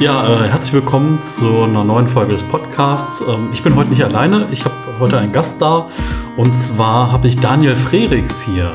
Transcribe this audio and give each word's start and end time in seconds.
Ja, 0.00 0.44
äh, 0.44 0.48
herzlich 0.48 0.72
willkommen 0.72 1.22
zu 1.22 1.64
einer 1.64 1.84
neuen 1.84 2.08
Folge 2.08 2.32
des 2.32 2.42
Podcasts. 2.42 3.20
Ähm, 3.28 3.50
ich 3.52 3.62
bin 3.62 3.76
heute 3.76 3.90
nicht 3.90 4.02
alleine, 4.02 4.48
ich 4.50 4.64
habe 4.64 4.74
heute 4.98 5.18
einen 5.18 5.30
Gast 5.30 5.60
da 5.60 5.88
und 6.38 6.56
zwar 6.56 7.12
habe 7.12 7.28
ich 7.28 7.36
Daniel 7.36 7.76
Frerichs 7.76 8.42
hier. 8.42 8.72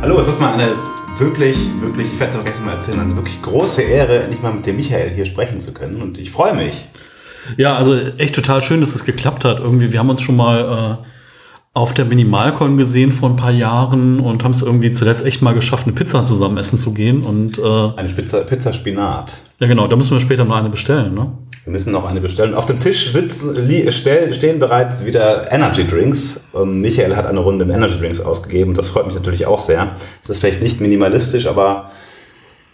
Hallo, 0.00 0.18
es 0.18 0.26
ist 0.26 0.40
mal 0.40 0.54
eine 0.54 0.70
wirklich, 1.18 1.58
wirklich, 1.82 2.06
ich 2.06 2.18
werde 2.18 2.32
es 2.32 2.38
auch 2.38 2.44
gleich 2.44 2.58
mal 2.64 2.72
erzählen, 2.72 2.98
eine 2.98 3.14
wirklich 3.14 3.42
große 3.42 3.82
Ehre, 3.82 4.20
endlich 4.20 4.40
mal 4.40 4.54
mit 4.54 4.64
dem 4.64 4.76
Michael 4.76 5.10
hier 5.10 5.26
sprechen 5.26 5.60
zu 5.60 5.74
können 5.74 6.00
und 6.00 6.16
ich 6.16 6.30
freue 6.30 6.54
mich. 6.54 6.86
Ja, 7.58 7.76
also 7.76 7.94
echt 8.16 8.34
total 8.34 8.64
schön, 8.64 8.80
dass 8.80 8.94
es 8.94 9.04
geklappt 9.04 9.44
hat. 9.44 9.58
Irgendwie, 9.58 9.92
wir 9.92 9.98
haben 9.98 10.08
uns 10.08 10.22
schon 10.22 10.36
mal 10.36 10.98
äh, 11.04 11.08
auf 11.74 11.94
der 11.94 12.04
Minimalcon 12.04 12.76
gesehen 12.76 13.12
vor 13.12 13.28
ein 13.28 13.36
paar 13.36 13.52
Jahren 13.52 14.20
und 14.20 14.42
haben 14.42 14.50
es 14.50 14.62
irgendwie 14.62 14.90
zuletzt 14.90 15.24
echt 15.24 15.42
mal 15.42 15.54
geschafft, 15.54 15.86
eine 15.86 15.94
Pizza 15.94 16.24
zusammen 16.24 16.58
essen 16.58 16.78
zu 16.78 16.92
gehen. 16.92 17.22
Und, 17.22 17.58
äh, 17.58 17.62
eine 17.62 18.08
Pizza, 18.08 18.40
Pizza 18.40 18.72
Spinat. 18.72 19.40
Ja, 19.60 19.66
genau, 19.66 19.86
da 19.86 19.96
müssen 19.96 20.16
wir 20.16 20.20
später 20.20 20.44
noch 20.44 20.56
eine 20.56 20.70
bestellen, 20.70 21.14
ne? 21.14 21.30
Wir 21.64 21.72
müssen 21.72 21.92
noch 21.92 22.06
eine 22.06 22.20
bestellen. 22.20 22.54
Auf 22.54 22.66
dem 22.66 22.80
Tisch 22.80 23.12
sitzen, 23.12 23.54
stehen 23.92 24.58
bereits 24.58 25.04
wieder 25.04 25.52
Energy 25.52 25.86
Drinks. 25.86 26.40
Und 26.52 26.80
Michael 26.80 27.14
hat 27.14 27.26
eine 27.26 27.40
Runde 27.40 27.64
Energy 27.64 27.98
Drinks 27.98 28.20
ausgegeben. 28.20 28.72
Das 28.74 28.88
freut 28.88 29.06
mich 29.06 29.14
natürlich 29.14 29.46
auch 29.46 29.60
sehr. 29.60 29.92
Es 30.22 30.30
ist 30.30 30.40
vielleicht 30.40 30.62
nicht 30.62 30.80
minimalistisch, 30.80 31.46
aber 31.46 31.90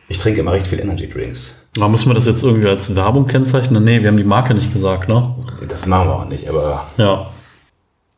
ich 0.09 0.19
trinke 0.19 0.41
immer 0.41 0.53
recht 0.53 0.67
viel 0.67 0.81
Energy 0.81 1.09
Drinks. 1.09 1.57
Da 1.75 1.89
müssen 1.89 2.09
wir 2.09 2.15
das 2.15 2.27
jetzt 2.27 2.45
irgendwie 2.45 2.69
als 2.69 2.95
Werbung 2.95 3.27
kennzeichnen? 3.27 3.83
Nee, 3.83 4.01
wir 4.03 4.09
haben 4.09 4.17
die 4.17 4.23
Marke 4.25 4.55
nicht 4.55 4.73
gesagt, 4.73 5.09
ne? 5.09 5.35
Das 5.67 5.87
machen 5.87 6.09
wir 6.09 6.15
auch 6.15 6.29
nicht, 6.29 6.49
aber. 6.49 6.87
Ja 6.97 7.27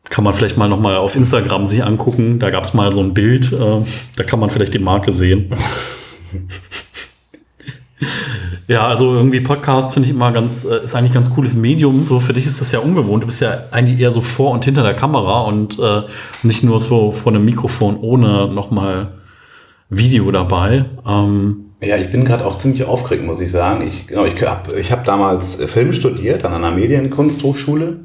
kann 0.09 0.23
man 0.23 0.33
vielleicht 0.33 0.57
mal 0.57 0.69
nochmal 0.69 0.97
auf 0.97 1.15
Instagram 1.15 1.65
sich 1.65 1.83
angucken. 1.83 2.39
Da 2.39 2.49
gab 2.49 2.63
es 2.63 2.73
mal 2.73 2.91
so 2.91 3.01
ein 3.01 3.13
Bild, 3.13 3.51
äh, 3.53 3.83
da 4.15 4.23
kann 4.23 4.39
man 4.39 4.49
vielleicht 4.49 4.73
die 4.73 4.79
Marke 4.79 5.11
sehen. 5.11 5.49
ja, 8.67 8.87
also 8.87 9.15
irgendwie 9.15 9.41
Podcast 9.41 9.93
finde 9.93 10.07
ich 10.07 10.15
immer 10.15 10.31
ganz, 10.31 10.65
äh, 10.65 10.83
ist 10.83 10.95
eigentlich 10.95 11.11
ein 11.11 11.15
ganz 11.15 11.33
cooles 11.33 11.55
Medium. 11.55 12.03
So 12.03 12.19
für 12.19 12.33
dich 12.33 12.45
ist 12.45 12.61
das 12.61 12.71
ja 12.71 12.79
ungewohnt. 12.79 13.23
Du 13.23 13.27
bist 13.27 13.41
ja 13.41 13.65
eigentlich 13.71 13.99
eher 13.99 14.11
so 14.11 14.21
vor 14.21 14.51
und 14.51 14.65
hinter 14.65 14.83
der 14.83 14.93
Kamera 14.93 15.41
und 15.41 15.79
äh, 15.79 16.03
nicht 16.43 16.63
nur 16.63 16.79
so 16.79 17.11
vor 17.11 17.31
einem 17.31 17.45
Mikrofon 17.45 17.97
ohne 17.97 18.47
nochmal 18.47 19.13
Video 19.89 20.31
dabei. 20.31 20.85
Ähm, 21.07 21.65
ja, 21.81 21.95
ich 21.97 22.09
bin 22.09 22.25
gerade 22.25 22.45
auch 22.45 22.57
ziemlich 22.57 22.85
aufgeregt, 22.85 23.23
muss 23.23 23.39
ich 23.39 23.51
sagen. 23.51 23.87
Ich, 23.87 24.07
genau, 24.07 24.25
ich 24.25 24.41
habe 24.41 24.79
ich 24.79 24.91
hab 24.91 25.05
damals 25.05 25.63
Film 25.65 25.93
studiert 25.93 26.43
an 26.43 26.53
einer 26.53 26.71
Medienkunsthochschule 26.71 27.99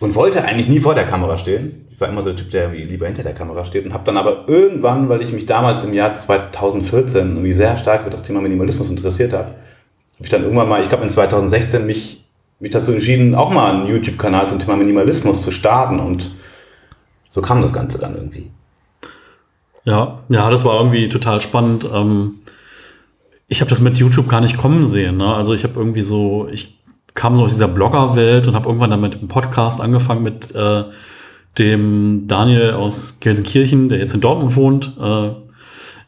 und 0.00 0.14
wollte 0.14 0.44
eigentlich 0.44 0.68
nie 0.68 0.80
vor 0.80 0.94
der 0.94 1.04
Kamera 1.04 1.36
stehen. 1.38 1.86
Ich 1.90 2.00
war 2.00 2.08
immer 2.08 2.22
so 2.22 2.28
der 2.28 2.36
Typ, 2.36 2.50
der 2.50 2.68
lieber 2.68 3.06
hinter 3.06 3.24
der 3.24 3.34
Kamera 3.34 3.64
steht 3.64 3.84
und 3.84 3.92
habe 3.92 4.04
dann 4.04 4.16
aber 4.16 4.44
irgendwann, 4.46 5.08
weil 5.08 5.20
ich 5.20 5.32
mich 5.32 5.46
damals 5.46 5.82
im 5.82 5.92
Jahr 5.92 6.14
2014 6.14 7.30
irgendwie 7.30 7.52
sehr 7.52 7.76
stark 7.76 8.04
für 8.04 8.10
das 8.10 8.22
Thema 8.22 8.40
Minimalismus 8.40 8.90
interessiert 8.90 9.32
habe, 9.32 9.48
habe 9.48 10.24
ich 10.24 10.28
dann 10.28 10.42
irgendwann 10.42 10.68
mal, 10.68 10.82
ich 10.82 10.88
glaube 10.88 11.04
in 11.04 11.10
2016 11.10 11.84
mich, 11.86 12.24
mich 12.60 12.70
dazu 12.70 12.92
entschieden, 12.92 13.34
auch 13.34 13.50
mal 13.50 13.72
einen 13.72 13.88
YouTube-Kanal 13.88 14.48
zum 14.48 14.60
Thema 14.60 14.76
Minimalismus 14.76 15.42
zu 15.42 15.50
starten 15.50 15.98
und 15.98 16.30
so 17.30 17.42
kam 17.42 17.62
das 17.62 17.72
Ganze 17.72 17.98
dann 17.98 18.14
irgendwie. 18.14 18.50
Ja, 19.84 20.20
ja, 20.28 20.50
das 20.50 20.64
war 20.64 20.76
irgendwie 20.76 21.08
total 21.08 21.40
spannend. 21.40 21.88
Ähm, 21.92 22.40
ich 23.48 23.60
habe 23.60 23.70
das 23.70 23.80
mit 23.80 23.96
YouTube 23.96 24.28
gar 24.28 24.40
nicht 24.40 24.58
kommen 24.58 24.86
sehen. 24.86 25.16
Ne? 25.16 25.34
Also 25.34 25.54
ich 25.54 25.64
habe 25.64 25.78
irgendwie 25.78 26.02
so, 26.02 26.48
ich 26.52 26.77
kam 27.18 27.34
so 27.34 27.42
aus 27.42 27.52
dieser 27.52 27.66
Blogger-Welt 27.66 28.46
und 28.46 28.54
habe 28.54 28.68
irgendwann 28.68 28.90
dann 28.90 29.00
mit 29.00 29.20
dem 29.20 29.26
Podcast 29.26 29.82
angefangen 29.82 30.22
mit 30.22 30.54
äh, 30.54 30.84
dem 31.58 32.28
Daniel 32.28 32.74
aus 32.74 33.18
Gelsenkirchen, 33.18 33.88
der 33.88 33.98
jetzt 33.98 34.14
in 34.14 34.20
Dortmund 34.20 34.54
wohnt. 34.54 34.96
Äh, 35.00 35.30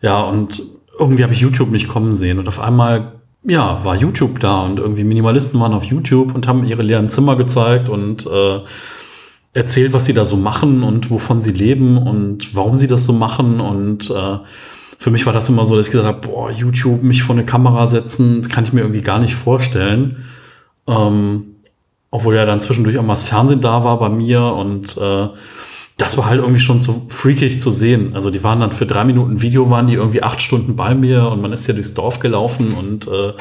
ja, 0.02 0.22
und 0.22 0.62
irgendwie 0.96 1.24
habe 1.24 1.32
ich 1.32 1.40
YouTube 1.40 1.72
nicht 1.72 1.88
kommen 1.88 2.14
sehen. 2.14 2.38
Und 2.38 2.46
auf 2.46 2.60
einmal, 2.60 3.14
ja, 3.42 3.84
war 3.84 3.96
YouTube 3.96 4.38
da 4.38 4.60
und 4.60 4.78
irgendwie 4.78 5.02
Minimalisten 5.02 5.58
waren 5.60 5.72
auf 5.72 5.82
YouTube 5.82 6.32
und 6.32 6.46
haben 6.46 6.64
ihre 6.64 6.82
leeren 6.82 7.10
Zimmer 7.10 7.34
gezeigt 7.34 7.88
und 7.88 8.24
äh, 8.28 8.60
erzählt, 9.52 9.92
was 9.92 10.06
sie 10.06 10.14
da 10.14 10.24
so 10.24 10.36
machen 10.36 10.84
und 10.84 11.10
wovon 11.10 11.42
sie 11.42 11.50
leben 11.50 11.98
und 11.98 12.54
warum 12.54 12.76
sie 12.76 12.86
das 12.86 13.04
so 13.04 13.12
machen. 13.12 13.60
Und 13.60 14.10
äh, 14.10 14.38
für 14.96 15.10
mich 15.10 15.26
war 15.26 15.32
das 15.32 15.48
immer 15.48 15.66
so, 15.66 15.74
dass 15.74 15.86
ich 15.86 15.92
gesagt 15.92 16.06
habe, 16.06 16.28
boah, 16.28 16.52
YouTube, 16.52 17.02
mich 17.02 17.24
vor 17.24 17.34
eine 17.34 17.44
Kamera 17.44 17.88
setzen, 17.88 18.42
das 18.42 18.48
kann 18.48 18.62
ich 18.62 18.72
mir 18.72 18.82
irgendwie 18.82 19.02
gar 19.02 19.18
nicht 19.18 19.34
vorstellen. 19.34 20.24
Ähm, 20.90 21.46
obwohl 22.10 22.34
ja 22.34 22.44
dann 22.44 22.60
zwischendurch 22.60 22.98
auch 22.98 23.02
mal 23.02 23.14
das 23.14 23.22
Fernsehen 23.22 23.60
da 23.60 23.84
war 23.84 23.98
bei 23.98 24.08
mir 24.08 24.42
und 24.42 24.96
äh, 24.96 25.28
das 25.96 26.16
war 26.16 26.26
halt 26.26 26.40
irgendwie 26.40 26.60
schon 26.60 26.80
so 26.80 27.06
freakig 27.08 27.60
zu 27.60 27.72
sehen. 27.72 28.14
Also 28.14 28.30
die 28.30 28.42
waren 28.42 28.60
dann 28.60 28.72
für 28.72 28.86
drei 28.86 29.04
Minuten 29.04 29.42
Video, 29.42 29.68
waren 29.68 29.86
die 29.86 29.94
irgendwie 29.94 30.22
acht 30.22 30.40
Stunden 30.40 30.74
bei 30.74 30.94
mir 30.94 31.28
und 31.28 31.42
man 31.42 31.52
ist 31.52 31.66
ja 31.66 31.74
durchs 31.74 31.92
Dorf 31.92 32.20
gelaufen 32.20 32.72
und 32.72 33.06
äh, 33.06 33.34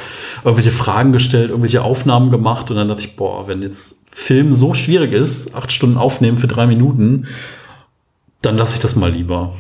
irgendwelche 0.44 0.72
Fragen 0.72 1.14
gestellt, 1.14 1.50
irgendwelche 1.50 1.84
Aufnahmen 1.84 2.32
gemacht 2.32 2.70
und 2.70 2.76
dann 2.76 2.90
dachte 2.90 3.06
ich, 3.06 3.16
boah, 3.16 3.48
wenn 3.48 3.62
jetzt 3.62 4.10
Film 4.10 4.54
so 4.54 4.74
schwierig 4.74 5.14
ist, 5.14 5.56
acht 5.56 5.72
Stunden 5.72 5.98
aufnehmen 5.98 6.36
für 6.36 6.48
drei 6.48 6.68
Minuten, 6.68 7.28
dann 8.42 8.58
lasse 8.58 8.76
ich 8.76 8.82
das 8.82 8.96
mal 8.96 9.12
lieber. 9.12 9.54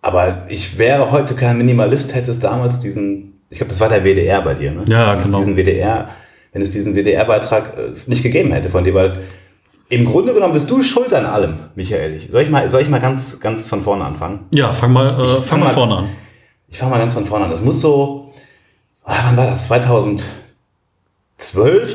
Aber 0.00 0.46
ich 0.48 0.78
wäre 0.78 1.10
heute 1.10 1.34
kein 1.34 1.58
Minimalist, 1.58 2.14
hätte 2.14 2.30
es 2.30 2.38
damals 2.38 2.78
diesen, 2.78 3.40
ich 3.50 3.58
glaube, 3.58 3.70
das 3.70 3.80
war 3.80 3.88
der 3.88 4.04
WDR 4.04 4.40
bei 4.42 4.54
dir, 4.54 4.72
ne? 4.72 4.84
Ja, 4.88 5.14
genau. 5.16 5.38
Diesen 5.38 5.56
WDR 5.56 6.10
wenn 6.56 6.62
es 6.62 6.70
diesen 6.70 6.94
WDR-Beitrag 6.94 7.76
äh, 7.76 7.90
nicht 8.06 8.22
gegeben 8.22 8.50
hätte 8.50 8.70
von 8.70 8.82
dir, 8.82 8.94
weil 8.94 9.24
im 9.90 10.06
Grunde 10.06 10.32
genommen 10.32 10.54
bist 10.54 10.70
du 10.70 10.82
schuld 10.82 11.12
an 11.12 11.26
allem, 11.26 11.56
Michael. 11.74 12.18
Soll 12.30 12.40
ich 12.40 12.48
mal, 12.48 12.70
soll 12.70 12.80
ich 12.80 12.88
mal 12.88 12.98
ganz, 12.98 13.40
ganz 13.40 13.68
von 13.68 13.82
vorne 13.82 14.06
anfangen? 14.06 14.46
Ja, 14.52 14.72
fang 14.72 14.90
mal, 14.90 15.20
äh, 15.20 15.26
fang, 15.26 15.42
fang 15.42 15.60
mal 15.60 15.68
vorne 15.68 15.96
an. 15.96 16.08
Ich 16.68 16.78
fange 16.78 16.92
mal 16.92 16.98
ganz 16.98 17.12
von 17.12 17.26
vorne 17.26 17.44
an. 17.44 17.50
Das 17.50 17.60
muss 17.60 17.82
so, 17.82 18.32
oh, 19.04 19.12
wann 19.26 19.36
war 19.36 19.44
das? 19.44 19.66
2012, 19.66 20.24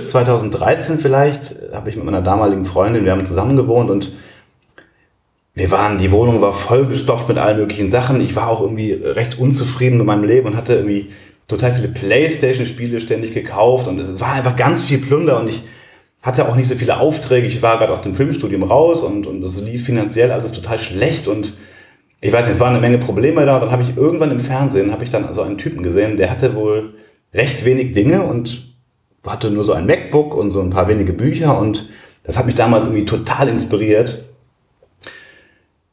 2013 0.07 0.99
vielleicht, 0.99 1.55
habe 1.73 1.89
ich 1.89 1.95
mit 1.95 2.05
meiner 2.05 2.21
damaligen 2.21 2.65
Freundin, 2.65 3.03
wir 3.03 3.13
haben 3.13 3.25
zusammen 3.25 3.55
gewohnt 3.55 3.89
und 3.89 4.11
wir 5.55 5.71
waren, 5.71 5.97
die 5.97 6.11
Wohnung 6.11 6.39
war 6.41 6.53
vollgestopft 6.53 7.27
mit 7.27 7.39
allen 7.39 7.57
möglichen 7.57 7.89
Sachen. 7.89 8.21
Ich 8.21 8.35
war 8.35 8.47
auch 8.47 8.61
irgendwie 8.61 8.93
recht 8.93 9.39
unzufrieden 9.39 9.97
mit 9.97 10.05
meinem 10.05 10.23
Leben 10.23 10.49
und 10.49 10.55
hatte 10.55 10.75
irgendwie 10.75 11.09
total 11.51 11.75
viele 11.75 11.89
Playstation-Spiele 11.89 12.99
ständig 12.99 13.33
gekauft 13.33 13.87
und 13.87 13.99
es 13.99 14.19
war 14.19 14.33
einfach 14.33 14.55
ganz 14.55 14.83
viel 14.83 14.97
Plunder 14.97 15.39
und 15.39 15.49
ich 15.49 15.63
hatte 16.23 16.47
auch 16.47 16.55
nicht 16.55 16.67
so 16.67 16.75
viele 16.75 16.99
Aufträge. 16.99 17.47
Ich 17.47 17.61
war 17.61 17.77
gerade 17.77 17.91
aus 17.91 18.01
dem 18.01 18.15
Filmstudium 18.15 18.63
raus 18.63 19.03
und, 19.03 19.27
und 19.27 19.41
das 19.41 19.61
lief 19.61 19.85
finanziell 19.85 20.31
alles 20.31 20.51
total 20.51 20.79
schlecht 20.79 21.27
und 21.27 21.53
ich 22.21 22.31
weiß 22.31 22.45
nicht, 22.45 22.55
es 22.55 22.59
waren 22.59 22.73
eine 22.73 22.81
Menge 22.81 22.99
Probleme 22.99 23.45
da. 23.45 23.55
Und 23.55 23.61
dann 23.61 23.71
habe 23.71 23.83
ich 23.83 23.97
irgendwann 23.97 24.29
im 24.29 24.39
Fernsehen, 24.39 24.91
habe 24.91 25.03
ich 25.03 25.09
dann 25.09 25.33
so 25.33 25.41
einen 25.41 25.57
Typen 25.57 25.81
gesehen, 25.81 26.17
der 26.17 26.29
hatte 26.29 26.53
wohl 26.53 26.93
recht 27.33 27.65
wenig 27.65 27.93
Dinge 27.93 28.23
und 28.23 28.75
hatte 29.25 29.49
nur 29.49 29.63
so 29.63 29.73
ein 29.73 29.87
MacBook 29.87 30.35
und 30.35 30.51
so 30.51 30.61
ein 30.61 30.69
paar 30.69 30.87
wenige 30.87 31.13
Bücher 31.13 31.57
und 31.57 31.89
das 32.23 32.37
hat 32.37 32.45
mich 32.45 32.55
damals 32.55 32.85
irgendwie 32.85 33.05
total 33.05 33.49
inspiriert. 33.49 34.25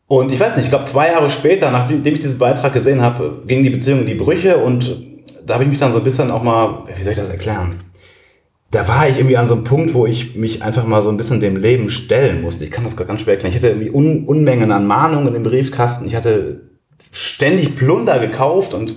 Und 0.06 0.32
ich 0.32 0.40
weiß 0.40 0.56
nicht, 0.56 0.64
ich 0.64 0.70
glaube 0.70 0.86
zwei 0.86 1.08
Jahre 1.08 1.28
später, 1.30 1.70
nachdem 1.70 2.02
ich 2.04 2.20
diesen 2.20 2.38
Beitrag 2.38 2.72
gesehen 2.72 3.02
habe, 3.02 3.42
gingen 3.46 3.64
die 3.64 3.70
Beziehungen 3.70 4.02
in 4.02 4.06
die 4.08 4.14
Brüche 4.14 4.58
und 4.58 5.07
da 5.48 5.54
habe 5.54 5.64
ich 5.64 5.70
mich 5.70 5.78
dann 5.78 5.92
so 5.92 5.98
ein 5.98 6.04
bisschen 6.04 6.30
auch 6.30 6.42
mal, 6.42 6.84
wie 6.94 7.02
soll 7.02 7.12
ich 7.12 7.18
das 7.18 7.30
erklären? 7.30 7.80
Da 8.70 8.86
war 8.86 9.08
ich 9.08 9.16
irgendwie 9.16 9.38
an 9.38 9.46
so 9.46 9.54
einem 9.54 9.64
Punkt, 9.64 9.94
wo 9.94 10.04
ich 10.04 10.36
mich 10.36 10.62
einfach 10.62 10.86
mal 10.86 11.02
so 11.02 11.08
ein 11.08 11.16
bisschen 11.16 11.40
dem 11.40 11.56
Leben 11.56 11.88
stellen 11.88 12.42
musste. 12.42 12.64
Ich 12.64 12.70
kann 12.70 12.84
das 12.84 12.96
ganz 12.98 13.22
schwer 13.22 13.34
erklären. 13.34 13.54
Ich 13.54 13.56
hatte 13.56 13.68
irgendwie 13.68 13.90
Un 13.90 14.26
Unmengen 14.26 14.70
an 14.72 14.86
Mahnungen 14.86 15.34
im 15.34 15.42
Briefkasten. 15.42 16.06
Ich 16.06 16.14
hatte 16.14 16.60
ständig 17.10 17.76
Plunder 17.76 18.18
gekauft 18.18 18.74
und 18.74 18.96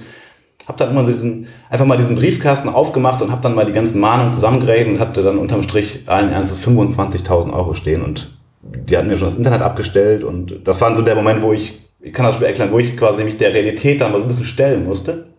habe 0.68 0.78
dann 0.78 0.92
immer 0.92 1.06
diesen, 1.06 1.48
einfach 1.70 1.86
mal 1.86 1.98
diesen 1.98 2.18
Briefkasten 2.18 2.68
aufgemacht 2.68 3.22
und 3.22 3.32
habe 3.32 3.42
dann 3.42 3.56
mal 3.56 3.66
die 3.66 3.72
ganzen 3.72 4.02
Mahnungen 4.02 4.34
zusammengerechnet 4.34 4.96
und 4.96 5.00
hatte 5.00 5.24
dann 5.24 5.38
unterm 5.38 5.62
Strich 5.62 6.04
allen 6.08 6.30
Ernstes 6.30 6.62
25.000 6.68 7.54
Euro 7.54 7.74
stehen 7.74 8.04
und 8.04 8.38
die 8.62 8.98
hatten 8.98 9.08
mir 9.08 9.18
schon 9.18 9.30
das 9.30 9.38
Internet 9.38 9.62
abgestellt 9.62 10.24
und 10.24 10.68
das 10.68 10.82
war 10.82 10.94
so 10.96 11.02
der 11.02 11.16
Moment, 11.16 11.42
wo 11.42 11.54
ich, 11.54 11.82
ich 12.02 12.14
kann 12.14 12.26
das 12.26 12.36
schwer 12.36 12.50
erklären, 12.50 12.72
wo 12.72 12.80
ich 12.80 12.96
quasi 12.98 13.24
mich 13.24 13.38
der 13.38 13.54
Realität 13.54 14.02
dann 14.02 14.12
mal 14.12 14.20
so 14.20 14.26
ein 14.26 14.28
bisschen 14.28 14.46
stellen 14.46 14.86
musste. 14.86 15.31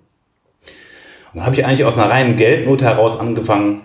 Und 1.33 1.39
dann 1.39 1.47
habe 1.47 1.55
ich 1.55 1.65
eigentlich 1.65 1.85
aus 1.85 1.99
einer 1.99 2.11
reinen 2.11 2.37
Geldnot 2.37 2.83
heraus 2.83 3.19
angefangen, 3.19 3.83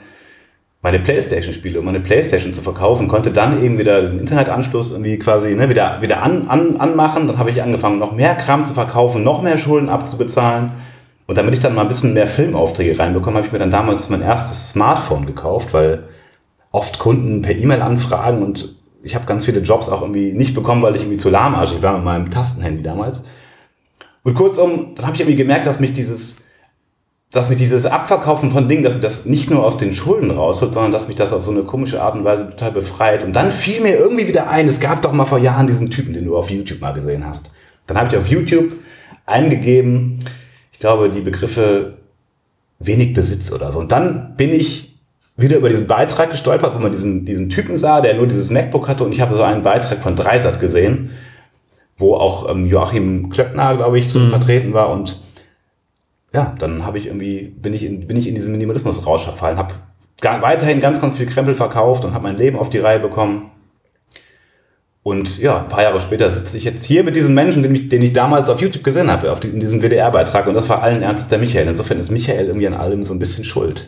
meine 0.81 0.99
Playstation-Spiele, 0.99 1.79
um 1.79 1.85
meine 1.85 1.99
Playstation 1.99 2.53
zu 2.53 2.61
verkaufen, 2.61 3.07
konnte 3.07 3.31
dann 3.31 3.63
eben 3.63 3.77
wieder 3.77 4.03
den 4.03 4.19
Internetanschluss 4.19 4.91
irgendwie 4.91 5.17
quasi 5.17 5.55
ne, 5.55 5.69
wieder, 5.69 6.01
wieder 6.01 6.21
an, 6.23 6.47
an, 6.47 6.77
anmachen. 6.77 7.27
Dann 7.27 7.39
habe 7.39 7.49
ich 7.49 7.61
angefangen, 7.61 7.99
noch 7.99 8.13
mehr 8.13 8.35
Kram 8.35 8.63
zu 8.63 8.73
verkaufen, 8.73 9.23
noch 9.23 9.41
mehr 9.41 9.57
Schulden 9.57 9.89
abzubezahlen. 9.89 10.73
Und 11.25 11.37
damit 11.37 11.55
ich 11.55 11.59
dann 11.59 11.75
mal 11.75 11.81
ein 11.81 11.87
bisschen 11.87 12.13
mehr 12.13 12.27
Filmaufträge 12.27 12.97
reinbekomme, 12.97 13.37
habe 13.37 13.47
ich 13.47 13.51
mir 13.51 13.59
dann 13.59 13.71
damals 13.71 14.09
mein 14.09 14.21
erstes 14.21 14.69
Smartphone 14.69 15.25
gekauft, 15.25 15.73
weil 15.73 16.03
oft 16.71 16.99
Kunden 16.99 17.41
per 17.41 17.55
E-Mail 17.55 17.81
anfragen 17.81 18.43
und 18.43 18.77
ich 19.03 19.15
habe 19.15 19.25
ganz 19.25 19.45
viele 19.45 19.61
Jobs 19.61 19.89
auch 19.89 20.01
irgendwie 20.01 20.31
nicht 20.33 20.53
bekommen, 20.53 20.81
weil 20.81 20.95
ich 20.95 21.01
irgendwie 21.01 21.17
zu 21.17 21.29
lahmarschig 21.29 21.81
war 21.81 21.95
mit 21.95 22.03
meinem 22.03 22.29
Tastenhandy 22.29 22.83
damals. 22.83 23.23
Und 24.23 24.35
kurzum, 24.35 24.95
dann 24.95 25.05
habe 25.05 25.15
ich 25.15 25.21
irgendwie 25.21 25.37
gemerkt, 25.37 25.65
dass 25.65 25.79
mich 25.79 25.93
dieses 25.93 26.46
dass 27.31 27.49
mich 27.49 27.57
dieses 27.57 27.85
Abverkaufen 27.85 28.51
von 28.51 28.69
Dingen, 28.69 28.83
dass 28.83 28.93
mich 28.93 29.01
das 29.01 29.25
nicht 29.25 29.49
nur 29.49 29.63
aus 29.63 29.77
den 29.77 29.93
Schulden 29.93 30.31
rausholt, 30.31 30.73
sondern 30.73 30.91
dass 30.91 31.07
mich 31.07 31.17
das 31.17 31.33
auf 31.33 31.43
so 31.43 31.51
eine 31.51 31.63
komische 31.63 32.01
Art 32.01 32.15
und 32.15 32.23
Weise 32.23 32.49
total 32.49 32.71
befreit. 32.71 33.23
Und 33.23 33.33
dann 33.33 33.51
fiel 33.51 33.81
mir 33.81 33.97
irgendwie 33.97 34.27
wieder 34.27 34.49
ein, 34.49 34.67
es 34.67 34.79
gab 34.79 35.01
doch 35.01 35.11
mal 35.11 35.25
vor 35.25 35.39
Jahren 35.39 35.67
diesen 35.67 35.89
Typen, 35.89 36.13
den 36.13 36.25
du 36.25 36.37
auf 36.37 36.49
YouTube 36.49 36.79
mal 36.79 36.93
gesehen 36.93 37.25
hast. 37.25 37.51
Dann 37.85 37.97
habe 37.97 38.09
ich 38.09 38.17
auf 38.17 38.27
YouTube 38.27 38.77
eingegeben, 39.25 40.19
ich 40.71 40.79
glaube, 40.79 41.09
die 41.09 41.21
Begriffe 41.21 41.97
wenig 42.79 43.13
Besitz 43.13 43.51
oder 43.51 43.71
so. 43.71 43.79
Und 43.79 43.91
dann 43.91 44.35
bin 44.37 44.53
ich 44.53 44.97
wieder 45.35 45.57
über 45.57 45.69
diesen 45.69 45.87
Beitrag 45.87 46.31
gestolpert, 46.31 46.75
wo 46.75 46.79
man 46.79 46.91
diesen, 46.91 47.25
diesen 47.25 47.49
Typen 47.49 47.77
sah, 47.77 48.01
der 48.01 48.15
nur 48.15 48.27
dieses 48.27 48.49
MacBook 48.49 48.87
hatte 48.87 49.03
und 49.03 49.11
ich 49.11 49.21
habe 49.21 49.35
so 49.35 49.43
einen 49.43 49.61
Beitrag 49.61 50.01
von 50.01 50.15
Dreisat 50.15 50.59
gesehen, 50.59 51.11
wo 51.97 52.15
auch 52.15 52.49
ähm, 52.49 52.67
Joachim 52.67 53.29
Klöckner, 53.29 53.75
glaube 53.75 53.99
ich, 53.99 54.11
drin 54.11 54.25
mhm. 54.25 54.29
vertreten 54.29 54.73
war 54.73 54.89
und 54.89 55.19
ja, 56.33 56.55
dann 56.59 56.85
habe 56.85 56.97
ich 56.97 57.07
irgendwie, 57.07 57.43
bin 57.43 57.73
ich 57.73 57.83
in, 57.83 58.07
bin 58.07 58.17
ich 58.17 58.27
in 58.27 58.35
diesen 58.35 58.51
Minimalismus-Rausch 58.51 59.23
verfallen, 59.23 59.57
habe 59.57 59.73
weiterhin 60.21 60.81
ganz, 60.81 60.99
ganz 60.99 61.15
viel 61.17 61.25
Krempel 61.25 61.55
verkauft 61.55 62.05
und 62.05 62.13
habe 62.13 62.23
mein 62.23 62.37
Leben 62.37 62.57
auf 62.57 62.69
die 62.69 62.79
Reihe 62.79 62.99
bekommen. 62.99 63.51
Und 65.03 65.37
ja, 65.37 65.59
ein 65.61 65.69
paar 65.69 65.83
Jahre 65.83 66.01
später 66.01 66.29
sitze 66.29 66.57
ich 66.57 66.65
jetzt 66.65 66.83
hier 66.83 67.03
mit 67.05 67.15
diesem 67.15 67.33
Menschen, 67.33 67.63
den 67.63 67.73
ich, 67.73 67.87
den 67.87 68.01
ich 68.01 68.11
damals 68.11 68.49
auf 68.49 68.59
YouTube 68.59 68.83
gesehen 68.83 69.09
habe, 69.09 69.31
auf 69.31 69.39
die, 69.39 69.47
in 69.47 69.61
diesem 69.61 69.81
WDR-Beitrag. 69.81 70.47
Und 70.47 70.53
das 70.53 70.67
war 70.67 70.83
allen 70.83 71.01
Ernstes 71.01 71.29
der 71.29 71.39
Michael. 71.39 71.67
Insofern 71.67 71.97
ist 71.97 72.11
Michael 72.11 72.47
irgendwie 72.47 72.67
an 72.67 72.73
allem 72.73 73.05
so 73.05 73.13
ein 73.13 73.19
bisschen 73.19 73.45
schuld. 73.45 73.87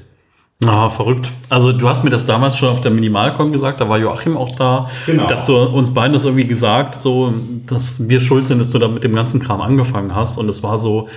Ah, 0.66 0.90
verrückt. 0.90 1.30
Also 1.50 1.74
du 1.74 1.90
hast 1.90 2.06
mir 2.06 2.10
das 2.10 2.26
damals 2.26 2.58
schon 2.58 2.70
auf 2.70 2.80
der 2.80 2.92
Minimalcon 2.92 3.52
gesagt, 3.52 3.82
da 3.82 3.90
war 3.90 3.98
Joachim 3.98 4.38
auch 4.38 4.56
da, 4.56 4.88
genau. 5.06 5.28
dass 5.28 5.46
du 5.46 5.58
uns 5.58 5.94
beiden 5.94 6.14
das 6.14 6.24
irgendwie 6.24 6.48
gesagt, 6.48 6.96
so, 6.96 7.34
dass 7.68 8.08
wir 8.08 8.22
schuld 8.22 8.48
sind, 8.48 8.60
dass 8.60 8.72
du 8.72 8.80
da 8.80 8.88
mit 8.88 9.04
dem 9.04 9.14
ganzen 9.14 9.42
Kram 9.42 9.60
angefangen 9.60 10.16
hast. 10.16 10.38
Und 10.38 10.48
es 10.48 10.64
war 10.64 10.78
so, 10.78 11.10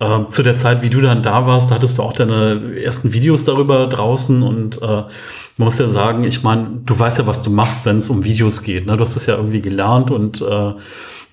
äh, 0.00 0.28
zu 0.28 0.42
der 0.42 0.56
Zeit, 0.56 0.82
wie 0.82 0.90
du 0.90 1.00
dann 1.00 1.22
da 1.22 1.46
warst, 1.46 1.70
da 1.70 1.74
hattest 1.74 1.98
du 1.98 2.02
auch 2.02 2.12
deine 2.12 2.80
ersten 2.80 3.12
Videos 3.12 3.44
darüber 3.44 3.86
draußen 3.86 4.42
und 4.42 4.80
äh, 4.80 4.86
man 4.86 5.10
muss 5.56 5.78
ja 5.78 5.88
sagen, 5.88 6.24
ich 6.24 6.42
meine, 6.44 6.68
du 6.84 6.98
weißt 6.98 7.18
ja, 7.18 7.26
was 7.26 7.42
du 7.42 7.50
machst, 7.50 7.84
wenn 7.84 7.96
es 7.96 8.08
um 8.08 8.22
Videos 8.22 8.62
geht. 8.62 8.86
Ne? 8.86 8.96
Du 8.96 9.02
hast 9.02 9.16
das 9.16 9.26
ja 9.26 9.36
irgendwie 9.36 9.60
gelernt 9.60 10.10
und 10.10 10.40
äh, 10.40 10.72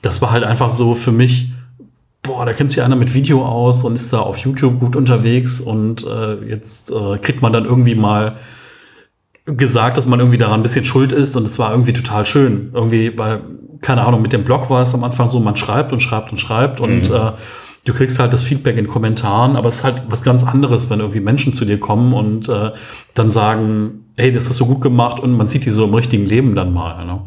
das 0.01 0.21
war 0.21 0.31
halt 0.31 0.43
einfach 0.43 0.71
so 0.71 0.95
für 0.95 1.11
mich, 1.11 1.51
boah, 2.23 2.45
da 2.45 2.53
kennt 2.53 2.71
sich 2.71 2.81
einer 2.81 2.95
mit 2.95 3.13
Video 3.13 3.45
aus 3.45 3.83
und 3.83 3.95
ist 3.95 4.11
da 4.13 4.19
auf 4.19 4.39
YouTube 4.39 4.79
gut 4.79 4.95
unterwegs 4.95 5.61
und 5.61 6.05
äh, 6.05 6.35
jetzt 6.45 6.91
äh, 6.91 7.19
kriegt 7.19 7.43
man 7.43 7.53
dann 7.53 7.65
irgendwie 7.65 7.95
mal 7.95 8.37
gesagt, 9.45 9.97
dass 9.97 10.07
man 10.07 10.19
irgendwie 10.19 10.39
daran 10.39 10.59
ein 10.59 10.63
bisschen 10.63 10.85
schuld 10.85 11.11
ist 11.11 11.35
und 11.35 11.45
es 11.45 11.59
war 11.59 11.69
irgendwie 11.69 11.93
total 11.93 12.25
schön. 12.25 12.71
Irgendwie, 12.73 13.15
weil, 13.15 13.41
keine 13.81 14.03
Ahnung, 14.03 14.23
mit 14.23 14.33
dem 14.33 14.43
Blog 14.43 14.71
war 14.71 14.81
es 14.81 14.95
am 14.95 15.03
Anfang 15.03 15.27
so, 15.27 15.39
man 15.39 15.55
schreibt 15.55 15.93
und 15.93 16.01
schreibt 16.01 16.31
und 16.31 16.39
schreibt 16.39 16.79
mhm. 16.79 16.85
und 16.85 17.11
äh, 17.11 17.31
du 17.85 17.93
kriegst 17.93 18.19
halt 18.19 18.33
das 18.33 18.43
Feedback 18.43 18.77
in 18.77 18.87
Kommentaren, 18.87 19.55
aber 19.55 19.69
es 19.69 19.77
ist 19.77 19.83
halt 19.83 20.03
was 20.09 20.23
ganz 20.23 20.43
anderes, 20.43 20.89
wenn 20.89 20.99
irgendwie 20.99 21.21
Menschen 21.21 21.53
zu 21.53 21.63
dir 21.65 21.79
kommen 21.79 22.13
und 22.13 22.49
äh, 22.49 22.71
dann 23.13 23.29
sagen, 23.29 24.05
hey, 24.17 24.31
das 24.31 24.49
ist 24.49 24.57
so 24.57 24.65
gut 24.65 24.81
gemacht 24.81 25.21
und 25.21 25.31
man 25.31 25.47
sieht 25.47 25.65
die 25.65 25.69
so 25.69 25.85
im 25.85 25.93
richtigen 25.93 26.25
Leben 26.25 26.55
dann 26.55 26.73
mal. 26.73 27.05
Ne? 27.05 27.21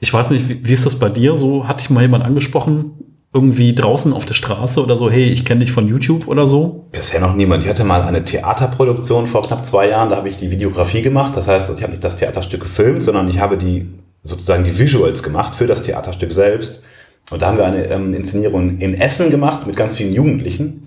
Ich 0.00 0.12
weiß 0.12 0.30
nicht, 0.30 0.48
wie, 0.48 0.60
wie 0.62 0.72
ist 0.72 0.86
das 0.86 0.98
bei 0.98 1.08
dir 1.08 1.34
so? 1.34 1.66
Hat 1.66 1.80
dich 1.80 1.90
mal 1.90 2.02
jemand 2.02 2.24
angesprochen, 2.24 2.92
irgendwie 3.32 3.74
draußen 3.74 4.12
auf 4.12 4.26
der 4.26 4.34
Straße 4.34 4.82
oder 4.82 4.98
so, 4.98 5.10
hey, 5.10 5.24
ich 5.24 5.44
kenne 5.44 5.60
dich 5.60 5.72
von 5.72 5.88
YouTube 5.88 6.28
oder 6.28 6.46
so? 6.46 6.86
Bisher 6.92 7.20
noch 7.20 7.34
niemand. 7.34 7.64
Ich 7.64 7.68
hatte 7.68 7.84
mal 7.84 8.02
eine 8.02 8.22
Theaterproduktion 8.22 9.26
vor 9.26 9.46
knapp 9.46 9.64
zwei 9.64 9.88
Jahren, 9.88 10.10
da 10.10 10.16
habe 10.16 10.28
ich 10.28 10.36
die 10.36 10.50
Videografie 10.50 11.02
gemacht. 11.02 11.36
Das 11.36 11.48
heißt, 11.48 11.70
ich 11.74 11.82
habe 11.82 11.92
nicht 11.92 12.04
das 12.04 12.16
Theaterstück 12.16 12.60
gefilmt, 12.60 13.02
sondern 13.02 13.28
ich 13.28 13.38
habe 13.38 13.56
die 13.56 13.88
sozusagen 14.22 14.64
die 14.64 14.78
Visuals 14.78 15.22
gemacht 15.22 15.54
für 15.54 15.66
das 15.66 15.82
Theaterstück 15.82 16.32
selbst. 16.32 16.82
Und 17.30 17.42
da 17.42 17.48
haben 17.48 17.58
wir 17.58 17.66
eine 17.66 17.84
ähm, 17.86 18.14
Inszenierung 18.14 18.78
in 18.78 18.94
Essen 18.94 19.30
gemacht 19.30 19.66
mit 19.66 19.76
ganz 19.76 19.96
vielen 19.96 20.12
Jugendlichen. 20.12 20.86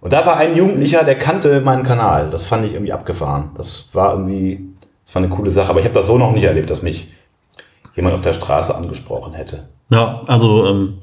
Und 0.00 0.12
da 0.12 0.24
war 0.26 0.36
ein 0.36 0.56
Jugendlicher, 0.56 1.04
der 1.04 1.18
kannte 1.18 1.60
meinen 1.60 1.82
Kanal. 1.82 2.30
Das 2.30 2.44
fand 2.44 2.64
ich 2.64 2.74
irgendwie 2.74 2.92
abgefahren. 2.92 3.52
Das 3.56 3.88
war 3.92 4.12
irgendwie, 4.12 4.68
das 5.04 5.14
war 5.14 5.22
eine 5.22 5.30
coole 5.30 5.50
Sache. 5.50 5.70
Aber 5.70 5.80
ich 5.80 5.84
habe 5.84 5.94
das 5.94 6.06
so 6.06 6.18
noch 6.18 6.32
nicht 6.32 6.44
erlebt, 6.44 6.70
dass 6.70 6.82
mich 6.82 7.12
jemand 7.94 8.14
auf 8.14 8.20
der 8.20 8.32
Straße 8.32 8.74
angesprochen 8.74 9.34
hätte. 9.34 9.68
Ja, 9.90 10.22
also 10.26 10.66
ähm, 10.66 10.98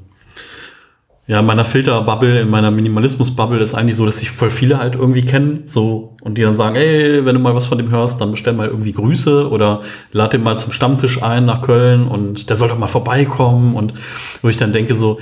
ja, 1.28 1.40
in 1.40 1.46
meiner 1.46 1.64
Filterbubble, 1.64 2.40
in 2.40 2.48
meiner 2.48 2.70
Minimalismus-Bubble 2.70 3.58
ist 3.58 3.74
eigentlich 3.74 3.96
so, 3.96 4.06
dass 4.06 4.18
sich 4.18 4.30
voll 4.30 4.50
viele 4.50 4.78
halt 4.78 4.94
irgendwie 4.94 5.24
kennen, 5.24 5.64
so, 5.66 6.14
und 6.22 6.38
die 6.38 6.42
dann 6.42 6.54
sagen, 6.54 6.76
ey, 6.76 7.24
wenn 7.24 7.34
du 7.34 7.40
mal 7.40 7.54
was 7.54 7.66
von 7.66 7.78
dem 7.78 7.90
hörst, 7.90 8.20
dann 8.20 8.30
bestell 8.30 8.52
mal 8.52 8.68
irgendwie 8.68 8.92
Grüße 8.92 9.50
oder 9.50 9.82
lad 10.12 10.32
den 10.32 10.44
mal 10.44 10.56
zum 10.56 10.72
Stammtisch 10.72 11.22
ein 11.22 11.44
nach 11.44 11.62
Köln 11.62 12.06
und 12.06 12.48
der 12.48 12.56
soll 12.56 12.68
doch 12.68 12.78
mal 12.78 12.86
vorbeikommen 12.86 13.74
und 13.74 13.94
wo 14.42 14.48
ich 14.48 14.56
dann 14.56 14.72
denke 14.72 14.94
so, 14.94 15.18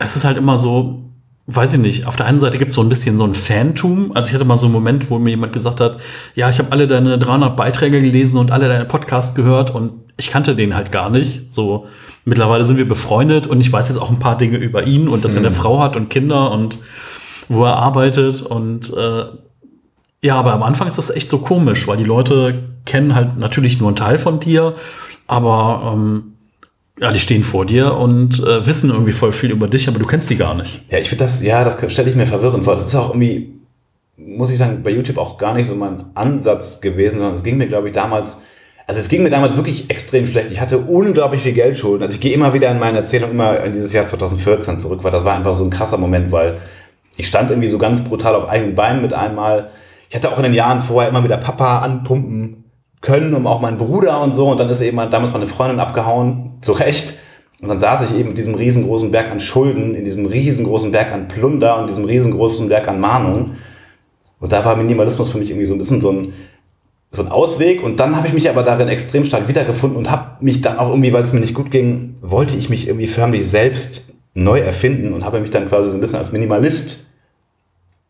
es 0.00 0.16
ist 0.16 0.24
halt 0.24 0.36
immer 0.36 0.58
so, 0.58 1.04
weiß 1.46 1.74
ich 1.74 1.80
nicht, 1.80 2.06
auf 2.06 2.16
der 2.16 2.26
einen 2.26 2.40
Seite 2.40 2.58
gibt 2.58 2.70
es 2.70 2.74
so 2.74 2.82
ein 2.82 2.88
bisschen 2.88 3.16
so 3.16 3.24
ein 3.24 3.34
Fantum. 3.34 4.12
Also 4.14 4.28
ich 4.28 4.34
hatte 4.34 4.44
mal 4.44 4.56
so 4.56 4.66
einen 4.66 4.74
Moment, 4.74 5.10
wo 5.10 5.18
mir 5.18 5.30
jemand 5.30 5.52
gesagt 5.52 5.80
hat, 5.80 5.98
ja, 6.34 6.48
ich 6.50 6.58
habe 6.58 6.72
alle 6.72 6.86
deine 6.86 7.18
300 7.18 7.56
Beiträge 7.56 8.00
gelesen 8.00 8.38
und 8.38 8.50
alle 8.50 8.68
deine 8.68 8.84
Podcasts 8.84 9.34
gehört 9.34 9.74
und 9.74 9.92
ich 10.18 10.30
kannte 10.30 10.54
den 10.54 10.74
halt 10.74 10.92
gar 10.92 11.10
nicht. 11.10 11.52
So, 11.52 11.86
mittlerweile 12.28 12.64
sind 12.64 12.76
wir 12.76 12.88
befreundet 12.88 13.46
und 13.46 13.60
ich 13.60 13.72
weiß 13.72 13.88
jetzt 13.88 13.98
auch 13.98 14.10
ein 14.10 14.18
paar 14.18 14.36
Dinge 14.36 14.58
über 14.58 14.86
ihn 14.86 15.08
und 15.08 15.24
dass 15.24 15.32
mhm. 15.32 15.38
er 15.38 15.40
eine 15.40 15.50
mhm. 15.50 15.54
Frau 15.54 15.80
hat 15.80 15.96
und 15.96 16.10
Kinder 16.10 16.50
und 16.52 16.78
wo 17.48 17.64
er 17.64 17.76
arbeitet 17.76 18.42
und 18.42 18.92
äh, 18.96 19.24
ja, 20.20 20.34
aber 20.34 20.52
am 20.52 20.62
Anfang 20.62 20.88
ist 20.88 20.98
das 20.98 21.10
echt 21.10 21.30
so 21.30 21.38
komisch, 21.38 21.86
weil 21.86 21.96
die 21.96 22.04
Leute 22.04 22.70
kennen 22.84 23.14
halt 23.14 23.38
natürlich 23.38 23.78
nur 23.78 23.88
einen 23.88 23.96
Teil 23.96 24.18
von 24.18 24.40
dir, 24.40 24.74
aber 25.26 25.92
ähm, 25.94 26.34
ja, 27.00 27.12
die 27.12 27.20
stehen 27.20 27.44
vor 27.44 27.64
dir 27.64 27.94
und 27.94 28.42
äh, 28.44 28.66
wissen 28.66 28.90
irgendwie 28.90 29.12
voll 29.12 29.32
viel 29.32 29.50
über 29.50 29.68
dich, 29.68 29.88
aber 29.88 29.98
du 29.98 30.06
kennst 30.06 30.28
die 30.30 30.36
gar 30.36 30.54
nicht. 30.54 30.82
Ja, 30.90 30.98
ich 30.98 31.08
finde 31.08 31.24
das, 31.24 31.42
ja, 31.42 31.62
das 31.62 31.92
stelle 31.92 32.10
ich 32.10 32.16
mir 32.16 32.26
verwirrend 32.26 32.64
vor. 32.64 32.74
Das 32.74 32.86
ist 32.86 32.94
auch 32.96 33.10
irgendwie, 33.10 33.54
muss 34.16 34.50
ich 34.50 34.58
sagen, 34.58 34.82
bei 34.82 34.90
YouTube 34.90 35.18
auch 35.18 35.38
gar 35.38 35.54
nicht 35.54 35.68
so 35.68 35.76
mein 35.76 36.06
Ansatz 36.14 36.80
gewesen, 36.80 37.18
sondern 37.18 37.34
es 37.34 37.44
ging 37.44 37.56
mir, 37.56 37.68
glaube 37.68 37.88
ich, 37.88 37.94
damals 37.94 38.42
also 38.88 39.00
es 39.00 39.10
ging 39.10 39.22
mir 39.22 39.28
damals 39.28 39.54
wirklich 39.54 39.90
extrem 39.90 40.26
schlecht. 40.26 40.50
Ich 40.50 40.60
hatte 40.60 40.78
unglaublich 40.78 41.42
viel 41.42 41.52
Geldschulden. 41.52 42.02
Also 42.02 42.14
ich 42.14 42.20
gehe 42.20 42.32
immer 42.32 42.54
wieder 42.54 42.70
in 42.70 42.78
meine 42.78 42.96
Erzählung 42.98 43.30
immer 43.32 43.62
in 43.62 43.74
dieses 43.74 43.92
Jahr 43.92 44.06
2014 44.06 44.78
zurück, 44.78 45.04
weil 45.04 45.12
das 45.12 45.26
war 45.26 45.36
einfach 45.36 45.54
so 45.54 45.62
ein 45.62 45.68
krasser 45.68 45.98
Moment, 45.98 46.32
weil 46.32 46.56
ich 47.18 47.26
stand 47.26 47.50
irgendwie 47.50 47.68
so 47.68 47.76
ganz 47.76 48.02
brutal 48.02 48.34
auf 48.34 48.48
eigenen 48.48 48.74
Beinen 48.74 49.02
mit 49.02 49.12
einmal. 49.12 49.68
Ich 50.08 50.16
hatte 50.16 50.32
auch 50.32 50.38
in 50.38 50.44
den 50.44 50.54
Jahren 50.54 50.80
vorher 50.80 51.10
immer 51.10 51.22
wieder 51.22 51.36
Papa 51.36 51.80
anpumpen 51.80 52.64
können, 53.02 53.34
um 53.34 53.46
auch 53.46 53.60
meinen 53.60 53.76
Bruder 53.76 54.22
und 54.22 54.34
so. 54.34 54.48
Und 54.48 54.58
dann 54.58 54.70
ist 54.70 54.80
eben 54.80 54.96
damals 54.96 55.34
meine 55.34 55.46
Freundin 55.46 55.80
abgehauen, 55.80 56.52
zu 56.62 56.72
Recht. 56.72 57.12
Und 57.60 57.68
dann 57.68 57.78
saß 57.78 58.08
ich 58.08 58.16
eben 58.16 58.30
in 58.30 58.36
diesem 58.36 58.54
riesengroßen 58.54 59.10
Berg 59.10 59.30
an 59.30 59.40
Schulden, 59.40 59.96
in 59.96 60.06
diesem 60.06 60.24
riesengroßen 60.24 60.92
Berg 60.92 61.12
an 61.12 61.28
Plunder 61.28 61.78
und 61.78 61.90
diesem 61.90 62.06
riesengroßen 62.06 62.70
Berg 62.70 62.88
an 62.88 63.00
Mahnung. 63.00 63.56
Und 64.40 64.50
da 64.50 64.64
war 64.64 64.76
Minimalismus 64.76 65.30
für 65.30 65.36
mich 65.36 65.50
irgendwie 65.50 65.66
so 65.66 65.74
ein 65.74 65.78
bisschen 65.78 66.00
so 66.00 66.10
ein 66.10 66.32
so 67.10 67.22
ein 67.22 67.28
Ausweg 67.28 67.82
und 67.82 67.98
dann 68.00 68.16
habe 68.16 68.26
ich 68.26 68.34
mich 68.34 68.50
aber 68.50 68.62
darin 68.62 68.88
extrem 68.88 69.24
stark 69.24 69.48
wiedergefunden 69.48 69.96
und 69.96 70.10
habe 70.10 70.44
mich 70.44 70.60
dann 70.60 70.78
auch 70.78 70.90
irgendwie, 70.90 71.10
weil 71.12 71.22
es 71.22 71.32
mir 71.32 71.40
nicht 71.40 71.54
gut 71.54 71.70
ging, 71.70 72.16
wollte 72.20 72.54
ich 72.56 72.68
mich 72.68 72.86
irgendwie 72.86 73.06
förmlich 73.06 73.48
selbst 73.48 74.12
neu 74.34 74.60
erfinden 74.60 75.14
und 75.14 75.24
habe 75.24 75.40
mich 75.40 75.48
dann 75.50 75.68
quasi 75.68 75.88
so 75.90 75.96
ein 75.96 76.00
bisschen 76.00 76.18
als 76.18 76.32
Minimalist 76.32 77.06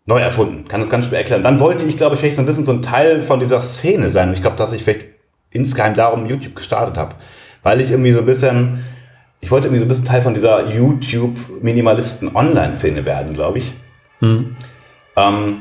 neu 0.05 0.21
erfunden. 0.21 0.67
Kann 0.67 0.81
das 0.81 0.91
ganz 0.91 1.07
schwer 1.07 1.19
erklären. 1.19 1.45
Dann 1.45 1.61
wollte 1.61 1.85
ich, 1.85 1.97
glaube 1.97 2.15
ich, 2.15 2.21
vielleicht 2.21 2.37
so 2.37 2.43
ein 2.43 2.47
bisschen 2.47 2.65
so 2.65 2.73
ein 2.73 2.83
Teil 2.83 3.23
von 3.23 3.39
dieser 3.39 3.61
Szene 3.61 4.11
sein 4.11 4.29
und 4.29 4.35
ich 4.35 4.43
glaube, 4.43 4.57
dass 4.57 4.73
ich 4.73 4.83
vielleicht 4.83 5.07
insgeheim 5.51 5.95
darum 5.95 6.27
YouTube 6.27 6.57
gestartet 6.57 6.99
habe, 6.99 7.15
weil 7.63 7.81
ich 7.81 7.91
irgendwie 7.91 8.11
so 8.11 8.19
ein 8.21 8.27
bisschen, 8.27 8.85
ich 9.41 9.53
wollte 9.53 9.69
irgendwie 9.69 9.81
so 9.81 9.87
ein 9.87 9.89
bisschen 9.89 10.07
Teil 10.07 10.23
von 10.23 10.35
dieser 10.35 10.75
YouTube-Minimalisten-Online-Szene 10.75 13.05
werden, 13.05 13.35
glaube 13.35 13.59
ich. 13.59 13.75
Mhm. 14.21 14.57
Ähm, 15.17 15.61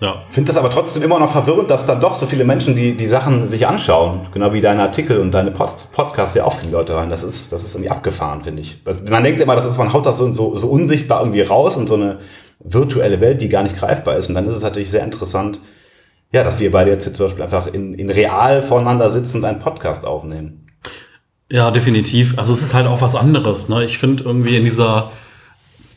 ja. 0.00 0.24
Finde 0.30 0.48
das 0.48 0.56
aber 0.56 0.70
trotzdem 0.70 1.02
immer 1.02 1.18
noch 1.18 1.30
verwirrend, 1.30 1.70
dass 1.70 1.86
dann 1.86 2.00
doch 2.00 2.14
so 2.14 2.26
viele 2.26 2.44
Menschen 2.44 2.74
die, 2.74 2.96
die 2.96 3.06
Sachen 3.06 3.46
sich 3.46 3.66
anschauen. 3.66 4.26
Genau 4.32 4.52
wie 4.52 4.60
deine 4.60 4.82
Artikel 4.82 5.18
und 5.18 5.30
deine 5.30 5.50
Post 5.50 5.92
Podcasts 5.92 6.34
ja 6.34 6.44
auch 6.44 6.52
viele 6.52 6.72
Leute 6.72 6.96
rein. 6.96 7.10
Das 7.10 7.22
ist, 7.22 7.52
das 7.52 7.62
ist 7.62 7.74
irgendwie 7.74 7.90
abgefahren, 7.90 8.42
finde 8.42 8.62
ich. 8.62 8.82
Man 9.08 9.22
denkt 9.22 9.40
immer, 9.40 9.54
das 9.54 9.64
ist, 9.64 9.78
man 9.78 9.92
haut 9.92 10.04
das 10.04 10.18
so, 10.18 10.32
so, 10.32 10.56
so 10.56 10.68
unsichtbar 10.68 11.20
irgendwie 11.20 11.42
raus 11.42 11.76
und 11.76 11.88
so 11.88 11.94
eine 11.94 12.18
virtuelle 12.58 13.20
Welt, 13.20 13.40
die 13.40 13.48
gar 13.48 13.62
nicht 13.62 13.76
greifbar 13.76 14.16
ist. 14.16 14.28
Und 14.28 14.34
dann 14.34 14.48
ist 14.48 14.56
es 14.56 14.62
natürlich 14.62 14.90
sehr 14.90 15.04
interessant, 15.04 15.60
ja, 16.32 16.42
dass 16.42 16.58
wir 16.58 16.72
beide 16.72 16.90
jetzt 16.90 17.04
hier 17.04 17.14
zum 17.14 17.26
Beispiel 17.26 17.44
einfach 17.44 17.68
in, 17.68 17.94
in 17.94 18.10
real 18.10 18.62
voneinander 18.62 19.08
sitzen 19.10 19.38
und 19.38 19.44
einen 19.44 19.60
Podcast 19.60 20.04
aufnehmen. 20.04 20.66
Ja, 21.50 21.70
definitiv. 21.70 22.36
Also 22.36 22.52
es 22.52 22.62
ist 22.62 22.74
halt 22.74 22.88
auch 22.88 23.00
was 23.00 23.14
anderes. 23.14 23.68
Ne? 23.68 23.84
Ich 23.84 23.98
finde 23.98 24.24
irgendwie 24.24 24.56
in 24.56 24.64
dieser, 24.64 25.12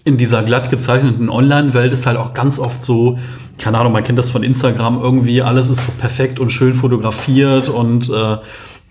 in 0.04 0.18
dieser 0.18 0.44
glatt 0.44 0.70
gezeichneten 0.70 1.30
Online-Welt 1.30 1.92
ist 1.92 2.06
halt 2.06 2.18
auch 2.18 2.34
ganz 2.34 2.60
oft 2.60 2.84
so, 2.84 3.18
keine 3.58 3.80
Ahnung, 3.80 3.94
man 3.94 4.04
kennt 4.04 4.20
das 4.20 4.30
von 4.30 4.44
Instagram 4.44 5.02
irgendwie, 5.02 5.42
alles 5.42 5.70
ist 5.70 5.88
so 5.88 5.92
perfekt 5.94 6.40
und 6.40 6.52
schön 6.52 6.74
fotografiert 6.74 7.70
und 7.70 8.10
äh, 8.10 8.38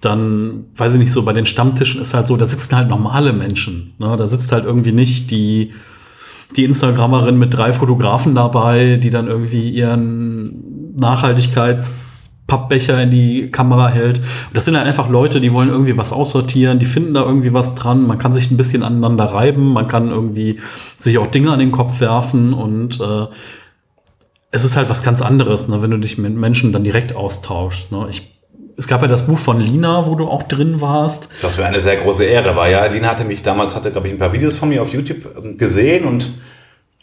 dann, 0.01 0.67
weiß 0.77 0.95
ich 0.95 0.99
nicht, 0.99 1.13
so 1.13 1.25
bei 1.25 1.33
den 1.33 1.47
Stammtischen 1.47 2.03
ist 2.03 2.15
halt 2.15 2.27
so, 2.27 2.37
da 2.37 2.47
sitzen 2.47 2.77
halt 2.77 2.89
normale 2.89 3.33
Menschen. 3.33 3.95
Ne? 3.99 4.17
Da 4.17 4.27
sitzt 4.27 4.53
halt 4.53 4.65
irgendwie 4.65 4.93
nicht 4.93 5.31
die, 5.31 5.73
die 6.57 6.65
Instagramerin 6.65 7.39
mit 7.39 7.55
drei 7.55 7.73
Fotografen 7.73 8.35
dabei, 8.35 8.97
die 8.97 9.11
dann 9.11 9.27
irgendwie 9.27 9.71
ihren 9.71 10.95
Nachhaltigkeitspappbecher 10.97 13.03
in 13.03 13.11
die 13.11 13.51
Kamera 13.51 13.89
hält. 13.89 14.21
Das 14.53 14.67
sind 14.67 14.77
halt 14.77 14.87
einfach 14.87 15.09
Leute, 15.09 15.41
die 15.41 15.53
wollen 15.53 15.71
irgendwie 15.71 15.97
was 15.97 16.13
aussortieren, 16.13 16.79
die 16.79 16.87
finden 16.87 17.15
da 17.15 17.25
irgendwie 17.25 17.55
was 17.55 17.75
dran, 17.75 18.07
man 18.07 18.19
kann 18.19 18.35
sich 18.35 18.51
ein 18.51 18.57
bisschen 18.57 18.83
aneinander 18.83 19.25
reiben, 19.25 19.73
man 19.73 19.89
kann 19.89 20.11
irgendwie 20.11 20.61
sich 20.99 21.19
auch 21.19 21.29
Dinge 21.29 21.51
an 21.51 21.59
den 21.59 21.73
Kopf 21.73 22.01
werfen 22.01 22.53
und 22.53 23.01
äh, 23.01 23.27
es 24.57 24.65
ist 24.65 24.77
halt 24.77 24.91
was 24.91 25.03
ganz 25.03 25.23
anderes, 25.23 25.69
ne, 25.69 25.83
wenn 25.83 25.91
du 25.91 25.99
dich 25.99 26.19
mit 26.19 26.35
Menschen 26.35 26.73
dann 26.73 26.83
direkt 26.83 27.15
austauschst. 27.15 27.93
Ne. 27.93 28.07
Ich, 28.11 28.41
es 28.77 28.89
gab 28.89 29.03
ja 29.03 29.09
das 29.09 29.27
Buch 29.27 29.39
von 29.39 29.61
Lina, 29.61 30.07
wo 30.07 30.15
du 30.15 30.27
auch 30.27 30.43
drin 30.43 30.81
warst. 30.81 31.29
Was 31.43 31.59
mir 31.59 31.67
eine 31.67 31.79
sehr 31.79 31.97
große 31.97 32.25
Ehre 32.25 32.57
war, 32.57 32.69
ja. 32.69 32.85
Lina 32.87 33.09
hatte 33.09 33.25
mich 33.25 33.43
damals, 33.43 33.77
hatte, 33.77 33.93
glaube 33.93 34.09
ich, 34.09 34.15
ein 34.15 34.19
paar 34.19 34.33
Videos 34.33 34.57
von 34.57 34.71
mir 34.71 34.83
auf 34.83 34.93
YouTube 34.93 35.37
ähm, 35.37 35.59
gesehen 35.59 36.07
und 36.07 36.33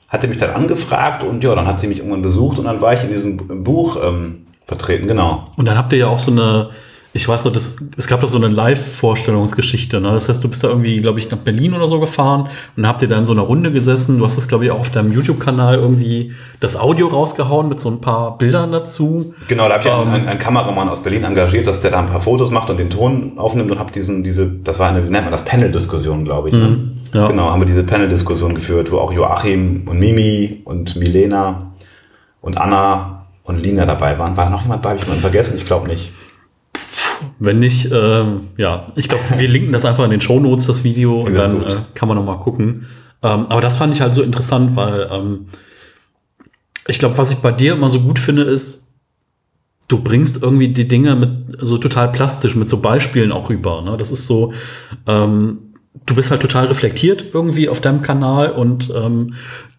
hatte 0.10 0.28
mich 0.28 0.38
dann 0.38 0.52
angefragt 0.52 1.24
und 1.24 1.44
ja, 1.44 1.56
dann 1.56 1.68
hat 1.68 1.80
sie 1.80 1.88
mich 1.88 2.00
irgendwann 2.00 2.22
besucht 2.22 2.60
und 2.60 2.66
dann 2.66 2.82
war 2.82 2.94
ich 2.94 3.04
in 3.04 3.10
diesem 3.10 3.64
Buch 3.64 3.98
ähm, 4.04 4.46
vertreten, 4.66 5.08
genau. 5.08 5.52
Und 5.56 5.66
dann 5.66 5.78
habt 5.78 5.94
ihr 5.94 6.00
ja 6.00 6.08
auch 6.08 6.20
so 6.20 6.32
eine, 6.32 6.70
ich 7.15 7.27
weiß 7.27 7.46
noch, 7.46 7.53
das, 7.53 7.77
es 7.96 8.08
gab 8.08 8.22
doch 8.22 8.27
so 8.27 8.38
eine 8.38 8.48
Live-Vorstellungsgeschichte. 8.48 10.01
Ne? 10.01 10.12
Das 10.12 10.29
heißt, 10.29 10.43
du 10.43 10.48
bist 10.48 10.63
da 10.63 10.70
irgendwie, 10.70 11.00
glaube 11.00 11.20
ich, 11.20 11.29
nach 11.29 11.38
Berlin 11.38 11.75
oder 11.75 11.88
so 11.88 12.00
gefahren 12.00 12.50
und 12.75 12.88
habt 12.88 13.03
ihr 13.03 13.08
da 13.08 13.20
in 13.20 13.27
so 13.27 13.34
einer 13.34 13.43
Runde 13.43 13.72
gesessen. 13.72 14.17
Du 14.17 14.25
hast 14.25 14.36
das, 14.36 14.48
glaube 14.48 14.65
ich, 14.65 14.72
auch 14.72 14.79
auf 14.79 14.89
deinem 14.89 15.13
YouTube-Kanal 15.13 15.75
irgendwie 15.75 16.34
das 16.60 16.75
Audio 16.75 17.08
rausgehauen 17.08 17.70
mit 17.70 17.79
so 17.79 17.89
ein 17.89 18.01
paar 18.01 18.39
Bildern 18.39 18.72
dazu. 18.72 19.36
Genau, 19.48 19.67
da 19.67 19.75
habe 19.75 19.84
ich 19.84 19.93
ähm, 19.93 20.12
einen, 20.12 20.27
einen, 20.27 20.39
Kameramann 20.39 20.89
aus 20.89 21.03
Berlin 21.03 21.24
engagiert, 21.24 21.67
dass 21.67 21.79
der 21.79 21.91
da 21.91 22.00
ein 22.00 22.08
paar 22.08 22.22
Fotos 22.22 22.50
macht 22.50 22.72
und 22.72 22.77
den 22.77 22.89
Ton 22.89 23.34
aufnimmt 23.38 23.70
und 23.70 23.77
habe 23.77 23.91
diesen, 23.91 24.24
diese, 24.24 24.48
das 24.48 24.79
war 24.79 24.89
eine, 24.89 25.05
wie 25.05 25.12
nennt 25.12 25.25
man 25.25 25.32
das, 25.32 25.46
Panel-Diskussion, 25.46 26.25
glaube 26.25 26.50
ich. 26.50 26.55
Ne? 26.55 26.67
Mhm, 26.67 26.91
ja. 27.13 27.27
Genau, 27.27 27.51
haben 27.51 27.62
wir 27.62 27.67
diese 27.67 27.84
Panel-Diskussion 27.84 28.55
geführt, 28.55 28.91
wo 28.91 28.98
auch 28.98 29.13
Joachim 29.13 29.84
und 29.88 30.00
Mimi 30.00 30.63
und 30.65 30.96
Milena 30.96 31.74
und 32.41 32.58
Anna 32.58 33.25
und 33.43 33.62
Lina 33.62 33.86
dabei 33.86 34.17
waren. 34.17 34.36
War 34.36 34.50
noch 34.50 34.63
jemand 34.63 34.82
bei? 34.82 34.89
Habe 34.89 35.00
ich 35.00 35.05
jemanden 35.05 35.22
vergessen? 35.22 35.58
Ich 35.58 35.65
glaube 35.65 35.88
nicht. 35.88 36.12
Wenn 37.39 37.60
nicht, 37.60 37.89
ähm, 37.92 38.50
ja, 38.58 38.86
ich 38.96 39.10
glaube, 39.10 39.24
wir 39.38 39.48
linken 39.48 39.74
das 39.74 39.86
einfach 39.86 40.03
in 40.03 40.12
den 40.12 40.22
Show 40.22 40.39
Notes, 40.39 40.68
das 40.68 40.84
Video, 40.84 41.22
und 41.22 41.36
dann 41.36 41.63
äh, 41.63 41.75
kann 41.94 42.08
man 42.08 42.18
noch 42.18 42.25
mal 42.25 42.38
gucken. 42.38 42.86
Ähm, 43.22 43.46
aber 43.48 43.62
das 43.62 43.77
fand 43.77 43.94
ich 43.94 44.01
halt 44.01 44.13
so 44.13 44.22
interessant, 44.22 44.75
weil 44.75 45.10
ähm, 45.12 45.48
ich 46.88 47.00
glaube, 47.00 47.18
was 47.18 47.32
ich 47.32 47.38
bei 47.38 47.51
dir 47.51 47.74
immer 47.74 47.89
so 47.89 48.01
gut 48.01 48.20
finde, 48.20 48.44
ist, 48.44 48.94
du 49.88 50.01
bringst 50.01 50.42
irgendwie 50.42 50.70
die 50.70 50.88
Dinge 50.88 51.15
mit 51.15 51.58
so 51.60 51.77
total 51.77 52.12
plastisch, 52.12 52.56
mit 52.56 52.70
so 52.70 52.82
Beispielen 52.82 53.32
auch 53.32 53.50
rüber. 53.50 53.82
Ne? 53.82 53.96
Das 53.98 54.12
ist 54.12 54.27
so, 54.27 54.53
ähm, 55.08 55.74
du 56.06 56.15
bist 56.15 56.32
halt 56.32 56.42
total 56.42 56.65
reflektiert 56.68 57.25
irgendwie 57.34 57.70
auf 57.70 57.82
deinem 57.82 58.01
Kanal 58.01 58.51
und 58.51 58.92
ähm, 58.96 59.36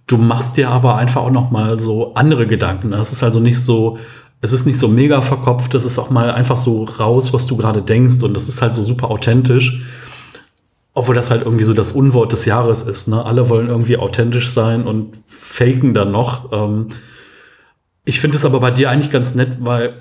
du 0.07 0.17
machst 0.19 0.57
dir 0.57 0.71
aber 0.71 0.97
einfach 0.97 1.23
auch 1.23 1.31
noch 1.31 1.51
mal 1.51 1.79
so 1.81 2.15
andere 2.15 2.47
Gedanken. 2.47 2.91
Das 2.91 3.13
ist 3.13 3.23
also 3.23 3.41
nicht 3.41 3.59
so, 3.59 3.99
es 4.45 4.53
ist 4.53 4.67
nicht 4.67 4.79
so 4.79 4.89
mega 4.89 5.23
verkopft, 5.23 5.75
es 5.75 5.87
ist 5.87 5.99
auch 5.99 6.11
mal 6.11 6.31
einfach 6.31 6.59
so 6.59 6.85
raus, 6.85 7.33
was 7.33 7.47
du 7.47 7.57
gerade 7.57 7.81
denkst 7.81 8.23
und 8.23 8.35
das 8.35 8.47
ist 8.47 8.61
halt 8.61 8.75
so 8.75 8.83
super 8.83 9.11
authentisch. 9.11 9.83
Obwohl 10.93 11.15
das 11.15 11.31
halt 11.31 11.43
irgendwie 11.47 11.65
so 11.65 11.73
das 11.73 11.93
Unwort 11.93 12.31
des 12.31 12.45
Jahres 12.45 12.83
ist. 12.83 13.09
Ne? 13.09 13.25
Alle 13.25 13.49
wollen 13.49 13.69
irgendwie 13.69 13.97
authentisch 13.97 14.51
sein 14.51 14.87
und 14.87 15.15
faken 15.27 15.95
dann 15.95 16.13
noch. 16.13 16.53
Ähm 16.53 16.89
ich 18.05 18.21
finde 18.21 18.37
es 18.37 18.45
aber 18.45 18.61
bei 18.61 18.71
dir 18.71 18.91
eigentlich 18.91 19.11
ganz 19.11 19.35
nett, 19.35 19.57
weil 19.61 19.95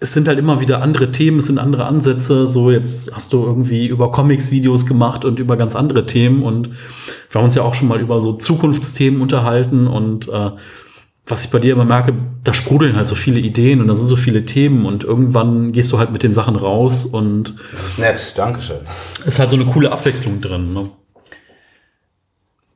es 0.00 0.12
sind 0.12 0.26
halt 0.26 0.40
immer 0.40 0.60
wieder 0.60 0.82
andere 0.82 1.12
Themen, 1.12 1.38
es 1.38 1.46
sind 1.46 1.58
andere 1.58 1.84
Ansätze. 1.84 2.48
So, 2.48 2.72
jetzt 2.72 3.14
hast 3.14 3.32
du 3.32 3.44
irgendwie 3.44 3.86
über 3.86 4.10
Comics 4.10 4.50
Videos 4.50 4.86
gemacht 4.86 5.24
und 5.24 5.38
über 5.38 5.56
ganz 5.56 5.76
andere 5.76 6.04
Themen. 6.04 6.42
Und 6.42 6.70
wir 7.30 7.38
haben 7.38 7.44
uns 7.44 7.54
ja 7.54 7.62
auch 7.62 7.74
schon 7.74 7.86
mal 7.86 8.00
über 8.00 8.20
so 8.20 8.32
Zukunftsthemen 8.32 9.22
unterhalten 9.22 9.86
und 9.86 10.28
äh, 10.28 10.50
was 11.26 11.44
ich 11.44 11.50
bei 11.50 11.58
dir 11.58 11.72
immer 11.72 11.86
merke, 11.86 12.14
da 12.42 12.52
sprudeln 12.52 12.96
halt 12.96 13.08
so 13.08 13.14
viele 13.14 13.40
Ideen 13.40 13.80
und 13.80 13.88
da 13.88 13.96
sind 13.96 14.06
so 14.06 14.16
viele 14.16 14.44
Themen 14.44 14.84
und 14.84 15.04
irgendwann 15.04 15.72
gehst 15.72 15.90
du 15.92 15.98
halt 15.98 16.12
mit 16.12 16.22
den 16.22 16.32
Sachen 16.32 16.56
raus 16.56 17.06
und. 17.06 17.54
Das 17.72 17.86
ist 17.86 17.98
nett, 17.98 18.34
Dankeschön. 18.36 18.80
Ist 19.24 19.38
halt 19.38 19.50
so 19.50 19.56
eine 19.56 19.64
coole 19.64 19.90
Abwechslung 19.90 20.40
drin. 20.42 20.74
Ne? 20.74 20.90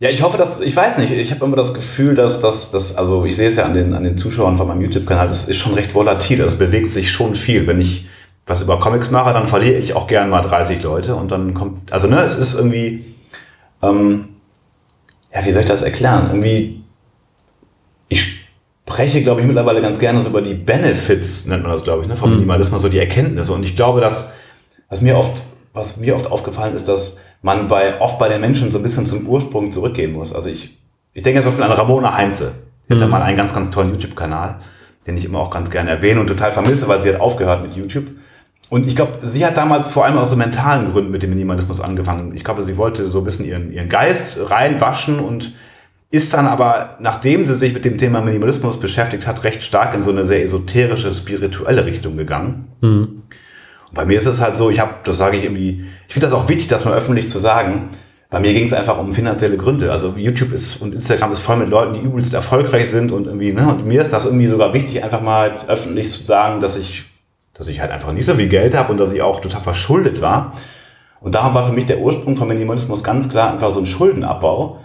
Ja, 0.00 0.08
ich 0.10 0.22
hoffe, 0.22 0.38
dass, 0.38 0.60
ich 0.60 0.74
weiß 0.74 0.98
nicht, 0.98 1.12
ich 1.12 1.30
habe 1.32 1.44
immer 1.44 1.56
das 1.56 1.74
Gefühl, 1.74 2.14
dass 2.14 2.40
das, 2.40 2.70
dass, 2.70 2.96
also 2.96 3.24
ich 3.24 3.36
sehe 3.36 3.48
es 3.48 3.56
ja 3.56 3.64
an 3.64 3.74
den, 3.74 3.92
an 3.94 4.04
den 4.04 4.16
Zuschauern 4.16 4.56
von 4.56 4.68
meinem 4.68 4.80
YouTube-Kanal, 4.80 5.28
das 5.28 5.48
ist 5.48 5.58
schon 5.58 5.74
recht 5.74 5.94
volatil, 5.94 6.40
es 6.40 6.56
bewegt 6.56 6.88
sich 6.88 7.10
schon 7.10 7.34
viel. 7.34 7.66
Wenn 7.66 7.80
ich 7.80 8.06
was 8.46 8.62
über 8.62 8.78
Comics 8.78 9.10
mache, 9.10 9.34
dann 9.34 9.46
verliere 9.46 9.78
ich 9.78 9.94
auch 9.94 10.06
gern 10.06 10.30
mal 10.30 10.40
30 10.40 10.82
Leute 10.82 11.16
und 11.16 11.30
dann 11.30 11.52
kommt, 11.52 11.92
also 11.92 12.08
ne, 12.08 12.22
es 12.22 12.34
ist 12.34 12.54
irgendwie, 12.54 13.04
ähm, 13.82 14.28
ja, 15.34 15.44
wie 15.44 15.50
soll 15.50 15.62
ich 15.62 15.68
das 15.68 15.82
erklären? 15.82 16.28
Irgendwie, 16.28 16.82
ich 18.08 18.37
spreche, 18.98 19.22
glaube 19.22 19.40
ich, 19.40 19.46
mittlerweile 19.46 19.80
ganz 19.80 20.00
gerne 20.00 20.20
so 20.20 20.28
über 20.28 20.42
die 20.42 20.54
Benefits, 20.54 21.46
nennt 21.46 21.62
man 21.62 21.70
das, 21.70 21.84
glaube 21.84 22.02
ich, 22.02 22.08
ne, 22.08 22.16
vom 22.16 22.30
mhm. 22.30 22.36
Minimalismus, 22.36 22.82
so 22.82 22.88
die 22.88 22.98
Erkenntnisse. 22.98 23.52
Und 23.52 23.62
ich 23.62 23.76
glaube, 23.76 24.00
dass, 24.00 24.32
was 24.88 25.02
mir 25.02 25.16
oft, 25.16 25.42
was 25.72 25.98
mir 25.98 26.16
oft 26.16 26.32
aufgefallen 26.32 26.74
ist, 26.74 26.88
dass 26.88 27.18
man 27.40 27.68
bei, 27.68 28.00
oft 28.00 28.18
bei 28.18 28.28
den 28.28 28.40
Menschen 28.40 28.72
so 28.72 28.78
ein 28.80 28.82
bisschen 28.82 29.06
zum 29.06 29.24
Ursprung 29.28 29.70
zurückgehen 29.70 30.12
muss. 30.12 30.34
Also 30.34 30.48
ich, 30.48 30.76
ich 31.12 31.22
denke 31.22 31.42
zum 31.42 31.50
Beispiel 31.50 31.62
an 31.62 31.70
Ramona 31.70 32.12
Heinze. 32.12 32.56
Die 32.90 32.94
mhm. 32.94 33.02
hat 33.02 33.10
mal 33.10 33.22
einen 33.22 33.36
ganz, 33.36 33.54
ganz 33.54 33.70
tollen 33.70 33.92
YouTube-Kanal, 33.92 34.56
den 35.06 35.16
ich 35.16 35.24
immer 35.24 35.38
auch 35.38 35.50
ganz 35.50 35.70
gerne 35.70 35.90
erwähne 35.90 36.18
und 36.18 36.26
total 36.26 36.52
vermisse, 36.52 36.88
weil 36.88 37.00
sie 37.00 37.10
hat 37.10 37.20
aufgehört 37.20 37.62
mit 37.62 37.76
YouTube. 37.76 38.10
Und 38.68 38.84
ich 38.84 38.96
glaube, 38.96 39.18
sie 39.22 39.46
hat 39.46 39.56
damals 39.56 39.90
vor 39.90 40.06
allem 40.06 40.18
aus 40.18 40.30
so 40.30 40.36
mentalen 40.36 40.90
Gründen 40.90 41.12
mit 41.12 41.22
dem 41.22 41.30
Minimalismus 41.30 41.80
angefangen. 41.80 42.34
Ich 42.34 42.42
glaube, 42.42 42.62
sie 42.64 42.76
wollte 42.76 43.06
so 43.06 43.18
ein 43.18 43.24
bisschen 43.24 43.44
ihren, 43.44 43.72
ihren 43.72 43.88
Geist 43.88 44.50
reinwaschen 44.50 45.20
und 45.20 45.52
ist 46.10 46.32
dann 46.32 46.46
aber, 46.46 46.96
nachdem 47.00 47.44
sie 47.44 47.54
sich 47.54 47.74
mit 47.74 47.84
dem 47.84 47.98
Thema 47.98 48.20
Minimalismus 48.20 48.80
beschäftigt 48.80 49.26
hat, 49.26 49.44
recht 49.44 49.62
stark 49.62 49.94
in 49.94 50.02
so 50.02 50.10
eine 50.10 50.24
sehr 50.24 50.42
esoterische, 50.42 51.14
spirituelle 51.14 51.84
Richtung 51.84 52.16
gegangen. 52.16 52.68
Mhm. 52.80 53.20
Und 53.88 53.94
bei 53.94 54.06
mir 54.06 54.16
ist 54.16 54.26
es 54.26 54.40
halt 54.40 54.56
so, 54.56 54.70
ich 54.70 54.80
habe, 54.80 54.94
das 55.04 55.18
sage 55.18 55.36
ich 55.36 55.44
irgendwie, 55.44 55.84
ich 56.06 56.14
finde 56.14 56.26
das 56.26 56.34
auch 56.34 56.48
wichtig, 56.48 56.68
das 56.68 56.84
mal 56.84 56.94
öffentlich 56.94 57.28
zu 57.28 57.38
sagen. 57.38 57.90
Bei 58.30 58.40
mir 58.40 58.52
ging 58.52 58.64
es 58.64 58.72
einfach 58.72 58.98
um 58.98 59.12
finanzielle 59.14 59.56
Gründe. 59.56 59.90
Also 59.90 60.14
YouTube 60.16 60.52
ist 60.52 60.80
und 60.80 60.94
Instagram 60.94 61.32
ist 61.32 61.40
voll 61.40 61.56
mit 61.56 61.68
Leuten, 61.68 61.94
die 61.94 62.00
übelst 62.00 62.32
erfolgreich 62.32 62.90
sind 62.90 63.10
und 63.12 63.26
irgendwie, 63.26 63.52
ne, 63.52 63.68
und 63.68 63.86
mir 63.86 64.00
ist 64.00 64.12
das 64.12 64.26
irgendwie 64.26 64.46
sogar 64.46 64.72
wichtig, 64.74 65.02
einfach 65.02 65.20
mal 65.20 65.46
jetzt 65.46 65.70
öffentlich 65.70 66.10
zu 66.10 66.24
sagen, 66.24 66.60
dass 66.60 66.76
ich, 66.76 67.04
dass 67.54 67.68
ich 67.68 67.80
halt 67.80 67.90
einfach 67.90 68.12
nicht 68.12 68.26
so 68.26 68.34
viel 68.34 68.48
Geld 68.48 68.74
habe 68.74 68.92
und 68.92 68.98
dass 68.98 69.12
ich 69.12 69.20
auch 69.20 69.40
total 69.40 69.62
verschuldet 69.62 70.20
war. 70.20 70.54
Und 71.20 71.34
darum 71.34 71.54
war 71.54 71.64
für 71.64 71.72
mich 71.72 71.86
der 71.86 71.98
Ursprung 71.98 72.36
von 72.36 72.48
Minimalismus 72.48 73.02
ganz 73.02 73.28
klar 73.28 73.52
einfach 73.52 73.70
so 73.70 73.80
ein 73.80 73.86
Schuldenabbau 73.86 74.78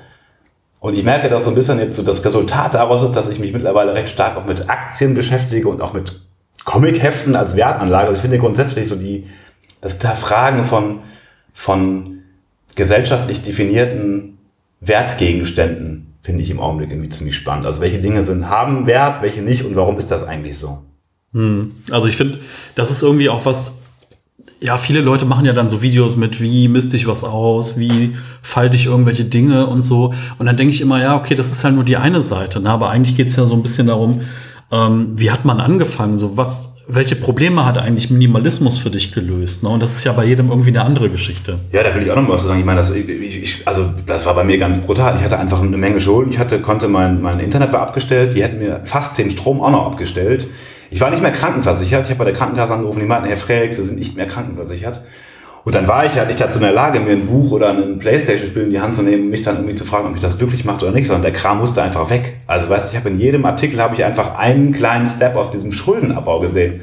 und 0.83 0.95
ich 0.95 1.03
merke, 1.05 1.29
dass 1.29 1.45
so 1.45 1.51
ein 1.51 1.55
bisschen 1.55 1.79
jetzt 1.79 1.95
so 1.95 2.03
das 2.03 2.25
Resultat 2.25 2.73
daraus 2.73 3.03
ist, 3.03 3.13
dass 3.13 3.29
ich 3.29 3.39
mich 3.39 3.53
mittlerweile 3.53 3.93
recht 3.93 4.09
stark 4.09 4.35
auch 4.35 4.45
mit 4.45 4.69
Aktien 4.69 5.13
beschäftige 5.13 5.69
und 5.69 5.79
auch 5.79 5.93
mit 5.93 6.19
Comicheften 6.65 7.37
als 7.37 7.55
Wertanlage. 7.55 8.09
Also 8.09 8.17
ich 8.17 8.21
finde 8.21 8.37
grundsätzlich 8.37 8.89
so 8.89 8.97
die, 8.97 9.23
das 9.79 9.93
Hinterfragen 9.93 10.65
von, 10.65 10.99
von 11.53 12.23
gesellschaftlich 12.75 13.41
definierten 13.41 14.39
Wertgegenständen 14.81 16.15
finde 16.21 16.43
ich 16.43 16.51
im 16.51 16.59
Augenblick 16.59 16.91
irgendwie 16.91 17.07
ziemlich 17.07 17.37
spannend. 17.37 17.65
Also 17.65 17.79
welche 17.79 17.99
Dinge 17.99 18.21
sind, 18.21 18.49
haben 18.49 18.85
Wert, 18.85 19.21
welche 19.21 19.41
nicht 19.41 19.63
und 19.63 19.77
warum 19.77 19.95
ist 19.95 20.11
das 20.11 20.27
eigentlich 20.27 20.57
so? 20.57 20.83
Hm. 21.31 21.75
Also 21.91 22.07
ich 22.07 22.17
finde, 22.17 22.39
das 22.75 22.91
ist 22.91 23.01
irgendwie 23.01 23.29
auch 23.29 23.45
was, 23.45 23.77
ja, 24.63 24.77
viele 24.77 25.01
Leute 25.01 25.25
machen 25.25 25.45
ja 25.45 25.51
dann 25.51 25.67
so 25.67 25.81
Videos 25.81 26.15
mit, 26.15 26.39
wie 26.41 26.69
misste 26.69 26.95
ich 26.95 27.05
was 27.05 27.25
aus, 27.25 27.77
wie 27.77 28.15
falte 28.41 28.77
ich 28.77 28.85
irgendwelche 28.85 29.25
Dinge 29.25 29.67
und 29.67 29.83
so. 29.83 30.13
Und 30.39 30.45
dann 30.45 30.55
denke 30.55 30.73
ich 30.73 30.79
immer, 30.79 31.01
ja, 31.01 31.17
okay, 31.17 31.35
das 31.35 31.51
ist 31.51 31.65
halt 31.65 31.75
nur 31.75 31.83
die 31.83 31.97
eine 31.97 32.21
Seite. 32.21 32.61
Ne? 32.61 32.69
Aber 32.69 32.89
eigentlich 32.89 33.17
geht 33.17 33.27
es 33.27 33.35
ja 33.35 33.45
so 33.45 33.55
ein 33.55 33.61
bisschen 33.61 33.87
darum, 33.87 34.21
ähm, 34.71 35.11
wie 35.17 35.31
hat 35.31 35.43
man 35.43 35.59
angefangen? 35.59 36.17
So, 36.17 36.37
was, 36.37 36.77
welche 36.87 37.17
Probleme 37.17 37.65
hat 37.65 37.77
eigentlich 37.77 38.09
Minimalismus 38.09 38.79
für 38.79 38.89
dich 38.89 39.11
gelöst? 39.11 39.63
Ne? 39.63 39.69
Und 39.69 39.81
das 39.81 39.97
ist 39.97 40.05
ja 40.05 40.13
bei 40.13 40.23
jedem 40.23 40.49
irgendwie 40.49 40.69
eine 40.69 40.83
andere 40.83 41.09
Geschichte. 41.09 41.59
Ja, 41.73 41.83
da 41.83 41.93
will 41.93 42.03
ich 42.03 42.11
auch 42.11 42.15
noch 42.15 42.23
mal 42.23 42.35
was 42.35 42.43
sagen. 42.43 42.61
Ich 42.61 42.65
meine, 42.65 42.79
das, 42.79 42.91
ich, 42.91 43.67
also, 43.67 43.89
das 44.05 44.25
war 44.25 44.33
bei 44.33 44.45
mir 44.45 44.57
ganz 44.57 44.77
brutal. 44.77 45.17
Ich 45.17 45.25
hatte 45.25 45.37
einfach 45.39 45.61
eine 45.61 45.75
Menge 45.75 45.99
Schulden. 45.99 46.31
Ich 46.31 46.39
hatte, 46.39 46.61
konnte 46.61 46.87
mein, 46.87 47.21
mein 47.21 47.41
Internet 47.41 47.73
war 47.73 47.81
abgestellt. 47.81 48.33
Die 48.37 48.41
hätten 48.41 48.59
mir 48.59 48.79
fast 48.85 49.17
den 49.17 49.29
Strom 49.29 49.59
auch 49.59 49.71
noch 49.71 49.85
abgestellt. 49.85 50.47
Ich 50.93 51.01
war 51.01 51.09
nicht 51.09 51.23
mehr 51.23 51.31
krankenversichert. 51.31 52.03
Ich 52.03 52.09
habe 52.11 52.19
bei 52.19 52.25
der 52.25 52.35
Krankenkasse 52.35 52.71
angerufen, 52.71 52.99
die 52.99 53.07
meinten, 53.07 53.27
Herr 53.27 53.35
Frex, 53.35 53.77
Sie 53.77 53.81
sind 53.81 53.97
nicht 53.97 54.15
mehr 54.15 54.27
krankenversichert. 54.27 55.01
Und 55.63 55.73
dann 55.73 55.87
war 55.87 56.05
ich 56.05 56.13
halt 56.17 56.27
nicht 56.27 56.39
dazu 56.39 56.59
in 56.59 56.65
der 56.65 56.71
Lage, 56.71 56.99
mir 56.99 57.13
ein 57.13 57.25
Buch 57.25 57.51
oder 57.51 57.71
ein 57.71 57.97
Playstation-Spiel 57.97 58.61
in 58.61 58.69
die 58.69 58.79
Hand 58.79 58.93
zu 58.93 59.01
nehmen 59.01 59.31
mich 59.31 59.41
dann 59.41 59.55
irgendwie 59.55 59.73
zu 59.73 59.85
fragen, 59.85 60.05
ob 60.05 60.11
mich 60.11 60.21
das 60.21 60.37
glücklich 60.37 60.65
macht 60.65 60.83
oder 60.83 60.91
nicht, 60.91 61.07
sondern 61.07 61.23
der 61.23 61.31
Kram 61.31 61.57
musste 61.57 61.81
einfach 61.81 62.11
weg. 62.11 62.37
Also 62.45 62.69
weißt 62.69 62.85
du, 62.85 62.91
ich 62.91 62.97
habe 62.99 63.09
in 63.09 63.19
jedem 63.19 63.43
Artikel 63.43 63.81
habe 63.81 63.95
ich 63.95 64.05
einfach 64.05 64.37
einen 64.37 64.71
kleinen 64.71 65.07
Step 65.07 65.35
aus 65.35 65.49
diesem 65.49 65.71
Schuldenabbau 65.71 66.39
gesehen. 66.39 66.81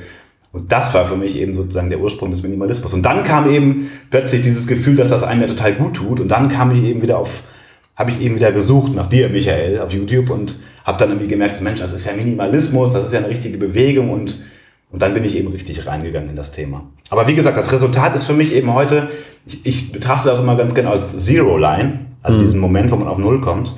Und 0.51 0.73
das 0.73 0.93
war 0.93 1.07
für 1.07 1.17
mich 1.17 1.37
eben 1.37 1.55
sozusagen 1.55 1.91
der 1.91 2.01
Ursprung 2.01 2.33
des 2.33 2.43
Minimalismus. 2.43 2.93
Und 2.93 3.03
dann 3.03 3.23
kam 3.23 3.49
eben 3.49 3.93
plötzlich 4.11 4.43
dieses 4.43 4.67
Gefühl, 4.67 4.97
dass 4.97 5.11
das 5.11 5.23
einem 5.23 5.43
ja 5.43 5.47
total 5.47 5.75
gut 5.75 5.95
tut. 5.95 6.19
Und 6.19 6.31
dann 6.31 6.49
kam 6.49 6.73
ich 6.73 6.83
eben 6.83 7.01
wieder 7.01 7.19
auf, 7.19 7.45
habe 7.97 8.11
ich 8.11 8.21
eben 8.21 8.37
wieder 8.37 8.53
gesucht 8.53 8.95
nach 8.95 9.07
dir, 9.07 9.29
Michael, 9.29 9.81
auf 9.81 9.93
YouTube 9.93 10.31
und 10.31 10.59
habe 10.85 10.99
dann 10.99 11.11
irgendwie 11.11 11.29
gemerkt, 11.29 11.57
so, 11.57 11.65
Mensch, 11.65 11.81
das 11.81 11.93
ist 11.93 12.07
ja 12.07 12.13
Minimalismus, 12.13 12.93
das 12.93 13.07
ist 13.07 13.13
ja 13.13 13.19
eine 13.19 13.29
richtige 13.29 13.59
Bewegung 13.59 14.11
und, 14.11 14.43
und 14.91 15.03
dann 15.03 15.13
bin 15.13 15.25
ich 15.25 15.37
eben 15.37 15.49
richtig 15.49 15.87
reingegangen 15.87 16.31
in 16.31 16.37
das 16.37 16.53
Thema. 16.53 16.85
Aber 17.11 17.27
wie 17.29 17.35
gesagt, 17.35 17.57
das 17.57 17.73
Resultat 17.73 18.15
ist 18.15 18.25
für 18.25 18.33
mich 18.33 18.53
eben 18.53 18.73
heute, 18.73 19.09
ich, 19.47 19.67
ich 19.67 19.93
betrachte 19.93 20.29
das 20.29 20.41
immer 20.41 20.57
ganz 20.57 20.75
gerne 20.75 20.91
als 20.91 21.25
Zero-Line, 21.25 22.07
also 22.23 22.39
mhm. 22.39 22.43
diesen 22.43 22.61
Moment, 22.61 22.91
wo 22.91 22.97
man 22.97 23.09
auf 23.09 23.19
Null 23.19 23.41
kommt. 23.41 23.77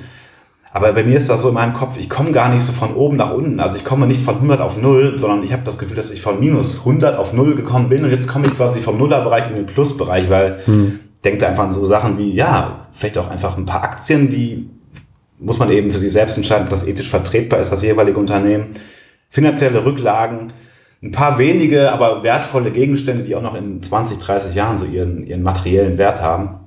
Aber 0.71 0.91
bei 0.93 1.03
mir 1.03 1.17
ist 1.17 1.29
das 1.29 1.41
so 1.41 1.49
in 1.49 1.53
meinem 1.53 1.73
Kopf, 1.73 1.99
ich 1.99 2.09
komme 2.09 2.31
gar 2.31 2.49
nicht 2.49 2.63
so 2.63 2.71
von 2.71 2.95
oben 2.95 3.15
nach 3.15 3.31
unten. 3.31 3.59
Also 3.59 3.77
ich 3.77 3.85
komme 3.85 4.07
nicht 4.07 4.25
von 4.25 4.35
100 4.35 4.59
auf 4.59 4.81
0, 4.81 5.19
sondern 5.19 5.43
ich 5.43 5.53
habe 5.53 5.61
das 5.63 5.77
Gefühl, 5.77 5.95
dass 5.95 6.09
ich 6.09 6.19
von 6.19 6.39
minus 6.39 6.79
100 6.79 7.15
auf 7.15 7.31
0 7.31 7.53
gekommen 7.53 7.89
bin 7.89 8.03
und 8.03 8.09
jetzt 8.09 8.27
komme 8.27 8.47
ich 8.47 8.55
quasi 8.55 8.79
vom 8.79 8.97
Nullerbereich 8.97 9.51
in 9.51 9.55
den 9.55 9.65
Plusbereich, 9.67 10.31
weil 10.31 10.61
mhm. 10.65 10.99
denkt 11.23 11.43
einfach 11.43 11.65
an 11.65 11.71
so 11.71 11.85
Sachen 11.85 12.17
wie, 12.17 12.33
ja, 12.33 12.82
vielleicht 12.93 13.17
auch 13.17 13.29
einfach 13.29 13.57
ein 13.57 13.65
paar 13.65 13.83
Aktien, 13.83 14.29
die 14.29 14.69
muss 15.39 15.59
man 15.59 15.69
eben 15.71 15.91
für 15.91 15.97
sich 15.97 16.13
selbst 16.13 16.37
entscheiden, 16.37 16.65
ob 16.65 16.69
das 16.69 16.87
ethisch 16.87 17.09
vertretbar 17.09 17.59
ist, 17.59 17.71
das 17.71 17.83
jeweilige 17.83 18.19
Unternehmen. 18.19 18.69
Finanzielle 19.29 19.83
Rücklagen, 19.83 20.53
ein 21.01 21.11
paar 21.11 21.37
wenige, 21.37 21.91
aber 21.91 22.23
wertvolle 22.23 22.71
Gegenstände, 22.71 23.23
die 23.23 23.35
auch 23.35 23.41
noch 23.41 23.55
in 23.55 23.83
20, 23.83 24.19
30 24.19 24.55
Jahren 24.55 24.77
so 24.77 24.85
ihren, 24.85 25.25
ihren 25.25 25.43
materiellen 25.43 25.97
Wert 25.97 26.21
haben. 26.21 26.59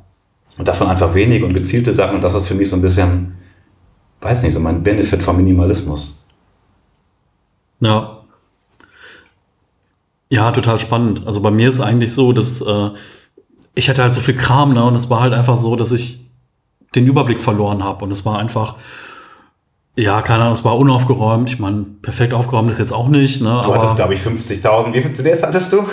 Und 0.59 0.68
davon 0.68 0.88
einfach 0.88 1.14
wenige 1.14 1.47
und 1.47 1.54
gezielte 1.54 1.95
Sachen. 1.95 2.16
Und 2.16 2.23
das 2.23 2.35
ist 2.35 2.47
für 2.47 2.54
mich 2.54 2.68
so 2.68 2.76
ein 2.76 2.83
bisschen, 2.83 3.35
weiß 4.21 4.42
nicht, 4.42 4.52
so 4.52 4.61
mein 4.61 4.83
Benefit 4.83 5.23
vom 5.23 5.37
Minimalismus. 5.37 6.26
Ja. 7.80 8.25
Ja, 10.28 10.50
total 10.50 10.80
spannend. 10.80 11.26
Also 11.26 11.40
bei 11.40 11.50
mir 11.50 11.68
ist 11.68 11.80
eigentlich 11.80 12.12
so, 12.12 12.33
dass 12.33 12.61
äh, 12.61 12.90
ich 13.76 13.88
hatte 13.88 14.02
halt 14.02 14.14
so 14.14 14.21
viel 14.21 14.37
Kram, 14.37 14.73
ne? 14.73 14.83
Und 14.83 14.97
es 14.97 15.11
war 15.11 15.21
halt 15.21 15.33
einfach 15.33 15.56
so, 15.56 15.76
dass 15.76 15.92
ich 15.92 16.18
den 16.95 17.06
Überblick 17.06 17.40
verloren 17.40 17.85
habe. 17.85 18.04
Und 18.04 18.11
es 18.11 18.25
war 18.25 18.38
einfach, 18.38 18.76
ja, 19.97 20.23
keine 20.23 20.42
Ahnung, 20.42 20.52
es 20.54 20.64
war 20.64 20.76
unaufgeräumt. 20.78 21.50
Ich 21.50 21.59
meine, 21.59 21.85
perfekt 22.02 22.33
aufgeräumt 22.33 22.71
ist 22.71 22.78
jetzt 22.78 22.92
auch 22.92 23.09
nicht. 23.09 23.42
Ne? 23.42 23.50
Du 23.50 23.54
aber, 23.54 23.75
hattest, 23.75 23.97
glaube 23.97 24.14
ich, 24.14 24.21
50.000. 24.21 24.95
Wie 24.95 25.02
viele 25.02 25.12
CDs 25.12 25.42
hattest 25.42 25.73
du? 25.73 25.85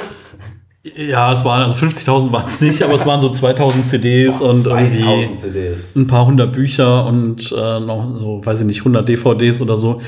Ja, 0.95 1.31
es 1.31 1.45
waren, 1.45 1.63
also 1.63 1.75
50.000 1.75 2.31
waren 2.31 2.47
es 2.47 2.59
nicht, 2.61 2.81
aber 2.83 2.93
es 2.93 3.05
waren 3.05 3.21
so 3.21 3.29
2000 3.29 3.87
CDs 3.87 4.39
Boah, 4.39 4.49
und 4.49 4.65
irgendwie 4.65 5.37
CDs. 5.37 5.95
ein 5.95 6.07
paar 6.07 6.25
hundert 6.25 6.51
Bücher 6.51 7.05
und 7.05 7.53
äh, 7.53 7.79
noch 7.79 8.17
so, 8.19 8.41
weiß 8.43 8.61
ich 8.61 8.67
nicht, 8.67 8.79
100 8.79 9.07
DVDs 9.07 9.61
oder 9.61 9.77
so. 9.77 10.01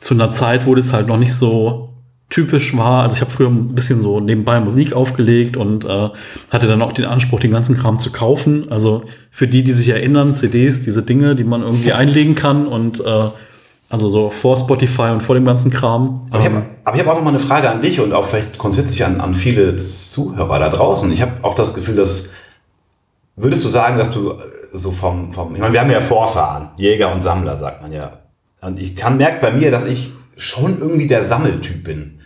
Zu 0.00 0.14
einer 0.14 0.32
Zeit, 0.32 0.66
wo 0.66 0.74
das 0.74 0.92
halt 0.92 1.08
noch 1.08 1.16
nicht 1.16 1.34
so 1.34 1.89
typisch 2.30 2.76
war. 2.76 3.02
Also 3.02 3.16
ich 3.16 3.20
habe 3.20 3.30
früher 3.30 3.48
ein 3.48 3.74
bisschen 3.74 4.02
so 4.02 4.20
nebenbei 4.20 4.60
Musik 4.60 4.92
aufgelegt 4.92 5.56
und 5.56 5.84
äh, 5.84 6.08
hatte 6.50 6.66
dann 6.66 6.80
auch 6.80 6.92
den 6.92 7.04
Anspruch, 7.04 7.40
den 7.40 7.50
ganzen 7.50 7.76
Kram 7.76 7.98
zu 7.98 8.12
kaufen. 8.12 8.70
Also 8.70 9.02
für 9.30 9.48
die, 9.48 9.62
die 9.64 9.72
sich 9.72 9.88
erinnern, 9.88 10.34
CDs, 10.34 10.82
diese 10.82 11.02
Dinge, 11.02 11.34
die 11.34 11.44
man 11.44 11.62
irgendwie 11.62 11.92
einlegen 11.92 12.36
kann 12.36 12.66
und 12.66 13.04
äh, 13.04 13.28
also 13.90 14.08
so 14.08 14.30
vor 14.30 14.56
Spotify 14.56 15.10
und 15.10 15.22
vor 15.22 15.34
dem 15.34 15.44
ganzen 15.44 15.72
Kram. 15.72 16.28
Aber 16.30 16.40
ich 16.40 16.46
habe 16.46 16.64
hab 16.86 17.08
auch 17.08 17.16
noch 17.16 17.24
mal 17.24 17.30
eine 17.30 17.40
Frage 17.40 17.68
an 17.68 17.80
dich 17.80 17.98
und 17.98 18.12
auch 18.12 18.24
vielleicht 18.24 18.56
grundsätzlich 18.56 19.04
an, 19.04 19.20
an 19.20 19.34
viele 19.34 19.74
Zuhörer 19.74 20.60
da 20.60 20.68
draußen. 20.68 21.12
Ich 21.12 21.22
habe 21.22 21.32
auch 21.42 21.54
das 21.54 21.74
Gefühl, 21.74 21.96
dass 21.96 22.30
würdest 23.34 23.64
du 23.64 23.68
sagen, 23.68 23.98
dass 23.98 24.12
du 24.12 24.34
so 24.72 24.92
vom, 24.92 25.32
vom 25.32 25.54
ich 25.56 25.60
meine, 25.60 25.72
wir 25.72 25.80
haben 25.80 25.90
ja 25.90 26.00
Vorfahren, 26.00 26.68
Jäger 26.76 27.12
und 27.12 27.20
Sammler, 27.20 27.56
sagt 27.56 27.82
man 27.82 27.92
ja. 27.92 28.20
Und 28.60 28.78
ich 28.78 28.94
kann 28.94 29.16
merkt 29.16 29.40
bei 29.40 29.50
mir, 29.50 29.72
dass 29.72 29.84
ich 29.84 30.12
schon 30.36 30.78
irgendwie 30.78 31.08
der 31.08 31.24
Sammeltyp 31.24 31.82
bin. 31.82 32.19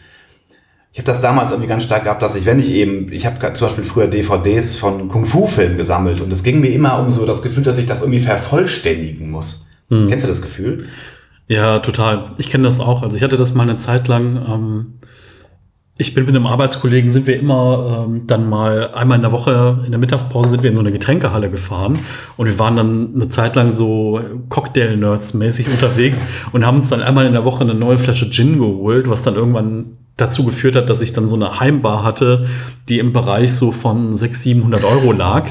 Ich 0.95 1.01
habe 1.01 1.07
das 1.07 1.21
damals 1.21 1.51
irgendwie 1.51 1.69
ganz 1.69 1.83
stark 1.83 2.05
gehabt, 2.05 2.23
dass 2.23 2.37
ich, 2.37 2.47
wenn 2.47 2.61
ich 2.61 2.71
eben, 2.71 3.11
ich 3.11 3.27
habe 3.27 3.53
zum 3.55 3.67
Beispiel 3.67 3.83
früher 3.83 4.07
DVDs 4.07 4.77
von 4.77 5.09
Kung-Fu-Filmen 5.09 5.77
gesammelt 5.77 6.21
und 6.21 6.31
es 6.33 6.45
ging 6.45 6.61
mir 6.61 6.69
immer 6.69 7.01
um 7.01 7.11
so 7.11 7.27
das 7.27 7.43
Gefühl, 7.43 7.65
dass 7.65 7.79
ich 7.79 7.87
das 7.87 8.03
irgendwie 8.03 8.21
vervollständigen 8.21 9.29
muss. 9.29 9.67
Hm. 9.89 10.07
Kennst 10.09 10.25
du 10.25 10.29
das 10.29 10.41
Gefühl? 10.41 10.87
Ja, 11.49 11.81
total. 11.81 12.37
Ich 12.39 12.49
kenne 12.49 12.63
das 12.63 12.79
auch. 12.79 13.03
Also 13.03 13.17
ich 13.17 13.25
hatte 13.25 13.37
das 13.37 13.55
mal 13.55 13.65
eine 13.65 13.81
Zeit 13.81 14.07
lang. 14.07 14.37
Ähm, 14.37 14.87
ich 15.99 16.15
bin 16.15 16.27
mit 16.27 16.37
einem 16.37 16.47
Arbeitskollegen, 16.47 17.11
sind 17.11 17.27
wir 17.27 17.41
immer 17.41 18.07
ähm, 18.07 18.29
dann 18.29 18.49
mal 18.49 18.95
einmal 18.95 19.17
in 19.17 19.23
der 19.23 19.33
Woche, 19.33 19.83
in 19.85 19.91
der 19.91 19.99
Mittagspause 19.99 20.51
sind 20.51 20.63
wir 20.63 20.71
in 20.71 20.77
so 20.77 20.81
eine 20.81 20.93
Getränkehalle 20.93 21.51
gefahren 21.51 21.99
und 22.37 22.47
wir 22.47 22.59
waren 22.61 22.77
dann 22.77 23.15
eine 23.17 23.29
Zeit 23.31 23.57
lang 23.57 23.73
so 23.73 24.21
Cocktail-Nerds 24.49 25.35
mäßig 25.35 25.67
unterwegs 25.73 26.23
und 26.53 26.65
haben 26.65 26.77
uns 26.77 26.89
dann 26.89 27.03
einmal 27.03 27.27
in 27.27 27.33
der 27.33 27.45
Woche 27.45 27.65
eine 27.65 27.75
neue 27.75 27.99
Flasche 27.99 28.31
Gin 28.31 28.61
geholt, 28.61 29.11
was 29.11 29.23
dann 29.23 29.35
irgendwann 29.35 29.99
dazu 30.17 30.45
geführt 30.45 30.77
hat, 30.77 30.89
dass 30.91 31.01
ich 31.01 31.13
dann 31.13 31.27
so 31.27 31.35
eine 31.35 31.59
Heimbar 31.59 32.05
hatte, 32.05 32.47
die 32.89 33.01
im 33.01 33.13
Bereich 33.13 33.53
so 33.53 33.73
von 33.73 34.15
600, 34.15 34.43
700 34.43 34.85
Euro 34.85 35.11
lag. 35.11 35.51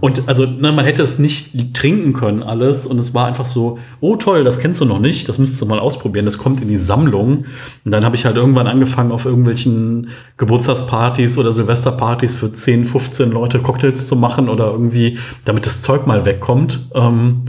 Und 0.00 0.28
also 0.28 0.46
ne, 0.46 0.72
man 0.72 0.84
hätte 0.84 1.02
es 1.02 1.20
nicht 1.20 1.74
trinken 1.74 2.12
können 2.12 2.42
alles. 2.42 2.86
Und 2.86 2.98
es 2.98 3.14
war 3.14 3.26
einfach 3.26 3.46
so, 3.46 3.78
oh 4.00 4.16
toll, 4.16 4.42
das 4.42 4.58
kennst 4.58 4.80
du 4.80 4.84
noch 4.84 4.98
nicht, 4.98 5.28
das 5.28 5.38
müsstest 5.38 5.60
du 5.60 5.66
mal 5.66 5.78
ausprobieren. 5.78 6.24
Das 6.24 6.38
kommt 6.38 6.60
in 6.60 6.66
die 6.66 6.76
Sammlung. 6.76 7.44
Und 7.84 7.90
dann 7.92 8.04
habe 8.04 8.16
ich 8.16 8.24
halt 8.24 8.36
irgendwann 8.36 8.66
angefangen, 8.66 9.12
auf 9.12 9.26
irgendwelchen 9.26 10.08
Geburtstagspartys 10.38 11.38
oder 11.38 11.52
Silvesterpartys 11.52 12.34
für 12.34 12.52
10, 12.52 12.86
15 12.86 13.30
Leute 13.30 13.60
Cocktails 13.60 14.08
zu 14.08 14.16
machen 14.16 14.48
oder 14.48 14.72
irgendwie, 14.72 15.18
damit 15.44 15.66
das 15.66 15.82
Zeug 15.82 16.08
mal 16.08 16.24
wegkommt. 16.24 16.80
Ähm, 16.94 17.42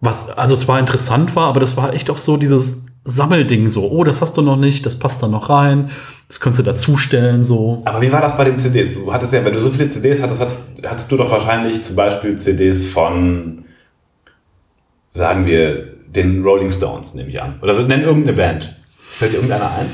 was, 0.00 0.30
also 0.30 0.54
es 0.54 0.68
war 0.68 0.78
interessant 0.78 1.34
war, 1.34 1.48
aber 1.48 1.58
das 1.58 1.76
war 1.76 1.92
echt 1.92 2.08
auch 2.08 2.18
so 2.18 2.36
dieses 2.36 2.87
Sammelding 3.08 3.70
so, 3.70 3.90
oh, 3.90 4.04
das 4.04 4.20
hast 4.20 4.36
du 4.36 4.42
noch 4.42 4.56
nicht, 4.56 4.84
das 4.84 4.98
passt 4.98 5.22
da 5.22 5.28
noch 5.28 5.48
rein, 5.48 5.90
das 6.28 6.40
kannst 6.40 6.58
du 6.58 6.62
dazustellen 6.62 7.42
so. 7.42 7.80
Aber 7.86 8.02
wie 8.02 8.12
war 8.12 8.20
das 8.20 8.36
bei 8.36 8.44
den 8.44 8.58
CDs? 8.58 8.92
Du 8.92 9.10
hattest 9.10 9.32
ja, 9.32 9.42
wenn 9.44 9.54
du 9.54 9.58
so 9.58 9.70
viele 9.70 9.88
CDs 9.88 10.20
hattest, 10.20 10.40
hattest, 10.42 10.62
hattest 10.86 11.10
du 11.10 11.16
doch 11.16 11.30
wahrscheinlich 11.30 11.82
zum 11.82 11.96
Beispiel 11.96 12.36
CDs 12.36 12.88
von, 12.88 13.64
sagen 15.14 15.46
wir, 15.46 15.94
den 16.06 16.42
Rolling 16.42 16.70
Stones, 16.70 17.14
nehme 17.14 17.30
ich 17.30 17.40
an. 17.40 17.58
Oder 17.62 17.74
so, 17.74 17.82
nenn 17.82 18.02
irgendeine 18.02 18.36
Band. 18.36 18.76
Fällt 19.10 19.32
dir 19.32 19.36
irgendeiner 19.36 19.70
ein? 19.70 19.90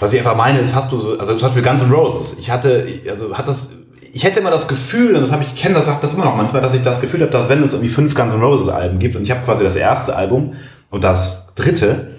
Was 0.00 0.12
ich 0.12 0.18
einfach 0.18 0.36
meine, 0.36 0.60
ist, 0.60 0.74
hast 0.74 0.90
du 0.92 1.00
so, 1.00 1.18
also 1.18 1.36
zum 1.36 1.48
Beispiel 1.48 1.62
Guns 1.62 1.82
N' 1.82 1.90
Roses. 1.90 2.38
Ich 2.38 2.50
hatte, 2.50 2.86
also 3.08 3.36
hat 3.36 3.46
das 3.46 3.73
ich 4.14 4.22
hätte 4.22 4.38
immer 4.38 4.52
das 4.52 4.68
Gefühl, 4.68 5.16
und 5.16 5.22
das 5.22 5.32
habe 5.32 5.42
ich 5.42 5.56
kenne 5.56 5.74
das, 5.74 5.86
das 6.00 6.14
immer 6.14 6.24
noch 6.24 6.36
manchmal, 6.36 6.62
dass 6.62 6.72
ich 6.72 6.82
das 6.82 7.00
Gefühl 7.00 7.22
habe, 7.22 7.32
dass 7.32 7.48
wenn 7.48 7.60
es 7.62 7.72
irgendwie 7.72 7.88
fünf 7.88 8.14
Guns 8.14 8.32
N' 8.32 8.40
Roses 8.40 8.68
Alben 8.68 9.00
gibt 9.00 9.16
und 9.16 9.22
ich 9.22 9.30
habe 9.32 9.44
quasi 9.44 9.64
das 9.64 9.74
erste 9.74 10.14
Album 10.14 10.54
und 10.90 11.02
das 11.02 11.52
dritte, 11.56 12.12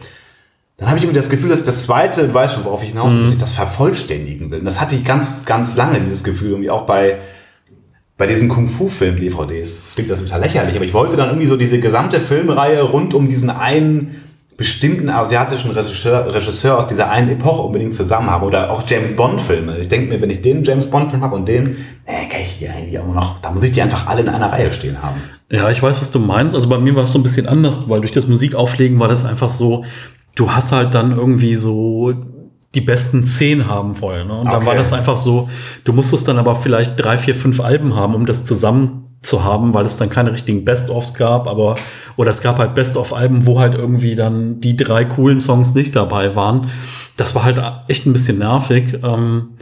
dann 0.75 0.89
habe 0.89 0.97
ich 0.97 1.05
immer 1.05 1.13
das 1.13 1.29
Gefühl, 1.29 1.49
dass 1.49 1.61
ich 1.61 1.65
das 1.65 1.83
zweite, 1.83 2.27
du 2.27 2.33
weißt 2.33 2.55
schon, 2.55 2.65
worauf 2.65 2.83
ich 2.83 2.89
hinaus 2.89 3.13
will, 3.13 3.19
mhm. 3.19 3.23
dass 3.23 3.33
ich 3.33 3.39
das 3.39 3.53
vervollständigen 3.53 4.51
will. 4.51 4.59
Und 4.59 4.65
das 4.65 4.81
hatte 4.81 4.93
ich 4.93 5.05
ganz, 5.05 5.45
ganz 5.45 5.77
lange, 5.77 6.01
dieses 6.01 6.25
Gefühl, 6.25 6.49
irgendwie 6.49 6.69
auch 6.69 6.81
bei, 6.81 7.19
bei 8.17 8.27
diesen 8.27 8.49
Kung-Fu-Film-DVDs. 8.49 9.85
Das 9.85 9.95
klingt 9.95 10.09
das 10.09 10.19
total 10.19 10.41
lächerlich, 10.41 10.75
aber 10.75 10.83
ich 10.83 10.93
wollte 10.93 11.15
dann 11.15 11.29
irgendwie 11.29 11.47
so 11.47 11.55
diese 11.55 11.79
gesamte 11.79 12.19
Filmreihe 12.19 12.81
rund 12.81 13.13
um 13.13 13.29
diesen 13.29 13.49
einen 13.49 14.21
bestimmten 14.57 15.09
asiatischen 15.09 15.71
Regisseur, 15.71 16.33
Regisseur 16.33 16.77
aus 16.77 16.87
dieser 16.87 17.09
einen 17.09 17.29
Epoche 17.29 17.61
unbedingt 17.61 17.93
zusammen 17.93 18.29
habe. 18.29 18.45
Oder 18.45 18.71
auch 18.71 18.83
James 18.87 19.15
Bond-Filme. 19.15 19.77
Ich 19.79 19.89
denke 19.89 20.13
mir, 20.13 20.21
wenn 20.21 20.29
ich 20.29 20.41
den 20.41 20.63
James 20.63 20.89
Bond-Film 20.89 21.21
habe 21.21 21.35
und 21.35 21.47
den, 21.47 21.77
äh, 22.05 22.27
kann 22.29 22.41
ich 22.41 22.59
die 22.59 22.69
eigentlich 22.69 22.97
auch 22.97 23.13
noch, 23.13 23.39
da 23.39 23.51
muss 23.51 23.63
ich 23.63 23.73
die 23.73 23.81
einfach 23.81 24.07
alle 24.07 24.21
in 24.21 24.29
einer 24.29 24.51
Reihe 24.51 24.71
stehen 24.71 25.01
haben. 25.01 25.21
Ja, 25.51 25.69
ich 25.69 25.83
weiß, 25.83 25.99
was 25.99 26.11
du 26.11 26.19
meinst. 26.19 26.55
Also 26.55 26.69
bei 26.69 26.77
mir 26.77 26.95
war 26.95 27.03
es 27.03 27.11
so 27.11 27.19
ein 27.19 27.23
bisschen 27.23 27.47
anders, 27.47 27.89
weil 27.89 27.99
durch 27.99 28.13
das 28.13 28.27
Musikauflegen 28.27 28.99
war 28.99 29.09
das 29.09 29.25
einfach 29.25 29.49
so, 29.49 29.83
du 30.35 30.51
hast 30.51 30.71
halt 30.71 30.95
dann 30.95 31.11
irgendwie 31.11 31.55
so 31.55 32.13
die 32.75 32.81
besten 32.81 33.25
zehn 33.25 33.67
haben 33.67 33.99
wollen. 34.01 34.27
Ne? 34.27 34.33
Und 34.33 34.47
okay. 34.47 34.51
dann 34.51 34.65
war 34.65 34.75
das 34.75 34.93
einfach 34.93 35.17
so, 35.17 35.49
du 35.83 35.93
musstest 35.93 36.27
dann 36.27 36.37
aber 36.37 36.55
vielleicht 36.55 37.01
drei, 37.01 37.17
vier, 37.17 37.35
fünf 37.35 37.59
Alben 37.59 37.95
haben, 37.95 38.15
um 38.15 38.25
das 38.25 38.45
zusammen 38.45 39.04
zu 39.21 39.43
haben, 39.43 39.73
weil 39.73 39.85
es 39.85 39.97
dann 39.97 40.09
keine 40.09 40.31
richtigen 40.31 40.65
Best-ofs 40.65 41.15
gab, 41.15 41.47
aber 41.47 41.75
oder 42.15 42.31
es 42.31 42.41
gab 42.41 42.59
halt 42.59 42.75
Best-of-Alben, 42.75 43.45
wo 43.45 43.59
halt 43.59 43.75
irgendwie 43.75 44.15
dann 44.15 44.61
die 44.61 44.77
drei 44.77 45.05
coolen 45.05 45.39
Songs 45.39 45.73
nicht 45.73 45.95
dabei 45.95 46.35
waren. 46.35 46.69
Das 47.17 47.35
war 47.35 47.43
halt 47.43 47.61
echt 47.87 48.05
ein 48.05 48.13
bisschen 48.13 48.39
nervig. 48.39 48.99
Ähm, 49.03 49.55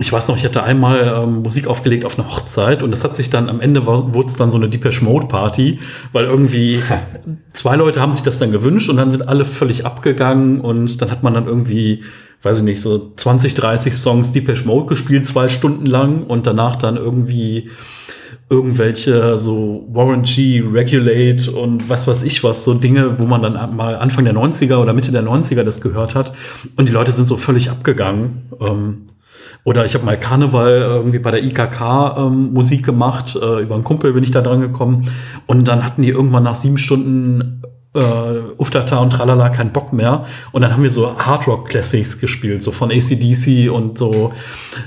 ich 0.00 0.12
weiß 0.12 0.28
noch, 0.28 0.36
ich 0.36 0.44
hatte 0.44 0.62
einmal 0.62 1.22
ähm, 1.24 1.42
Musik 1.42 1.66
aufgelegt 1.66 2.04
auf 2.04 2.18
einer 2.18 2.28
Hochzeit 2.28 2.84
und 2.84 2.92
das 2.92 3.02
hat 3.02 3.16
sich 3.16 3.30
dann 3.30 3.48
am 3.48 3.60
Ende 3.60 3.84
wurde 3.86 4.28
es 4.28 4.36
dann 4.36 4.50
so 4.50 4.56
eine 4.56 4.68
Depeche 4.68 5.04
Mode 5.04 5.26
Party, 5.26 5.80
weil 6.12 6.24
irgendwie 6.24 6.80
zwei 7.52 7.74
Leute 7.74 8.00
haben 8.00 8.12
sich 8.12 8.22
das 8.22 8.38
dann 8.38 8.52
gewünscht 8.52 8.88
und 8.88 8.96
dann 8.96 9.10
sind 9.10 9.26
alle 9.26 9.44
völlig 9.44 9.84
abgegangen 9.84 10.60
und 10.60 11.02
dann 11.02 11.10
hat 11.10 11.24
man 11.24 11.34
dann 11.34 11.46
irgendwie, 11.46 12.04
weiß 12.42 12.58
ich 12.58 12.64
nicht, 12.64 12.80
so 12.80 13.12
20, 13.16 13.54
30 13.54 13.96
Songs 13.96 14.30
Depeche 14.30 14.64
Mode 14.64 14.86
gespielt, 14.86 15.26
zwei 15.26 15.48
Stunden 15.48 15.86
lang 15.86 16.22
und 16.22 16.46
danach 16.46 16.76
dann 16.76 16.96
irgendwie 16.96 17.68
irgendwelche 18.50 19.36
so 19.36 19.86
Warren 19.92 20.22
G, 20.22 20.62
Regulate 20.72 21.50
und 21.52 21.88
was 21.88 22.06
weiß 22.06 22.22
ich 22.22 22.42
was, 22.44 22.64
so 22.64 22.74
Dinge, 22.74 23.18
wo 23.18 23.26
man 23.26 23.42
dann 23.42 23.76
mal 23.76 23.96
Anfang 23.96 24.24
der 24.24 24.34
90er 24.34 24.76
oder 24.76 24.94
Mitte 24.94 25.12
der 25.12 25.22
90er 25.22 25.64
das 25.64 25.80
gehört 25.80 26.14
hat 26.14 26.32
und 26.76 26.88
die 26.88 26.92
Leute 26.92 27.12
sind 27.12 27.26
so 27.26 27.36
völlig 27.36 27.70
abgegangen. 27.70 28.50
Ähm, 28.60 29.06
oder 29.64 29.84
ich 29.84 29.94
habe 29.94 30.04
mal 30.04 30.18
Karneval 30.18 30.80
irgendwie 30.80 31.18
bei 31.18 31.30
der 31.30 31.42
IKK 31.42 32.16
ähm, 32.16 32.52
Musik 32.54 32.86
gemacht, 32.86 33.36
äh, 33.36 33.62
über 33.62 33.74
einen 33.74 33.84
Kumpel 33.84 34.12
bin 34.14 34.22
ich 34.22 34.30
da 34.30 34.40
dran 34.40 34.60
gekommen 34.60 35.10
und 35.46 35.68
dann 35.68 35.84
hatten 35.84 36.02
die 36.02 36.08
irgendwann 36.08 36.44
nach 36.44 36.54
sieben 36.54 36.78
Stunden 36.78 37.62
äh, 37.94 38.00
Uftata 38.56 38.98
und 38.98 39.10
Tralala 39.10 39.48
keinen 39.50 39.72
Bock 39.72 39.92
mehr. 39.92 40.24
Und 40.52 40.62
dann 40.62 40.72
haben 40.72 40.82
wir 40.82 40.90
so 40.90 41.18
Hardrock 41.18 41.68
Classics 41.68 42.18
gespielt, 42.18 42.62
so 42.62 42.70
von 42.70 42.90
ACDC 42.90 43.70
und 43.70 43.98
so, 43.98 44.32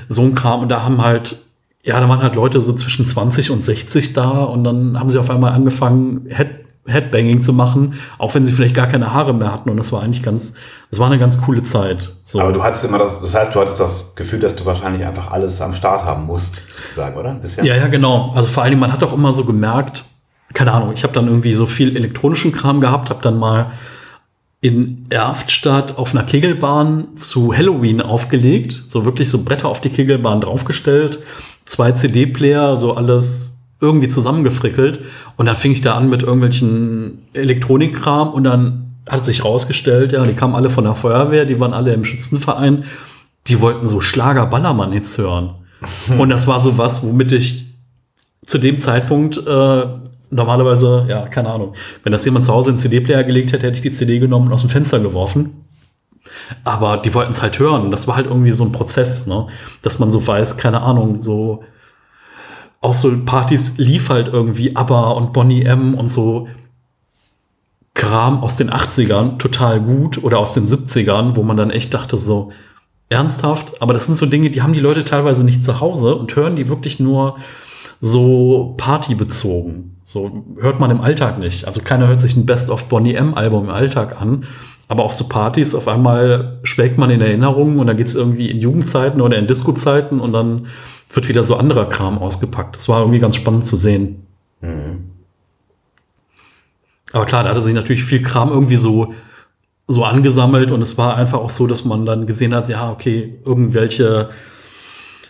so 0.10 0.22
ein 0.24 0.36
Kram. 0.36 0.62
Und 0.62 0.70
da 0.70 0.84
haben 0.84 1.02
halt 1.02 1.38
ja, 1.84 2.00
da 2.00 2.08
waren 2.08 2.22
halt 2.22 2.36
Leute 2.36 2.62
so 2.62 2.74
zwischen 2.74 3.08
20 3.08 3.52
und 3.52 3.66
60 3.66 4.14
da 4.14 4.30
und 4.30 4.64
dann 4.64 5.00
haben 5.00 5.10
sie 5.10 5.20
auf 5.20 5.30
einmal 5.30 5.54
angefangen, 5.54 6.28
Head 6.28 6.62
Headbanging 6.88 7.44
zu 7.44 7.54
machen, 7.54 7.94
auch 8.18 8.34
wenn 8.34 8.44
sie 8.44 8.52
vielleicht 8.52 8.76
gar 8.76 8.88
keine 8.88 9.14
Haare 9.14 9.36
mehr 9.36 9.52
hatten. 9.52 9.70
Und 9.70 9.78
das 9.78 9.92
war 9.92 10.02
eigentlich 10.02 10.24
ganz, 10.24 10.54
das 10.90 11.00
war 11.00 11.06
eine 11.06 11.20
ganz 11.20 11.40
coole 11.40 11.64
Zeit. 11.64 12.16
So. 12.26 12.40
Aber 12.40 12.52
du 12.52 12.64
hattest 12.64 12.86
immer 12.86 12.98
das, 12.98 13.22
das 13.22 13.36
heißt, 13.36 13.54
du 13.54 13.60
hattest 13.60 13.80
das 13.80 14.16
Gefühl, 14.16 14.40
dass 14.40 14.56
du 14.56 14.66
wahrscheinlich 14.66 15.06
einfach 15.06 15.32
alles 15.32 15.62
am 15.62 15.74
Start 15.74 16.04
haben 16.04 16.26
musst, 16.26 16.60
sozusagen, 16.76 17.18
oder? 17.18 17.36
Bisher? 17.36 17.64
Ja, 17.64 17.76
ja, 17.76 17.88
genau. 17.88 18.32
Also 18.34 18.50
vor 18.50 18.64
allen 18.64 18.72
Dingen, 18.72 18.82
man 18.82 18.92
hat 18.92 19.04
auch 19.04 19.14
immer 19.14 19.32
so 19.32 19.46
gemerkt, 19.46 20.06
keine 20.54 20.72
Ahnung, 20.72 20.92
ich 20.94 21.04
habe 21.04 21.14
dann 21.14 21.28
irgendwie 21.28 21.54
so 21.54 21.68
viel 21.68 21.96
elektronischen 21.96 22.52
Kram 22.52 22.82
gehabt, 22.82 23.12
habe 23.12 23.22
dann 23.22 23.38
mal 23.38 23.68
in 24.60 25.06
Erftstadt 25.10 25.98
auf 26.00 26.14
einer 26.14 26.24
Kegelbahn 26.24 27.16
zu 27.16 27.56
Halloween 27.56 28.02
aufgelegt, 28.02 28.84
so 28.88 29.06
wirklich 29.06 29.30
so 29.30 29.44
Bretter 29.44 29.68
auf 29.68 29.82
die 29.82 29.90
Kegelbahn 29.90 30.42
draufgestellt 30.42 31.20
zwei 31.66 31.92
CD-Player, 31.92 32.78
so 32.78 32.96
alles 32.96 33.58
irgendwie 33.80 34.10
zusammengefrickelt. 34.10 35.00
Und 35.38 35.48
dann 35.48 35.56
fing 35.56 35.72
ich 35.72 35.82
da 35.82 35.96
an 35.96 36.10
mit 36.10 36.24
irgendwelchen 36.24 37.26
Elektronikkram 37.34 38.30
und 38.30 38.44
dann 38.44 38.96
hat 39.10 39.26
sich 39.26 39.44
rausgestellt, 39.44 40.14
ja, 40.14 40.24
die 40.24 40.34
kamen 40.34 40.56
alle 40.56 40.70
von 40.70 40.84
der 40.84 40.96
Feuerwehr, 40.96 41.46
die 41.46 41.60
waren 41.60 41.74
alle 41.74 41.94
im 41.94 42.06
Schützenverein, 42.06 42.86
die 43.48 43.60
wollten 43.60 43.88
so 43.88 44.00
Schlager-Ballermann-Hits 44.00 45.18
hören. 45.18 45.56
und 46.18 46.30
das 46.30 46.48
war 46.48 46.60
so 46.60 46.78
was, 46.78 47.04
womit 47.04 47.32
ich 47.32 47.66
zu 48.46 48.60
dem 48.60 48.80
Zeitpunkt 48.80 49.38
äh, 49.38 49.86
normalerweise, 50.30 51.06
ja, 51.10 51.28
keine 51.28 51.50
Ahnung, 51.50 51.74
wenn 52.04 52.12
das 52.12 52.26
jemand 52.26 52.46
zu 52.46 52.54
Hause 52.54 52.70
in 52.70 52.76
den 52.76 52.80
CD-Player 52.80 53.24
gelegt 53.24 53.52
hätte, 53.52 53.68
hätte 53.68 53.78
ich 53.78 53.82
die 53.82 53.92
CD 53.92 54.20
genommen 54.20 54.48
und 54.48 54.54
aus 54.54 54.62
dem 54.62 54.70
Fenster 54.70 55.00
geworfen. 55.00 55.61
Aber 56.64 56.98
die 56.98 57.14
wollten 57.14 57.32
es 57.32 57.42
halt 57.42 57.60
hören. 57.60 57.92
Das 57.92 58.08
war 58.08 58.16
halt 58.16 58.28
irgendwie 58.28 58.52
so 58.52 58.64
ein 58.64 58.72
Prozess, 58.72 59.28
ne? 59.28 59.48
dass 59.82 60.00
man 60.00 60.12
so 60.12 60.26
weiß, 60.26 60.58
keine 60.58 60.82
Ahnung, 60.82 61.22
so 61.22 61.64
auch 62.82 62.96
so 62.96 63.12
Partys 63.26 63.78
lief 63.78 64.10
halt 64.10 64.28
irgendwie 64.28 64.76
ABBA 64.76 65.12
und 65.12 65.34
Bonnie 65.34 65.64
M 65.64 65.94
und 65.94 66.12
so 66.12 66.48
Kram 67.94 68.42
aus 68.42 68.56
den 68.56 68.72
80ern 68.72 69.38
total 69.38 69.82
gut 69.82 70.24
oder 70.24 70.40
aus 70.40 70.54
den 70.54 70.66
70ern, 70.66 71.36
wo 71.36 71.44
man 71.44 71.58
dann 71.58 71.70
echt 71.70 71.94
dachte 71.94 72.18
so, 72.18 72.52
ernsthaft? 73.10 73.82
Aber 73.82 73.94
das 73.94 74.06
sind 74.06 74.16
so 74.16 74.26
Dinge, 74.26 74.50
die 74.50 74.62
haben 74.62 74.74
die 74.74 74.80
Leute 74.80 75.04
teilweise 75.04 75.44
nicht 75.44 75.64
zu 75.64 75.80
Hause 75.80 76.16
und 76.16 76.36
hören 76.36 76.56
die 76.56 76.70
wirklich 76.70 77.00
nur 77.00 77.38
so 78.00 78.74
partybezogen. 78.78 79.98
So 80.04 80.44
hört 80.60 80.80
man 80.80 80.90
im 80.90 81.02
Alltag 81.02 81.38
nicht. 81.38 81.66
Also 81.66 81.82
keiner 81.82 82.08
hört 82.08 82.22
sich 82.22 82.36
ein 82.36 82.46
Best 82.46 82.70
of 82.70 82.86
Bonnie 82.86 83.14
M 83.14 83.36
Album 83.36 83.66
im 83.66 83.70
Alltag 83.70 84.20
an. 84.20 84.46
Aber 84.92 85.06
auch 85.06 85.14
so 85.14 85.30
Partys, 85.30 85.74
auf 85.74 85.88
einmal 85.88 86.60
schwelgt 86.64 86.98
man 86.98 87.10
in 87.12 87.22
Erinnerungen 87.22 87.80
und 87.80 87.88
dann 87.88 87.96
geht's 87.96 88.14
irgendwie 88.14 88.52
in 88.52 88.60
Jugendzeiten 88.60 89.22
oder 89.22 89.38
in 89.38 89.48
Disco-Zeiten 89.48 90.20
und 90.20 90.34
dann 90.34 90.68
wird 91.14 91.30
wieder 91.30 91.46
so 91.46 91.56
anderer 91.56 91.88
Kram 91.88 92.18
ausgepackt. 92.18 92.76
Das 92.76 92.90
war 92.90 93.00
irgendwie 93.00 93.20
ganz 93.20 93.38
spannend 93.38 93.64
zu 93.64 93.78
sehen. 93.78 94.28
Mhm. 94.60 95.12
Aber 97.14 97.26
klar, 97.26 97.44
da 97.44 97.52
hatte 97.52 97.62
sich 97.62 97.74
natürlich 97.74 98.04
viel 98.04 98.22
Kram 98.22 98.50
irgendwie 98.50 98.76
so, 98.76 99.14
so 99.88 100.04
angesammelt 100.04 100.72
und 100.72 100.82
es 100.82 100.98
war 100.98 101.16
einfach 101.16 101.40
auch 101.40 101.52
so, 101.52 101.68
dass 101.68 101.86
man 101.86 102.06
dann 102.06 102.28
gesehen 102.28 102.54
hat, 102.54 102.68
ja, 102.68 102.92
okay, 102.92 103.40
irgendwelche 103.46 104.28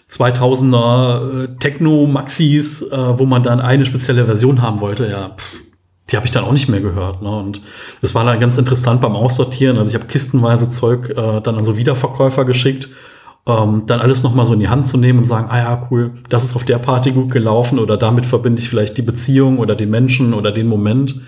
2000er 0.09 1.43
äh, 1.43 1.47
Techno-Maxis, 1.59 2.81
äh, 2.91 3.19
wo 3.19 3.27
man 3.27 3.43
dann 3.43 3.61
eine 3.61 3.85
spezielle 3.85 4.25
Version 4.25 4.63
haben 4.63 4.79
wollte, 4.79 5.07
ja, 5.07 5.35
pff, 5.37 5.59
die 6.11 6.17
habe 6.17 6.25
ich 6.25 6.31
dann 6.31 6.43
auch 6.43 6.51
nicht 6.51 6.67
mehr 6.67 6.81
gehört. 6.81 7.21
Ne? 7.21 7.29
Und 7.29 7.61
das 8.01 8.13
war 8.13 8.25
dann 8.25 8.39
ganz 8.39 8.57
interessant 8.57 9.01
beim 9.01 9.15
Aussortieren. 9.15 9.77
Also 9.77 9.89
ich 9.89 9.95
habe 9.95 10.07
kistenweise 10.07 10.69
Zeug 10.69 11.09
äh, 11.09 11.41
dann 11.41 11.57
an 11.57 11.65
so 11.65 11.77
Wiederverkäufer 11.77 12.43
geschickt, 12.43 12.89
ähm, 13.47 13.83
dann 13.87 14.01
alles 14.01 14.23
nochmal 14.23 14.45
so 14.45 14.53
in 14.53 14.59
die 14.59 14.69
Hand 14.69 14.85
zu 14.85 14.97
nehmen 14.97 15.19
und 15.19 15.25
sagen, 15.25 15.47
ah 15.49 15.57
ja, 15.57 15.87
cool, 15.89 16.11
das 16.29 16.45
ist 16.45 16.55
auf 16.55 16.65
der 16.65 16.79
Party 16.79 17.11
gut 17.11 17.31
gelaufen 17.31 17.79
oder 17.79 17.97
damit 17.97 18.25
verbinde 18.25 18.61
ich 18.61 18.69
vielleicht 18.69 18.97
die 18.97 19.01
Beziehung 19.01 19.57
oder 19.57 19.75
den 19.75 19.89
Menschen 19.89 20.33
oder 20.33 20.51
den 20.51 20.67
Moment. 20.67 21.21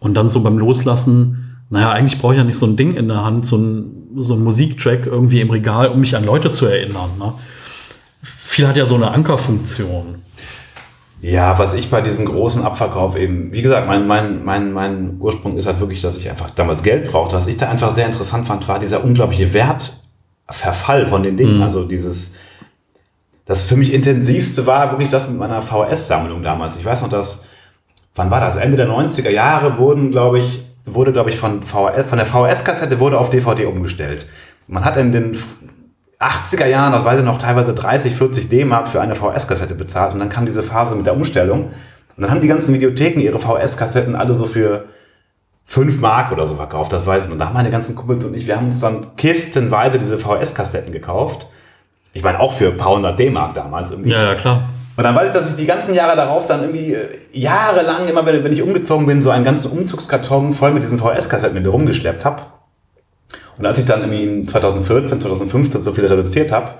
Und 0.00 0.14
dann 0.14 0.28
so 0.28 0.42
beim 0.42 0.58
Loslassen, 0.58 1.58
naja, 1.70 1.90
eigentlich 1.90 2.20
brauche 2.20 2.34
ich 2.34 2.38
ja 2.38 2.44
nicht 2.44 2.58
so 2.58 2.66
ein 2.66 2.76
Ding 2.76 2.94
in 2.94 3.08
der 3.08 3.24
Hand, 3.24 3.46
so 3.46 3.56
ein, 3.56 4.08
so 4.16 4.34
ein 4.34 4.42
Musiktrack 4.42 5.06
irgendwie 5.06 5.40
im 5.40 5.50
Regal, 5.50 5.88
um 5.88 6.00
mich 6.00 6.16
an 6.16 6.24
Leute 6.24 6.50
zu 6.50 6.66
erinnern. 6.66 7.10
Ne? 7.18 7.32
Viel 8.22 8.68
hat 8.68 8.76
ja 8.76 8.86
so 8.86 8.94
eine 8.94 9.10
Ankerfunktion. 9.12 10.25
Ja, 11.22 11.58
was 11.58 11.74
ich 11.74 11.90
bei 11.90 12.02
diesem 12.02 12.26
großen 12.26 12.62
Abverkauf 12.62 13.16
eben, 13.16 13.52
wie 13.52 13.62
gesagt, 13.62 13.86
mein, 13.86 14.06
mein, 14.06 14.44
mein, 14.44 14.72
mein 14.72 15.16
Ursprung 15.18 15.56
ist 15.56 15.66
halt 15.66 15.80
wirklich, 15.80 16.02
dass 16.02 16.18
ich 16.18 16.28
einfach 16.28 16.50
damals 16.50 16.82
Geld 16.82 17.10
brauchte. 17.10 17.36
Was 17.36 17.46
ich 17.46 17.56
da 17.56 17.68
einfach 17.68 17.90
sehr 17.90 18.06
interessant 18.06 18.46
fand, 18.46 18.68
war 18.68 18.78
dieser 18.78 19.02
unglaubliche 19.02 19.52
Wertverfall 19.54 21.06
von 21.06 21.22
den 21.22 21.36
Dingen. 21.36 21.56
Mhm. 21.56 21.62
Also 21.62 21.84
dieses, 21.84 22.32
das 23.46 23.64
für 23.64 23.76
mich 23.76 23.92
intensivste 23.94 24.66
war 24.66 24.90
wirklich 24.90 25.08
das 25.08 25.28
mit 25.28 25.38
meiner 25.38 25.62
VS-Sammlung 25.62 26.42
damals. 26.42 26.76
Ich 26.76 26.84
weiß 26.84 27.02
noch, 27.02 27.08
dass 27.08 27.46
wann 28.16 28.30
war 28.30 28.40
das? 28.40 28.56
Ende 28.56 28.76
der 28.76 28.88
90er 28.88 29.30
Jahre 29.30 29.78
wurden, 29.78 30.10
glaube 30.10 30.40
ich, 30.40 30.64
wurde, 30.84 31.12
glaube 31.12 31.30
ich, 31.30 31.36
von, 31.36 31.62
VHS, 31.62 32.06
von 32.06 32.18
der 32.18 32.26
VHS-Kassette 32.26 32.98
wurde 32.98 33.18
auf 33.18 33.30
DVD 33.30 33.66
umgestellt. 33.66 34.26
Man 34.66 34.84
hat 34.84 34.96
in 34.96 35.12
den 35.12 35.36
80er 36.20 36.66
Jahren, 36.66 36.92
das 36.92 37.04
weiß 37.04 37.20
ich 37.20 37.24
noch, 37.24 37.38
teilweise 37.38 37.74
30, 37.74 38.14
40 38.14 38.48
D-Mark 38.48 38.88
für 38.88 39.00
eine 39.00 39.14
VHS-Kassette 39.14 39.74
bezahlt. 39.74 40.14
Und 40.14 40.20
dann 40.20 40.28
kam 40.28 40.46
diese 40.46 40.62
Phase 40.62 40.94
mit 40.94 41.06
der 41.06 41.14
Umstellung. 41.14 41.64
Und 41.64 42.22
dann 42.22 42.30
haben 42.30 42.40
die 42.40 42.48
ganzen 42.48 42.74
Videotheken 42.74 43.20
ihre 43.20 43.38
VHS-Kassetten 43.38 44.16
alle 44.16 44.34
so 44.34 44.46
für 44.46 44.86
5 45.66 46.00
Mark 46.00 46.32
oder 46.32 46.46
so 46.46 46.54
verkauft, 46.54 46.92
das 46.92 47.06
weiß 47.06 47.26
ich. 47.26 47.30
Und 47.30 47.38
da 47.38 47.46
haben 47.46 47.54
meine 47.54 47.70
ganzen 47.70 47.96
Kumpels 47.96 48.24
und 48.24 48.34
ich, 48.34 48.46
wir 48.46 48.56
haben 48.56 48.66
uns 48.66 48.80
dann 48.80 49.16
kistenweise 49.16 49.98
diese 49.98 50.18
VHS-Kassetten 50.18 50.92
gekauft. 50.92 51.48
Ich 52.14 52.22
meine, 52.22 52.40
auch 52.40 52.54
für 52.54 52.68
ein 52.68 52.76
paar 52.78 52.96
hundert 52.96 53.18
D-Mark 53.18 53.54
damals 53.54 53.90
irgendwie. 53.90 54.10
Ja, 54.10 54.22
ja, 54.22 54.34
klar. 54.36 54.68
Und 54.96 55.04
dann 55.04 55.14
weiß 55.14 55.28
ich, 55.28 55.34
dass 55.34 55.50
ich 55.50 55.56
die 55.56 55.66
ganzen 55.66 55.94
Jahre 55.94 56.16
darauf 56.16 56.46
dann 56.46 56.62
irgendwie 56.62 56.94
äh, 56.94 57.08
jahrelang, 57.32 58.08
immer 58.08 58.24
wenn, 58.24 58.42
wenn 58.42 58.52
ich 58.52 58.62
umgezogen 58.62 59.06
bin, 59.06 59.20
so 59.20 59.28
einen 59.28 59.44
ganzen 59.44 59.70
Umzugskarton 59.72 60.54
voll 60.54 60.72
mit 60.72 60.82
diesen 60.82 60.98
VHS-Kassetten 60.98 61.52
mit 61.52 61.64
mir 61.64 61.70
rumgeschleppt 61.70 62.24
habe. 62.24 62.44
Und 63.58 63.66
als 63.66 63.78
ich 63.78 63.84
dann 63.84 64.00
irgendwie 64.00 64.44
2014, 64.44 65.20
2015 65.20 65.82
so 65.82 65.92
viel 65.92 66.06
reduziert 66.06 66.52
habe, 66.52 66.74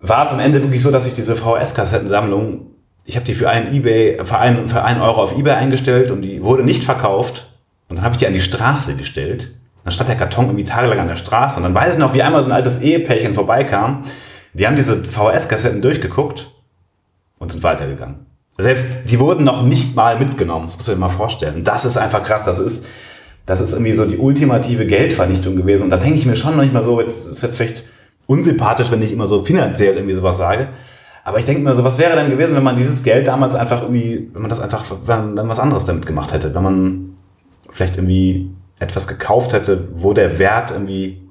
war 0.00 0.24
es 0.24 0.30
am 0.30 0.40
Ende 0.40 0.62
wirklich 0.62 0.82
so, 0.82 0.90
dass 0.90 1.06
ich 1.06 1.14
diese 1.14 1.34
VHS-Kassettensammlung, 1.36 2.66
ich 3.04 3.16
habe 3.16 3.24
die 3.24 3.34
für 3.34 3.50
einen 3.50 3.72
eBay, 3.72 4.18
für 4.24 4.38
einen, 4.38 4.68
für 4.68 4.82
einen 4.82 5.00
Euro 5.00 5.22
auf 5.22 5.36
eBay 5.36 5.54
eingestellt 5.54 6.10
und 6.10 6.22
die 6.22 6.42
wurde 6.42 6.64
nicht 6.64 6.84
verkauft. 6.84 7.52
Und 7.88 7.96
dann 7.96 8.04
habe 8.04 8.14
ich 8.14 8.18
die 8.18 8.26
an 8.26 8.32
die 8.32 8.40
Straße 8.40 8.96
gestellt. 8.96 9.54
Dann 9.84 9.92
stand 9.92 10.08
der 10.08 10.16
Karton 10.16 10.46
irgendwie 10.46 10.64
tagelang 10.64 11.00
an 11.00 11.08
der 11.08 11.16
Straße. 11.16 11.56
Und 11.56 11.64
dann 11.64 11.74
weiß 11.74 11.94
ich 11.94 11.98
noch, 11.98 12.14
wie 12.14 12.22
einmal 12.22 12.40
so 12.40 12.48
ein 12.48 12.52
altes 12.52 12.80
Ehepärchen 12.80 13.34
vorbeikam. 13.34 14.04
Die 14.54 14.66
haben 14.66 14.76
diese 14.76 15.02
VHS-Kassetten 15.04 15.82
durchgeguckt 15.82 16.50
und 17.38 17.50
sind 17.50 17.62
weitergegangen. 17.62 18.26
Selbst 18.58 19.10
die 19.10 19.18
wurden 19.18 19.44
noch 19.44 19.62
nicht 19.62 19.96
mal 19.96 20.18
mitgenommen, 20.18 20.66
das 20.66 20.76
muss 20.76 20.86
ich 20.86 20.94
dir 20.94 21.00
mal 21.00 21.08
vorstellen. 21.08 21.64
Das 21.64 21.84
ist 21.84 21.96
einfach 21.96 22.22
krass, 22.22 22.42
das 22.42 22.58
ist, 22.58 22.86
das 23.46 23.60
ist 23.60 23.72
irgendwie 23.72 23.92
so 23.92 24.04
die 24.04 24.18
ultimative 24.18 24.86
Geldvernichtung 24.86 25.56
gewesen. 25.56 25.84
Und 25.84 25.90
da 25.90 25.96
denke 25.96 26.18
ich 26.18 26.26
mir 26.26 26.36
schon 26.36 26.56
manchmal 26.56 26.84
so, 26.84 27.00
jetzt 27.00 27.26
ist 27.26 27.42
jetzt 27.42 27.56
vielleicht 27.56 27.84
unsympathisch, 28.26 28.90
wenn 28.90 29.02
ich 29.02 29.12
immer 29.12 29.26
so 29.26 29.44
finanziell 29.44 29.96
irgendwie 29.96 30.14
sowas 30.14 30.36
sage. 30.36 30.68
Aber 31.24 31.38
ich 31.38 31.44
denke 31.44 31.62
mir 31.62 31.74
so, 31.74 31.84
was 31.84 31.98
wäre 31.98 32.16
denn 32.16 32.30
gewesen, 32.30 32.56
wenn 32.56 32.62
man 32.62 32.76
dieses 32.76 33.02
Geld 33.02 33.26
damals 33.26 33.54
einfach 33.54 33.82
irgendwie, 33.82 34.30
wenn 34.32 34.42
man 34.42 34.48
das 34.48 34.60
einfach, 34.60 34.84
wenn, 35.06 35.36
wenn 35.36 35.48
was 35.48 35.60
anderes 35.60 35.84
damit 35.84 36.06
gemacht 36.06 36.32
hätte, 36.32 36.54
wenn 36.54 36.62
man 36.62 37.16
vielleicht 37.70 37.96
irgendwie 37.96 38.50
etwas 38.80 39.06
gekauft 39.06 39.52
hätte, 39.52 39.88
wo 39.94 40.12
der 40.12 40.38
Wert 40.38 40.70
irgendwie 40.72 41.22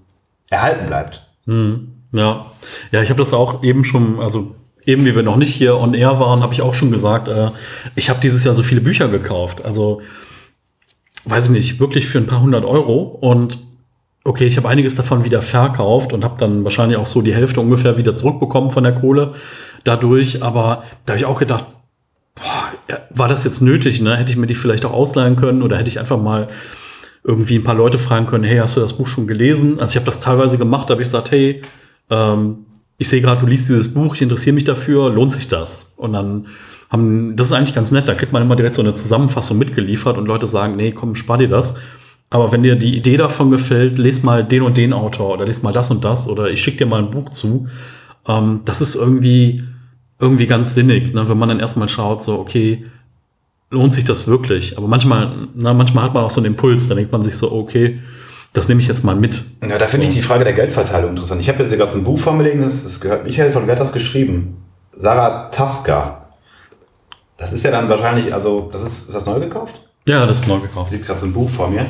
erhalten 0.50 0.86
bleibt. 0.86 1.28
Hm, 1.46 1.92
ja, 2.14 2.46
ja, 2.92 3.02
ich 3.02 3.10
habe 3.10 3.20
das 3.20 3.34
auch 3.34 3.64
eben 3.64 3.84
schon, 3.84 4.20
also 4.20 4.56
eben 4.86 5.06
wie 5.06 5.16
wir 5.16 5.24
noch 5.24 5.36
nicht 5.36 5.54
hier 5.54 5.78
on 5.78 5.94
air 5.94 6.20
waren, 6.20 6.42
habe 6.42 6.54
ich 6.54 6.62
auch 6.62 6.74
schon 6.74 6.92
gesagt, 6.92 7.28
äh, 7.28 7.52
ich 7.96 8.10
habe 8.10 8.20
dieses 8.22 8.44
Jahr 8.44 8.54
so 8.54 8.64
viele 8.64 8.82
Bücher 8.82 9.10
gekauft. 9.10 9.64
Also, 9.66 10.02
weiß 11.26 11.46
ich 11.46 11.52
nicht, 11.52 11.80
wirklich 11.80 12.08
für 12.08 12.18
ein 12.18 12.28
paar 12.28 12.42
hundert 12.42 12.66
Euro. 12.66 13.02
Und 13.02 13.60
okay, 14.24 14.46
ich 14.46 14.58
habe 14.58 14.70
einiges 14.70 14.96
davon 14.96 15.24
wieder 15.24 15.42
verkauft 15.42 16.14
und 16.14 16.24
habe 16.24 16.36
dann 16.38 16.64
wahrscheinlich 16.64 16.98
auch 16.98 17.06
so 17.06 17.22
die 17.22 17.34
Hälfte 17.34 17.62
ungefähr 17.62 17.98
wieder 17.98 18.16
zurückbekommen 18.16 18.72
von 18.72 18.84
der 18.84 18.96
Kohle 18.96 19.34
dadurch. 19.84 20.44
Aber 20.44 20.84
da 21.06 21.14
habe 21.14 21.20
ich 21.20 21.26
auch 21.26 21.40
gedacht, 21.40 21.66
boah, 22.36 22.98
war 23.10 23.28
das 23.28 23.44
jetzt 23.44 23.62
nötig? 23.62 24.02
Ne? 24.02 24.16
Hätte 24.16 24.32
ich 24.32 24.38
mir 24.38 24.48
die 24.48 24.56
vielleicht 24.56 24.86
auch 24.86 24.94
ausleihen 24.94 25.36
können 25.36 25.62
oder 25.62 25.78
hätte 25.78 25.90
ich 25.90 26.00
einfach 26.00 26.22
mal 26.22 26.50
irgendwie 27.24 27.58
ein 27.58 27.64
paar 27.64 27.76
Leute 27.76 28.00
fragen 28.00 28.26
können, 28.26 28.44
hey, 28.44 28.58
hast 28.58 28.78
du 28.78 28.82
das 28.82 28.98
Buch 28.98 29.08
schon 29.08 29.28
gelesen? 29.28 29.80
Also 29.80 29.92
ich 29.92 29.96
habe 29.98 30.06
das 30.06 30.20
teilweise 30.20 30.58
gemacht, 30.58 30.90
da 30.90 30.94
habe 30.94 31.04
ich 31.04 31.08
gesagt, 31.08 31.32
hey, 31.32 31.62
ähm, 32.10 32.66
ich 32.98 33.10
sehe 33.10 33.22
gerade, 33.22 33.42
du 33.42 33.48
liest 33.48 33.70
dieses 33.70 33.94
Buch, 33.94 34.16
ich 34.16 34.22
interessiere 34.22 34.54
mich 34.54 34.64
dafür, 34.64 35.10
lohnt 35.10 35.32
sich 35.32 35.48
das? 35.48 35.94
Und 35.98 36.14
dann 36.14 36.48
haben, 36.92 37.36
das 37.38 37.48
ist 37.48 37.54
eigentlich 37.54 37.74
ganz 37.74 37.92
nett, 37.92 38.08
da 38.08 38.14
kriegt 38.14 38.34
man 38.34 38.42
immer 38.42 38.56
direkt 38.56 38.76
so 38.76 38.82
eine 38.82 38.94
Zusammenfassung 38.94 39.58
mitgeliefert 39.58 40.18
und 40.18 40.26
Leute 40.26 40.46
sagen, 40.46 40.76
nee, 40.76 40.92
komm, 40.92 41.16
spar 41.16 41.38
dir 41.38 41.48
das. 41.48 41.76
Aber 42.30 42.52
wenn 42.52 42.64
dir 42.64 42.76
die 42.76 42.96
Idee 42.96 43.18
davon 43.18 43.50
gefällt, 43.50 43.98
les 43.98 44.24
mal 44.24 44.44
den 44.44 44.62
und 44.62 44.78
den 44.78 44.94
Autor 44.94 45.34
oder 45.34 45.46
les 45.46 45.64
mal 45.64 45.74
das 45.74 45.92
und 45.92 46.04
das 46.04 46.28
oder 46.28 46.50
ich 46.50 46.62
schicke 46.62 46.80
dir 46.80 46.86
mal 46.86 47.00
ein 47.00 47.12
Buch 47.12 47.30
zu. 47.30 47.68
Ähm, 48.28 48.62
das 48.66 48.82
ist 48.82 48.96
irgendwie, 48.96 49.64
irgendwie 50.20 50.48
ganz 50.48 50.76
sinnig, 50.76 51.14
ne? 51.14 51.28
wenn 51.28 51.38
man 51.38 51.50
dann 51.50 51.60
erstmal 51.60 51.90
schaut, 51.90 52.24
so, 52.24 52.40
okay, 52.40 52.86
lohnt 53.70 53.94
sich 53.94 54.06
das 54.06 54.28
wirklich? 54.28 54.78
Aber 54.78 54.88
manchmal, 54.88 55.32
na, 55.56 55.74
manchmal 55.74 56.06
hat 56.06 56.14
man 56.14 56.24
auch 56.24 56.30
so 56.30 56.40
einen 56.42 56.48
Impuls, 56.48 56.88
da 56.88 56.96
denkt 56.96 57.12
man 57.12 57.24
sich 57.24 57.36
so, 57.36 57.52
okay, 57.52 58.00
das 58.54 58.68
nehme 58.68 58.82
ich 58.82 58.88
jetzt 58.88 59.04
mal 59.04 59.16
mit. 59.16 59.44
Ja, 59.68 59.78
da 59.78 59.88
finde 59.88 60.08
ich 60.08 60.14
die 60.14 60.22
Frage 60.22 60.44
der 60.44 60.54
Geldverteilung 60.54 61.12
interessant. 61.12 61.40
Ich 61.40 61.48
habe 61.48 61.60
jetzt 61.60 61.70
hier 61.70 61.78
gerade 61.78 61.94
ein 61.98 62.04
Buch 62.04 62.20
vor 62.20 62.34
mir 62.34 62.44
liegen, 62.44 62.62
das, 62.62 62.84
das 62.84 63.00
gehört 63.00 63.26
Michael, 63.26 63.52
von 63.52 63.66
wer 63.66 63.76
hat 63.76 63.80
das 63.80 63.94
geschrieben? 63.94 64.58
Sarah 64.98 65.50
Taska. 65.50 66.21
Das 67.42 67.52
ist 67.52 67.64
ja 67.64 67.72
dann 67.72 67.90
wahrscheinlich, 67.90 68.32
also, 68.32 68.70
das 68.72 68.84
ist, 68.84 69.08
ist 69.08 69.16
das 69.16 69.26
neu 69.26 69.40
gekauft? 69.40 69.82
Ja, 70.08 70.28
das 70.28 70.42
ist 70.42 70.48
neu 70.48 70.60
gekauft. 70.60 70.92
Liegt 70.92 71.08
gerade 71.08 71.20
so 71.20 71.26
ein 71.26 71.34
Buch 71.34 71.50
vor 71.50 71.70
mir 71.70 71.88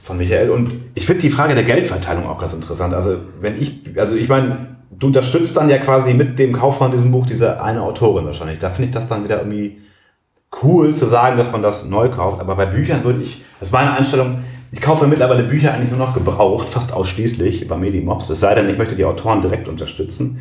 von 0.00 0.16
Michael. 0.16 0.48
Und 0.48 0.72
ich 0.94 1.04
finde 1.04 1.20
die 1.20 1.28
Frage 1.28 1.54
der 1.54 1.64
Geldverteilung 1.64 2.26
auch 2.26 2.38
ganz 2.38 2.54
interessant. 2.54 2.94
Also, 2.94 3.18
wenn 3.42 3.60
ich, 3.60 3.82
also 3.98 4.16
ich 4.16 4.30
meine, 4.30 4.78
du 4.90 5.08
unterstützt 5.08 5.54
dann 5.58 5.68
ja 5.68 5.76
quasi 5.76 6.14
mit 6.14 6.38
dem 6.38 6.54
Kauf 6.54 6.78
von 6.78 6.92
diesem 6.92 7.12
Buch 7.12 7.26
diese 7.26 7.62
eine 7.62 7.82
Autorin 7.82 8.24
wahrscheinlich. 8.24 8.58
Da 8.58 8.70
finde 8.70 8.88
ich 8.88 8.94
das 8.94 9.06
dann 9.06 9.22
wieder 9.22 9.36
irgendwie 9.36 9.82
cool 10.62 10.94
zu 10.94 11.04
sagen, 11.04 11.36
dass 11.36 11.52
man 11.52 11.60
das 11.60 11.84
neu 11.84 12.08
kauft. 12.08 12.40
Aber 12.40 12.56
bei 12.56 12.64
Büchern 12.64 13.04
würde 13.04 13.20
ich, 13.20 13.42
das 13.60 13.68
ist 13.68 13.72
meine 13.72 13.92
Einstellung, 13.92 14.44
ich 14.72 14.80
kaufe 14.80 15.06
mittlerweile 15.06 15.44
Bücher 15.44 15.74
eigentlich 15.74 15.90
nur 15.90 15.98
noch 15.98 16.14
gebraucht, 16.14 16.70
fast 16.70 16.94
ausschließlich 16.94 17.60
über 17.60 17.76
Medimobs. 17.76 18.30
Es 18.30 18.40
sei 18.40 18.54
denn, 18.54 18.66
ich 18.70 18.78
möchte 18.78 18.96
die 18.96 19.04
Autoren 19.04 19.42
direkt 19.42 19.68
unterstützen. 19.68 20.40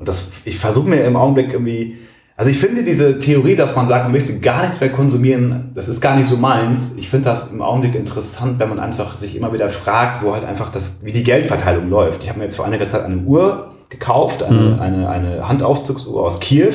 Und 0.00 0.08
das, 0.08 0.30
ich 0.44 0.58
versuche 0.58 0.88
mir 0.88 1.04
im 1.04 1.14
Augenblick 1.14 1.52
irgendwie, 1.52 1.98
also 2.36 2.50
ich 2.50 2.58
finde 2.58 2.82
diese 2.82 3.20
Theorie, 3.20 3.54
dass 3.54 3.76
man 3.76 3.86
sagt, 3.86 4.04
man 4.04 4.12
möchte 4.12 4.38
gar 4.40 4.62
nichts 4.62 4.80
mehr 4.80 4.90
konsumieren, 4.90 5.70
das 5.74 5.86
ist 5.86 6.00
gar 6.00 6.16
nicht 6.16 6.26
so 6.26 6.36
meins. 6.36 6.96
Ich 6.98 7.08
finde 7.08 7.28
das 7.28 7.52
im 7.52 7.62
Augenblick 7.62 7.94
interessant, 7.94 8.58
wenn 8.58 8.68
man 8.68 8.80
einfach 8.80 9.16
sich 9.16 9.36
immer 9.36 9.52
wieder 9.52 9.68
fragt, 9.68 10.24
wo 10.24 10.32
halt 10.32 10.44
einfach 10.44 10.72
das, 10.72 10.96
wie 11.02 11.12
die 11.12 11.22
Geldverteilung 11.22 11.88
läuft. 11.88 12.24
Ich 12.24 12.28
habe 12.28 12.40
mir 12.40 12.46
jetzt 12.46 12.56
vor 12.56 12.66
einiger 12.66 12.88
Zeit 12.88 13.04
eine 13.04 13.18
Uhr 13.18 13.74
gekauft, 13.88 14.42
eine, 14.42 14.58
mhm. 14.58 14.80
eine, 14.80 15.08
eine 15.08 15.48
Handaufzugsuhr 15.48 16.20
aus 16.20 16.40
Kiew 16.40 16.74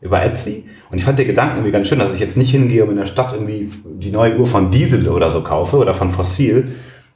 über 0.00 0.22
Etsy. 0.22 0.66
Und 0.92 0.98
ich 0.98 1.04
fand 1.04 1.18
den 1.18 1.26
Gedanken 1.26 1.56
irgendwie 1.56 1.72
ganz 1.72 1.88
schön, 1.88 1.98
dass 1.98 2.14
ich 2.14 2.20
jetzt 2.20 2.36
nicht 2.36 2.50
hingehe 2.50 2.84
und 2.84 2.90
in 2.90 2.98
der 2.98 3.06
Stadt 3.06 3.32
irgendwie 3.32 3.68
die 3.84 4.12
neue 4.12 4.38
Uhr 4.38 4.46
von 4.46 4.70
Diesel 4.70 5.08
oder 5.08 5.30
so 5.30 5.42
kaufe 5.42 5.78
oder 5.78 5.94
von 5.94 6.12
Fossil, 6.12 6.68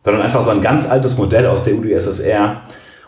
sondern 0.02 0.22
einfach 0.22 0.42
so 0.42 0.50
ein 0.50 0.62
ganz 0.62 0.88
altes 0.88 1.16
Modell 1.16 1.46
aus 1.46 1.62
der 1.62 1.74
UdSSR 1.74 2.62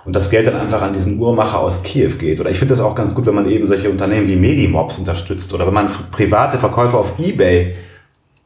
und 0.04 0.16
das 0.16 0.30
Geld 0.30 0.46
dann 0.46 0.56
einfach 0.56 0.82
an 0.82 0.92
diesen 0.92 1.18
Uhrmacher 1.18 1.60
aus 1.60 1.82
Kiew 1.82 2.12
geht. 2.18 2.40
Oder 2.40 2.50
ich 2.50 2.58
finde 2.58 2.72
das 2.72 2.80
auch 2.80 2.94
ganz 2.94 3.14
gut, 3.14 3.26
wenn 3.26 3.34
man 3.34 3.48
eben 3.48 3.66
solche 3.66 3.90
Unternehmen 3.90 4.28
wie 4.28 4.36
Medimobs 4.36 4.98
unterstützt 4.98 5.52
oder 5.52 5.66
wenn 5.66 5.74
man 5.74 5.88
private 6.10 6.58
Verkäufer 6.58 6.98
auf 6.98 7.18
Ebay 7.18 7.74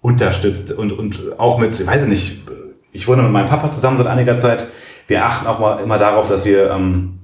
unterstützt 0.00 0.72
und, 0.72 0.92
und 0.92 1.38
auch 1.38 1.58
mit, 1.58 1.86
weiß 1.86 2.02
ich 2.02 2.08
nicht, 2.08 2.42
ich 2.92 3.08
wohne 3.08 3.22
mit 3.22 3.32
meinem 3.32 3.48
Papa 3.48 3.72
zusammen 3.72 3.96
seit 3.96 4.06
einiger 4.06 4.38
Zeit. 4.38 4.66
Wir 5.06 5.24
achten 5.24 5.46
auch 5.46 5.58
mal 5.58 5.80
immer 5.80 5.98
darauf, 5.98 6.26
dass 6.26 6.44
wir 6.44 6.70
ähm, 6.70 7.18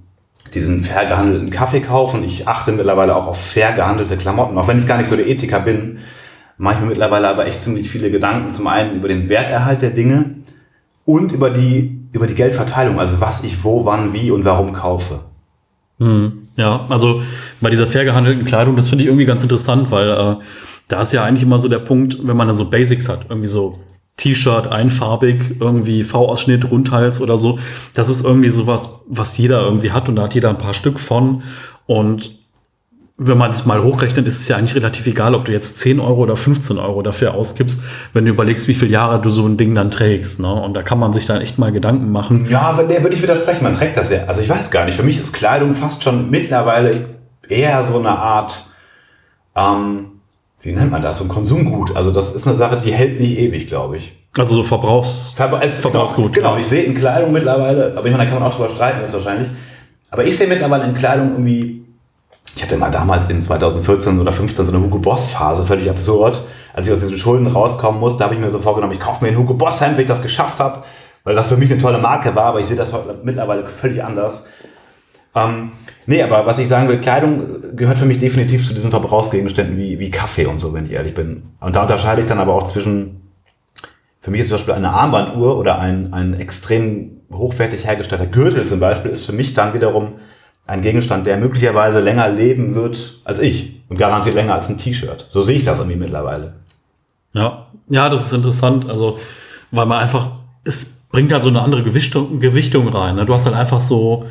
diesen 0.54 0.82
fair 0.82 1.06
gehandelten 1.06 1.50
Kaffee 1.50 1.80
kaufen. 1.80 2.24
Ich 2.24 2.48
achte 2.48 2.72
mittlerweile 2.72 3.14
auch 3.14 3.26
auf 3.26 3.40
fair 3.40 3.72
gehandelte 3.72 4.16
Klamotten, 4.16 4.58
auch 4.58 4.68
wenn 4.68 4.78
ich 4.78 4.86
gar 4.86 4.98
nicht 4.98 5.08
so 5.08 5.16
der 5.16 5.28
Ethiker 5.28 5.60
bin. 5.60 5.98
Mache 6.56 6.74
ich 6.74 6.80
mir 6.80 6.86
mittlerweile 6.88 7.28
aber 7.28 7.46
echt 7.46 7.62
ziemlich 7.62 7.90
viele 7.90 8.10
Gedanken. 8.10 8.52
Zum 8.52 8.66
einen 8.66 8.96
über 8.96 9.08
den 9.08 9.28
Werterhalt 9.28 9.82
der 9.82 9.90
Dinge 9.90 10.36
und 11.04 11.32
über 11.32 11.50
die, 11.50 11.99
über 12.12 12.26
die 12.26 12.34
Geldverteilung, 12.34 12.98
also 12.98 13.20
was 13.20 13.44
ich 13.44 13.62
wo, 13.64 13.84
wann, 13.84 14.12
wie 14.12 14.30
und 14.30 14.44
warum 14.44 14.72
kaufe. 14.72 15.20
Hm, 15.98 16.48
ja, 16.56 16.86
also 16.88 17.22
bei 17.60 17.70
dieser 17.70 17.86
fair 17.86 18.04
gehandelten 18.04 18.44
Kleidung, 18.44 18.76
das 18.76 18.88
finde 18.88 19.04
ich 19.04 19.08
irgendwie 19.08 19.26
ganz 19.26 19.42
interessant, 19.42 19.90
weil 19.90 20.08
äh, 20.08 20.36
da 20.88 21.02
ist 21.02 21.12
ja 21.12 21.24
eigentlich 21.24 21.42
immer 21.42 21.58
so 21.58 21.68
der 21.68 21.78
Punkt, 21.78 22.18
wenn 22.26 22.36
man 22.36 22.48
dann 22.48 22.56
so 22.56 22.68
Basics 22.68 23.08
hat, 23.08 23.26
irgendwie 23.28 23.48
so 23.48 23.78
T-Shirt, 24.16 24.66
einfarbig, 24.66 25.56
irgendwie 25.60 26.02
V-Ausschnitt, 26.02 26.70
Rundhals 26.70 27.20
oder 27.20 27.38
so. 27.38 27.58
Das 27.94 28.08
ist 28.08 28.24
irgendwie 28.24 28.50
sowas, 28.50 29.00
was 29.06 29.38
jeder 29.38 29.62
irgendwie 29.62 29.92
hat 29.92 30.08
und 30.08 30.16
da 30.16 30.24
hat 30.24 30.34
jeder 30.34 30.50
ein 30.50 30.58
paar 30.58 30.74
Stück 30.74 30.98
von. 30.98 31.42
Und 31.86 32.39
wenn 33.22 33.36
man 33.36 33.50
es 33.50 33.66
mal 33.66 33.82
hochrechnet, 33.82 34.26
ist 34.26 34.40
es 34.40 34.48
ja 34.48 34.56
eigentlich 34.56 34.74
relativ 34.74 35.06
egal, 35.06 35.34
ob 35.34 35.44
du 35.44 35.52
jetzt 35.52 35.78
10 35.78 36.00
Euro 36.00 36.22
oder 36.22 36.36
15 36.36 36.78
Euro 36.78 37.02
dafür 37.02 37.34
ausgibst, 37.34 37.82
wenn 38.14 38.24
du 38.24 38.30
überlegst, 38.30 38.66
wie 38.66 38.72
viele 38.72 38.92
Jahre 38.92 39.20
du 39.20 39.28
so 39.28 39.46
ein 39.46 39.58
Ding 39.58 39.74
dann 39.74 39.90
trägst. 39.90 40.40
Ne? 40.40 40.50
Und 40.50 40.72
da 40.72 40.82
kann 40.82 40.98
man 40.98 41.12
sich 41.12 41.26
dann 41.26 41.42
echt 41.42 41.58
mal 41.58 41.70
Gedanken 41.70 42.10
machen. 42.12 42.46
Ja, 42.48 42.62
aber 42.62 42.84
der 42.84 43.02
würde 43.02 43.14
ich 43.14 43.22
widersprechen. 43.22 43.62
Man 43.62 43.74
trägt 43.74 43.98
das 43.98 44.10
ja. 44.10 44.24
Also 44.24 44.40
ich 44.40 44.48
weiß 44.48 44.70
gar 44.70 44.86
nicht. 44.86 44.94
Für 44.94 45.02
mich 45.02 45.18
ist 45.18 45.34
Kleidung 45.34 45.74
fast 45.74 46.02
schon 46.02 46.30
mittlerweile 46.30 47.10
eher 47.46 47.84
so 47.84 47.98
eine 47.98 48.08
Art, 48.08 48.64
ähm, 49.54 50.12
wie 50.62 50.72
nennt 50.72 50.90
man 50.90 51.02
das, 51.02 51.18
so 51.18 51.24
ein 51.24 51.28
Konsumgut. 51.28 51.94
Also 51.94 52.12
das 52.12 52.34
ist 52.34 52.46
eine 52.46 52.56
Sache, 52.56 52.78
die 52.82 52.90
hält 52.90 53.20
nicht 53.20 53.38
ewig, 53.38 53.66
glaube 53.66 53.98
ich. 53.98 54.12
Also 54.38 54.54
so 54.54 54.62
Verbrauchs 54.62 55.34
Ver 55.36 55.60
es, 55.62 55.80
Verbrauchsgut. 55.80 56.32
Genau, 56.32 56.50
genau, 56.50 56.60
ich 56.60 56.66
sehe 56.66 56.84
in 56.84 56.94
Kleidung 56.94 57.32
mittlerweile, 57.32 57.92
aber 57.94 58.06
ich 58.06 58.12
meine, 58.12 58.24
da 58.24 58.30
kann 58.30 58.40
man 58.40 58.48
auch 58.48 58.54
drüber 58.54 58.70
streiten 58.70 59.00
jetzt 59.00 59.12
wahrscheinlich. 59.12 59.50
Aber 60.10 60.24
ich 60.24 60.38
sehe 60.38 60.46
mittlerweile 60.46 60.84
in 60.84 60.94
Kleidung 60.94 61.32
irgendwie, 61.32 61.84
ich 62.56 62.62
hatte 62.62 62.76
mal 62.76 62.90
damals 62.90 63.28
in 63.28 63.40
2014 63.40 64.18
oder 64.18 64.32
15 64.32 64.64
so 64.64 64.72
eine 64.72 64.82
Hugo 64.82 64.98
Boss 64.98 65.32
Phase, 65.32 65.64
völlig 65.64 65.88
absurd. 65.88 66.42
Als 66.74 66.88
ich 66.88 66.94
aus 66.94 67.00
diesen 67.00 67.16
Schulden 67.16 67.46
rauskommen 67.46 68.00
musste, 68.00 68.24
habe 68.24 68.34
ich 68.34 68.40
mir 68.40 68.50
so 68.50 68.60
vorgenommen, 68.60 68.92
ich 68.92 69.00
kaufe 69.00 69.24
mir 69.24 69.30
ein 69.30 69.38
Hugo 69.38 69.54
Boss 69.54 69.80
Hemd, 69.80 69.96
wenn 69.96 70.02
ich 70.02 70.08
das 70.08 70.22
geschafft 70.22 70.60
habe, 70.60 70.82
weil 71.24 71.34
das 71.34 71.48
für 71.48 71.56
mich 71.56 71.70
eine 71.70 71.80
tolle 71.80 71.98
Marke 71.98 72.34
war, 72.34 72.46
aber 72.46 72.60
ich 72.60 72.66
sehe 72.66 72.76
das 72.76 72.94
mittlerweile 73.22 73.66
völlig 73.66 74.02
anders. 74.02 74.46
Ähm, 75.34 75.72
nee, 76.06 76.22
aber 76.22 76.44
was 76.46 76.58
ich 76.58 76.66
sagen 76.66 76.88
will, 76.88 76.98
Kleidung 76.98 77.76
gehört 77.76 77.98
für 77.98 78.06
mich 78.06 78.18
definitiv 78.18 78.66
zu 78.66 78.74
diesen 78.74 78.90
Verbrauchsgegenständen 78.90 79.76
wie, 79.76 79.98
wie 79.98 80.10
Kaffee 80.10 80.46
und 80.46 80.58
so, 80.58 80.74
wenn 80.74 80.86
ich 80.86 80.92
ehrlich 80.92 81.14
bin. 81.14 81.44
Und 81.60 81.76
da 81.76 81.82
unterscheide 81.82 82.20
ich 82.20 82.26
dann 82.26 82.40
aber 82.40 82.54
auch 82.54 82.64
zwischen, 82.64 83.30
für 84.20 84.32
mich 84.32 84.40
ist 84.40 84.48
zum 84.48 84.56
Beispiel 84.56 84.74
eine 84.74 84.90
Armbanduhr 84.90 85.56
oder 85.56 85.78
ein, 85.78 86.12
ein 86.12 86.34
extrem 86.34 87.20
hochwertig 87.32 87.86
hergestellter 87.86 88.26
Gürtel 88.26 88.66
zum 88.66 88.80
Beispiel, 88.80 89.12
ist 89.12 89.24
für 89.24 89.32
mich 89.32 89.54
dann 89.54 89.72
wiederum 89.72 90.14
ein 90.66 90.82
Gegenstand, 90.82 91.26
der 91.26 91.36
möglicherweise 91.36 92.00
länger 92.00 92.28
leben 92.28 92.74
wird 92.74 93.20
als 93.24 93.38
ich 93.38 93.82
und 93.88 93.98
garantiert 93.98 94.34
länger 94.34 94.54
als 94.54 94.68
ein 94.68 94.78
T-Shirt. 94.78 95.28
So 95.30 95.40
sehe 95.40 95.56
ich 95.56 95.64
das 95.64 95.78
irgendwie 95.78 95.98
mittlerweile. 95.98 96.54
Ja, 97.32 97.66
ja, 97.88 98.08
das 98.08 98.26
ist 98.26 98.32
interessant. 98.32 98.88
Also, 98.88 99.18
weil 99.70 99.86
man 99.86 99.98
einfach, 99.98 100.30
es 100.64 101.06
bringt 101.10 101.32
halt 101.32 101.42
so 101.42 101.48
eine 101.48 101.62
andere 101.62 101.82
Gewichtung, 101.82 102.40
Gewichtung 102.40 102.88
rein. 102.88 103.16
Ne? 103.16 103.26
Du 103.26 103.34
hast 103.34 103.46
halt 103.46 103.56
einfach 103.56 103.80
so, 103.80 104.26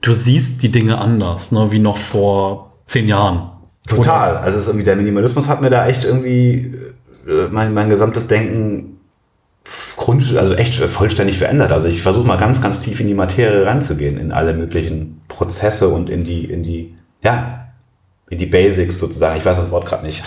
du 0.00 0.12
siehst 0.12 0.62
die 0.62 0.70
Dinge 0.70 0.98
anders, 0.98 1.52
ne, 1.52 1.72
wie 1.72 1.78
noch 1.78 1.98
vor 1.98 2.72
zehn 2.86 3.08
Jahren. 3.08 3.50
Total. 3.86 4.32
Oder? 4.32 4.42
Also 4.42 4.58
es 4.58 4.64
ist 4.64 4.68
irgendwie 4.68 4.84
der 4.84 4.96
Minimalismus 4.96 5.48
hat 5.48 5.60
mir 5.60 5.70
da 5.70 5.86
echt 5.86 6.04
irgendwie 6.04 6.74
äh, 7.26 7.48
mein, 7.50 7.74
mein 7.74 7.88
gesamtes 7.88 8.26
Denken 8.26 9.00
grund, 9.96 10.36
also 10.36 10.54
echt 10.54 10.74
vollständig 10.74 11.38
verändert. 11.38 11.72
Also 11.72 11.88
ich 11.88 12.02
versuche 12.02 12.26
mal 12.26 12.36
ganz, 12.36 12.60
ganz 12.60 12.80
tief 12.80 13.00
in 13.00 13.08
die 13.08 13.14
Materie 13.14 13.66
reinzugehen, 13.66 14.18
in 14.18 14.32
alle 14.32 14.54
möglichen 14.54 15.19
Prozesse 15.40 15.88
und 15.88 16.10
in 16.10 16.22
die, 16.22 16.44
in 16.44 16.62
die, 16.62 16.94
ja, 17.24 17.68
in 18.28 18.36
die 18.36 18.44
Basics 18.44 18.98
sozusagen. 18.98 19.38
Ich 19.38 19.46
weiß 19.46 19.56
das 19.56 19.70
Wort 19.70 19.86
gerade 19.86 20.04
nicht. 20.04 20.22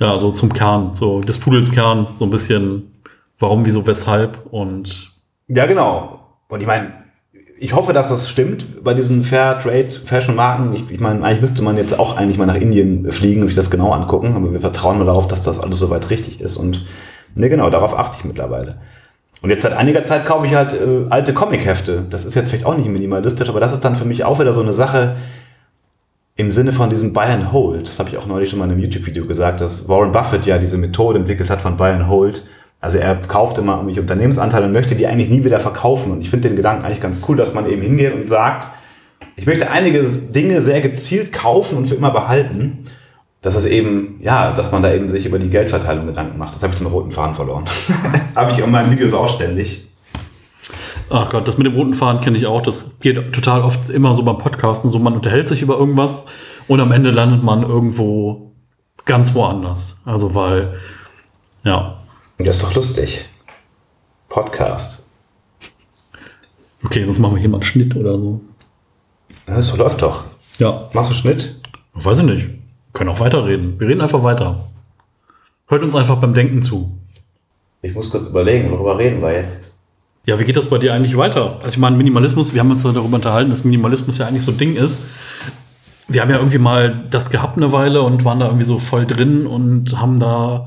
Ja, 0.00 0.16
so 0.16 0.30
zum 0.30 0.52
Kern, 0.52 0.94
so 0.94 1.20
des 1.20 1.38
Pudels 1.38 1.72
Kern, 1.72 2.08
so 2.14 2.24
ein 2.24 2.30
bisschen 2.30 3.02
warum, 3.36 3.66
wieso, 3.66 3.84
weshalb 3.84 4.46
und. 4.52 5.12
Ja, 5.48 5.66
genau. 5.66 6.20
Und 6.48 6.60
ich 6.60 6.68
meine, 6.68 6.92
ich 7.58 7.74
hoffe, 7.74 7.92
dass 7.92 8.08
das 8.08 8.30
stimmt 8.30 8.84
bei 8.84 8.94
diesen 8.94 9.24
Fair 9.24 9.58
Trade 9.58 9.90
Fashion 9.90 10.36
Marken. 10.36 10.72
Ich, 10.72 10.88
ich 10.88 11.00
meine, 11.00 11.24
eigentlich 11.24 11.40
müsste 11.40 11.62
man 11.62 11.76
jetzt 11.76 11.98
auch 11.98 12.16
eigentlich 12.16 12.38
mal 12.38 12.46
nach 12.46 12.54
Indien 12.54 13.10
fliegen 13.10 13.42
und 13.42 13.48
sich 13.48 13.56
das 13.56 13.72
genau 13.72 13.90
angucken, 13.90 14.36
aber 14.36 14.52
wir 14.52 14.60
vertrauen 14.60 14.98
nur 14.98 15.06
darauf, 15.06 15.26
dass 15.26 15.40
das 15.40 15.58
alles 15.58 15.80
soweit 15.80 16.10
richtig 16.10 16.40
ist. 16.40 16.56
Und 16.56 16.86
ne, 17.34 17.48
genau, 17.48 17.68
darauf 17.68 17.98
achte 17.98 18.18
ich 18.20 18.24
mittlerweile. 18.24 18.80
Und 19.40 19.50
jetzt 19.50 19.62
seit 19.62 19.72
einiger 19.72 20.04
Zeit 20.04 20.26
kaufe 20.26 20.46
ich 20.46 20.54
halt 20.54 20.72
äh, 20.72 21.06
alte 21.10 21.32
Comic-Hefte. 21.32 22.06
Das 22.10 22.24
ist 22.24 22.34
jetzt 22.34 22.48
vielleicht 22.48 22.66
auch 22.66 22.76
nicht 22.76 22.88
minimalistisch, 22.88 23.48
aber 23.48 23.60
das 23.60 23.72
ist 23.72 23.84
dann 23.84 23.94
für 23.94 24.04
mich 24.04 24.24
auch 24.24 24.40
wieder 24.40 24.52
so 24.52 24.60
eine 24.60 24.72
Sache 24.72 25.16
im 26.36 26.50
Sinne 26.50 26.72
von 26.72 26.90
diesem 26.90 27.12
Buy 27.12 27.26
and 27.26 27.52
Hold. 27.52 27.88
Das 27.88 27.98
habe 27.98 28.10
ich 28.10 28.18
auch 28.18 28.26
neulich 28.26 28.50
schon 28.50 28.58
mal 28.58 28.64
in 28.66 28.72
einem 28.72 28.80
YouTube-Video 28.80 29.26
gesagt, 29.26 29.60
dass 29.60 29.88
Warren 29.88 30.12
Buffett 30.12 30.46
ja 30.46 30.58
diese 30.58 30.78
Methode 30.78 31.18
entwickelt 31.18 31.50
hat 31.50 31.62
von 31.62 31.76
Buy 31.76 31.92
and 31.92 32.08
Hold 32.08 32.42
also 32.80 32.98
er 32.98 33.16
kauft 33.16 33.58
immer 33.58 33.72
irgendwelche 33.74 34.02
Unternehmensanteile 34.02 34.66
und 34.66 34.72
möchte 34.72 34.94
die 34.94 35.06
eigentlich 35.06 35.30
nie 35.30 35.44
wieder 35.44 35.58
verkaufen. 35.58 36.12
Und 36.12 36.20
ich 36.20 36.30
finde 36.30 36.48
den 36.48 36.56
Gedanken 36.56 36.84
eigentlich 36.84 37.00
ganz 37.00 37.22
cool, 37.28 37.36
dass 37.36 37.52
man 37.52 37.68
eben 37.68 37.82
hingeht 37.82 38.14
und 38.14 38.28
sagt, 38.28 38.68
ich 39.36 39.46
möchte 39.46 39.70
einige 39.70 40.02
Dinge 40.02 40.60
sehr 40.60 40.80
gezielt 40.80 41.32
kaufen 41.32 41.76
und 41.76 41.86
für 41.86 41.96
immer 41.96 42.12
behalten. 42.12 42.84
Das 43.40 43.54
ist 43.54 43.66
eben, 43.66 44.18
ja, 44.20 44.52
dass 44.52 44.72
man 44.72 44.82
da 44.82 44.92
eben 44.92 45.08
sich 45.08 45.24
über 45.24 45.38
die 45.38 45.48
Geldverteilung 45.48 46.06
Gedanken 46.06 46.38
macht. 46.38 46.54
Das 46.54 46.62
habe 46.62 46.72
ich 46.72 46.78
den 46.78 46.88
roten 46.88 47.12
Faden 47.12 47.34
verloren. 47.34 47.64
habe 48.34 48.50
ich 48.50 48.58
in 48.58 48.70
meinen 48.70 48.90
Videos 48.90 49.12
auch 49.12 49.28
ständig. 49.28 49.86
Ach 51.10 51.30
Gott, 51.30 51.46
das 51.46 51.56
mit 51.56 51.66
dem 51.66 51.74
roten 51.74 51.94
Faden 51.94 52.20
kenne 52.20 52.36
ich 52.36 52.46
auch. 52.46 52.60
Das 52.60 52.98
geht 52.98 53.32
total 53.32 53.62
oft 53.62 53.88
immer 53.90 54.14
so 54.14 54.24
beim 54.24 54.38
Podcasten. 54.38 54.90
So, 54.90 54.98
man 54.98 55.14
unterhält 55.14 55.48
sich 55.48 55.62
über 55.62 55.78
irgendwas 55.78 56.26
und 56.66 56.80
am 56.80 56.92
Ende 56.92 57.10
landet 57.10 57.42
man 57.42 57.62
irgendwo 57.62 58.52
ganz 59.04 59.34
woanders. 59.34 60.02
Also, 60.04 60.34
weil, 60.34 60.74
ja, 61.62 62.02
das 62.38 62.56
ist 62.56 62.64
doch 62.64 62.74
lustig. 62.74 63.24
Podcast. 64.28 65.10
Okay, 66.84 67.04
sonst 67.04 67.18
machen 67.18 67.36
wir 67.36 67.40
hier 67.40 67.48
mal 67.48 67.58
einen 67.58 67.64
Schnitt 67.64 67.96
oder 67.96 68.18
so. 68.18 68.40
Das 69.46 69.76
läuft 69.76 70.02
doch. 70.02 70.24
Ja. 70.58 70.90
Machst 70.92 71.10
du 71.10 71.14
Schnitt? 71.14 71.56
Weiß 71.94 72.18
ich 72.18 72.24
nicht. 72.24 72.57
Wir 72.98 73.04
können 73.04 73.14
auch 73.14 73.20
weiterreden. 73.20 73.78
Wir 73.78 73.86
reden 73.86 74.00
einfach 74.00 74.24
weiter. 74.24 74.70
Hört 75.68 75.84
uns 75.84 75.94
einfach 75.94 76.16
beim 76.16 76.34
Denken 76.34 76.62
zu. 76.62 76.98
Ich 77.80 77.94
muss 77.94 78.10
kurz 78.10 78.26
überlegen, 78.26 78.72
worüber 78.72 78.98
reden 78.98 79.22
wir 79.22 79.32
jetzt? 79.32 79.76
Ja, 80.26 80.40
wie 80.40 80.44
geht 80.44 80.56
das 80.56 80.68
bei 80.68 80.78
dir 80.78 80.92
eigentlich 80.92 81.16
weiter? 81.16 81.58
Also 81.58 81.68
ich 81.68 81.78
meine, 81.78 81.96
Minimalismus, 81.96 82.54
wir 82.54 82.60
haben 82.60 82.72
uns 82.72 82.82
darüber 82.82 83.04
unterhalten, 83.14 83.50
dass 83.50 83.62
Minimalismus 83.62 84.18
ja 84.18 84.26
eigentlich 84.26 84.42
so 84.42 84.50
ein 84.50 84.58
Ding 84.58 84.74
ist. 84.74 85.04
Wir 86.08 86.22
haben 86.22 86.30
ja 86.30 86.38
irgendwie 86.38 86.58
mal 86.58 87.04
das 87.08 87.30
gehabt 87.30 87.56
eine 87.56 87.70
Weile 87.70 88.02
und 88.02 88.24
waren 88.24 88.40
da 88.40 88.46
irgendwie 88.46 88.64
so 88.64 88.80
voll 88.80 89.06
drin 89.06 89.46
und 89.46 90.00
haben 90.00 90.18
da 90.18 90.66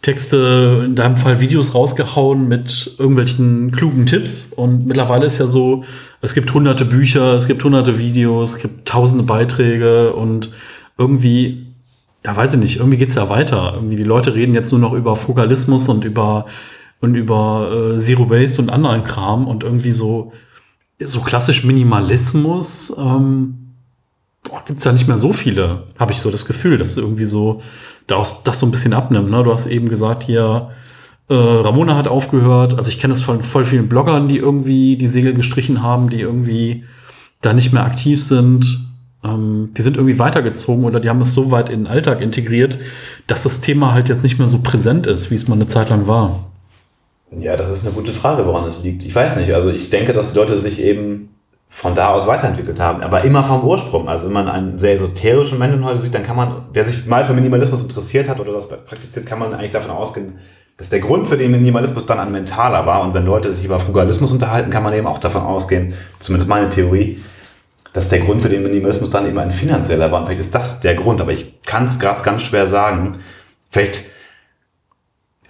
Texte, 0.00 0.82
in 0.84 0.96
deinem 0.96 1.16
Fall 1.16 1.40
Videos 1.40 1.76
rausgehauen 1.76 2.48
mit 2.48 2.96
irgendwelchen 2.98 3.70
klugen 3.70 4.06
Tipps. 4.06 4.50
Und 4.56 4.84
mittlerweile 4.86 5.26
ist 5.26 5.38
ja 5.38 5.46
so, 5.46 5.84
es 6.22 6.34
gibt 6.34 6.52
hunderte 6.52 6.84
Bücher, 6.84 7.34
es 7.34 7.46
gibt 7.46 7.62
hunderte 7.62 8.00
Videos, 8.00 8.54
es 8.54 8.58
gibt 8.62 8.88
tausende 8.88 9.22
Beiträge 9.22 10.12
und 10.14 10.50
irgendwie, 10.98 11.66
ja, 12.24 12.36
weiß 12.36 12.54
ich 12.54 12.60
nicht, 12.60 12.76
irgendwie 12.76 12.98
geht's 12.98 13.14
ja 13.14 13.28
weiter. 13.28 13.72
Irgendwie 13.74 13.96
die 13.96 14.04
Leute 14.04 14.34
reden 14.34 14.54
jetzt 14.54 14.70
nur 14.72 14.80
noch 14.80 14.92
über 14.92 15.16
Fokalismus 15.16 15.88
und 15.88 16.04
über, 16.04 16.46
und 17.00 17.14
über 17.14 17.94
äh, 17.94 17.98
Zero-Based 17.98 18.58
und 18.58 18.70
anderen 18.70 19.04
Kram 19.04 19.46
und 19.48 19.64
irgendwie 19.64 19.92
so, 19.92 20.32
so 21.00 21.20
klassisch 21.20 21.64
Minimalismus, 21.64 22.92
ähm, 22.96 23.74
boah, 24.44 24.62
gibt's 24.64 24.84
ja 24.84 24.92
nicht 24.92 25.08
mehr 25.08 25.18
so 25.18 25.32
viele, 25.32 25.84
habe 25.98 26.12
ich 26.12 26.18
so 26.18 26.30
das 26.30 26.46
Gefühl, 26.46 26.78
dass 26.78 26.96
irgendwie 26.96 27.26
so 27.26 27.62
das, 28.06 28.42
das 28.42 28.58
so 28.58 28.66
ein 28.66 28.70
bisschen 28.70 28.92
abnimmt. 28.92 29.30
Ne? 29.30 29.42
Du 29.42 29.52
hast 29.52 29.66
eben 29.66 29.88
gesagt, 29.88 30.24
hier, 30.24 30.70
äh, 31.28 31.34
Ramona 31.34 31.96
hat 31.96 32.08
aufgehört. 32.08 32.74
Also 32.74 32.90
ich 32.90 32.98
kenne 33.00 33.14
das 33.14 33.22
von 33.22 33.42
voll 33.42 33.64
vielen 33.64 33.88
Bloggern, 33.88 34.28
die 34.28 34.38
irgendwie 34.38 34.96
die 34.96 35.06
Segel 35.06 35.34
gestrichen 35.34 35.82
haben, 35.82 36.10
die 36.10 36.20
irgendwie 36.20 36.84
da 37.40 37.52
nicht 37.52 37.72
mehr 37.72 37.84
aktiv 37.84 38.22
sind. 38.22 38.91
Ähm, 39.24 39.72
die 39.76 39.82
sind 39.82 39.96
irgendwie 39.96 40.18
weitergezogen 40.18 40.84
oder 40.84 41.00
die 41.00 41.08
haben 41.08 41.20
es 41.20 41.34
so 41.34 41.50
weit 41.50 41.68
in 41.68 41.80
den 41.80 41.86
Alltag 41.86 42.20
integriert, 42.20 42.78
dass 43.26 43.44
das 43.44 43.60
Thema 43.60 43.92
halt 43.92 44.08
jetzt 44.08 44.24
nicht 44.24 44.38
mehr 44.38 44.48
so 44.48 44.60
präsent 44.62 45.06
ist, 45.06 45.30
wie 45.30 45.34
es 45.34 45.48
mal 45.48 45.54
eine 45.54 45.66
Zeit 45.66 45.90
lang 45.90 46.06
war. 46.06 46.50
Ja, 47.36 47.56
das 47.56 47.70
ist 47.70 47.86
eine 47.86 47.94
gute 47.94 48.12
Frage, 48.12 48.46
woran 48.46 48.64
es 48.64 48.82
liegt. 48.82 49.04
Ich 49.04 49.14
weiß 49.14 49.36
nicht. 49.36 49.54
Also 49.54 49.70
ich 49.70 49.90
denke, 49.90 50.12
dass 50.12 50.32
die 50.32 50.38
Leute 50.38 50.58
sich 50.58 50.80
eben 50.80 51.30
von 51.68 51.94
da 51.94 52.08
aus 52.08 52.26
weiterentwickelt 52.26 52.78
haben, 52.78 53.02
aber 53.02 53.24
immer 53.24 53.42
vom 53.42 53.64
Ursprung. 53.64 54.06
Also 54.06 54.26
wenn 54.26 54.34
man 54.34 54.48
einen 54.48 54.78
sehr 54.78 54.92
esoterischen 54.92 55.58
Menschen 55.58 55.82
heute 55.86 56.02
sieht, 56.02 56.12
dann 56.12 56.22
kann 56.22 56.36
man, 56.36 56.66
der 56.74 56.84
sich 56.84 57.06
mal 57.06 57.24
für 57.24 57.32
Minimalismus 57.32 57.82
interessiert 57.82 58.28
hat 58.28 58.40
oder 58.40 58.52
das 58.52 58.68
praktiziert, 58.68 59.24
kann 59.24 59.38
man 59.38 59.54
eigentlich 59.54 59.70
davon 59.70 59.92
ausgehen, 59.92 60.34
dass 60.76 60.90
der 60.90 61.00
Grund 61.00 61.28
für 61.28 61.38
den 61.38 61.50
Minimalismus 61.50 62.04
dann 62.04 62.18
ein 62.18 62.30
mentaler 62.30 62.84
war. 62.84 63.02
Und 63.02 63.14
wenn 63.14 63.24
Leute 63.24 63.50
sich 63.50 63.64
über 63.64 63.78
Frugalismus 63.78 64.32
unterhalten, 64.32 64.70
kann 64.70 64.82
man 64.82 64.92
eben 64.92 65.06
auch 65.06 65.18
davon 65.18 65.42
ausgehen, 65.42 65.94
zumindest 66.18 66.48
meine 66.50 66.68
Theorie, 66.68 67.22
dass 67.92 68.08
der 68.08 68.20
Grund 68.20 68.42
für 68.42 68.48
den 68.48 68.62
Minimalismus 68.62 69.10
dann 69.10 69.26
eben 69.26 69.38
ein 69.38 69.50
finanzieller 69.50 70.10
war. 70.10 70.20
Und 70.20 70.26
vielleicht 70.26 70.40
ist 70.40 70.54
das 70.54 70.80
der 70.80 70.94
Grund, 70.94 71.20
aber 71.20 71.32
ich 71.32 71.60
kann 71.62 71.84
es 71.84 71.98
gerade 71.98 72.22
ganz 72.22 72.42
schwer 72.42 72.66
sagen. 72.66 73.18
Vielleicht 73.70 74.04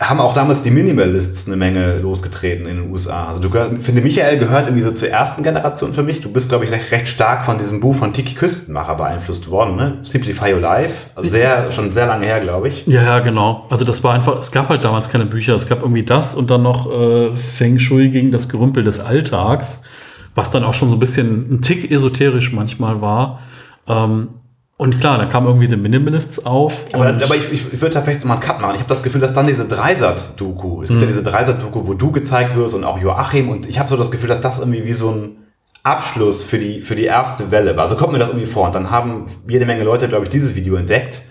haben 0.08 0.20
auch 0.20 0.34
damals 0.34 0.62
die 0.62 0.70
Minimalists 0.70 1.46
eine 1.46 1.56
Menge 1.56 1.98
losgetreten 1.98 2.66
in 2.66 2.76
den 2.76 2.90
USA. 2.90 3.26
Also 3.26 3.42
du 3.42 3.50
gehör, 3.50 3.70
finde 3.80 4.00
Michael 4.00 4.38
gehört 4.38 4.66
irgendwie 4.66 4.82
so 4.82 4.90
zur 4.90 5.08
ersten 5.08 5.42
Generation 5.42 5.92
für 5.92 6.02
mich. 6.02 6.20
Du 6.20 6.30
bist, 6.30 6.48
glaube 6.48 6.64
ich, 6.64 6.72
recht 6.72 7.08
stark 7.08 7.44
von 7.44 7.58
diesem 7.58 7.80
Buch 7.80 7.94
von 7.94 8.12
Tiki 8.12 8.34
Küstenmacher 8.34 8.94
beeinflusst 8.94 9.50
worden, 9.50 9.76
ne? 9.76 9.98
Simplify 10.02 10.54
Your 10.54 10.60
Life. 10.60 11.10
Also 11.14 11.30
sehr, 11.30 11.70
schon 11.70 11.92
sehr 11.92 12.06
lange 12.06 12.26
her, 12.26 12.40
glaube 12.40 12.68
ich. 12.68 12.86
Ja, 12.86 13.02
ja, 13.02 13.18
genau. 13.20 13.66
Also 13.70 13.84
das 13.84 14.02
war 14.02 14.14
einfach, 14.14 14.38
es 14.38 14.50
gab 14.50 14.68
halt 14.68 14.84
damals 14.84 15.10
keine 15.10 15.26
Bücher. 15.26 15.54
Es 15.54 15.68
gab 15.68 15.82
irgendwie 15.82 16.04
das 16.04 16.34
und 16.34 16.50
dann 16.50 16.62
noch 16.62 16.90
äh, 16.90 17.34
Feng 17.36 17.78
Shui 17.78 18.08
gegen 18.08 18.32
das 18.32 18.48
Gerümpel 18.48 18.84
des 18.84 18.98
Alltags, 18.98 19.82
was 20.34 20.50
dann 20.50 20.64
auch 20.64 20.74
schon 20.74 20.88
so 20.88 20.96
ein 20.96 21.00
bisschen 21.00 21.54
ein 21.54 21.62
Tick 21.62 21.90
esoterisch 21.90 22.52
manchmal 22.52 23.00
war. 23.00 23.40
Ähm, 23.86 24.28
und 24.76 24.98
klar, 24.98 25.18
da 25.18 25.26
kam 25.26 25.46
irgendwie 25.46 25.68
The 25.68 25.76
Minimalists 25.76 26.44
auf. 26.44 26.86
Aber, 26.92 27.06
aber 27.08 27.36
ich, 27.36 27.52
ich, 27.52 27.72
ich 27.72 27.80
würde 27.80 27.94
da 27.94 28.02
vielleicht 28.02 28.24
mal 28.24 28.34
einen 28.34 28.42
Cut 28.42 28.60
machen. 28.60 28.74
Ich 28.74 28.80
habe 28.80 28.88
das 28.88 29.02
Gefühl, 29.02 29.20
dass 29.20 29.32
dann 29.32 29.46
diese 29.46 29.66
Dreisat-Doku, 29.66 30.82
es 30.82 30.88
gibt 30.88 31.00
ja 31.00 31.06
mhm. 31.06 31.10
diese 31.10 31.22
Dreisat-Doku, 31.22 31.86
wo 31.86 31.94
du 31.94 32.10
gezeigt 32.10 32.56
wirst 32.56 32.74
und 32.74 32.82
auch 32.82 32.98
Joachim 32.98 33.48
und 33.48 33.68
ich 33.68 33.78
habe 33.78 33.88
so 33.88 33.96
das 33.96 34.10
Gefühl, 34.10 34.28
dass 34.28 34.40
das 34.40 34.58
irgendwie 34.58 34.84
wie 34.84 34.92
so 34.92 35.10
ein 35.10 35.36
Abschluss 35.84 36.44
für 36.44 36.58
die, 36.58 36.80
für 36.80 36.96
die 36.96 37.04
erste 37.04 37.50
Welle 37.50 37.76
war. 37.76 37.84
Also 37.84 37.96
kommt 37.96 38.12
mir 38.12 38.18
das 38.18 38.30
irgendwie 38.30 38.46
vor. 38.46 38.66
Und 38.66 38.74
dann 38.74 38.90
haben 38.90 39.26
jede 39.48 39.66
Menge 39.66 39.84
Leute, 39.84 40.08
glaube 40.08 40.24
ich, 40.24 40.30
dieses 40.30 40.54
Video 40.54 40.76
entdeckt. 40.76 41.22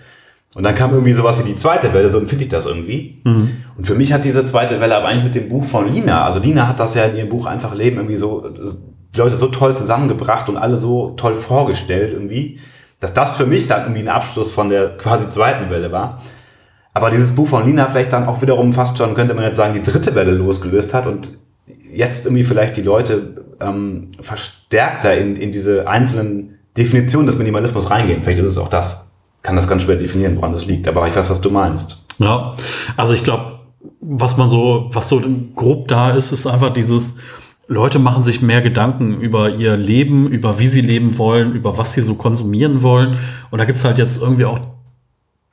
Und 0.54 0.64
dann 0.64 0.74
kam 0.74 0.90
irgendwie 0.90 1.12
sowas 1.12 1.38
wie 1.38 1.48
die 1.48 1.56
zweite 1.56 1.94
Welle, 1.94 2.10
so 2.10 2.18
empfinde 2.18 2.44
ich 2.44 2.50
das 2.50 2.66
irgendwie. 2.66 3.20
Mhm. 3.24 3.50
Und 3.76 3.86
für 3.86 3.94
mich 3.94 4.12
hat 4.12 4.24
diese 4.24 4.44
zweite 4.44 4.80
Welle 4.80 4.96
aber 4.96 5.06
eigentlich 5.06 5.24
mit 5.24 5.34
dem 5.34 5.48
Buch 5.48 5.64
von 5.64 5.90
Lina, 5.90 6.24
also 6.24 6.38
Lina 6.38 6.68
hat 6.68 6.78
das 6.78 6.94
ja 6.94 7.04
in 7.04 7.16
ihrem 7.16 7.28
Buch 7.28 7.46
einfach 7.46 7.74
Leben 7.74 7.96
irgendwie 7.96 8.16
so, 8.16 8.44
die 8.50 9.18
Leute 9.18 9.36
so 9.36 9.46
toll 9.46 9.74
zusammengebracht 9.74 10.48
und 10.48 10.56
alle 10.56 10.76
so 10.76 11.14
toll 11.16 11.34
vorgestellt 11.34 12.12
irgendwie 12.12 12.58
dass 13.02 13.12
das 13.12 13.36
für 13.36 13.46
mich 13.46 13.66
dann 13.66 13.82
irgendwie 13.82 14.02
ein 14.02 14.08
Abschluss 14.08 14.52
von 14.52 14.70
der 14.70 14.96
quasi 14.96 15.28
zweiten 15.28 15.70
Welle 15.70 15.90
war. 15.90 16.22
Aber 16.94 17.10
dieses 17.10 17.34
Buch 17.34 17.48
von 17.48 17.66
Lina 17.66 17.86
vielleicht 17.86 18.12
dann 18.12 18.26
auch 18.26 18.42
wiederum 18.42 18.72
fast 18.72 18.96
schon, 18.96 19.14
könnte 19.14 19.34
man 19.34 19.42
jetzt 19.42 19.56
sagen, 19.56 19.74
die 19.74 19.82
dritte 19.82 20.14
Welle 20.14 20.30
losgelöst 20.30 20.94
hat 20.94 21.06
und 21.06 21.36
jetzt 21.92 22.26
irgendwie 22.26 22.44
vielleicht 22.44 22.76
die 22.76 22.82
Leute 22.82 23.44
ähm, 23.60 24.10
verstärkter 24.20 25.16
in, 25.16 25.34
in 25.34 25.50
diese 25.50 25.88
einzelnen 25.88 26.60
Definitionen 26.76 27.26
des 27.26 27.38
Minimalismus 27.38 27.90
reingehen. 27.90 28.22
Vielleicht 28.22 28.38
ist 28.38 28.46
es 28.46 28.58
auch 28.58 28.68
das. 28.68 29.10
Kann 29.42 29.56
das 29.56 29.68
ganz 29.68 29.82
schwer 29.82 29.96
definieren, 29.96 30.36
woran 30.36 30.52
das 30.52 30.66
liegt. 30.66 30.86
Aber 30.88 31.06
ich 31.06 31.16
weiß, 31.16 31.30
was 31.30 31.40
du 31.40 31.50
meinst. 31.50 31.98
Ja, 32.18 32.56
also 32.96 33.14
ich 33.14 33.24
glaube, 33.24 33.60
was 34.00 34.36
man 34.36 34.48
so, 34.48 34.88
was 34.92 35.08
so 35.08 35.22
grob 35.54 35.88
da 35.88 36.10
ist, 36.10 36.32
ist 36.32 36.46
einfach 36.46 36.72
dieses, 36.72 37.18
Leute 37.68 37.98
machen 37.98 38.22
sich 38.22 38.42
mehr 38.42 38.60
Gedanken 38.60 39.20
über 39.20 39.50
ihr 39.50 39.76
Leben, 39.76 40.28
über 40.28 40.58
wie 40.58 40.68
sie 40.68 40.80
leben 40.80 41.16
wollen, 41.18 41.54
über 41.54 41.78
was 41.78 41.94
sie 41.94 42.02
so 42.02 42.16
konsumieren 42.16 42.82
wollen. 42.82 43.16
Und 43.50 43.58
da 43.58 43.64
gibt's 43.64 43.84
halt 43.84 43.98
jetzt 43.98 44.20
irgendwie 44.20 44.44
auch 44.44 44.60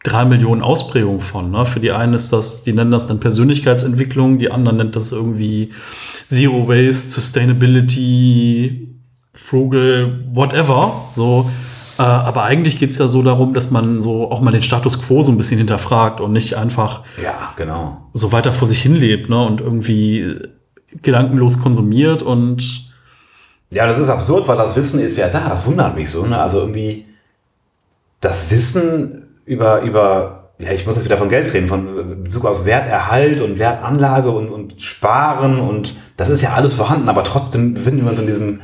drei 0.04 0.26
Millionen 0.26 0.62
Ausprägungen 0.62 1.22
von. 1.22 1.52
Ne? 1.52 1.66
Für 1.66 1.80
die 1.80 1.92
einen 1.92 2.14
ist 2.14 2.34
das, 2.34 2.64
die 2.64 2.74
nennen 2.74 2.92
das 2.92 3.08
dann 3.08 3.20
Persönlichkeitsentwicklung, 3.20 4.40
die 4.40 4.52
anderen 4.52 4.78
nennt 4.78 4.96
das 4.96 5.12
irgendwie 5.12 5.72
Zero 6.30 6.68
Waste, 6.68 7.10
Sustainability, 7.10 8.96
Frugal, 9.34 10.26
whatever. 10.34 11.10
So. 11.12 11.50
Äh, 12.00 12.04
aber 12.04 12.44
eigentlich 12.44 12.80
geht's 12.80 12.98
ja 12.98 13.10
so 13.10 13.22
darum, 13.22 13.54
dass 13.54 13.72
man 13.72 14.02
so 14.02 14.32
auch 14.32 14.40
mal 14.40 14.52
den 14.52 14.62
Status 14.62 15.02
quo 15.02 15.22
so 15.22 15.34
ein 15.34 15.38
bisschen 15.38 15.58
hinterfragt 15.58 16.22
und 16.22 16.32
nicht 16.32 16.56
einfach 16.56 17.04
ja, 17.22 17.54
genau. 17.58 18.10
so 18.14 18.32
weiter 18.32 18.54
vor 18.54 18.70
sich 18.70 18.82
hin 18.82 18.96
lebt 18.96 19.30
ne? 19.30 19.46
und 19.46 19.60
irgendwie 19.60 20.38
gedankenlos 21.02 21.60
konsumiert 21.60 22.22
und 22.22 22.88
ja, 23.72 23.86
das 23.86 24.00
ist 24.00 24.10
absurd, 24.10 24.48
weil 24.48 24.58
das 24.58 24.76
Wissen 24.76 25.00
ist 25.00 25.18
ja 25.18 25.28
da. 25.28 25.50
Das 25.50 25.68
wundert 25.68 25.94
mich 25.94 26.10
so. 26.10 26.26
Ne? 26.26 26.40
Also 26.40 26.62
irgendwie 26.62 27.06
das 28.20 28.50
Wissen 28.50 29.42
über, 29.46 29.82
über, 29.82 30.54
ja, 30.58 30.72
ich 30.72 30.88
muss 30.88 30.96
jetzt 30.96 31.06
wieder 31.06 31.18
von 31.18 31.30
Geld 31.30 31.54
reden, 31.54 31.68
von 31.68 32.24
Bezug 32.24 32.46
aus 32.46 32.66
Werterhalt 32.66 33.42
und 33.42 33.60
Wertanlage 33.60 34.32
und, 34.32 34.50
und 34.50 34.82
Sparen 34.82 35.60
und 35.60 35.96
das 36.18 36.30
ist 36.30 36.42
ja 36.42 36.54
alles 36.54 36.74
vorhanden, 36.74 37.10
aber 37.10 37.24
trotzdem 37.24 37.74
befinden 37.74 38.04
wir 38.04 38.10
uns 38.10 38.20
in 38.20 38.28
diesem, 38.28 38.62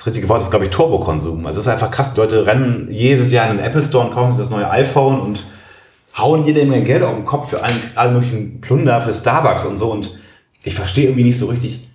das 0.00 0.06
richtige 0.06 0.30
Wort 0.30 0.40
ist, 0.40 0.48
glaube 0.48 0.64
ich, 0.64 0.70
Turbokonsum. 0.70 1.44
Also 1.44 1.60
es 1.60 1.66
ist 1.66 1.72
einfach 1.72 1.90
krass. 1.90 2.14
Die 2.14 2.20
Leute 2.20 2.46
rennen 2.46 2.88
jedes 2.90 3.30
Jahr 3.32 3.50
in 3.50 3.58
den 3.58 3.66
Apple 3.66 3.82
Store 3.82 4.06
und 4.06 4.14
kaufen 4.14 4.32
sich 4.32 4.40
das 4.40 4.48
neue 4.48 4.70
iPhone 4.70 5.20
und 5.20 5.44
hauen 6.16 6.46
jede 6.46 6.64
Menge 6.64 6.84
Geld 6.84 7.02
auf 7.02 7.14
den 7.14 7.26
Kopf 7.26 7.50
für 7.50 7.62
allen, 7.62 7.78
allen 7.96 8.14
möglichen 8.14 8.62
Plunder, 8.62 9.02
für 9.02 9.12
Starbucks 9.12 9.66
und 9.66 9.76
so 9.76 9.92
und 9.92 10.18
ich 10.62 10.74
verstehe 10.74 11.04
irgendwie 11.04 11.24
nicht 11.24 11.38
so 11.38 11.48
richtig, 11.48 11.86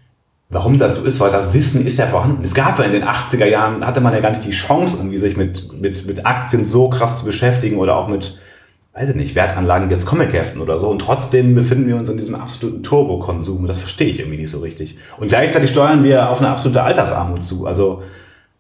warum 0.50 0.78
das 0.78 0.96
so 0.96 1.04
ist, 1.04 1.20
weil 1.20 1.32
das 1.32 1.56
Wissen 1.56 1.84
ist 1.84 1.98
ja 1.98 2.06
vorhanden. 2.06 2.44
Es 2.44 2.54
gab 2.54 2.78
ja 2.78 2.86
in 2.86 2.92
den 2.92 3.06
80er 3.06 3.48
Jahren, 3.48 3.84
hatte 3.84 4.02
man 4.02 4.14
ja 4.14 4.20
gar 4.20 4.30
nicht 4.30 4.46
die 4.46 4.52
Chance, 4.52 4.98
irgendwie 4.98 5.18
sich 5.18 5.36
mit, 5.36 5.74
mit, 5.74 6.06
mit 6.06 6.28
Aktien 6.28 6.64
so 6.64 6.90
krass 6.90 7.20
zu 7.20 7.26
beschäftigen 7.26 7.78
oder 7.78 7.96
auch 7.96 8.08
mit, 8.08 8.38
weiß 8.96 9.10
ich 9.10 9.16
nicht, 9.16 9.36
Wertanlagen 9.36 9.90
wie 9.90 9.94
jetzt 9.94 10.06
Comicheften 10.06 10.62
oder 10.62 10.80
so. 10.80 10.90
Und 10.90 11.00
trotzdem 11.00 11.54
befinden 11.54 11.88
wir 11.88 11.98
uns 11.98 12.10
in 12.10 12.16
diesem 12.16 12.36
absoluten 12.36 12.82
Turbokonsum. 12.82 13.68
Das 13.68 13.80
verstehe 13.80 14.08
ich 14.08 14.20
irgendwie 14.20 14.38
nicht 14.38 14.50
so 14.50 14.60
richtig. 14.60 14.96
Und 15.18 15.28
gleichzeitig 15.28 15.70
steuern 15.70 16.04
wir 16.04 16.30
auf 16.30 16.40
eine 16.40 16.50
absolute 16.50 16.82
Altersarmut 16.82 17.44
zu. 17.44 17.68
Also, 17.68 18.04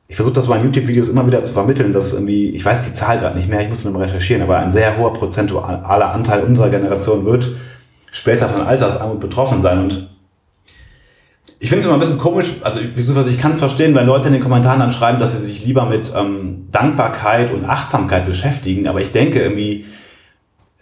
ich 0.07 0.15
versuche 0.17 0.35
das 0.35 0.47
bei 0.47 0.61
YouTube-Videos 0.61 1.07
immer 1.07 1.25
wieder 1.25 1.41
zu 1.41 1.53
vermitteln, 1.53 1.93
dass 1.93 2.13
irgendwie, 2.13 2.49
ich 2.49 2.63
weiß 2.63 2.81
die 2.83 2.93
Zahl 2.93 3.17
gerade 3.17 3.37
nicht 3.37 3.49
mehr, 3.49 3.61
ich 3.61 3.69
muss 3.69 3.85
nur 3.85 3.93
mal 3.93 4.03
recherchieren, 4.03 4.43
aber 4.43 4.57
ein 4.59 4.69
sehr 4.69 4.97
hoher 4.97 5.13
prozentualer 5.13 6.11
Anteil 6.11 6.43
unserer 6.43 6.69
Generation 6.69 7.25
wird 7.25 7.47
später 8.11 8.49
von 8.49 8.61
Altersarmut 8.61 9.19
betroffen 9.21 9.61
sein. 9.61 9.79
Und 9.79 10.09
ich 11.59 11.69
finde 11.69 11.79
es 11.79 11.85
immer 11.85 11.95
ein 11.95 12.01
bisschen 12.01 12.19
komisch, 12.19 12.57
also 12.61 12.81
ich 12.81 13.37
kann 13.39 13.53
es 13.53 13.59
verstehen, 13.59 13.95
wenn 13.95 14.05
Leute 14.05 14.27
in 14.27 14.33
den 14.33 14.43
Kommentaren 14.43 14.79
dann 14.79 14.91
schreiben, 14.91 15.19
dass 15.19 15.31
sie 15.31 15.43
sich 15.43 15.65
lieber 15.65 15.85
mit 15.85 16.11
ähm, 16.15 16.67
Dankbarkeit 16.71 17.51
und 17.51 17.67
Achtsamkeit 17.67 18.25
beschäftigen, 18.25 18.87
aber 18.87 19.01
ich 19.01 19.11
denke 19.11 19.39
irgendwie, 19.39 19.85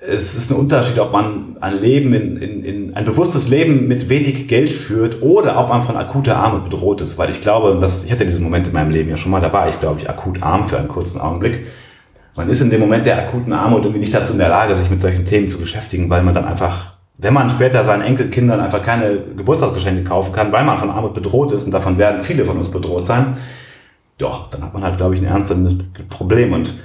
es 0.06 0.36
ist 0.36 0.52
ein 0.52 0.58
Unterschied, 0.58 1.00
ob 1.00 1.12
man 1.12 1.58
ein 1.62 1.80
Leben 1.80 2.14
in, 2.14 2.38
in, 2.38 2.64
in 2.64 2.94
ein 2.96 3.06
bewusstes 3.06 3.48
Leben 3.48 3.88
mit 3.88 4.10
wenig 4.10 4.48
Geld 4.48 4.72
führt 4.72 5.22
oder 5.22 5.58
ob 5.60 5.70
man 5.70 5.84
von 5.84 5.96
akuter 5.96 6.38
Armut 6.38 6.66
bedroht 6.66 7.02
ist. 7.02 7.18
Weil 7.18 7.30
ich 7.30 7.42
glaube, 7.42 7.80
dass, 7.80 8.04
ich 8.04 8.12
hatte 8.12 8.26
diesen 8.26 8.44
Moment 8.44 8.68
in 8.68 8.74
meinem 8.74 8.92
Leben 8.92 9.10
ja 9.10 9.18
schon 9.18 9.32
mal, 9.32 9.40
da 9.40 9.52
war 9.54 9.70
ich, 9.70 9.80
glaube 9.80 10.02
ich, 10.02 10.10
akut 10.10 10.44
arm 10.44 10.68
für 10.68 10.78
einen 10.78 10.88
kurzen 10.88 11.22
Augenblick. 11.22 11.68
Man 12.36 12.50
ist 12.50 12.62
in 12.62 12.70
dem 12.70 12.82
Moment 12.82 13.06
der 13.06 13.18
akuten 13.18 13.54
Armut 13.54 13.84
irgendwie 13.84 14.00
nicht 14.00 14.14
dazu 14.14 14.34
in 14.34 14.40
der 14.40 14.50
Lage, 14.50 14.76
sich 14.76 14.90
mit 14.90 15.02
solchen 15.02 15.26
Themen 15.26 15.48
zu 15.48 15.60
beschäftigen, 15.60 16.10
weil 16.10 16.24
man 16.24 16.34
dann 16.34 16.46
einfach 16.46 16.94
wenn 17.18 17.34
man 17.34 17.50
später 17.50 17.84
seinen 17.84 18.02
Enkelkindern 18.02 18.60
einfach 18.60 18.82
keine 18.82 19.18
Geburtstagsgeschenke 19.38 20.04
kaufen 20.04 20.34
kann, 20.34 20.52
weil 20.52 20.66
man 20.66 20.78
von 20.78 20.90
Armut 20.90 21.14
bedroht 21.14 21.52
ist, 21.52 21.64
und 21.64 21.72
davon 21.72 21.98
werden 21.98 22.24
viele 22.24 22.44
von 22.44 22.58
uns 22.58 22.72
bedroht 22.72 23.06
sein, 23.06 23.38
doch, 24.18 24.50
dann 24.50 24.64
hat 24.64 24.74
man 24.74 24.84
halt, 24.84 24.98
glaube 24.98 25.16
ich, 25.16 25.22
ein 25.22 25.28
ernstes 25.28 25.78
Problem. 26.10 26.54
Und 26.54 26.76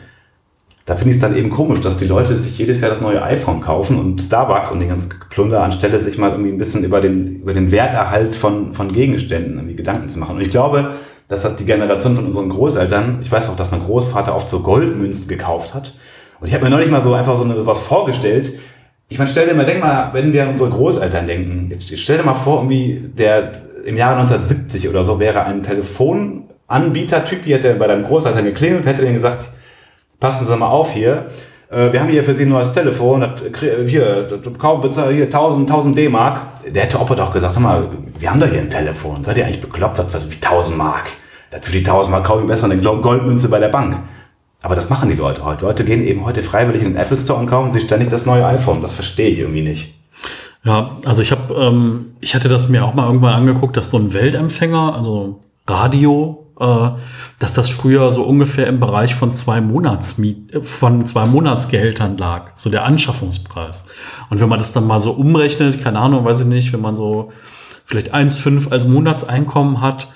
da 0.88 0.96
finde 0.96 1.10
ich 1.10 1.16
es 1.16 1.20
dann 1.20 1.36
eben 1.36 1.50
komisch, 1.50 1.82
dass 1.82 1.98
die 1.98 2.06
Leute 2.06 2.34
sich 2.34 2.56
jedes 2.56 2.80
Jahr 2.80 2.88
das 2.88 3.02
neue 3.02 3.22
iPhone 3.22 3.60
kaufen 3.60 3.98
und 3.98 4.22
Starbucks 4.22 4.72
und 4.72 4.80
den 4.80 4.88
ganzen 4.88 5.12
Plunder 5.28 5.62
anstelle 5.62 5.98
sich 5.98 6.16
mal 6.16 6.30
irgendwie 6.30 6.50
ein 6.50 6.56
bisschen 6.56 6.82
über 6.82 7.02
den, 7.02 7.42
über 7.42 7.52
den 7.52 7.70
Werterhalt 7.70 8.34
von, 8.34 8.72
von 8.72 8.90
Gegenständen 8.90 9.58
irgendwie 9.58 9.76
Gedanken 9.76 10.08
zu 10.08 10.18
machen. 10.18 10.36
Und 10.36 10.40
ich 10.40 10.48
glaube, 10.48 10.92
dass 11.28 11.42
das 11.42 11.56
die 11.56 11.66
Generation 11.66 12.16
von 12.16 12.24
unseren 12.24 12.48
Großeltern, 12.48 13.18
ich 13.22 13.30
weiß 13.30 13.50
auch, 13.50 13.56
dass 13.56 13.70
mein 13.70 13.80
Großvater 13.80 14.34
oft 14.34 14.48
so 14.48 14.60
Goldmünzen 14.60 15.28
gekauft 15.28 15.74
hat. 15.74 15.92
Und 16.40 16.48
ich 16.48 16.54
habe 16.54 16.64
mir 16.64 16.70
neulich 16.70 16.90
mal 16.90 17.02
so 17.02 17.12
einfach 17.12 17.36
so 17.36 17.66
was 17.66 17.80
vorgestellt, 17.80 18.54
ich 19.10 19.18
meine, 19.18 19.30
stell 19.30 19.46
dir 19.46 19.54
mal, 19.54 19.66
denk 19.66 19.80
mal, 19.80 20.08
wenn 20.14 20.32
wir 20.32 20.44
an 20.44 20.50
unsere 20.50 20.70
Großeltern 20.70 21.26
denken, 21.26 21.66
jetzt 21.68 21.98
stell 21.98 22.16
dir 22.16 22.24
mal 22.24 22.32
vor, 22.32 22.60
irgendwie 22.60 23.10
der 23.14 23.52
im 23.84 23.98
Jahre 23.98 24.20
1970 24.20 24.88
oder 24.88 25.04
so 25.04 25.20
wäre 25.20 25.44
ein 25.44 25.62
Telefonanbieter-Typ, 25.62 27.44
hätte 27.44 27.74
bei 27.74 27.86
deinen 27.86 28.04
Großeltern 28.04 28.44
geklingelt 28.44 28.80
und 28.80 28.86
hätte 28.86 29.02
denen 29.02 29.14
gesagt, 29.14 29.50
passen 30.20 30.44
Sie 30.44 30.56
mal 30.56 30.68
auf 30.68 30.92
hier, 30.92 31.28
äh, 31.70 31.92
wir 31.92 32.00
haben 32.00 32.08
hier 32.08 32.24
für 32.24 32.36
Sie 32.36 32.44
ein 32.44 32.48
neues 32.48 32.72
Telefon, 32.72 33.20
das, 33.20 33.42
hier, 33.86 34.28
kaum 34.58 34.80
bezahlt, 34.80 35.14
hier 35.14 35.24
1000, 35.24 35.68
1000 35.68 35.98
D-Mark. 35.98 36.40
Der 36.72 36.84
hätte 36.84 37.00
Opa 37.00 37.14
doch 37.14 37.32
gesagt, 37.32 37.54
hör 37.54 37.62
mal, 37.62 37.88
wir 38.18 38.30
haben 38.30 38.40
doch 38.40 38.48
hier 38.48 38.60
ein 38.60 38.70
Telefon, 38.70 39.24
seid 39.24 39.36
ihr 39.38 39.44
eigentlich 39.44 39.60
bekloppt, 39.60 39.98
das 39.98 40.14
wie 40.30 40.34
1000 40.34 40.76
Mark? 40.76 41.06
Das 41.50 41.66
für 41.66 41.72
die 41.72 41.78
1000 41.78 42.12
Mark 42.12 42.24
kaufe 42.24 42.42
ich 42.42 42.46
besser 42.46 42.70
eine 42.70 42.80
Goldmünze 42.80 43.48
bei 43.48 43.58
der 43.58 43.68
Bank. 43.68 44.00
Aber 44.62 44.74
das 44.74 44.90
machen 44.90 45.08
die 45.08 45.16
Leute 45.16 45.44
heute. 45.44 45.64
Leute 45.64 45.84
gehen 45.84 46.02
eben 46.02 46.24
heute 46.24 46.42
freiwillig 46.42 46.82
in 46.82 46.94
den 46.94 46.96
Apple 46.96 47.16
Store 47.16 47.38
und 47.38 47.46
kaufen 47.46 47.72
sich 47.72 47.84
ständig 47.84 48.08
das 48.08 48.26
neue 48.26 48.44
iPhone. 48.44 48.82
Das 48.82 48.92
verstehe 48.92 49.28
ich 49.28 49.38
irgendwie 49.38 49.62
nicht. 49.62 49.94
Ja, 50.64 50.96
also 51.04 51.22
ich 51.22 51.30
habe, 51.30 51.54
ähm, 51.54 52.16
ich 52.20 52.34
hatte 52.34 52.48
das 52.48 52.68
mir 52.68 52.84
auch 52.84 52.92
mal 52.92 53.06
irgendwann 53.06 53.34
angeguckt, 53.34 53.76
dass 53.76 53.90
so 53.90 53.98
ein 53.98 54.12
Weltempfänger, 54.12 54.94
also 54.94 55.38
Radio, 55.66 56.47
äh, 56.58 56.90
dass 57.38 57.54
das 57.54 57.68
früher 57.68 58.10
so 58.10 58.24
ungefähr 58.24 58.66
im 58.66 58.80
Bereich 58.80 59.14
von 59.14 59.34
zwei 59.34 59.60
Monatsmiet, 59.60 60.54
äh, 60.54 60.62
von 60.62 61.06
zwei 61.06 61.26
Monatsgehältern 61.26 62.16
lag, 62.16 62.52
so 62.56 62.70
der 62.70 62.84
Anschaffungspreis. 62.84 63.86
Und 64.30 64.40
wenn 64.40 64.48
man 64.48 64.58
das 64.58 64.72
dann 64.72 64.86
mal 64.86 65.00
so 65.00 65.12
umrechnet, 65.12 65.82
keine 65.82 66.00
Ahnung, 66.00 66.24
weiß 66.24 66.40
ich 66.40 66.46
nicht, 66.46 66.72
wenn 66.72 66.80
man 66.80 66.96
so 66.96 67.30
vielleicht 67.84 68.14
1,5 68.14 68.70
als 68.70 68.86
Monatseinkommen 68.86 69.80
hat, 69.80 70.08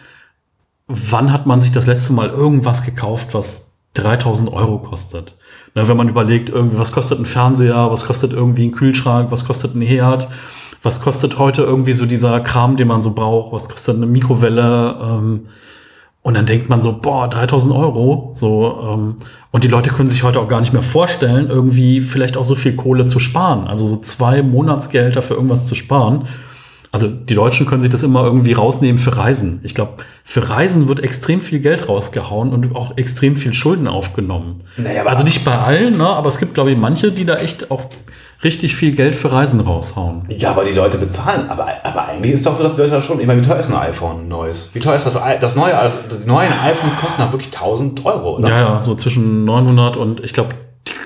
wann 0.87 1.33
hat 1.33 1.47
man 1.47 1.61
sich 1.61 1.73
das 1.73 1.87
letzte 1.87 2.13
Mal 2.13 2.29
irgendwas 2.29 2.85
gekauft, 2.85 3.35
was 3.35 3.75
3000 3.95 4.53
Euro 4.53 4.79
kostet? 4.79 5.37
Na, 5.75 5.89
wenn 5.89 5.97
man 5.97 6.09
überlegt, 6.09 6.51
irgendwie, 6.51 6.79
was 6.79 6.93
kostet 6.93 7.19
ein 7.19 7.27
Fernseher, 7.27 7.91
was 7.91 8.05
kostet 8.05 8.33
irgendwie 8.33 8.67
ein 8.67 8.73
Kühlschrank, 8.73 9.31
was 9.31 9.47
kostet 9.47 9.75
ein 9.75 9.81
Herd, 9.81 10.29
was 10.83 11.01
kostet 11.01 11.39
heute 11.39 11.63
irgendwie 11.63 11.93
so 11.93 12.05
dieser 12.05 12.41
Kram, 12.41 12.77
den 12.77 12.89
man 12.89 13.01
so 13.01 13.15
braucht, 13.15 13.53
was 13.53 13.69
kostet 13.69 13.97
eine 13.97 14.07
Mikrowelle, 14.07 14.99
ähm, 15.01 15.47
und 16.23 16.35
dann 16.35 16.47
denkt 16.47 16.69
man 16.69 16.81
so, 16.81 17.01
boah, 17.01 17.29
3000 17.29 17.75
Euro, 17.75 18.31
so, 18.35 18.79
ähm, 18.95 19.17
und 19.51 19.65
die 19.65 19.69
Leute 19.69 19.91
können 19.91 20.09
sich 20.09 20.23
heute 20.23 20.39
auch 20.39 20.49
gar 20.49 20.61
nicht 20.61 20.73
mehr 20.73 20.83
vorstellen, 20.83 21.49
irgendwie 21.51 22.01
vielleicht 22.01 22.37
auch 22.37 22.45
so 22.45 22.55
viel 22.55 22.77
Kohle 22.77 23.07
zu 23.07 23.19
sparen, 23.19 23.67
also 23.67 23.89
so 23.89 23.97
zwei 23.97 24.43
Monatsgelder 24.43 25.21
für 25.21 25.35
irgendwas 25.35 25.67
zu 25.67 25.75
sparen. 25.75 26.29
Also 26.93 27.09
die 27.09 27.35
Deutschen 27.35 27.67
können 27.67 27.81
sich 27.81 27.91
das 27.91 28.03
immer 28.03 28.23
irgendwie 28.23 28.53
rausnehmen 28.53 28.99
für 28.99 29.17
Reisen. 29.17 29.61
Ich 29.65 29.75
glaube, 29.75 29.95
für 30.25 30.51
Reisen 30.51 30.89
wird 30.89 31.01
extrem 31.01 31.41
viel 31.41 31.59
Geld 31.59 31.89
rausgehauen 31.89 32.53
und 32.53 32.77
auch 32.77 32.99
extrem 32.99 33.37
viel 33.37 33.55
Schulden 33.55 33.89
aufgenommen. 33.89 34.61
Naja, 34.77 35.05
also 35.07 35.25
nicht 35.25 35.43
bei 35.43 35.57
allen, 35.57 35.97
ne? 35.97 36.07
aber 36.07 36.29
es 36.29 36.39
gibt, 36.39 36.53
glaube 36.53 36.71
ich, 36.71 36.77
manche, 36.77 37.11
die 37.11 37.25
da 37.25 37.39
echt 37.39 37.71
auch 37.71 37.87
richtig 38.45 38.75
viel 38.77 38.93
Geld 38.95 39.15
für 39.15 39.31
Reisen 39.31 39.61
raushauen. 39.61 40.25
Ja, 40.29 40.51
aber 40.51 40.65
die 40.65 40.73
Leute 40.73 40.99
bezahlen. 40.99 41.49
Aber, 41.49 41.69
aber 41.85 42.09
eigentlich 42.09 42.35
ist 42.35 42.47
doch 42.47 42.55
so, 42.55 42.63
dass 42.63 42.75
die 42.75 42.81
Leute 42.81 42.93
das 42.93 43.05
schon. 43.05 43.19
Meine, 43.19 43.41
wie 43.41 43.47
teuer 43.47 43.59
ist 43.59 43.71
ein 43.71 43.77
iPhone 43.77 44.23
ein 44.23 44.29
neues? 44.29 44.71
Wie 44.73 44.81
teuer 44.81 44.95
ist 44.95 45.07
das, 45.07 45.19
das 45.41 45.55
neue? 45.55 45.77
Also 45.77 45.99
die 46.11 46.27
neuen 46.27 46.53
iPhones 46.65 46.97
kosten 46.97 47.23
doch 47.23 47.33
wirklich 47.33 47.55
1000 47.55 48.05
Euro, 48.05 48.37
oder? 48.37 48.49
Ja, 48.49 48.59
ja, 48.59 48.83
so 48.83 48.95
zwischen 48.95 49.45
900 49.45 49.97
und 49.97 50.25
ich 50.25 50.33
glaube, 50.33 50.55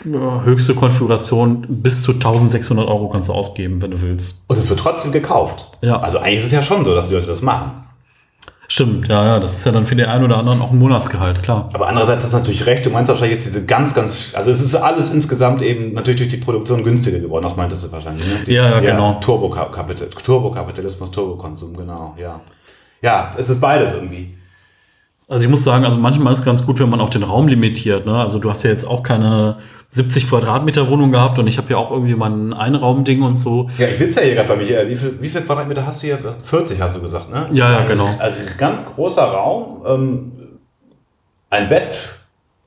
die 0.05 0.13
höchste 0.45 0.75
Konfiguration 0.75 1.67
bis 1.69 2.03
zu 2.03 2.13
1600 2.13 2.89
Euro 2.89 3.09
kannst 3.11 3.29
du 3.29 3.33
ausgeben, 3.33 3.83
wenn 3.83 3.91
du 3.91 4.01
willst. 4.01 4.45
Und 4.49 4.59
es 4.59 4.71
wird 4.71 4.81
trotzdem 4.81 5.13
gekauft. 5.13 5.71
Ja. 5.83 6.01
Also 6.01 6.19
eigentlich 6.19 6.41
ist 6.41 6.47
es 6.47 6.53
ja 6.53 6.63
schon 6.63 6.85
so, 6.85 6.95
dass 6.95 7.07
die 7.07 7.15
Leute 7.15 7.27
das 7.27 7.43
machen. 7.43 7.86
Stimmt, 8.69 9.09
ja, 9.09 9.25
ja, 9.25 9.41
das 9.41 9.55
ist 9.55 9.65
ja 9.65 9.71
dann 9.71 9.87
für 9.87 9.95
den 9.95 10.07
einen 10.07 10.25
oder 10.25 10.39
anderen 10.39 10.61
auch 10.61 10.73
ein 10.73 10.79
Monatsgehalt, 10.79 11.43
klar. 11.43 11.69
Aber 11.73 11.89
andererseits 11.89 12.25
hast 12.25 12.33
du 12.33 12.39
natürlich 12.39 12.67
recht, 12.67 12.85
du 12.85 12.91
meinst 12.91 13.09
wahrscheinlich 13.09 13.37
jetzt 13.37 13.47
diese 13.47 13.65
ganz, 13.65 13.95
ganz, 13.95 14.33
also 14.35 14.51
es 14.51 14.61
ist 14.61 14.75
alles 14.75 15.11
insgesamt 15.13 15.63
eben 15.63 15.95
natürlich 15.95 16.21
durch 16.21 16.31
die 16.31 16.39
Produktion 16.39 16.83
günstiger 16.83 17.21
geworden, 17.21 17.45
das 17.45 17.57
meintest 17.57 17.85
du 17.85 17.93
wahrscheinlich, 17.93 18.27
ne? 18.27 18.41
Die, 18.45 18.53
ja, 18.53 18.71
ja, 18.71 18.81
genau. 18.81 19.19
Turbokapitalismus, 19.21 20.23
Turbokapitalismus, 20.23 21.11
Turbokonsum, 21.13 21.77
genau, 21.77 22.15
ja. 22.19 22.41
Ja, 23.03 23.33
es 23.37 23.49
ist 23.49 23.61
beides 23.61 23.93
irgendwie. 23.93 24.37
Also 25.29 25.45
ich 25.45 25.51
muss 25.51 25.65
sagen, 25.65 25.85
also 25.85 25.99
manchmal 25.99 26.33
ist 26.33 26.41
es 26.41 26.45
ganz 26.45 26.65
gut, 26.67 26.81
wenn 26.81 26.89
man 26.89 27.01
auch 27.01 27.11
den 27.11 27.23
Raum 27.23 27.47
limitiert, 27.49 28.07
ne? 28.07 28.19
Also 28.19 28.39
du 28.39 28.51
hast 28.51 28.63
ja 28.63 28.71
jetzt 28.71 28.87
auch 28.87 29.03
keine 29.03 29.59
70 29.91 30.29
Quadratmeter 30.29 30.89
Wohnung 30.89 31.11
gehabt 31.11 31.39
und 31.39 31.47
ich 31.47 31.59
habe 31.59 31.71
ja 31.71 31.77
auch 31.79 31.91
irgendwie 31.91 32.15
mal 32.15 32.31
ein 32.31 32.53
Einraumding 32.53 33.23
und 33.23 33.39
so. 33.39 33.71
Ja, 33.79 33.87
ich 33.89 33.99
sitze 33.99 34.21
ja 34.21 34.27
hier 34.27 34.35
gerade 34.35 34.49
bei 34.49 34.57
mir. 34.57 34.89
Wie 34.89 34.97
viel, 34.97 35.17
wie 35.21 35.29
viel 35.29 35.41
Quadratmeter 35.43 35.87
hast 35.87 36.03
du 36.03 36.09
hier? 36.09 36.19
40 36.19 36.81
hast 36.81 36.97
du 36.97 37.01
gesagt, 37.01 37.31
ne? 37.31 37.49
Ja, 37.53 37.71
ja, 37.71 37.85
genau. 37.85 38.09
Also 38.19 38.37
ganz 38.59 38.95
großer 38.95 39.23
Raum, 39.23 39.83
ähm, 39.87 40.33
ein 41.51 41.69
Bett, 41.69 42.17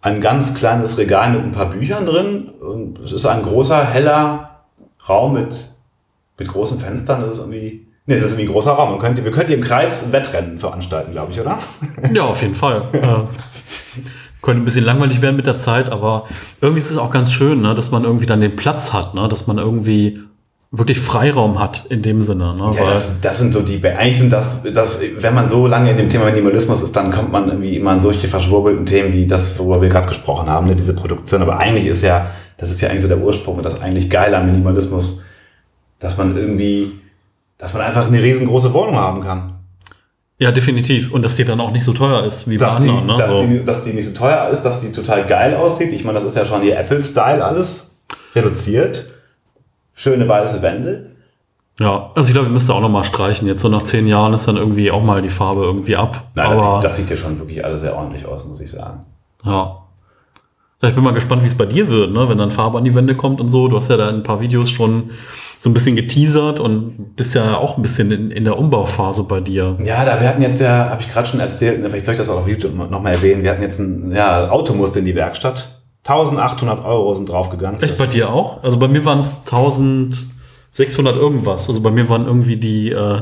ein 0.01 0.22
ganz 0.22 0.55
kleines 0.55 0.97
Regal 0.97 1.32
mit 1.32 1.43
ein 1.43 1.51
paar 1.51 1.70
Büchern 1.70 2.05
drin. 2.05 2.49
Und 2.59 2.99
es 2.99 3.11
ist 3.11 3.26
ein 3.26 3.43
großer, 3.43 3.86
heller 3.86 4.65
Raum 5.07 5.34
mit, 5.34 5.72
mit 6.38 6.47
großen 6.47 6.80
Fenstern. 6.80 7.22
Das 7.22 7.36
ist 7.36 7.39
irgendwie. 7.39 7.86
Nee, 8.05 8.15
es 8.15 8.24
ist 8.24 8.32
irgendwie 8.32 8.47
ein 8.47 8.53
großer 8.53 8.72
Raum. 8.72 8.91
Man 8.91 8.99
könnte, 8.99 9.24
wir 9.24 9.32
könnten 9.32 9.51
im 9.51 9.61
Kreis 9.61 10.03
ein 10.03 10.11
Wettrennen 10.11 10.59
veranstalten, 10.59 11.11
glaube 11.11 11.32
ich, 11.32 11.39
oder? 11.39 11.59
Ja, 12.11 12.24
auf 12.24 12.41
jeden 12.41 12.55
Fall. 12.55 12.88
könnte 14.41 14.61
ein 14.61 14.65
bisschen 14.65 14.85
langweilig 14.85 15.21
werden 15.21 15.35
mit 15.35 15.47
der 15.47 15.57
Zeit, 15.57 15.91
aber 15.91 16.25
irgendwie 16.61 16.81
ist 16.81 16.91
es 16.91 16.97
auch 16.97 17.11
ganz 17.11 17.31
schön, 17.31 17.61
ne, 17.61 17.75
dass 17.75 17.91
man 17.91 18.03
irgendwie 18.03 18.25
dann 18.25 18.41
den 18.41 18.55
Platz 18.55 18.93
hat, 18.93 19.13
ne, 19.13 19.27
dass 19.27 19.47
man 19.47 19.57
irgendwie 19.57 20.19
wirklich 20.71 20.99
Freiraum 20.99 21.59
hat 21.59 21.87
in 21.89 22.01
dem 22.03 22.21
Sinne. 22.21 22.53
Ne, 22.55 22.71
ja, 22.75 22.85
das, 22.85 23.19
das 23.21 23.39
sind 23.39 23.53
so 23.53 23.61
die, 23.61 23.83
eigentlich 23.83 24.19
sind 24.19 24.31
das, 24.31 24.63
das, 24.63 24.99
wenn 25.17 25.33
man 25.33 25.49
so 25.49 25.67
lange 25.67 25.91
in 25.91 25.97
dem 25.97 26.09
Thema 26.09 26.25
Minimalismus 26.25 26.81
ist, 26.81 26.95
dann 26.95 27.11
kommt 27.11 27.31
man 27.31 27.49
irgendwie 27.49 27.75
immer 27.75 27.91
an 27.91 27.99
solche 27.99 28.27
verschwurbelten 28.27 28.85
Themen 28.85 29.13
wie 29.13 29.25
das, 29.25 29.57
worüber 29.59 29.81
wir 29.81 29.89
gerade 29.89 30.07
gesprochen 30.07 30.49
haben, 30.49 30.67
ne, 30.67 30.75
diese 30.75 30.95
Produktion. 30.95 31.41
Aber 31.41 31.57
eigentlich 31.57 31.87
ist 31.87 32.03
ja, 32.03 32.29
das 32.57 32.69
ist 32.69 32.81
ja 32.81 32.89
eigentlich 32.89 33.01
so 33.01 33.07
der 33.07 33.19
Ursprung, 33.19 33.61
das 33.61 33.81
eigentlich 33.81 34.09
geil 34.09 34.33
am 34.35 34.45
Minimalismus, 34.45 35.23
dass 35.99 36.17
man 36.17 36.37
irgendwie, 36.37 37.01
dass 37.57 37.73
man 37.73 37.81
einfach 37.81 38.07
eine 38.07 38.21
riesengroße 38.21 38.73
Wohnung 38.73 38.95
haben 38.95 39.21
kann. 39.21 39.59
Ja, 40.39 40.53
definitiv. 40.53 41.11
Und 41.11 41.23
dass 41.23 41.35
die 41.35 41.43
dann 41.43 41.59
auch 41.59 41.71
nicht 41.71 41.83
so 41.83 41.91
teuer 41.91 42.23
ist 42.23 42.49
wie 42.49 42.55
dass 42.55 42.75
bei 42.75 42.81
anderen. 42.81 43.07
Die, 43.07 43.13
ne? 43.13 43.17
dass, 43.17 43.29
so. 43.29 43.45
die, 43.45 43.65
dass 43.65 43.83
die 43.83 43.93
nicht 43.93 44.05
so 44.05 44.13
teuer 44.13 44.49
ist, 44.49 44.61
dass 44.61 44.79
die 44.79 44.91
total 44.93 45.25
geil 45.25 45.53
aussieht. 45.53 45.91
Ich 45.91 46.05
meine, 46.05 46.15
das 46.15 46.23
ist 46.23 46.35
ja 46.35 46.45
schon 46.45 46.61
hier 46.61 46.79
Apple-Style 46.79 47.43
alles. 47.43 47.97
Reduziert. 48.33 49.05
Schöne 49.93 50.27
weiße 50.27 50.61
Wände. 50.61 51.11
Ja, 51.77 52.11
also 52.15 52.29
ich 52.29 52.33
glaube, 52.33 52.47
wir 52.47 52.53
müssten 52.53 52.71
auch 52.71 52.79
noch 52.79 52.89
mal 52.89 53.03
streichen. 53.03 53.47
Jetzt 53.47 53.61
so 53.61 53.69
nach 53.69 53.83
zehn 53.83 54.07
Jahren 54.07 54.33
ist 54.33 54.47
dann 54.47 54.55
irgendwie 54.55 54.91
auch 54.91 55.03
mal 55.03 55.21
die 55.21 55.29
Farbe 55.29 55.63
irgendwie 55.63 55.97
ab. 55.97 56.29
Nein, 56.35 56.51
das, 56.51 56.61
sieht, 56.61 56.83
das 56.83 56.97
sieht 56.97 57.09
ja 57.09 57.17
schon 57.17 57.37
wirklich 57.39 57.63
alles 57.63 57.81
sehr 57.81 57.95
ordentlich 57.95 58.25
aus, 58.25 58.45
muss 58.45 58.61
ich 58.61 58.71
sagen. 58.71 59.05
Ja. 59.43 59.77
ja 60.81 60.89
ich 60.89 60.95
bin 60.95 61.03
mal 61.03 61.13
gespannt, 61.13 61.43
wie 61.43 61.47
es 61.47 61.57
bei 61.57 61.65
dir 61.65 61.89
wird, 61.89 62.11
ne? 62.11 62.29
wenn 62.29 62.37
dann 62.37 62.51
Farbe 62.51 62.77
an 62.77 62.85
die 62.85 62.95
Wände 62.95 63.15
kommt 63.15 63.41
und 63.41 63.49
so. 63.49 63.67
Du 63.67 63.75
hast 63.75 63.89
ja 63.89 63.97
da 63.97 64.07
ein 64.07 64.23
paar 64.23 64.39
Videos 64.39 64.69
schon 64.69 65.11
so 65.60 65.70
ein 65.70 65.74
bisschen 65.74 65.97
geteasert 65.97 66.62
und 66.62 67.18
bist 67.18 67.36
ja 67.36 67.57
auch 67.57 67.76
ein 67.76 67.82
bisschen 67.82 68.12
in, 68.12 68.32
in 68.32 68.45
der 68.45 68.57
Umbauphase 68.57 69.26
bei 69.26 69.41
dir. 69.41 69.78
Ja, 69.84 70.05
da 70.05 70.20
wir 70.22 70.30
hatten 70.30 70.41
jetzt 70.41 70.62
ja, 70.62 70.89
habe 70.89 71.01
ich 71.01 71.10
gerade 71.10 71.28
schon 71.28 71.41
erzählt, 71.41 71.82
vielleicht 71.86 72.05
soll 72.05 72.14
ich 72.14 72.20
das 72.20 72.30
auch 72.30 72.38
auf 72.38 72.47
YouTube 72.47 72.76
nochmal 72.89 73.14
erwähnen, 73.14 73.43
wir 73.43 73.51
hatten 73.51 73.62
jetzt 73.62 73.78
ein 73.78 74.12
ja, 74.16 74.49
Automuster 74.49 74.99
in 74.99 75.05
die 75.05 75.16
Werkstatt. 75.16 75.82
1800 76.05 76.86
Euro 76.86 77.14
sind 77.14 77.28
draufgegangen. 77.30 77.82
Echt 77.84 77.97
bei 77.97 78.07
dir 78.07 78.32
auch? 78.32 78.64
Also 78.64 78.80
bei 78.80 78.88
mir 78.88 79.03
waren 79.03 79.20
es 79.20 79.41
1000 79.45 80.28
600 80.72 81.15
irgendwas. 81.15 81.67
Also 81.67 81.82
bei 81.82 81.89
mir 81.89 82.09
waren 82.09 82.26
irgendwie 82.26 82.57
die, 82.57 82.91
äh, 82.91 83.22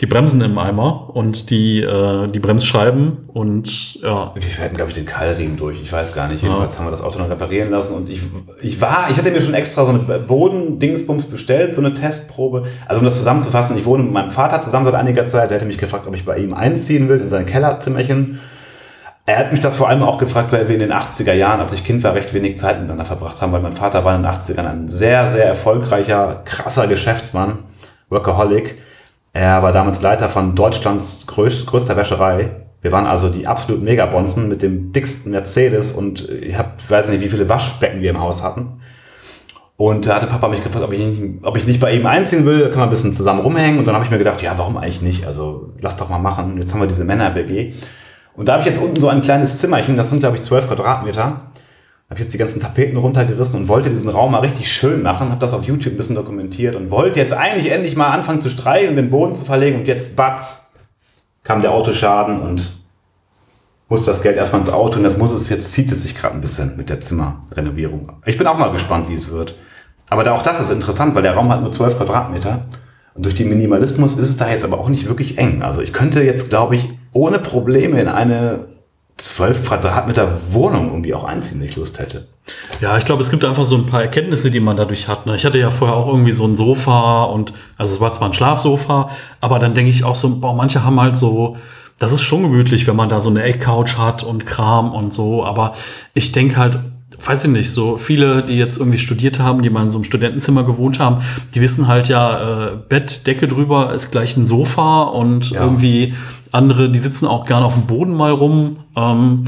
die 0.00 0.06
Bremsen 0.06 0.40
im 0.40 0.58
Eimer 0.58 1.14
und 1.14 1.50
die, 1.50 1.80
äh, 1.80 2.28
die 2.28 2.40
Bremsscheiben 2.40 3.28
und 3.28 3.94
ja. 4.02 4.34
Wir 4.34 4.64
hatten, 4.64 4.76
glaube 4.76 4.90
ich, 4.90 4.94
den 4.94 5.06
Keilriemen 5.06 5.56
durch. 5.56 5.80
Ich 5.80 5.92
weiß 5.92 6.12
gar 6.12 6.28
nicht. 6.28 6.42
Jedenfalls 6.42 6.74
ja. 6.74 6.80
haben 6.80 6.86
wir 6.86 6.90
das 6.90 7.02
Auto 7.02 7.20
noch 7.20 7.30
reparieren 7.30 7.70
lassen 7.70 7.94
und 7.94 8.10
ich, 8.10 8.20
ich 8.62 8.80
war, 8.80 9.08
ich 9.10 9.16
hatte 9.16 9.30
mir 9.30 9.40
schon 9.40 9.54
extra 9.54 9.84
so 9.84 9.90
eine 9.90 10.00
Bodendingsbums 10.00 11.26
bestellt, 11.26 11.72
so 11.72 11.80
eine 11.80 11.94
Testprobe. 11.94 12.64
Also 12.86 13.00
um 13.00 13.04
das 13.04 13.18
zusammenzufassen, 13.18 13.76
ich 13.78 13.84
wohne 13.84 14.02
mit 14.02 14.12
meinem 14.12 14.30
Vater 14.32 14.60
zusammen 14.60 14.84
seit 14.84 14.94
einiger 14.94 15.26
Zeit. 15.26 15.50
Der 15.50 15.56
hätte 15.56 15.66
mich 15.66 15.78
gefragt, 15.78 16.06
ob 16.06 16.14
ich 16.16 16.24
bei 16.24 16.38
ihm 16.38 16.52
einziehen 16.52 17.08
will 17.08 17.20
in 17.20 17.28
sein 17.28 17.46
Kellerzimmerchen. 17.46 18.40
Er 19.28 19.36
hat 19.36 19.52
mich 19.52 19.60
das 19.60 19.76
vor 19.76 19.90
allem 19.90 20.02
auch 20.02 20.16
gefragt, 20.16 20.52
weil 20.52 20.68
wir 20.68 20.74
in 20.74 20.80
den 20.80 20.90
80er 20.90 21.34
Jahren, 21.34 21.60
als 21.60 21.74
ich 21.74 21.84
Kind 21.84 22.02
war, 22.02 22.14
recht 22.14 22.32
wenig 22.32 22.56
Zeit 22.56 22.76
miteinander 22.76 23.04
verbracht 23.04 23.42
haben, 23.42 23.52
weil 23.52 23.60
mein 23.60 23.74
Vater 23.74 24.02
war 24.02 24.16
in 24.16 24.22
den 24.22 24.32
80ern 24.32 24.66
ein 24.66 24.88
sehr, 24.88 25.30
sehr 25.30 25.44
erfolgreicher, 25.44 26.40
krasser 26.46 26.86
Geschäftsmann, 26.86 27.58
Workaholic. 28.08 28.80
Er 29.34 29.62
war 29.62 29.72
damals 29.72 30.00
Leiter 30.00 30.30
von 30.30 30.54
Deutschlands 30.54 31.26
größter 31.26 31.94
Wäscherei. 31.94 32.52
Wir 32.80 32.90
waren 32.90 33.06
also 33.06 33.28
die 33.28 33.46
absoluten 33.46 33.84
Megabonzen 33.84 34.48
mit 34.48 34.62
dem 34.62 34.92
dicksten 34.92 35.32
Mercedes 35.32 35.90
und 35.90 36.26
ich 36.30 36.56
hab, 36.56 36.90
weiß 36.90 37.10
nicht, 37.10 37.20
wie 37.20 37.28
viele 37.28 37.50
Waschbecken 37.50 38.00
wir 38.00 38.08
im 38.08 38.22
Haus 38.22 38.42
hatten. 38.42 38.80
Und 39.76 40.06
da 40.06 40.14
hatte 40.14 40.26
Papa 40.26 40.48
mich 40.48 40.62
gefragt, 40.62 40.86
ob 40.86 40.92
ich, 40.94 41.00
nicht, 41.00 41.44
ob 41.44 41.54
ich 41.58 41.66
nicht 41.66 41.80
bei 41.80 41.92
ihm 41.92 42.06
einziehen 42.06 42.46
will, 42.46 42.70
kann 42.70 42.78
man 42.78 42.88
ein 42.88 42.92
bisschen 42.92 43.12
zusammen 43.12 43.40
rumhängen. 43.40 43.78
Und 43.78 43.84
dann 43.84 43.94
habe 43.94 44.06
ich 44.06 44.10
mir 44.10 44.16
gedacht, 44.16 44.40
ja, 44.40 44.56
warum 44.56 44.78
eigentlich 44.78 45.02
nicht? 45.02 45.26
Also 45.26 45.74
lass 45.82 45.98
doch 45.98 46.08
mal 46.08 46.18
machen. 46.18 46.56
Jetzt 46.58 46.72
haben 46.72 46.80
wir 46.80 46.88
diese 46.88 47.04
Männer-WG. 47.04 47.74
Und 48.38 48.46
da 48.46 48.52
habe 48.52 48.62
ich 48.62 48.68
jetzt 48.68 48.80
unten 48.80 49.00
so 49.00 49.08
ein 49.08 49.20
kleines 49.20 49.58
Zimmerchen, 49.58 49.96
das 49.96 50.10
sind 50.10 50.20
glaube 50.20 50.36
ich 50.36 50.42
12 50.42 50.68
Quadratmeter. 50.68 51.50
Habe 52.08 52.20
jetzt 52.20 52.32
die 52.32 52.38
ganzen 52.38 52.60
Tapeten 52.60 52.96
runtergerissen 52.96 53.60
und 53.60 53.68
wollte 53.68 53.90
diesen 53.90 54.08
Raum 54.08 54.30
mal 54.30 54.38
richtig 54.38 54.72
schön 54.72 55.02
machen, 55.02 55.30
habe 55.30 55.40
das 55.40 55.54
auf 55.54 55.64
YouTube 55.64 55.94
ein 55.94 55.96
bisschen 55.96 56.14
dokumentiert 56.14 56.76
und 56.76 56.92
wollte 56.92 57.18
jetzt 57.18 57.32
eigentlich 57.32 57.72
endlich 57.72 57.96
mal 57.96 58.12
anfangen 58.12 58.40
zu 58.40 58.48
streichen 58.48 58.90
und 58.90 58.96
den 58.96 59.10
Boden 59.10 59.34
zu 59.34 59.44
verlegen 59.44 59.80
und 59.80 59.88
jetzt 59.88 60.14
batz 60.14 60.70
kam 61.42 61.62
der 61.62 61.72
Autoschaden 61.72 62.40
und 62.40 62.78
musste 63.88 64.12
das 64.12 64.22
Geld 64.22 64.36
erstmal 64.36 64.60
ins 64.60 64.70
Auto 64.70 64.98
und 64.98 65.04
das 65.04 65.18
muss 65.18 65.32
es 65.32 65.48
jetzt 65.48 65.72
zieht 65.72 65.90
es 65.90 66.04
sich 66.04 66.14
gerade 66.14 66.36
ein 66.36 66.40
bisschen 66.40 66.76
mit 66.76 66.90
der 66.90 67.00
Zimmerrenovierung. 67.00 68.12
Ich 68.24 68.38
bin 68.38 68.46
auch 68.46 68.56
mal 68.56 68.70
gespannt, 68.70 69.08
wie 69.08 69.14
es 69.14 69.32
wird. 69.32 69.56
Aber 70.10 70.22
da, 70.22 70.32
auch 70.32 70.42
das 70.42 70.60
ist 70.60 70.70
interessant, 70.70 71.16
weil 71.16 71.22
der 71.22 71.34
Raum 71.34 71.50
hat 71.50 71.60
nur 71.60 71.72
12 71.72 71.96
Quadratmeter. 71.96 72.66
Und 73.14 73.24
durch 73.24 73.34
den 73.34 73.48
Minimalismus 73.48 74.16
ist 74.16 74.30
es 74.30 74.36
da 74.36 74.48
jetzt 74.48 74.64
aber 74.64 74.78
auch 74.78 74.88
nicht 74.88 75.08
wirklich 75.08 75.38
eng. 75.38 75.62
Also 75.62 75.82
ich 75.82 75.92
könnte 75.92 76.22
jetzt, 76.22 76.50
glaube 76.50 76.76
ich, 76.76 76.97
ohne 77.12 77.38
Probleme 77.38 78.00
in 78.00 78.08
eine 78.08 78.66
12 79.18 79.66
Quadratmeter 79.66 80.52
Wohnung 80.52 80.88
irgendwie 80.88 81.14
auch 81.14 81.24
einziehen, 81.24 81.60
wenn 81.60 81.66
ich 81.66 81.76
Lust 81.76 81.98
hätte. 81.98 82.28
Ja, 82.80 82.96
ich 82.96 83.04
glaube, 83.04 83.22
es 83.22 83.30
gibt 83.30 83.44
einfach 83.44 83.64
so 83.64 83.76
ein 83.76 83.86
paar 83.86 84.02
Erkenntnisse, 84.02 84.50
die 84.50 84.60
man 84.60 84.76
dadurch 84.76 85.08
hat. 85.08 85.26
Ne? 85.26 85.34
Ich 85.34 85.44
hatte 85.44 85.58
ja 85.58 85.70
vorher 85.70 85.96
auch 85.96 86.06
irgendwie 86.06 86.32
so 86.32 86.46
ein 86.46 86.56
Sofa 86.56 87.24
und, 87.24 87.52
also 87.76 87.94
es 87.94 88.00
war 88.00 88.12
zwar 88.12 88.28
ein 88.28 88.34
Schlafsofa, 88.34 89.10
aber 89.40 89.58
dann 89.58 89.74
denke 89.74 89.90
ich 89.90 90.04
auch 90.04 90.14
so, 90.14 90.40
boah, 90.40 90.54
manche 90.54 90.84
haben 90.84 91.00
halt 91.00 91.16
so, 91.16 91.56
das 91.98 92.12
ist 92.12 92.22
schon 92.22 92.42
gemütlich, 92.42 92.86
wenn 92.86 92.96
man 92.96 93.08
da 93.08 93.20
so 93.20 93.28
eine 93.28 93.42
Eckcouch 93.42 93.98
hat 93.98 94.22
und 94.22 94.46
Kram 94.46 94.92
und 94.92 95.12
so, 95.12 95.44
aber 95.44 95.74
ich 96.14 96.30
denke 96.30 96.56
halt, 96.56 96.78
weiß 97.24 97.44
ich 97.44 97.50
nicht, 97.50 97.70
so 97.70 97.96
viele, 97.96 98.42
die 98.42 98.56
jetzt 98.56 98.78
irgendwie 98.78 98.98
studiert 98.98 99.38
haben, 99.38 99.62
die 99.62 99.70
mal 99.70 99.82
in 99.82 99.90
so 99.90 99.98
einem 99.98 100.04
Studentenzimmer 100.04 100.64
gewohnt 100.64 100.98
haben, 100.98 101.22
die 101.54 101.60
wissen 101.60 101.88
halt 101.88 102.08
ja, 102.08 102.68
äh, 102.68 102.76
Bett, 102.88 103.26
Decke 103.26 103.48
drüber 103.48 103.92
ist 103.92 104.10
gleich 104.10 104.36
ein 104.36 104.46
Sofa 104.46 105.02
und 105.02 105.50
ja. 105.50 105.62
irgendwie 105.62 106.14
andere, 106.52 106.90
die 106.90 106.98
sitzen 106.98 107.26
auch 107.26 107.44
gerne 107.44 107.66
auf 107.66 107.74
dem 107.74 107.86
Boden 107.86 108.14
mal 108.14 108.30
rum. 108.30 108.78
Ähm, 108.96 109.44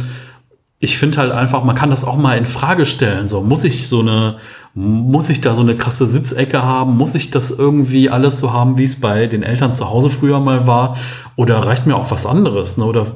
ich 0.79 0.99
finde 0.99 1.19
halt 1.19 1.33
einfach, 1.33 1.63
man 1.63 1.77
kann 1.77 1.91
das 1.91 2.05
auch 2.05 2.17
mal 2.17 2.39
in 2.39 2.47
Frage 2.47 2.87
stellen. 2.87 3.29
So, 3.29 3.43
muss 3.43 3.65
ich 3.65 3.89
so 3.89 4.01
eine, 4.01 4.39
muss 4.75 5.29
ich 5.29 5.41
da 5.41 5.55
so 5.55 5.63
eine 5.63 5.77
krasse 5.77 6.07
Sitzecke 6.07 6.63
haben? 6.63 6.97
Muss 6.97 7.15
ich 7.15 7.31
das 7.31 7.51
irgendwie 7.51 8.09
alles 8.09 8.41
so 8.41 8.53
haben, 8.53 8.79
wie 8.79 8.85
es 8.85 8.99
bei 8.99 9.27
den 9.27 9.43
Eltern 9.43 9.75
zu 9.75 9.91
Hause 9.91 10.09
früher 10.09 10.41
mal 10.41 10.67
war? 10.67 10.97
Oder 11.37 11.59
reicht 11.59 11.87
mir 11.87 11.97
auch 11.97 12.11
was 12.11 12.25
anderes? 12.25 12.79
Ne? 12.79 12.85
Oder 12.85 13.07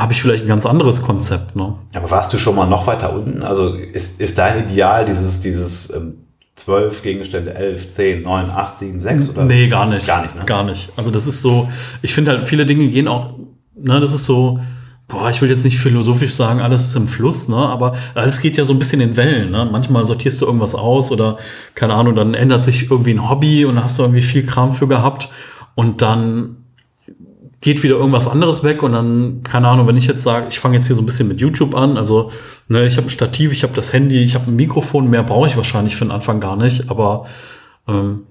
habe 0.00 0.14
ich 0.14 0.22
vielleicht 0.22 0.44
ein 0.44 0.48
ganz 0.48 0.64
anderes 0.64 1.02
Konzept. 1.02 1.56
Ne? 1.56 1.74
Aber 1.94 2.10
warst 2.10 2.32
du 2.32 2.38
schon 2.38 2.56
mal 2.56 2.66
noch 2.66 2.86
weiter 2.86 3.14
unten? 3.14 3.42
Also 3.42 3.74
ist, 3.74 4.20
ist 4.20 4.38
dein 4.38 4.64
Ideal 4.64 5.04
dieses, 5.04 5.40
dieses 5.40 5.92
ähm, 5.94 6.14
12 6.56 7.02
Gegenstände, 7.02 7.54
11, 7.54 7.88
10, 7.90 8.22
9, 8.22 8.50
8, 8.50 8.78
7, 8.78 9.00
6? 9.00 9.30
Oder? 9.30 9.44
Nee, 9.44 9.68
gar 9.68 9.86
nicht. 9.86 10.06
Gar 10.06 10.22
nicht, 10.22 10.34
ne? 10.34 10.44
Gar 10.46 10.64
nicht. 10.64 10.90
Also 10.96 11.10
das 11.10 11.26
ist 11.26 11.42
so, 11.42 11.68
ich 12.00 12.14
finde 12.14 12.30
halt, 12.30 12.44
viele 12.44 12.64
Dinge 12.64 12.88
gehen 12.88 13.08
auch, 13.08 13.34
ne, 13.76 14.00
das 14.00 14.14
ist 14.14 14.24
so, 14.24 14.58
boah, 15.06 15.28
ich 15.28 15.42
will 15.42 15.50
jetzt 15.50 15.64
nicht 15.64 15.78
philosophisch 15.78 16.34
sagen, 16.34 16.60
alles 16.60 16.84
ist 16.84 16.96
im 16.96 17.06
Fluss, 17.06 17.48
ne, 17.48 17.56
aber 17.56 17.94
alles 18.14 18.40
geht 18.40 18.56
ja 18.56 18.64
so 18.64 18.72
ein 18.72 18.78
bisschen 18.78 19.02
in 19.02 19.16
Wellen, 19.18 19.50
ne. 19.50 19.68
Manchmal 19.70 20.04
sortierst 20.04 20.40
du 20.40 20.46
irgendwas 20.46 20.74
aus 20.74 21.12
oder, 21.12 21.36
keine 21.74 21.92
Ahnung, 21.92 22.14
dann 22.14 22.32
ändert 22.32 22.64
sich 22.64 22.90
irgendwie 22.90 23.12
ein 23.12 23.28
Hobby 23.28 23.66
und 23.66 23.82
hast 23.82 23.98
du 23.98 24.02
irgendwie 24.02 24.22
viel 24.22 24.46
Kram 24.46 24.72
für 24.72 24.88
gehabt 24.88 25.28
und 25.74 26.00
dann 26.00 26.59
geht 27.60 27.82
wieder 27.82 27.96
irgendwas 27.96 28.26
anderes 28.26 28.64
weg 28.64 28.82
und 28.82 28.92
dann, 28.92 29.42
keine 29.42 29.68
Ahnung, 29.68 29.86
wenn 29.86 29.96
ich 29.96 30.06
jetzt 30.06 30.22
sage, 30.22 30.46
ich 30.48 30.58
fange 30.58 30.76
jetzt 30.76 30.86
hier 30.86 30.96
so 30.96 31.02
ein 31.02 31.06
bisschen 31.06 31.28
mit 31.28 31.40
YouTube 31.40 31.74
an, 31.74 31.96
also 31.96 32.32
ne, 32.68 32.86
ich 32.86 32.96
habe 32.96 33.08
ein 33.08 33.10
Stativ, 33.10 33.52
ich 33.52 33.62
habe 33.62 33.74
das 33.74 33.92
Handy, 33.92 34.22
ich 34.22 34.34
habe 34.34 34.50
ein 34.50 34.56
Mikrofon, 34.56 35.10
mehr 35.10 35.22
brauche 35.22 35.46
ich 35.46 35.56
wahrscheinlich 35.56 35.96
für 35.96 36.04
den 36.04 36.12
Anfang 36.12 36.40
gar 36.40 36.56
nicht, 36.56 36.90
aber 36.90 37.26
ähm, 37.86 38.22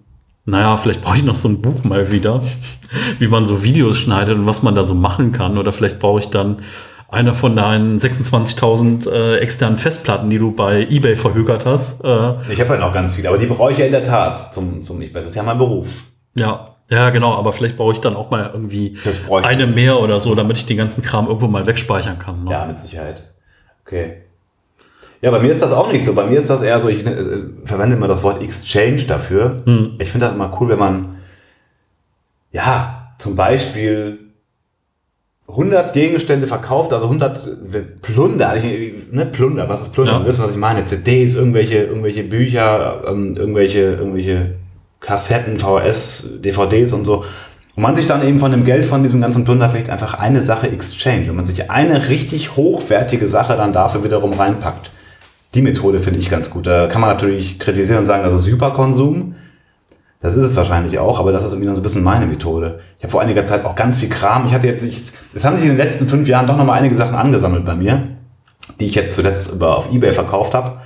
naja, 0.45 0.77
vielleicht 0.77 1.01
brauche 1.01 1.17
ich 1.17 1.23
noch 1.23 1.35
so 1.35 1.47
ein 1.47 1.61
Buch 1.61 1.83
mal 1.83 2.11
wieder, 2.11 2.41
wie 3.19 3.27
man 3.27 3.45
so 3.45 3.63
Videos 3.63 3.99
schneidet 3.99 4.35
und 4.35 4.47
was 4.47 4.63
man 4.63 4.73
da 4.73 4.83
so 4.83 4.95
machen 4.95 5.31
kann. 5.31 5.57
Oder 5.57 5.73
vielleicht 5.73 5.99
brauche 5.99 6.19
ich 6.19 6.29
dann 6.29 6.63
eine 7.07 7.33
von 7.33 7.55
deinen 7.55 7.97
26.000 7.97 9.09
äh, 9.09 9.37
externen 9.37 9.77
Festplatten, 9.77 10.29
die 10.29 10.37
du 10.37 10.51
bei 10.51 10.87
eBay 10.89 11.15
verhökert 11.15 11.65
hast. 11.65 12.03
Äh, 12.03 12.51
ich 12.51 12.59
habe 12.59 12.73
ja 12.73 12.79
noch 12.79 12.91
ganz 12.91 13.15
viele, 13.15 13.29
aber 13.29 13.37
die 13.37 13.47
brauche 13.47 13.71
ich 13.71 13.77
ja 13.77 13.85
in 13.85 13.91
der 13.91 14.03
Tat 14.03 14.53
zum, 14.53 14.81
zum 14.81 15.01
ich 15.01 15.11
Das 15.11 15.25
ist 15.25 15.35
ja 15.35 15.43
mein 15.43 15.57
Beruf. 15.57 16.03
Ja, 16.35 16.68
ja, 16.89 17.09
genau, 17.11 17.35
aber 17.35 17.53
vielleicht 17.53 17.77
brauche 17.77 17.93
ich 17.93 17.99
dann 17.99 18.15
auch 18.15 18.31
mal 18.31 18.49
irgendwie 18.51 18.97
eine 19.43 19.67
mehr 19.67 19.99
oder 19.99 20.19
so, 20.19 20.33
damit 20.35 20.57
ich 20.57 20.65
den 20.65 20.77
ganzen 20.77 21.03
Kram 21.03 21.27
irgendwo 21.27 21.47
mal 21.47 21.65
wegspeichern 21.65 22.17
kann. 22.17 22.43
Ne? 22.43 22.51
Ja, 22.51 22.65
mit 22.65 22.79
Sicherheit. 22.79 23.29
Okay. 23.85 24.23
Ja, 25.21 25.31
bei 25.31 25.39
mir 25.39 25.51
ist 25.51 25.61
das 25.61 25.71
auch 25.71 25.91
nicht 25.91 26.05
so. 26.05 26.13
Bei 26.13 26.25
mir 26.25 26.37
ist 26.37 26.49
das 26.49 26.61
eher 26.61 26.79
so, 26.79 26.87
ich 26.87 27.05
äh, 27.05 27.41
verwende 27.65 27.95
immer 27.95 28.07
das 28.07 28.23
Wort 28.23 28.41
Exchange 28.41 29.03
dafür. 29.03 29.63
Ich 29.99 30.09
finde 30.09 30.25
das 30.25 30.35
immer 30.35 30.51
cool, 30.59 30.69
wenn 30.69 30.79
man, 30.79 31.17
ja, 32.51 33.13
zum 33.17 33.35
Beispiel 33.35 34.19
100 35.49 35.93
Gegenstände 35.93 36.47
verkauft, 36.47 36.93
also 36.93 37.05
100 37.05 38.01
Plunder, 38.01 38.55
ich, 38.55 39.11
ne, 39.11 39.25
Plunder, 39.25 39.67
was 39.67 39.81
ist 39.81 39.93
Plunder? 39.93 40.13
Ja. 40.13 40.25
Wisst, 40.25 40.39
was 40.39 40.51
ich 40.51 40.57
meine. 40.57 40.85
CDs, 40.85 41.35
irgendwelche, 41.35 41.79
irgendwelche 41.83 42.23
Bücher, 42.23 43.03
ähm, 43.07 43.35
irgendwelche, 43.35 43.79
irgendwelche 43.79 44.55
Kassetten, 44.99 45.59
VHS, 45.59 46.41
DVDs 46.43 46.93
und 46.93 47.05
so. 47.05 47.23
Und 47.75 47.83
man 47.83 47.95
sich 47.95 48.07
dann 48.07 48.27
eben 48.27 48.39
von 48.39 48.51
dem 48.51 48.65
Geld 48.65 48.85
von 48.85 49.03
diesem 49.03 49.21
ganzen 49.21 49.45
Plunder 49.45 49.69
vielleicht 49.69 49.89
einfach 49.89 50.15
eine 50.15 50.41
Sache 50.41 50.69
exchange. 50.69 51.27
Wenn 51.27 51.35
man 51.35 51.45
sich 51.45 51.71
eine 51.71 52.09
richtig 52.09 52.55
hochwertige 52.55 53.27
Sache 53.27 53.55
dann 53.55 53.71
dafür 53.71 54.03
wiederum 54.03 54.33
reinpackt. 54.33 54.91
Die 55.55 55.61
Methode 55.61 55.99
finde 55.99 56.19
ich 56.19 56.29
ganz 56.29 56.49
gut. 56.49 56.67
Da 56.67 56.87
kann 56.87 57.01
man 57.01 57.09
natürlich 57.09 57.57
kritisieren 57.57 57.99
und 57.99 58.05
sagen, 58.05 58.23
das 58.23 58.33
ist 58.33 58.47
Hyperkonsum. 58.47 59.35
Das 60.21 60.35
ist 60.35 60.43
es 60.43 60.55
wahrscheinlich 60.57 60.99
auch, 60.99 61.19
aber 61.19 61.31
das 61.31 61.45
ist 61.45 61.51
irgendwie 61.51 61.67
dann 61.67 61.75
so 61.75 61.81
ein 61.81 61.83
bisschen 61.83 62.03
meine 62.03 62.25
Methode. 62.25 62.81
Ich 62.97 63.05
habe 63.05 63.11
vor 63.11 63.21
einiger 63.21 63.45
Zeit 63.45 63.63
auch 63.63 63.75
ganz 63.75 63.99
viel 63.99 64.09
Kram. 64.09 64.45
Ich 64.47 64.53
hatte 64.53 64.67
jetzt, 64.67 64.83
ich, 64.83 64.99
es 65.33 65.45
haben 65.45 65.55
sich 65.55 65.65
in 65.65 65.71
den 65.71 65.77
letzten 65.77 66.07
fünf 66.07 66.27
Jahren 66.27 66.45
doch 66.45 66.57
nochmal 66.57 66.79
einige 66.79 66.95
Sachen 66.95 67.15
angesammelt 67.15 67.63
bei 67.63 67.75
mir, 67.75 68.09
die 68.81 68.87
ich 68.87 68.95
jetzt 68.95 69.15
zuletzt 69.15 69.49
über, 69.51 69.77
auf 69.77 69.93
Ebay 69.93 70.11
verkauft 70.11 70.53
habe. 70.53 70.81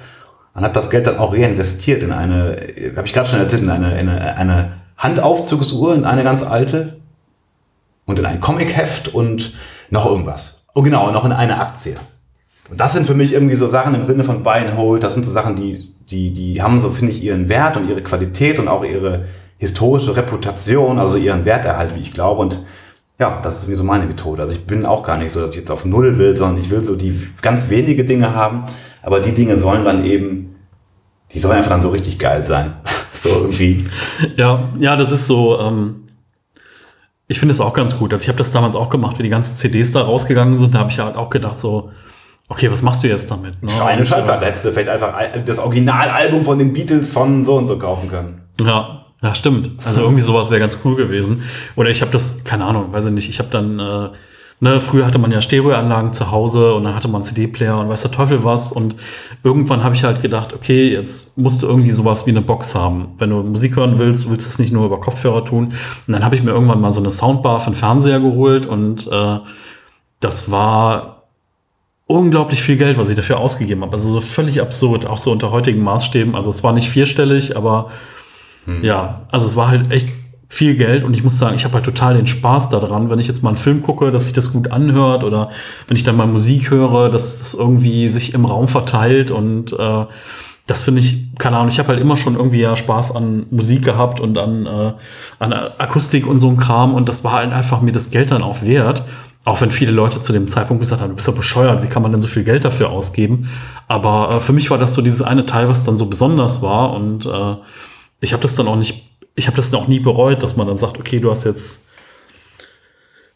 Und 0.56 0.64
habe 0.64 0.74
das 0.74 0.90
Geld 0.90 1.08
dann 1.08 1.18
auch 1.18 1.34
reinvestiert 1.34 2.04
in 2.04 2.12
eine, 2.12 2.58
habe 2.96 3.08
ich 3.08 3.14
gerade 3.14 3.28
schon 3.28 3.40
erzählt, 3.40 3.64
in 3.64 3.70
eine, 3.70 4.00
in 4.00 4.08
eine, 4.08 4.38
eine 4.38 4.74
Handaufzugsuhr, 4.98 5.96
in 5.96 6.06
eine 6.06 6.24
ganz 6.24 6.44
alte 6.44 7.00
und 8.06 8.20
in 8.20 8.26
ein 8.26 8.40
Comicheft 8.40 9.14
und 9.14 9.54
noch 9.90 10.06
irgendwas. 10.06 10.64
Oh 10.76 10.82
genau, 10.82 11.12
noch 11.12 11.26
in 11.26 11.32
eine 11.32 11.60
Aktie. 11.60 11.96
Und 12.70 12.80
das 12.80 12.94
sind 12.94 13.06
für 13.06 13.14
mich 13.14 13.34
irgendwie 13.34 13.56
so 13.56 13.68
Sachen 13.68 13.96
im 13.96 14.04
Sinne 14.04 14.24
von 14.24 14.44
Buy 14.44 14.60
and 14.60 14.78
Hold. 14.78 15.04
Das 15.04 15.14
sind 15.14 15.26
so 15.26 15.32
Sachen, 15.32 15.56
die, 15.56 15.94
die, 16.10 16.32
die 16.32 16.62
haben 16.62 16.80
so, 16.80 16.92
finde 16.92 17.12
ich, 17.12 17.24
ihren 17.24 17.50
Wert 17.50 17.78
und 17.78 17.90
ihre 17.90 18.02
Qualität 18.02 18.60
und 18.60 18.68
auch 18.68 18.84
ihre 18.84 19.26
historische 19.58 20.16
Reputation, 20.16 21.00
also 21.00 21.18
ihren 21.18 21.46
Werterhalt, 21.46 21.96
wie 21.96 22.02
ich 22.02 22.12
glaube. 22.12 22.42
Und 22.42 22.60
ja, 23.20 23.40
das 23.44 23.58
ist 23.58 23.68
mir 23.68 23.76
so 23.76 23.84
meine 23.84 24.06
Methode. 24.06 24.42
Also 24.42 24.54
ich 24.54 24.66
bin 24.66 24.86
auch 24.86 25.04
gar 25.04 25.18
nicht 25.18 25.32
so, 25.32 25.42
dass 25.42 25.52
ich 25.52 25.58
jetzt 25.58 25.72
auf 25.72 25.86
Null 25.86 26.18
will, 26.18 26.36
sondern 26.36 26.60
ich 26.60 26.70
will 26.70 26.84
so 26.84 26.96
die 26.96 27.18
ganz 27.42 27.70
wenige 27.70 28.06
Dinge 28.06 28.34
haben. 28.34 28.64
Aber 29.04 29.20
die 29.20 29.34
Dinge 29.34 29.58
sollen 29.58 29.86
dann 29.86 30.06
eben, 30.06 30.56
die 31.32 31.40
sollen 31.40 31.58
einfach 31.58 31.72
dann 31.72 31.82
so 31.82 31.90
richtig 31.90 32.18
geil 32.18 32.44
sein. 32.44 32.74
so 33.14 33.30
irgendwie. 33.30 33.86
Ja, 34.38 34.70
ja, 34.80 34.96
das 34.96 35.12
ist 35.12 35.28
so. 35.28 35.60
Ähm, 35.60 36.04
ich 37.28 37.40
finde 37.40 37.52
es 37.52 37.62
auch 37.62 37.74
ganz 37.74 37.98
gut. 37.98 38.14
Also 38.14 38.24
ich 38.24 38.30
habe 38.30 38.38
das 38.38 38.52
damals 38.52 38.76
auch 38.76 38.90
gemacht, 38.90 39.18
wie 39.20 39.24
die 39.24 39.30
ganzen 39.30 39.58
CDs 39.58 39.92
da 39.92 40.02
rausgegangen 40.02 40.60
sind. 40.60 40.76
Da 40.76 40.80
habe 40.80 40.92
ich 40.92 41.00
halt 41.00 41.16
auch 41.16 41.30
gedacht 41.30 41.60
so, 41.60 41.92
okay, 42.48 42.70
was 42.72 42.82
machst 42.82 43.04
du 43.04 43.08
jetzt 43.08 43.30
damit? 43.32 43.62
Ne? 43.64 43.70
Eine 43.84 44.02
Und, 44.02 44.06
Schallplatte 44.06 44.46
hättest 44.46 44.66
du 44.66 44.72
vielleicht 44.72 44.90
einfach 44.90 45.14
das 45.46 45.60
Originalalbum 45.60 46.46
von 46.46 46.60
den 46.60 46.74
Beatles 46.74 47.12
von 47.12 47.44
so 47.44 47.56
und 47.56 47.68
so 47.68 47.80
kaufen 47.80 48.10
können. 48.10 48.42
Ja, 48.62 49.06
ja, 49.22 49.34
stimmt. 49.34 49.72
Also 49.86 50.02
irgendwie 50.02 50.22
sowas 50.22 50.50
wäre 50.50 50.60
ganz 50.60 50.82
cool 50.84 50.96
gewesen. 50.96 51.44
Oder 51.76 51.90
ich 51.90 52.02
habe 52.02 52.12
das, 52.12 52.44
keine 52.44 52.66
Ahnung, 52.66 52.92
weiß 52.92 53.08
ich 53.08 53.14
nicht, 53.14 53.30
ich 53.30 53.40
habe 53.40 53.50
dann, 53.50 53.80
äh, 53.80 54.10
ne, 54.64 54.80
früher 54.80 55.06
hatte 55.06 55.20
man 55.20 55.30
ja 55.32 55.42
Stereoanlagen 55.42 56.14
zu 56.14 56.32
Hause 56.32 56.74
und 56.74 56.86
dann 56.86 56.96
hatte 56.96 57.10
man 57.10 57.24
CD-Player 57.24 57.78
und 57.78 57.90
weiß 57.90 58.04
der 58.04 58.12
Teufel 58.12 58.44
was. 58.44 58.72
Und 58.72 58.96
irgendwann 59.44 59.84
habe 59.84 59.94
ich 59.94 60.06
halt 60.06 60.22
gedacht, 60.22 60.54
okay, 60.54 60.90
jetzt 60.90 61.38
musst 61.38 61.62
du 61.62 61.68
irgendwie 61.68 61.92
sowas 61.92 62.26
wie 62.26 62.32
eine 62.32 62.42
Box 62.42 62.74
haben. 62.74 63.10
Wenn 63.18 63.30
du 63.30 63.44
Musik 63.44 63.76
hören 63.76 64.00
willst, 64.00 64.30
willst 64.30 64.48
du 64.48 64.50
es 64.50 64.60
nicht 64.60 64.72
nur 64.72 64.86
über 64.86 65.02
Kopfhörer 65.02 65.44
tun. 65.44 65.74
Und 66.08 66.14
dann 66.14 66.24
habe 66.24 66.36
ich 66.36 66.44
mir 66.44 66.52
irgendwann 66.52 66.80
mal 66.80 66.94
so 66.94 67.02
eine 67.02 67.12
Soundbar 67.12 67.60
für 67.60 67.72
den 67.72 67.76
Fernseher 67.76 68.22
geholt 68.22 68.66
und 68.66 69.08
äh, 69.12 69.40
das 70.22 70.50
war 70.50 71.24
unglaublich 72.08 72.62
viel 72.62 72.78
Geld, 72.78 72.98
was 72.98 73.10
ich 73.10 73.18
dafür 73.18 73.40
ausgegeben 73.40 73.82
habe. 73.82 73.92
Also 73.92 74.10
so 74.12 74.22
völlig 74.22 74.62
absurd, 74.62 75.06
auch 75.06 75.18
so 75.18 75.32
unter 75.32 75.52
heutigen 75.52 75.84
Maßstäben. 75.84 76.36
Also 76.36 76.52
es 76.52 76.64
war 76.64 76.72
nicht 76.72 76.90
vierstellig, 76.90 77.58
aber 77.58 77.92
ja, 78.82 79.28
also 79.30 79.46
es 79.46 79.58
war 79.58 79.68
halt 79.68 79.92
echt 79.92 80.08
viel 80.54 80.76
Geld 80.76 81.04
und 81.04 81.16
ich 81.16 81.24
muss 81.24 81.40
sagen, 81.40 81.56
ich 81.56 81.66
habe 81.66 81.74
halt 81.74 81.86
total 81.86 82.14
den 82.14 82.28
Spaß 82.28 82.70
daran, 82.70 83.10
wenn 83.10 83.18
ich 83.18 83.28
jetzt 83.28 83.42
mal 83.42 83.50
einen 83.50 83.58
Film 83.58 83.82
gucke, 83.82 84.12
dass 84.12 84.26
sich 84.26 84.34
das 84.34 84.54
gut 84.54 84.72
anhört 84.72 85.24
oder 85.24 85.50
wenn 85.88 85.98
ich 85.98 86.04
dann 86.04 86.16
mal 86.16 86.28
Musik 86.28 86.70
höre, 86.70 87.10
dass 87.10 87.40
das 87.40 87.56
irgendwie 87.56 88.08
sich 88.08 88.36
im 88.36 88.46
Raum 88.46 88.68
verteilt 88.68 89.32
und 89.32 89.74
äh, 89.74 90.06
das 90.68 90.84
finde 90.84 91.02
ich, 91.02 91.36
keine 91.40 91.58
Ahnung, 91.58 91.70
ich 91.70 91.80
habe 91.80 91.90
halt 91.90 92.00
immer 92.00 92.16
schon 92.16 92.36
irgendwie 92.36 92.60
ja 92.60 92.76
Spaß 92.76 93.16
an 93.16 93.48
Musik 93.50 93.84
gehabt 93.84 94.20
und 94.20 94.38
an, 94.38 94.68
äh, 94.68 94.94
an 95.40 95.54
Akustik 95.54 96.28
und 96.28 96.40
so 96.40 96.50
ein 96.50 96.58
Kram 96.58 96.94
und 96.94 97.10
das 97.10 97.24
war 97.24 97.32
halt 97.32 97.52
einfach 97.52 97.82
mir 97.82 97.92
das 97.92 98.12
Geld 98.12 98.30
dann 98.30 98.44
auch 98.44 98.62
wert. 98.62 99.04
Auch 99.46 99.60
wenn 99.60 99.72
viele 99.72 99.92
Leute 99.92 100.22
zu 100.22 100.34
dem 100.34 100.48
Zeitpunkt 100.48 100.82
gesagt 100.82 101.02
haben, 101.02 101.10
du 101.10 101.16
bist 101.16 101.28
ja 101.28 101.34
bescheuert, 101.34 101.84
wie 101.84 101.88
kann 101.88 102.04
man 102.04 102.12
denn 102.12 102.22
so 102.22 102.28
viel 102.28 102.44
Geld 102.44 102.64
dafür 102.64 102.92
ausgeben? 102.92 103.50
Aber 103.88 104.36
äh, 104.36 104.40
für 104.40 104.54
mich 104.54 104.70
war 104.70 104.78
das 104.78 104.94
so 104.94 105.02
dieses 105.02 105.24
eine 105.24 105.48
Teil, 105.48 105.68
was 105.68 105.84
dann 105.84 105.98
so 105.98 106.06
besonders 106.06 106.62
war 106.62 106.94
und 106.94 107.26
äh, 107.26 107.56
ich 108.22 108.32
habe 108.32 108.44
das 108.44 108.56
dann 108.56 108.68
auch 108.68 108.78
nicht, 108.78 109.04
ich 109.36 109.48
habe 109.48 109.58
das 109.58 109.74
auch 109.74 109.88
nie 109.88 110.00
bereut, 110.00 110.44
dass 110.44 110.58
man 110.58 110.68
dann 110.68 110.78
sagt, 110.78 111.00
okay, 111.00 111.20
du 111.20 111.32
hast 111.32 111.44
jetzt, 111.46 111.86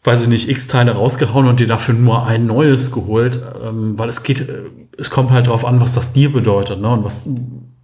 weiß 0.04 0.22
ich 0.22 0.28
nicht, 0.28 0.48
x 0.48 0.68
Teile 0.68 0.92
rausgehauen 0.92 1.46
und 1.46 1.60
dir 1.60 1.66
dafür 1.66 1.94
nur 1.94 2.24
ein 2.26 2.46
neues 2.46 2.92
geholt, 2.92 3.40
ähm, 3.62 3.98
weil 3.98 4.08
es 4.08 4.22
geht, 4.22 4.48
äh, 4.48 4.62
es 4.96 5.10
kommt 5.10 5.30
halt 5.30 5.46
darauf 5.48 5.64
an, 5.64 5.80
was 5.80 5.94
das 5.94 6.12
dir 6.12 6.32
bedeutet, 6.32 6.80
ne? 6.80 6.88
Und 6.88 7.04
was, 7.04 7.28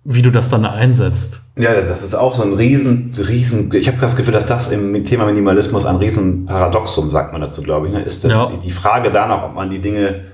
wie 0.05 0.23
du 0.23 0.31
das 0.31 0.49
dann 0.49 0.65
einsetzt. 0.67 1.43
Ja, 1.59 1.75
das 1.75 2.05
ist 2.05 2.15
auch 2.15 2.35
so 2.35 2.43
ein 2.43 2.53
riesen, 2.53 3.13
riesen, 3.17 3.73
ich 3.75 3.89
habe 3.89 3.99
das 3.99 4.17
Gefühl, 4.17 4.35
dass 4.35 4.47
das 4.47 4.71
im 4.71 5.05
Thema 5.05 5.25
Minimalismus 5.25 5.87
ein 5.87 5.97
riesen 5.97 6.45
Paradoxum, 6.47 7.11
sagt 7.11 7.33
man 7.33 7.41
dazu, 7.41 7.63
glaube 7.63 7.87
ich, 7.87 7.93
ne? 7.93 8.03
ist 8.03 8.23
Ja. 8.25 8.47
die, 8.47 8.59
die 8.59 8.71
Frage 8.71 9.11
danach, 9.11 9.43
ob 9.45 9.55
man 9.55 9.71
die 9.71 9.81
Dinge, 9.81 10.25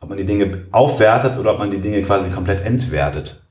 ob 0.00 0.08
man 0.08 0.18
die 0.18 0.24
Dinge 0.24 0.62
aufwertet 0.70 1.36
oder 1.36 1.52
ob 1.52 1.58
man 1.58 1.70
die 1.70 1.80
Dinge 1.80 2.00
quasi 2.02 2.30
komplett 2.30 2.64
entwertet. 2.64 3.42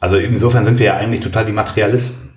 Also 0.00 0.16
insofern 0.16 0.64
sind 0.64 0.78
wir 0.78 0.86
ja 0.86 0.96
eigentlich 0.96 1.20
total 1.20 1.44
die 1.44 1.52
Materialisten. 1.52 2.30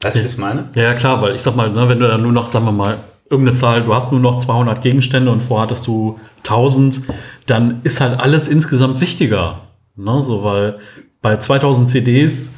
Weißt 0.00 0.16
du, 0.16 0.20
wie 0.20 0.24
ich 0.24 0.30
das 0.30 0.38
meine? 0.38 0.68
Ja, 0.74 0.82
ja, 0.82 0.94
klar, 0.94 1.22
weil 1.22 1.34
ich 1.34 1.42
sag 1.42 1.56
mal, 1.56 1.70
ne, 1.70 1.88
wenn 1.88 1.98
du 1.98 2.08
dann 2.08 2.22
nur 2.22 2.32
noch, 2.32 2.46
sagen 2.46 2.64
wir 2.66 2.72
mal, 2.72 2.98
irgendeine 3.30 3.56
Zahl, 3.56 3.82
du 3.82 3.94
hast 3.94 4.12
nur 4.12 4.20
noch 4.20 4.38
200 4.38 4.82
Gegenstände 4.82 5.30
und 5.30 5.42
vorher 5.42 5.64
hattest 5.64 5.86
du 5.86 6.18
1000, 6.38 7.00
dann 7.46 7.80
ist 7.82 8.00
halt 8.00 8.20
alles 8.20 8.48
insgesamt 8.48 9.00
wichtiger. 9.00 9.62
Ne, 9.96 10.22
so, 10.22 10.44
weil 10.44 10.78
bei 11.22 11.36
2000 11.36 11.88
CDs 11.88 12.52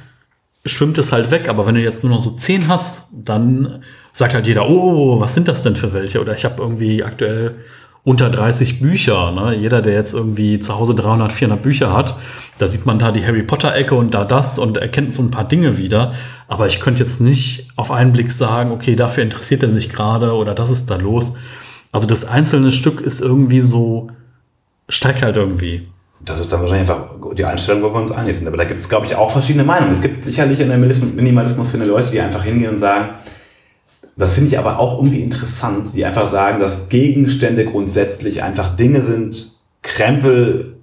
schwimmt 0.65 0.99
es 0.99 1.13
halt 1.13 1.31
weg, 1.31 1.49
aber 1.49 1.67
wenn 1.67 1.77
du 1.77 1.83
jetzt 1.83 2.03
nur 2.03 2.13
noch 2.13 2.21
so 2.21 2.31
10 2.31 2.69
hast, 2.69 3.09
dann 3.13 3.83
sagt 4.13 4.35
halt 4.35 4.47
jeder, 4.47 4.69
oh, 4.69 5.21
was 5.21 5.35
sind 5.35 5.47
das 5.49 5.63
denn 5.63 5.77
für 5.77 5.93
welche? 5.93 6.21
Oder 6.21 6.35
ich 6.35 6.45
habe 6.45 6.63
irgendwie 6.63 7.05
aktuell 7.05 7.57
unter 8.03 8.31
30 8.31 8.81
Bücher. 8.81 9.33
Ne? 9.33 9.57
Jeder, 9.57 9.83
der 9.83 9.93
jetzt 9.93 10.15
irgendwie 10.15 10.59
zu 10.59 10.77
Hause 10.77 10.95
300, 10.95 11.33
400 11.33 11.63
Bücher 11.63 11.93
hat, 11.93 12.17
da 12.59 12.69
sieht 12.69 12.87
man 12.87 12.99
da 12.99 13.13
die 13.13 13.25
Harry 13.25 13.43
Potter-Ecke 13.43 13.95
und 13.95 14.15
da 14.15 14.25
das 14.25 14.59
und 14.59 14.77
erkennt 14.79 15.13
so 15.13 15.23
ein 15.23 15.31
paar 15.31 15.47
Dinge 15.47 15.77
wieder. 15.77 16.15
Aber 16.49 16.67
ich 16.67 16.81
könnte 16.81 17.03
jetzt 17.03 17.21
nicht 17.21 17.69
auf 17.77 17.91
einen 17.91 18.13
Blick 18.13 18.33
sagen, 18.33 18.71
okay, 18.71 18.97
dafür 18.97 19.23
interessiert 19.23 19.63
er 19.63 19.71
sich 19.71 19.91
gerade 19.91 20.35
oder 20.35 20.55
das 20.55 20.71
ist 20.71 20.91
da 20.91 20.97
los. 20.97 21.37
Also 21.93 22.07
das 22.07 22.25
einzelne 22.27 22.73
Stück 22.73 23.01
ist 23.01 23.21
irgendwie 23.21 23.61
so, 23.61 24.11
steigt 24.89 25.23
halt 25.23 25.37
irgendwie. 25.37 25.89
Das 26.25 26.41
ist 26.41 26.53
dann 26.53 26.61
wahrscheinlich 26.61 26.91
einfach 26.91 27.11
die 27.35 27.45
Einstellung, 27.45 27.83
wo 27.83 27.93
wir 27.93 28.01
uns 28.01 28.11
einig 28.11 28.37
sind. 28.37 28.49
Aber 28.49 28.57
da 28.57 28.65
gibt 28.65 28.81
es, 28.81 28.89
glaube 28.89 29.07
ich, 29.07 29.15
auch 29.15 29.31
verschiedene 29.31 29.65
Meinungen. 29.65 29.93
Es 29.93 30.01
gibt 30.01 30.25
sicherlich 30.25 30.61
in 30.61 30.69
der 30.69 30.79
Minimalismus-Szene 30.79 31.85
Leute, 31.85 32.11
die 32.11 32.21
einfach 32.21 32.43
hingehen 32.43 32.71
und 32.71 32.79
sagen, 32.79 33.11
Das 34.17 34.33
finde 34.33 34.49
ich 34.49 34.59
aber 34.59 34.79
auch 34.79 34.97
irgendwie 34.97 35.21
interessant, 35.21 35.93
die 35.95 36.05
einfach 36.07 36.25
sagen, 36.25 36.59
dass 36.59 36.89
Gegenstände 36.89 37.67
grundsätzlich 37.67 38.43
einfach 38.43 38.75
Dinge 38.75 39.03
sind, 39.03 39.57
Krempel, 39.83 40.76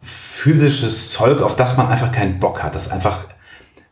physisches 0.00 1.12
Zeug, 1.12 1.42
auf 1.42 1.56
das 1.56 1.76
man 1.76 1.88
einfach 1.88 2.12
keinen 2.12 2.38
Bock 2.38 2.62
hat. 2.62 2.74
Das 2.74 2.90
einfach, 2.90 3.26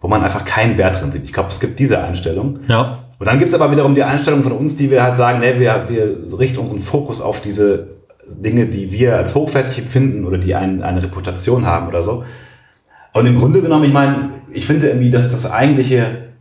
wo 0.00 0.08
man 0.08 0.22
einfach 0.22 0.44
keinen 0.44 0.78
Wert 0.78 1.00
drin 1.00 1.12
sieht. 1.12 1.24
Ich 1.24 1.32
glaube, 1.32 1.48
es 1.50 1.60
gibt 1.60 1.78
diese 1.78 2.02
Einstellung. 2.02 2.60
Ja. 2.68 3.04
Und 3.18 3.26
dann 3.26 3.38
gibt 3.38 3.48
es 3.48 3.54
aber 3.54 3.70
wiederum 3.70 3.94
die 3.94 4.02
Einstellung 4.02 4.42
von 4.42 4.52
uns, 4.52 4.76
die 4.76 4.90
wir 4.90 5.02
halt 5.02 5.16
sagen, 5.16 5.40
nee, 5.40 5.58
wir, 5.58 5.86
wir 5.88 6.38
richten 6.38 6.60
unseren 6.60 6.80
Fokus 6.80 7.20
auf 7.20 7.40
diese 7.40 7.88
Dinge, 8.28 8.66
die 8.66 8.92
wir 8.92 9.16
als 9.16 9.34
hochwertig 9.34 9.78
empfinden 9.78 10.24
oder 10.24 10.38
die 10.38 10.54
ein, 10.54 10.82
eine 10.82 11.02
Reputation 11.02 11.64
haben 11.64 11.88
oder 11.88 12.02
so. 12.02 12.24
Und 13.12 13.26
im 13.26 13.36
Grunde 13.38 13.62
genommen, 13.62 13.84
ich 13.84 13.92
meine, 13.92 14.30
ich 14.50 14.66
finde 14.66 14.88
irgendwie, 14.88 15.08
dass 15.08 15.30
das 15.30 15.50
eigentliche, 15.50 16.32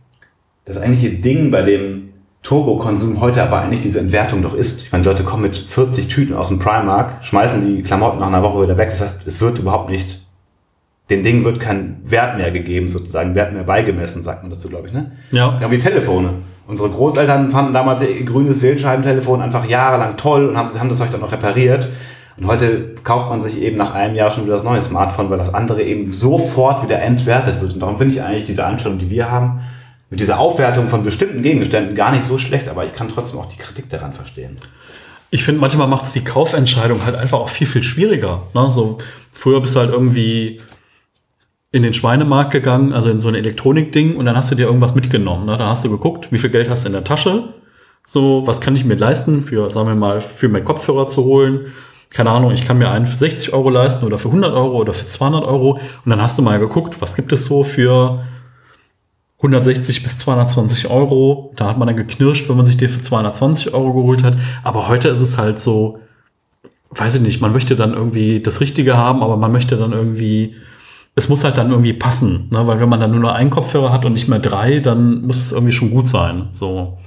das 0.66 0.76
eigentliche 0.76 1.16
Ding 1.16 1.50
bei 1.50 1.62
dem 1.62 2.05
Turbokonsum 2.46 3.20
heute 3.20 3.42
aber 3.42 3.60
eigentlich 3.60 3.80
diese 3.80 3.98
Entwertung 3.98 4.40
doch 4.40 4.54
ist. 4.54 4.82
Ich 4.82 4.92
meine, 4.92 5.02
Leute 5.02 5.24
kommen 5.24 5.42
mit 5.42 5.56
40 5.56 6.06
Tüten 6.06 6.32
aus 6.32 6.46
dem 6.46 6.60
Primark, 6.60 7.24
schmeißen 7.24 7.66
die 7.66 7.82
Klamotten 7.82 8.20
nach 8.20 8.28
einer 8.28 8.44
Woche 8.44 8.62
wieder 8.62 8.78
weg. 8.78 8.88
Das 8.88 9.00
heißt, 9.00 9.26
es 9.26 9.40
wird 9.40 9.58
überhaupt 9.58 9.90
nicht, 9.90 10.24
den 11.10 11.24
Dingen 11.24 11.44
wird 11.44 11.58
kein 11.58 11.98
Wert 12.04 12.36
mehr 12.36 12.52
gegeben, 12.52 12.88
sozusagen, 12.88 13.34
Wert 13.34 13.52
mehr 13.52 13.64
beigemessen, 13.64 14.22
sagt 14.22 14.44
man 14.44 14.52
dazu, 14.52 14.68
glaube 14.68 14.86
ich, 14.86 14.92
ne? 14.92 15.10
Ja. 15.32 15.58
Ja, 15.60 15.68
wie 15.72 15.78
Telefone. 15.80 16.34
Unsere 16.68 16.88
Großeltern 16.88 17.50
fanden 17.50 17.72
damals 17.72 18.02
ihr 18.02 18.24
grünes 18.24 18.62
Wählscheibentelefon 18.62 19.42
einfach 19.42 19.68
jahrelang 19.68 20.16
toll 20.16 20.46
und 20.46 20.56
haben, 20.56 20.68
haben 20.78 20.88
das 20.88 21.00
euch 21.00 21.10
dann 21.10 21.22
noch 21.22 21.32
repariert. 21.32 21.88
Und 22.36 22.46
heute 22.46 22.94
kauft 23.02 23.28
man 23.28 23.40
sich 23.40 23.60
eben 23.60 23.76
nach 23.76 23.92
einem 23.92 24.14
Jahr 24.14 24.30
schon 24.30 24.44
wieder 24.44 24.54
das 24.54 24.62
neue 24.62 24.80
Smartphone, 24.80 25.30
weil 25.30 25.38
das 25.38 25.52
andere 25.52 25.82
eben 25.82 26.12
sofort 26.12 26.84
wieder 26.84 27.02
entwertet 27.02 27.60
wird. 27.60 27.74
Und 27.74 27.80
darum 27.80 27.98
finde 27.98 28.14
ich 28.14 28.22
eigentlich 28.22 28.44
diese 28.44 28.64
Einstellung, 28.64 29.00
die 29.00 29.10
wir 29.10 29.32
haben, 29.32 29.62
mit 30.10 30.20
dieser 30.20 30.38
Aufwertung 30.38 30.88
von 30.88 31.02
bestimmten 31.02 31.42
Gegenständen 31.42 31.94
gar 31.94 32.12
nicht 32.12 32.24
so 32.24 32.38
schlecht, 32.38 32.68
aber 32.68 32.84
ich 32.84 32.94
kann 32.94 33.08
trotzdem 33.08 33.40
auch 33.40 33.46
die 33.46 33.56
Kritik 33.56 33.90
daran 33.90 34.12
verstehen. 34.12 34.56
Ich 35.30 35.44
finde, 35.44 35.60
manchmal 35.60 35.88
macht 35.88 36.06
es 36.06 36.12
die 36.12 36.22
Kaufentscheidung 36.22 37.04
halt 37.04 37.16
einfach 37.16 37.40
auch 37.40 37.48
viel, 37.48 37.66
viel 37.66 37.82
schwieriger. 37.82 38.44
Ne? 38.54 38.70
So, 38.70 38.98
früher 39.32 39.60
bist 39.60 39.74
du 39.74 39.80
halt 39.80 39.90
irgendwie 39.90 40.60
in 41.72 41.82
den 41.82 41.94
Schweinemarkt 41.94 42.52
gegangen, 42.52 42.92
also 42.92 43.10
in 43.10 43.18
so 43.18 43.28
ein 43.28 43.34
Elektronikding, 43.34 44.16
und 44.16 44.26
dann 44.26 44.36
hast 44.36 44.50
du 44.50 44.54
dir 44.54 44.66
irgendwas 44.66 44.94
mitgenommen. 44.94 45.46
Ne? 45.46 45.58
Dann 45.58 45.68
hast 45.68 45.84
du 45.84 45.90
geguckt, 45.90 46.28
wie 46.30 46.38
viel 46.38 46.50
Geld 46.50 46.70
hast 46.70 46.84
du 46.84 46.88
in 46.88 46.92
der 46.92 47.04
Tasche. 47.04 47.54
So, 48.04 48.46
was 48.46 48.60
kann 48.60 48.76
ich 48.76 48.84
mir 48.84 48.94
leisten, 48.94 49.42
für, 49.42 49.68
sagen 49.70 49.88
wir 49.88 49.96
mal, 49.96 50.20
für 50.20 50.48
meinen 50.48 50.64
Kopfhörer 50.64 51.08
zu 51.08 51.24
holen? 51.24 51.72
Keine 52.10 52.30
Ahnung, 52.30 52.52
ich 52.52 52.64
kann 52.64 52.78
mir 52.78 52.90
einen 52.90 53.04
für 53.04 53.16
60 53.16 53.52
Euro 53.52 53.68
leisten 53.68 54.06
oder 54.06 54.16
für 54.16 54.28
100 54.28 54.54
Euro 54.54 54.78
oder 54.78 54.92
für 54.92 55.08
200 55.08 55.44
Euro. 55.44 55.72
Und 55.72 56.10
dann 56.10 56.22
hast 56.22 56.38
du 56.38 56.42
mal 56.42 56.60
geguckt, 56.60 57.00
was 57.00 57.16
gibt 57.16 57.32
es 57.32 57.46
so 57.46 57.64
für 57.64 58.24
160 59.38 60.02
bis 60.02 60.18
220 60.18 60.88
Euro. 60.88 61.52
Da 61.56 61.68
hat 61.68 61.78
man 61.78 61.88
dann 61.88 61.96
geknirscht, 61.96 62.48
wenn 62.48 62.56
man 62.56 62.66
sich 62.66 62.76
den 62.76 62.88
für 62.88 63.02
220 63.02 63.74
Euro 63.74 63.92
geholt 63.92 64.22
hat. 64.22 64.36
Aber 64.62 64.88
heute 64.88 65.08
ist 65.08 65.20
es 65.20 65.38
halt 65.38 65.58
so, 65.58 65.98
weiß 66.90 67.16
ich 67.16 67.22
nicht, 67.22 67.40
man 67.40 67.52
möchte 67.52 67.76
dann 67.76 67.94
irgendwie 67.94 68.40
das 68.40 68.60
Richtige 68.60 68.96
haben, 68.96 69.22
aber 69.22 69.36
man 69.36 69.52
möchte 69.52 69.76
dann 69.76 69.92
irgendwie, 69.92 70.54
es 71.14 71.28
muss 71.28 71.44
halt 71.44 71.58
dann 71.58 71.70
irgendwie 71.70 71.92
passen, 71.92 72.48
ne? 72.50 72.66
weil 72.66 72.80
wenn 72.80 72.88
man 72.88 73.00
dann 73.00 73.10
nur 73.10 73.20
noch 73.20 73.32
einen 73.32 73.50
Kopfhörer 73.50 73.92
hat 73.92 74.04
und 74.04 74.12
nicht 74.12 74.28
mehr 74.28 74.38
drei, 74.38 74.78
dann 74.78 75.22
muss 75.22 75.38
es 75.38 75.52
irgendwie 75.52 75.72
schon 75.72 75.90
gut 75.90 76.08
sein. 76.08 76.48
So, 76.52 76.98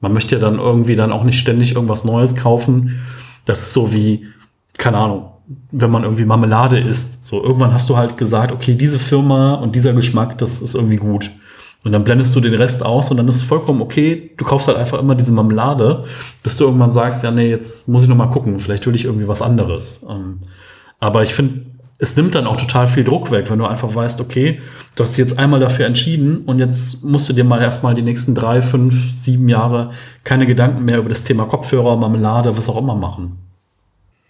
man 0.00 0.12
möchte 0.12 0.36
ja 0.36 0.40
dann 0.40 0.58
irgendwie 0.58 0.96
dann 0.96 1.12
auch 1.12 1.24
nicht 1.24 1.38
ständig 1.38 1.74
irgendwas 1.74 2.04
Neues 2.04 2.34
kaufen. 2.34 3.00
Das 3.44 3.60
ist 3.60 3.72
so 3.72 3.92
wie, 3.92 4.26
keine 4.76 4.98
Ahnung, 4.98 5.30
wenn 5.70 5.90
man 5.90 6.02
irgendwie 6.02 6.24
Marmelade 6.24 6.78
isst. 6.78 7.24
So, 7.24 7.42
irgendwann 7.42 7.72
hast 7.72 7.88
du 7.88 7.96
halt 7.96 8.16
gesagt, 8.16 8.52
okay, 8.52 8.74
diese 8.74 8.98
Firma 8.98 9.54
und 9.54 9.74
dieser 9.76 9.92
Geschmack, 9.92 10.38
das 10.38 10.60
ist 10.60 10.74
irgendwie 10.74 10.96
gut. 10.96 11.30
Und 11.86 11.92
dann 11.92 12.02
blendest 12.02 12.34
du 12.34 12.40
den 12.40 12.54
Rest 12.54 12.84
aus 12.84 13.12
und 13.12 13.16
dann 13.16 13.28
ist 13.28 13.36
es 13.36 13.42
vollkommen 13.42 13.80
okay. 13.80 14.32
Du 14.38 14.44
kaufst 14.44 14.66
halt 14.66 14.76
einfach 14.76 14.98
immer 14.98 15.14
diese 15.14 15.30
Marmelade, 15.30 16.02
bis 16.42 16.56
du 16.56 16.64
irgendwann 16.64 16.90
sagst, 16.90 17.22
ja, 17.22 17.30
nee, 17.30 17.48
jetzt 17.48 17.86
muss 17.86 18.02
ich 18.02 18.08
noch 18.08 18.16
mal 18.16 18.26
gucken, 18.26 18.58
vielleicht 18.58 18.84
will 18.88 18.96
ich 18.96 19.04
irgendwie 19.04 19.28
was 19.28 19.40
anderes. 19.40 20.04
Ähm, 20.10 20.40
aber 20.98 21.22
ich 21.22 21.32
finde, 21.32 21.60
es 22.00 22.16
nimmt 22.16 22.34
dann 22.34 22.48
auch 22.48 22.56
total 22.56 22.88
viel 22.88 23.04
Druck 23.04 23.30
weg, 23.30 23.48
wenn 23.50 23.60
du 23.60 23.66
einfach 23.66 23.94
weißt, 23.94 24.20
okay, 24.20 24.58
du 24.96 25.04
hast 25.04 25.12
dich 25.12 25.24
jetzt 25.24 25.38
einmal 25.38 25.60
dafür 25.60 25.86
entschieden 25.86 26.38
und 26.38 26.58
jetzt 26.58 27.04
musst 27.04 27.28
du 27.28 27.34
dir 27.34 27.44
mal 27.44 27.62
erstmal 27.62 27.94
die 27.94 28.02
nächsten 28.02 28.34
drei, 28.34 28.62
fünf, 28.62 29.16
sieben 29.16 29.48
Jahre 29.48 29.92
keine 30.24 30.48
Gedanken 30.48 30.84
mehr 30.84 30.98
über 30.98 31.08
das 31.08 31.22
Thema 31.22 31.44
Kopfhörer, 31.44 31.96
Marmelade, 31.96 32.56
was 32.56 32.68
auch 32.68 32.78
immer 32.78 32.96
machen. 32.96 33.38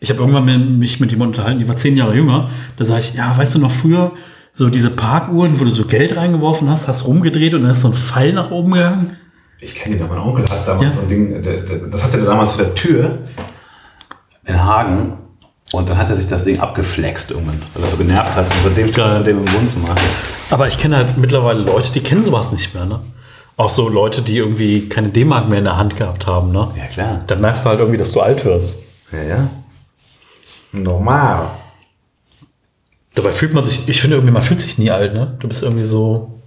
Ich 0.01 0.11
habe 0.11 0.21
irgendwann 0.21 0.79
mich 0.79 1.01
mit 1.01 1.11
jemandem 1.11 1.39
unterhalten, 1.39 1.61
die 1.61 1.69
war 1.71 1.79
zehn 1.79 1.97
Jahre 1.97 2.15
jünger. 2.15 2.51
Da 2.77 2.85
sage 2.85 3.01
ich, 3.01 3.15
ja, 3.15 3.35
weißt 3.35 3.55
du 3.55 3.61
noch 3.61 3.71
früher, 3.71 4.13
so 4.57 4.71
diese 4.71 4.89
Parkuhren, 4.89 5.61
wo 5.61 5.65
du 5.65 5.71
so 5.71 5.85
Geld 5.85 6.17
reingeworfen 6.17 6.71
hast, 6.71 6.89
hast 6.89 7.07
rumgedreht 7.07 7.53
und 7.53 7.61
dann 7.61 7.73
ist 7.73 7.83
so 7.83 7.89
ein 7.89 7.95
Pfeil 7.95 8.33
nach 8.33 8.51
oben 8.51 8.73
gegangen. 8.73 9.17
Ich 9.61 9.75
kenne 9.75 9.97
ihn 9.97 10.01
doch, 10.01 10.09
mein 10.09 10.19
Onkel 10.19 10.49
hat 10.49 10.67
damals 10.67 10.83
ja. 10.83 10.91
so 10.93 11.01
ein 11.03 11.09
Ding, 11.09 11.43
das 11.91 12.03
hatte 12.03 12.19
er 12.19 12.25
damals 12.25 12.53
vor 12.53 12.65
der 12.65 12.75
Tür 12.75 13.19
in 14.47 14.65
Hagen 14.65 15.19
und 15.73 15.91
dann 15.91 15.99
hat 15.99 16.09
er 16.09 16.17
sich 16.17 16.27
das 16.27 16.45
Ding 16.45 16.59
abgeflext 16.59 17.33
irgendwann, 17.33 17.61
weil 17.75 17.83
er 17.83 17.89
so 17.89 17.99
genervt 17.99 18.35
hat 18.35 18.47
und 18.47 18.57
seitdem 18.65 18.89
steht 18.89 19.19
mit 19.19 19.27
dem 19.27 19.39
im 19.45 19.53
Wohnzimmer. 19.53 19.95
Aber 20.49 20.69
ich 20.69 20.79
kenne 20.79 20.97
halt 20.97 21.19
mittlerweile 21.19 21.61
Leute, 21.61 21.93
die 21.93 22.01
kennen 22.01 22.25
sowas 22.25 22.51
nicht 22.51 22.75
mehr, 22.75 22.87
ne? 22.87 23.01
Auch 23.59 23.71
so 23.71 23.91
Leute, 23.91 24.23
die 24.23 24.39
irgendwie 24.39 24.89
keine 24.89 25.11
D-Mark 25.11 25.51
mehr 25.51 25.59
in 25.59 25.65
der 25.65 25.77
Hand 25.77 25.97
gehabt 25.97 26.27
haben, 26.27 26.53
ne? 26.53 26.69
Ja, 26.77 26.87
klar. 26.87 27.25
Dann 27.27 27.43
merkst 27.43 27.65
du 27.65 27.69
halt 27.69 27.81
irgendwie, 27.81 27.99
dass 27.99 28.13
du 28.13 28.21
alt 28.21 28.43
wirst. 28.45 28.79
Ja, 29.13 29.23
ja. 29.23 29.51
Normal. 30.73 31.51
Dabei 33.17 33.33
fühlt 33.33 33.55
man 33.55 33.65
sich, 33.65 33.89
ich 33.89 34.01
finde 34.03 34.17
irgendwie, 34.17 34.33
man 34.33 34.43
fühlt 34.43 34.61
sich 34.61 34.77
nie 34.77 34.91
alt, 34.91 35.15
ne? 35.15 35.37
Du 35.41 35.49
bist 35.49 35.63
irgendwie 35.63 35.87
so. 35.87 36.39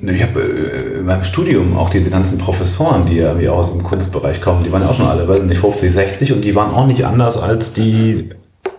Ne, 0.00 0.16
ich 0.16 0.22
habe 0.22 0.40
äh, 0.40 1.00
in 1.00 1.04
meinem 1.04 1.22
Studium 1.22 1.76
auch 1.76 1.90
diese 1.90 2.08
ganzen 2.08 2.38
Professoren, 2.38 3.04
die 3.04 3.16
ja 3.16 3.38
wie 3.38 3.48
aus 3.48 3.72
dem 3.72 3.82
Kunstbereich 3.82 4.40
kommen, 4.40 4.64
die 4.64 4.72
waren 4.72 4.80
ja 4.80 4.88
auch 4.88 4.94
schon 4.94 5.06
alle, 5.06 5.28
weiß 5.28 5.42
nicht, 5.42 5.60
50, 5.60 5.92
60 5.92 6.32
und 6.32 6.40
die 6.40 6.54
waren 6.54 6.74
auch 6.74 6.86
nicht 6.86 7.04
anders 7.04 7.36
als 7.36 7.74
die 7.74 8.30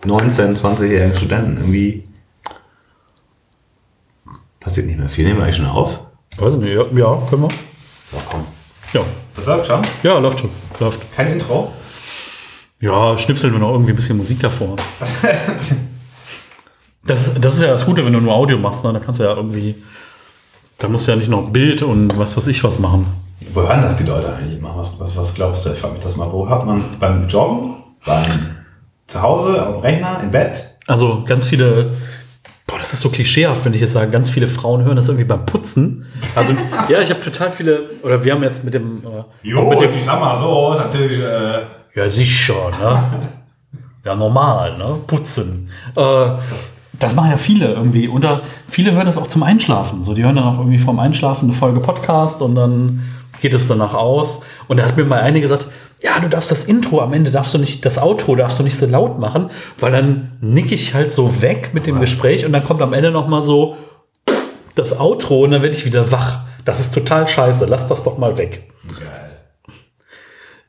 19, 0.06 0.56
20-jährigen 0.56 1.16
Studenten. 1.16 1.58
Irgendwie 1.58 2.08
passiert 4.60 4.88
nicht 4.88 4.98
mehr 4.98 5.10
viel. 5.10 5.26
Nehmen 5.26 5.38
wir 5.38 5.44
eigentlich 5.44 5.58
schon 5.58 5.68
auf? 5.68 6.00
Weiß 6.38 6.54
ich 6.54 6.60
nicht, 6.62 6.74
ja, 6.74 6.82
ja 6.82 7.22
können 7.30 7.44
wir. 7.44 7.50
Ja, 8.12 8.24
komm. 8.28 8.44
Ja. 8.94 9.02
Das 9.36 9.46
läuft 9.46 9.68
schon? 9.68 9.82
Ja, 10.02 10.18
läuft 10.18 10.40
schon. 10.40 10.50
Läuft. 10.80 11.16
Kein 11.16 11.32
Intro? 11.34 11.72
Ja, 12.80 13.16
schnipseln 13.20 13.54
wir 13.54 13.60
noch 13.60 13.72
irgendwie 13.72 13.92
ein 13.92 13.96
bisschen 13.96 14.18
Musik 14.18 14.40
davor. 14.40 14.78
das, 17.04 17.40
das 17.40 17.56
ist 17.56 17.62
ja 17.62 17.68
das 17.68 17.86
Gute, 17.86 18.06
wenn 18.06 18.14
du 18.14 18.20
nur 18.20 18.34
Audio 18.34 18.58
machst, 18.58 18.84
ne? 18.84 18.94
da 18.94 19.00
kannst 19.00 19.20
du 19.20 19.24
ja 19.24 19.36
irgendwie, 19.36 19.76
da 20.78 20.88
musst 20.88 21.08
du 21.08 21.12
ja 21.12 21.18
nicht 21.18 21.30
noch 21.30 21.50
Bild 21.50 21.82
und 21.82 22.18
was 22.18 22.36
weiß 22.38 22.48
ich 22.48 22.64
was 22.64 22.80
machen. 22.80 23.08
Wo 23.54 23.62
hören 23.62 23.82
das 23.82 23.96
die 23.96 24.04
Leute 24.04 24.36
eigentlich 24.36 24.58
immer? 24.60 24.76
Was, 24.76 25.00
was, 25.00 25.16
was 25.16 25.34
glaubst 25.34 25.66
du? 25.66 25.72
Ich 25.72 25.80
frage 25.80 25.94
mich 25.94 26.04
das 26.04 26.18
mal. 26.18 26.32
Wo 26.32 26.48
hört 26.48 26.66
man 26.66 26.84
beim 27.00 27.28
Joggen? 27.28 27.76
Beim 28.06 28.58
zu 29.08 29.22
Hause, 29.22 29.66
am 29.66 29.80
Rechner, 29.80 30.20
im 30.22 30.30
Bett? 30.32 30.76
Also 30.88 31.24
ganz 31.26 31.48
viele, 31.48 31.94
boah, 32.68 32.78
das 32.78 32.94
ist 32.94 33.02
so 33.02 33.10
klischeehaft, 33.10 33.64
wenn 33.66 33.74
ich 33.74 33.82
jetzt 33.82 33.94
sage, 33.94 34.12
ganz 34.12 34.30
viele 34.30 34.48
Frauen 34.48 34.84
hören 34.84 34.96
das 34.98 35.08
irgendwie 35.08 35.26
beim 35.26 35.46
Putzen. 35.46 36.06
Also 36.36 36.54
ja, 36.90 37.02
ich 37.02 37.10
habe 37.10 37.22
total 37.22 37.52
viele, 37.52 37.84
oder 38.04 38.24
wir 38.24 38.34
haben 38.34 38.44
jetzt 38.44 38.64
mit 38.64 38.74
dem, 38.74 39.04
äh, 39.06 39.48
Jo, 39.48 39.70
mit 39.70 39.82
dem 39.82 39.98
ich 39.98 40.04
sag 40.06 40.20
mal 40.20 40.40
so, 40.40 40.74
ist 40.74 40.80
natürlich. 40.80 41.20
Äh, 41.20 41.62
Ja, 41.96 42.08
sicher, 42.10 42.72
ne? 42.80 43.04
ja, 44.06 44.16
normal, 44.16 44.78
ne? 44.78 45.00
Putzen. 45.08 45.70
Äh, 45.96 46.02
das 47.00 47.16
machen 47.16 47.32
ja 47.32 47.38
viele 47.38 47.74
irgendwie. 47.74 48.08
Und 48.08 48.24
da, 48.24 48.42
viele 48.68 48.92
hören 48.92 49.06
das 49.06 49.18
auch 49.18 49.28
zum 49.28 49.44
Einschlafen. 49.44 50.04
So, 50.04 50.14
die 50.14 50.24
hören 50.24 50.36
dann 50.36 50.46
auch 50.46 50.58
irgendwie 50.58 50.78
vorm 50.78 51.00
Einschlafen 51.00 51.46
eine 51.46 51.54
Folge 51.54 51.80
Podcast 51.80 52.42
und 52.42 52.56
dann 52.56 53.04
geht 53.42 53.54
es 53.54 53.68
danach 53.68 53.94
aus. 53.94 54.42
Und 54.68 54.78
da 54.78 54.86
hat 54.86 54.98
mir 54.98 55.06
mal 55.06 55.22
eine 55.22 55.42
gesagt, 55.42 55.68
ja, 56.02 56.20
du 56.20 56.30
darfst 56.30 56.52
das 56.52 56.66
Intro 56.66 57.02
am 57.02 57.14
Ende, 57.14 57.32
darfst 57.32 57.54
du 57.54 57.58
nicht, 57.58 57.86
das 57.86 57.98
Outro 57.98 58.36
darfst 58.36 58.60
du 58.60 58.64
nicht 58.64 58.78
so 58.78 58.86
laut 58.86 59.20
machen, 59.20 59.50
weil 59.80 59.92
dann 59.92 60.38
nick 60.40 60.72
ich 60.72 60.94
halt 60.94 61.12
so 61.12 61.42
weg 61.42 61.72
mit 61.74 61.88
dem 61.88 62.00
Gespräch 62.00 62.46
und 62.46 62.54
dann 62.54 62.64
kommt 62.64 62.82
am 62.82 62.94
Ende 62.94 63.12
noch 63.12 63.28
mal 63.28 63.44
so 63.44 63.78
das 64.76 64.98
Outro 64.98 65.44
und 65.44 65.52
dann 65.52 65.62
werde 65.62 65.76
ich 65.76 65.86
wieder 65.86 66.12
wach. 66.12 66.46
Das 66.64 66.80
ist 66.80 66.94
total 66.94 67.28
scheiße. 67.28 67.66
Lass 67.66 67.88
das 67.88 68.04
doch 68.04 68.18
mal 68.18 68.38
weg. 68.38 68.72
geil. 68.88 69.40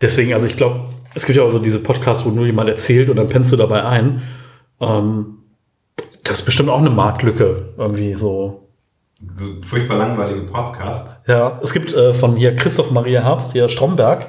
Deswegen, 0.01 0.33
also 0.33 0.47
ich 0.47 0.57
glaube, 0.57 0.89
es 1.15 1.27
gibt 1.27 1.37
ja 1.37 1.45
auch 1.45 1.51
so 1.51 1.59
diese 1.59 1.81
Podcasts, 1.81 2.25
wo 2.25 2.31
nur 2.31 2.47
jemand 2.47 2.69
erzählt 2.69 3.09
und 3.09 3.17
dann 3.17 3.29
pennst 3.29 3.53
du 3.53 3.57
dabei 3.57 3.85
ein. 3.85 4.23
Ähm, 4.81 5.40
das 6.25 6.41
ist 6.41 6.45
bestimmt 6.45 6.69
auch 6.69 6.79
eine 6.79 6.91
Marktlücke, 6.91 7.71
irgendwie 7.77 8.15
so. 8.15 8.69
So 9.35 9.47
furchtbar 9.63 9.99
langweilige 9.99 10.43
Podcasts. 10.43 11.25
Ja, 11.27 11.59
es 11.63 11.73
gibt 11.73 11.93
äh, 11.93 12.15
von 12.15 12.37
hier 12.37 12.57
Christoph 12.57 12.91
Maria 12.91 13.23
Herbst, 13.23 13.53
hier 13.53 13.69
Stromberg, 13.69 14.29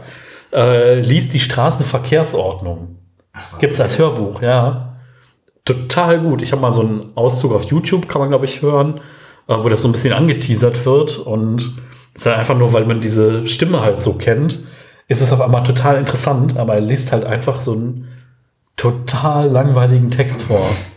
äh, 0.51 0.99
liest 0.99 1.33
die 1.33 1.39
Straßenverkehrsordnung. 1.39 2.97
Was? 3.33 3.59
Gibt's 3.59 3.79
als 3.79 3.97
Hörbuch, 3.97 4.41
ja. 4.41 4.97
Total 5.63 6.19
gut. 6.19 6.41
Ich 6.41 6.51
habe 6.51 6.61
mal 6.61 6.73
so 6.73 6.81
einen 6.81 7.11
Auszug 7.15 7.53
auf 7.53 7.63
YouTube, 7.65 8.09
kann 8.09 8.19
man 8.19 8.29
glaube 8.29 8.45
ich 8.45 8.61
hören, 8.61 8.99
äh, 9.47 9.55
wo 9.55 9.69
das 9.69 9.81
so 9.81 9.87
ein 9.87 9.93
bisschen 9.93 10.13
angeteasert 10.13 10.85
wird 10.85 11.19
und 11.19 11.77
ist 12.13 12.25
halt 12.25 12.37
einfach 12.37 12.57
nur, 12.57 12.73
weil 12.73 12.85
man 12.85 12.99
diese 12.99 13.47
Stimme 13.47 13.79
halt 13.81 14.03
so 14.03 14.13
kennt, 14.13 14.59
ist 15.07 15.21
es 15.21 15.31
auf 15.31 15.39
einmal 15.39 15.63
total 15.63 15.97
interessant, 15.97 16.57
aber 16.57 16.75
er 16.75 16.81
liest 16.81 17.11
halt 17.11 17.25
einfach 17.25 17.61
so 17.61 17.73
einen 17.73 18.09
total 18.75 19.47
langweiligen 19.49 20.11
Text 20.11 20.41
vor. 20.41 20.65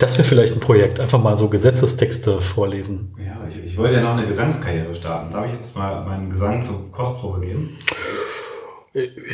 Das 0.00 0.16
wäre 0.16 0.26
vielleicht 0.26 0.54
ein 0.54 0.60
Projekt, 0.60 0.98
einfach 0.98 1.20
mal 1.20 1.36
so 1.36 1.50
Gesetzestexte 1.50 2.40
vorlesen. 2.40 3.14
Ja, 3.18 3.46
ich, 3.48 3.64
ich 3.64 3.76
wollte 3.76 3.96
ja 3.96 4.00
noch 4.00 4.16
eine 4.16 4.26
Gesangskarriere 4.26 4.94
starten. 4.94 5.30
Darf 5.30 5.44
ich 5.44 5.52
jetzt 5.52 5.76
mal 5.76 6.02
meinen 6.06 6.30
Gesang 6.30 6.62
zur 6.62 6.90
Kostprobe 6.90 7.46
geben? 7.46 7.78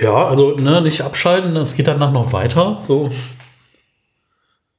Ja, 0.03 0.27
also 0.27 0.57
ne, 0.57 0.83
nicht 0.83 1.03
abschalten, 1.03 1.55
es 1.57 1.77
geht 1.77 1.87
danach 1.87 2.11
noch 2.11 2.33
weiter. 2.33 2.79
So. 2.81 3.11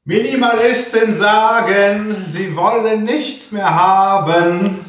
Minimalisten 0.04 1.16
sagen, 1.16 2.14
sie 2.28 2.54
wollen 2.58 3.06
nichts 3.06 3.54
mehr 3.54 3.74
haben. 3.74 4.80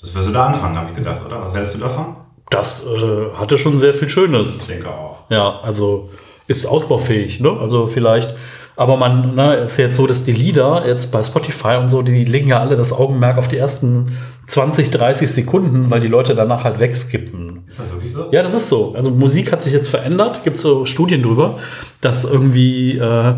Das 0.00 0.14
wirst 0.14 0.28
du 0.28 0.32
da 0.32 0.46
anfangen, 0.46 0.76
habe 0.76 0.90
ich 0.90 0.96
gedacht, 0.96 1.26
oder? 1.26 1.42
Was 1.42 1.54
hältst 1.54 1.74
du 1.74 1.80
davon? 1.80 2.14
Das 2.48 2.86
äh, 2.86 3.34
hatte 3.34 3.58
schon 3.58 3.80
sehr 3.80 3.92
viel 3.92 4.08
Schönes. 4.08 4.60
Ich 4.60 4.66
denke 4.68 4.88
auch. 4.88 5.24
Ja, 5.30 5.58
also 5.64 6.10
ist 6.46 6.64
ausbaufähig, 6.64 7.40
ne? 7.40 7.58
Also 7.60 7.88
vielleicht, 7.88 8.34
aber 8.80 8.96
man, 8.96 9.34
ne, 9.34 9.56
ist 9.56 9.76
jetzt 9.76 9.98
so, 9.98 10.06
dass 10.06 10.24
die 10.24 10.32
Lieder 10.32 10.86
jetzt 10.86 11.12
bei 11.12 11.22
Spotify 11.22 11.76
und 11.78 11.90
so, 11.90 12.00
die 12.00 12.24
legen 12.24 12.48
ja 12.48 12.60
alle 12.60 12.76
das 12.76 12.94
Augenmerk 12.94 13.36
auf 13.36 13.46
die 13.46 13.58
ersten 13.58 14.16
20, 14.46 14.90
30 14.90 15.30
Sekunden, 15.30 15.90
weil 15.90 16.00
die 16.00 16.06
Leute 16.06 16.34
danach 16.34 16.64
halt 16.64 16.80
wegskippen. 16.80 17.62
Ist 17.66 17.78
das 17.78 17.92
wirklich 17.92 18.10
so? 18.10 18.28
Ja, 18.32 18.42
das 18.42 18.54
ist 18.54 18.70
so. 18.70 18.94
Also 18.94 19.10
Musik 19.10 19.52
hat 19.52 19.60
sich 19.60 19.74
jetzt 19.74 19.88
verändert, 19.88 20.44
gibt 20.44 20.56
so 20.56 20.86
Studien 20.86 21.20
drüber, 21.20 21.58
dass 22.00 22.24
irgendwie 22.24 22.96
äh, 22.96 23.34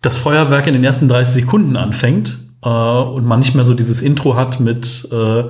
das 0.00 0.16
Feuerwerk 0.16 0.66
in 0.66 0.72
den 0.72 0.82
ersten 0.82 1.06
30 1.06 1.32
Sekunden 1.44 1.76
anfängt 1.76 2.40
äh, 2.64 2.68
und 2.68 3.24
man 3.24 3.38
nicht 3.38 3.54
mehr 3.54 3.64
so 3.64 3.74
dieses 3.74 4.02
Intro 4.02 4.34
hat 4.34 4.58
mit 4.58 5.08
äh, 5.12 5.44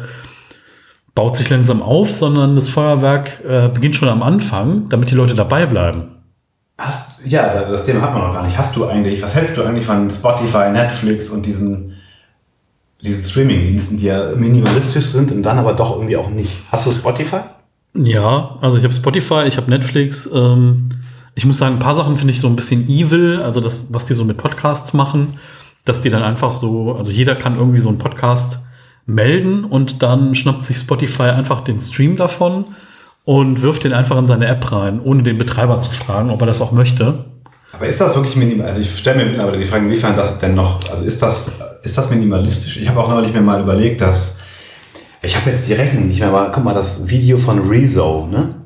baut 1.15 1.39
sich 1.39 1.49
langsam 1.49 1.81
auf, 1.81 2.13
sondern 2.13 2.55
das 2.55 2.69
Feuerwerk 2.69 3.41
äh, 3.49 3.69
beginnt 3.69 3.97
schon 3.97 4.11
am 4.11 4.23
Anfang, 4.23 4.91
damit 4.91 5.11
die 5.11 5.15
Leute 5.15 5.35
dabei 5.35 5.65
bleiben. 5.65 6.12
Hast, 6.85 7.21
ja, 7.25 7.65
das 7.65 7.87
Thema 7.87 8.03
hat 8.03 8.13
man 8.13 8.23
noch 8.23 8.35
gar 8.35 8.45
nicht. 8.45 8.59
Hast 8.59 8.75
du 8.75 8.87
eigentlich, 8.87 9.23
was 9.23 9.35
hältst 9.35 9.57
du 9.57 9.63
eigentlich 9.63 9.87
von 9.87 10.11
Spotify, 10.11 10.69
Netflix 10.71 11.31
und 11.31 11.47
diesen, 11.47 11.95
diesen 13.01 13.23
Streaming-Diensten, 13.23 13.99
die 13.99 14.07
ja 14.07 14.33
minimalistisch 14.35 15.07
sind 15.07 15.31
und 15.31 15.43
dann 15.45 15.59
aber 15.59 15.75
doch 15.75 15.97
irgendwie 15.97 16.17
auch 16.17 16.29
nicht? 16.29 16.59
Hast 16.71 16.87
du 16.87 16.93
Spotify? 16.93 17.41
Ja, 17.97 18.59
also 18.61 18.79
ich 18.79 18.85
habe 18.85 18.93
Spotify, 18.93 19.45
ich 19.47 19.57
habe 19.57 19.71
Netflix. 19.71 20.29
Ähm, 20.35 20.89
ich 21.35 21.47
muss 21.47 21.59
sagen, 21.59 21.77
ein 21.77 21.79
paar 21.79 21.95
Sachen 21.95 22.17
finde 22.17 22.33
ich 22.33 22.41
so 22.41 22.49
ein 22.49 22.57
bisschen 22.57 22.89
evil, 22.89 23.41
also 23.43 23.61
das, 23.61 23.93
was 23.95 24.07
die 24.07 24.15
so 24.15 24.25
mit 24.25 24.37
Podcasts 24.37 24.93
machen, 24.93 25.39
dass 25.85 26.01
die 26.01 26.11
dann 26.11 26.23
einfach 26.23 26.51
so, 26.51 26.95
also 26.97 27.11
jeder 27.13 27.37
kann 27.37 27.57
irgendwie 27.57 27.81
so 27.81 27.89
einen 27.89 27.99
Podcast 27.99 28.61
melden 29.07 29.65
und 29.65 30.03
dann 30.03 30.35
schnappt 30.35 30.65
sich 30.65 30.77
Spotify 30.77 31.25
einfach 31.25 31.61
den 31.61 31.81
Stream 31.81 32.17
davon 32.17 32.67
und 33.25 33.63
wirft 33.63 33.85
den 33.85 33.93
einfach 33.93 34.19
in 34.19 34.27
seine 34.27 34.47
App 34.47 34.73
rein, 34.73 35.01
ohne 35.01 35.23
den 35.23 35.39
Betreiber 35.39 35.81
zu 35.81 35.91
fragen, 35.93 36.31
ob 36.31 36.41
er 36.41 36.47
das 36.47 36.61
auch 36.61 36.73
möchte. 36.73 37.25
Aber 37.73 37.87
ist 37.87 38.01
das 38.01 38.15
wirklich 38.15 38.37
minimal? 38.37 38.67
Also 38.67 38.83
ich 38.83 38.99
stelle 38.99 39.19
mir 39.19 39.27
mittlerweile 39.27 39.59
die 39.59 39.65
Frage, 39.65 39.85
inwiefern 39.87 40.17
das 40.17 40.39
denn 40.39 40.55
noch, 40.55 40.89
also 40.91 41.05
ist 41.05 41.23
das, 41.23 41.61
ist 41.83 41.97
das 41.97 42.11
minimalistisch? 42.11 42.77
Ich 42.77 42.89
habe 42.89 43.01
auch 43.01 43.09
neulich 43.09 43.33
mir 43.33 43.41
mal 43.41 43.61
überlegt, 43.61 44.01
dass, 44.01 44.41
ich 45.23 45.37
habe 45.37 45.51
jetzt 45.51 45.69
die 45.69 45.75
Rechnung 45.75 46.09
nicht 46.09 46.21
mehr, 46.21 46.29
aber 46.29 46.51
guck 46.53 46.65
mal, 46.65 46.75
das 46.75 47.09
Video 47.09 47.39
von 47.39 47.61
Rezo, 47.69 48.27
ne? 48.31 48.57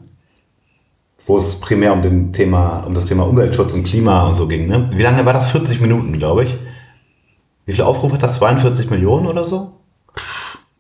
Wo 1.27 1.37
es 1.37 1.61
primär 1.61 1.93
um, 1.93 2.03
den 2.03 2.33
Thema, 2.33 2.85
um 2.87 2.95
das 2.95 3.07
Thema 3.07 3.25
Umweltschutz 3.25 3.75
und 3.75 3.85
Klima 3.85 4.27
und 4.27 4.35
so 4.35 4.47
ging, 4.49 4.67
ne? 4.67 4.89
Wie 4.93 5.03
lange 5.03 5.25
war 5.27 5.33
das? 5.33 5.51
40 5.51 5.81
Minuten, 5.81 6.19
glaube 6.19 6.45
ich. 6.45 6.57
Wie 7.65 7.73
viele 7.73 7.87
Aufrufe 7.87 8.15
hat 8.15 8.23
das? 8.23 8.37
42 8.37 8.91
Millionen 8.91 9.27
oder 9.27 9.45
so? 9.45 9.76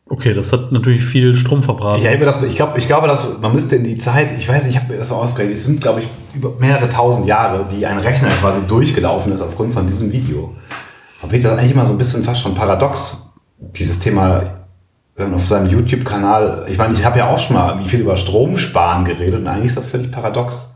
Okay, 0.08 0.34
das 0.34 0.52
hat 0.52 0.70
natürlich 0.70 1.04
viel 1.04 1.34
Strom 1.34 1.64
verbraten. 1.64 2.00
Ich, 2.00 2.48
ich, 2.48 2.56
glaub, 2.56 2.78
ich 2.78 2.86
glaube, 2.86 3.12
man 3.40 3.52
müsste 3.52 3.74
in 3.74 3.82
die 3.82 3.96
Zeit, 3.96 4.30
ich 4.38 4.48
weiß 4.48 4.64
nicht, 4.64 4.76
ich 4.76 4.80
habe 4.80 4.92
mir 4.92 4.98
das 4.98 5.10
ausgerechnet, 5.10 5.56
es 5.56 5.66
sind, 5.66 5.80
glaube 5.80 6.00
ich, 6.00 6.08
über 6.32 6.52
mehrere 6.60 6.88
tausend 6.88 7.26
Jahre, 7.26 7.66
die 7.68 7.84
ein 7.86 7.98
Rechner 7.98 8.28
quasi 8.28 8.64
durchgelaufen 8.68 9.32
ist 9.32 9.42
aufgrund 9.42 9.72
von 9.72 9.86
diesem 9.86 10.12
Video. 10.12 10.54
Da 11.20 11.22
finde 11.22 11.36
ich 11.38 11.42
das 11.42 11.58
eigentlich 11.58 11.72
immer 11.72 11.84
so 11.84 11.94
ein 11.94 11.98
bisschen 11.98 12.22
fast 12.22 12.40
schon 12.40 12.54
paradox, 12.54 13.32
dieses 13.58 13.98
Thema 13.98 14.60
auf 15.18 15.44
seinem 15.44 15.70
YouTube-Kanal. 15.70 16.66
Ich 16.68 16.78
meine, 16.78 16.94
ich 16.94 17.04
habe 17.04 17.18
ja 17.18 17.28
auch 17.28 17.38
schon 17.40 17.56
mal 17.56 17.82
viel 17.84 18.00
über 18.00 18.16
Stromsparen 18.16 19.04
geredet 19.04 19.40
und 19.40 19.48
eigentlich 19.48 19.66
ist 19.66 19.76
das 19.76 19.88
völlig 19.88 20.12
paradox. 20.12 20.75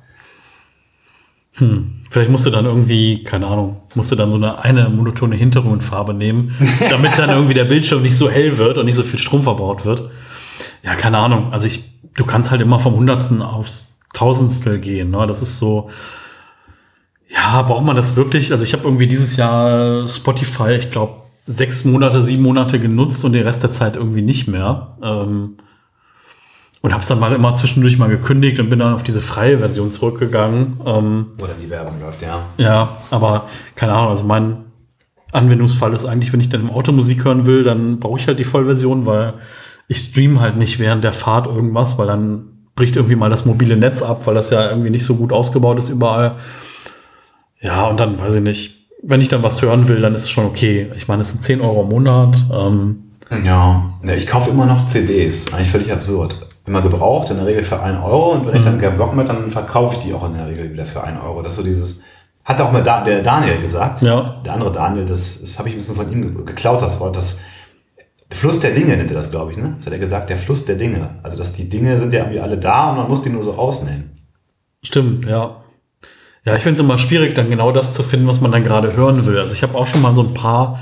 Hm. 1.54 2.02
Vielleicht 2.10 2.30
musst 2.30 2.46
du 2.46 2.50
dann 2.50 2.64
irgendwie, 2.64 3.22
keine 3.24 3.46
Ahnung, 3.46 3.82
musst 3.94 4.10
du 4.10 4.16
dann 4.16 4.30
so 4.30 4.36
eine, 4.36 4.58
eine 4.58 4.88
monotone 4.88 5.36
Hintergrundfarbe 5.36 6.14
nehmen, 6.14 6.56
damit 6.90 7.18
dann 7.18 7.30
irgendwie 7.30 7.54
der 7.54 7.64
Bildschirm 7.64 8.02
nicht 8.02 8.16
so 8.16 8.30
hell 8.30 8.58
wird 8.58 8.78
und 8.78 8.86
nicht 8.86 8.96
so 8.96 9.02
viel 9.02 9.18
Strom 9.18 9.42
verbraucht 9.42 9.84
wird. 9.84 10.10
Ja, 10.82 10.94
keine 10.94 11.18
Ahnung. 11.18 11.52
Also 11.52 11.66
ich, 11.66 11.84
du 12.14 12.24
kannst 12.24 12.50
halt 12.50 12.60
immer 12.60 12.80
vom 12.80 12.94
Hundertsten 12.94 13.42
aufs 13.42 13.98
Tausendstel 14.12 14.78
gehen. 14.78 15.10
Ne? 15.10 15.26
Das 15.26 15.42
ist 15.42 15.58
so, 15.58 15.90
ja, 17.28 17.62
braucht 17.62 17.84
man 17.84 17.96
das 17.96 18.16
wirklich? 18.16 18.50
Also 18.50 18.64
ich 18.64 18.72
habe 18.72 18.84
irgendwie 18.84 19.06
dieses 19.06 19.36
Jahr 19.36 20.08
Spotify, 20.08 20.72
ich 20.72 20.90
glaube, 20.90 21.22
sechs 21.46 21.84
Monate, 21.84 22.22
sieben 22.22 22.42
Monate 22.42 22.80
genutzt 22.80 23.24
und 23.24 23.32
den 23.32 23.44
Rest 23.44 23.62
der 23.62 23.70
Zeit 23.70 23.96
irgendwie 23.96 24.22
nicht 24.22 24.48
mehr. 24.48 24.96
Ähm, 25.02 25.56
und 26.82 26.92
habe 26.92 27.02
es 27.02 27.08
dann 27.08 27.20
mal 27.20 27.32
immer 27.32 27.54
zwischendurch 27.54 27.98
mal 27.98 28.08
gekündigt 28.08 28.58
und 28.58 28.70
bin 28.70 28.78
dann 28.78 28.94
auf 28.94 29.02
diese 29.02 29.20
freie 29.20 29.58
Version 29.58 29.92
zurückgegangen. 29.92 30.80
Ähm, 30.86 31.26
Wo 31.38 31.46
dann 31.46 31.60
die 31.62 31.68
Werbung 31.68 32.00
läuft, 32.00 32.22
ja. 32.22 32.46
Ja, 32.56 32.96
aber 33.10 33.48
keine 33.74 33.92
Ahnung, 33.92 34.10
also 34.10 34.24
mein 34.24 34.64
Anwendungsfall 35.32 35.92
ist 35.92 36.06
eigentlich, 36.06 36.32
wenn 36.32 36.40
ich 36.40 36.48
dann 36.48 36.62
im 36.62 36.70
Auto 36.70 36.92
Musik 36.92 37.24
hören 37.24 37.46
will, 37.46 37.62
dann 37.62 38.00
brauche 38.00 38.18
ich 38.18 38.26
halt 38.26 38.38
die 38.38 38.44
Vollversion, 38.44 39.04
weil 39.04 39.34
ich 39.88 39.98
stream 39.98 40.40
halt 40.40 40.56
nicht 40.56 40.78
während 40.78 41.04
der 41.04 41.12
Fahrt 41.12 41.46
irgendwas, 41.46 41.98
weil 41.98 42.06
dann 42.06 42.46
bricht 42.76 42.96
irgendwie 42.96 43.16
mal 43.16 43.28
das 43.28 43.44
mobile 43.44 43.76
Netz 43.76 44.00
ab, 44.00 44.22
weil 44.24 44.34
das 44.34 44.50
ja 44.50 44.70
irgendwie 44.70 44.90
nicht 44.90 45.04
so 45.04 45.16
gut 45.16 45.32
ausgebaut 45.32 45.78
ist 45.78 45.90
überall. 45.90 46.36
Ja, 47.60 47.86
und 47.88 48.00
dann 48.00 48.18
weiß 48.18 48.36
ich 48.36 48.42
nicht, 48.42 48.88
wenn 49.02 49.20
ich 49.20 49.28
dann 49.28 49.42
was 49.42 49.60
hören 49.60 49.86
will, 49.88 50.00
dann 50.00 50.14
ist 50.14 50.22
es 50.22 50.30
schon 50.30 50.46
okay. 50.46 50.90
Ich 50.96 51.08
meine, 51.08 51.22
es 51.22 51.28
sind 51.28 51.44
10 51.44 51.60
Euro 51.60 51.82
im 51.82 51.90
Monat. 51.90 52.42
Ähm, 52.52 53.10
ja. 53.44 53.92
ja, 54.02 54.14
ich 54.14 54.26
kaufe 54.26 54.50
immer 54.50 54.66
noch 54.66 54.86
CDs. 54.86 55.52
Eigentlich 55.52 55.70
völlig 55.70 55.92
absurd 55.92 56.49
immer 56.70 56.82
gebraucht, 56.82 57.30
in 57.30 57.36
der 57.36 57.46
Regel 57.46 57.64
für 57.64 57.82
1 57.82 57.98
Euro. 57.98 58.30
Und 58.30 58.46
wenn 58.46 58.56
ich 58.56 58.64
dann 58.64 58.76
mhm. 58.76 58.80
keinen 58.80 58.96
Bock 58.96 59.14
mehr, 59.14 59.24
dann 59.24 59.50
verkaufe 59.50 59.96
ich 59.96 60.04
die 60.04 60.14
auch 60.14 60.24
in 60.24 60.34
der 60.34 60.46
Regel 60.46 60.72
wieder 60.72 60.86
für 60.86 61.02
1 61.02 61.20
Euro. 61.20 61.42
Das 61.42 61.52
ist 61.52 61.58
so 61.58 61.64
dieses, 61.64 62.04
hat 62.44 62.60
auch 62.60 62.70
mal 62.70 62.82
da, 62.82 63.02
der 63.02 63.22
Daniel 63.22 63.60
gesagt. 63.60 64.02
Ja. 64.02 64.40
Der 64.44 64.54
andere 64.54 64.72
Daniel, 64.72 65.04
das, 65.04 65.40
das 65.40 65.58
habe 65.58 65.68
ich 65.68 65.74
ein 65.74 65.78
bisschen 65.78 65.96
von 65.96 66.10
ihm 66.12 66.46
geklaut, 66.46 66.80
das 66.80 67.00
Wort. 67.00 67.16
Das 67.16 67.40
Fluss 68.30 68.60
der 68.60 68.70
Dinge 68.70 68.96
nennt 68.96 69.10
er 69.10 69.16
das, 69.16 69.32
glaube 69.32 69.50
ich, 69.50 69.58
ne? 69.58 69.74
Das 69.78 69.86
hat 69.86 69.92
er 69.92 69.98
gesagt, 69.98 70.30
der 70.30 70.36
Fluss 70.36 70.64
der 70.64 70.76
Dinge. 70.76 71.16
Also, 71.24 71.36
dass 71.36 71.52
die 71.52 71.68
Dinge 71.68 71.98
sind 71.98 72.12
ja 72.12 72.20
irgendwie 72.20 72.38
alle 72.40 72.56
da 72.56 72.90
und 72.90 72.98
man 72.98 73.08
muss 73.08 73.22
die 73.22 73.30
nur 73.30 73.42
so 73.42 73.50
rausnehmen. 73.50 74.12
Stimmt, 74.84 75.26
ja. 75.26 75.56
Ja, 76.44 76.54
ich 76.54 76.62
finde 76.62 76.80
es 76.80 76.84
immer 76.84 76.98
schwierig, 76.98 77.34
dann 77.34 77.50
genau 77.50 77.72
das 77.72 77.92
zu 77.92 78.04
finden, 78.04 78.28
was 78.28 78.40
man 78.40 78.52
dann 78.52 78.62
gerade 78.62 78.96
hören 78.96 79.26
will. 79.26 79.38
Also 79.40 79.54
ich 79.54 79.64
habe 79.64 79.76
auch 79.76 79.88
schon 79.88 80.02
mal 80.02 80.14
so 80.14 80.22
ein 80.22 80.34
paar 80.34 80.78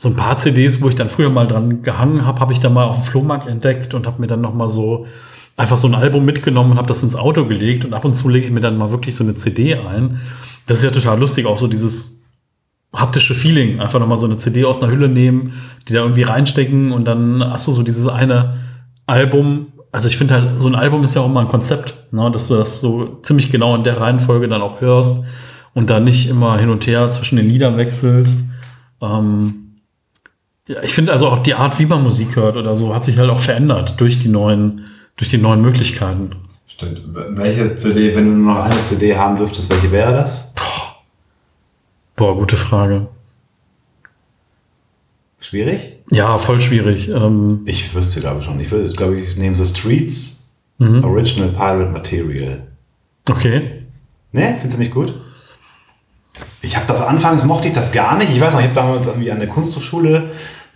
so 0.00 0.08
ein 0.08 0.16
paar 0.16 0.38
CDs, 0.38 0.80
wo 0.80 0.88
ich 0.88 0.94
dann 0.94 1.10
früher 1.10 1.28
mal 1.28 1.46
dran 1.46 1.82
gehangen 1.82 2.24
habe, 2.24 2.40
habe 2.40 2.54
ich 2.54 2.58
dann 2.58 2.72
mal 2.72 2.84
auf 2.84 2.96
dem 2.96 3.04
Flohmarkt 3.04 3.46
entdeckt 3.46 3.92
und 3.92 4.06
habe 4.06 4.18
mir 4.18 4.28
dann 4.28 4.40
noch 4.40 4.54
mal 4.54 4.70
so 4.70 5.06
einfach 5.58 5.76
so 5.76 5.88
ein 5.88 5.94
Album 5.94 6.24
mitgenommen 6.24 6.70
und 6.70 6.78
habe 6.78 6.88
das 6.88 7.02
ins 7.02 7.14
Auto 7.14 7.44
gelegt 7.44 7.84
und 7.84 7.92
ab 7.92 8.06
und 8.06 8.14
zu 8.14 8.30
lege 8.30 8.46
ich 8.46 8.50
mir 8.50 8.60
dann 8.60 8.78
mal 8.78 8.90
wirklich 8.92 9.14
so 9.14 9.24
eine 9.24 9.34
CD 9.34 9.74
ein. 9.74 10.18
Das 10.64 10.78
ist 10.78 10.84
ja 10.84 10.90
total 10.90 11.18
lustig, 11.18 11.44
auch 11.44 11.58
so 11.58 11.66
dieses 11.66 12.24
haptische 12.94 13.34
Feeling, 13.34 13.78
einfach 13.78 14.00
noch 14.00 14.06
mal 14.06 14.16
so 14.16 14.24
eine 14.24 14.38
CD 14.38 14.64
aus 14.64 14.82
einer 14.82 14.90
Hülle 14.90 15.10
nehmen, 15.10 15.52
die 15.86 15.92
da 15.92 16.00
irgendwie 16.00 16.22
reinstecken 16.22 16.92
und 16.92 17.04
dann 17.04 17.44
hast 17.44 17.68
du 17.68 17.72
so 17.72 17.82
dieses 17.82 18.08
eine 18.08 18.54
Album. 19.06 19.66
Also 19.92 20.08
ich 20.08 20.16
finde 20.16 20.32
halt, 20.32 20.62
so 20.62 20.68
ein 20.68 20.76
Album 20.76 21.04
ist 21.04 21.14
ja 21.14 21.20
auch 21.20 21.26
immer 21.26 21.40
ein 21.40 21.48
Konzept, 21.48 21.94
ne? 22.10 22.30
dass 22.30 22.48
du 22.48 22.54
das 22.54 22.80
so 22.80 23.18
ziemlich 23.20 23.50
genau 23.50 23.74
in 23.74 23.84
der 23.84 24.00
Reihenfolge 24.00 24.48
dann 24.48 24.62
auch 24.62 24.80
hörst 24.80 25.26
und 25.74 25.90
da 25.90 26.00
nicht 26.00 26.30
immer 26.30 26.56
hin 26.56 26.70
und 26.70 26.86
her 26.86 27.10
zwischen 27.10 27.36
den 27.36 27.46
Liedern 27.46 27.76
wechselst. 27.76 28.46
Ähm, 29.02 29.66
ja, 30.70 30.84
ich 30.84 30.94
finde 30.94 31.10
also 31.10 31.26
auch 31.26 31.42
die 31.42 31.54
Art, 31.54 31.80
wie 31.80 31.86
man 31.86 32.00
Musik 32.00 32.36
hört 32.36 32.56
oder 32.56 32.76
so, 32.76 32.94
hat 32.94 33.04
sich 33.04 33.18
halt 33.18 33.28
auch 33.28 33.40
verändert 33.40 34.00
durch 34.00 34.20
die 34.20 34.28
neuen, 34.28 34.86
durch 35.16 35.28
die 35.28 35.38
neuen 35.38 35.62
Möglichkeiten. 35.62 36.36
Stimmt. 36.68 37.02
Welche 37.12 37.74
CD, 37.74 38.14
wenn 38.14 38.26
du 38.26 38.30
nur 38.30 38.54
noch 38.54 38.64
eine 38.64 38.84
CD 38.84 39.16
haben 39.16 39.36
dürftest, 39.36 39.68
welche 39.68 39.90
wäre 39.90 40.12
das? 40.12 40.54
Boah, 40.54 40.96
Boah 42.14 42.36
gute 42.36 42.56
Frage. 42.56 43.08
Schwierig? 45.40 45.96
Ja, 46.12 46.38
voll 46.38 46.60
schwierig. 46.60 47.08
Ähm 47.08 47.62
ich 47.64 47.92
wüsste, 47.92 48.20
glaube 48.20 48.38
ich, 48.38 48.44
schon. 48.44 48.60
Ich 48.60 48.70
würde, 48.70 48.92
glaube 48.94 49.18
ich, 49.18 49.36
nehme 49.36 49.56
The 49.56 49.64
Streets 49.64 50.52
mhm. 50.78 51.02
Original 51.02 51.48
Pirate 51.48 51.90
Material. 51.90 52.68
Okay. 53.28 53.82
Ne, 54.30 54.54
findest 54.60 54.76
du 54.76 54.82
nicht 54.82 54.94
gut? 54.94 55.14
Ich 56.62 56.76
habe 56.76 56.86
das 56.86 57.00
anfangs, 57.00 57.44
mochte 57.44 57.68
ich 57.68 57.74
das 57.74 57.90
gar 57.90 58.16
nicht. 58.16 58.30
Ich 58.32 58.40
weiß 58.40 58.52
noch, 58.52 58.60
ich 58.60 58.66
habe 58.66 58.74
damals 58.76 59.08
irgendwie 59.08 59.32
an 59.32 59.40
der 59.40 59.48
Kunsthochschule 59.48 60.30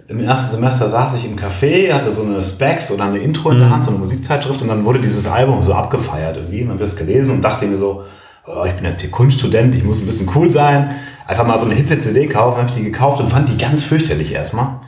im 0.08 0.20
ersten 0.20 0.56
Semester 0.56 0.90
saß 0.90 1.16
ich 1.16 1.24
im 1.24 1.36
Café, 1.38 1.92
hatte 1.92 2.12
so 2.12 2.22
eine 2.22 2.42
Specs 2.42 2.90
oder 2.90 3.04
eine 3.04 3.18
Intro 3.18 3.50
in 3.50 3.58
der 3.58 3.70
Hand, 3.70 3.84
so 3.84 3.90
eine 3.90 3.98
Musikzeitschrift 3.98 4.60
und 4.60 4.68
dann 4.68 4.84
wurde 4.84 5.00
dieses 5.00 5.26
Album 5.26 5.62
so 5.62 5.72
abgefeiert 5.72 6.36
irgendwie. 6.36 6.62
Man 6.62 6.74
hat 6.74 6.82
das 6.82 6.96
gelesen 6.96 7.36
und 7.36 7.42
dachte 7.42 7.66
mir 7.66 7.76
so, 7.76 8.04
oh, 8.46 8.64
ich 8.66 8.74
bin 8.74 8.84
jetzt 8.84 9.00
hier 9.00 9.10
Kunststudent, 9.10 9.74
ich 9.74 9.84
muss 9.84 10.00
ein 10.00 10.06
bisschen 10.06 10.28
cool 10.34 10.50
sein. 10.50 10.90
Einfach 11.26 11.46
mal 11.46 11.58
so 11.58 11.64
eine 11.64 11.74
hippe 11.74 11.96
CD 11.96 12.26
kaufen, 12.26 12.58
habe 12.58 12.68
ich 12.68 12.74
die 12.74 12.84
gekauft 12.84 13.20
und 13.20 13.30
fand 13.30 13.48
die 13.48 13.56
ganz 13.56 13.82
fürchterlich 13.82 14.34
erstmal. 14.34 14.80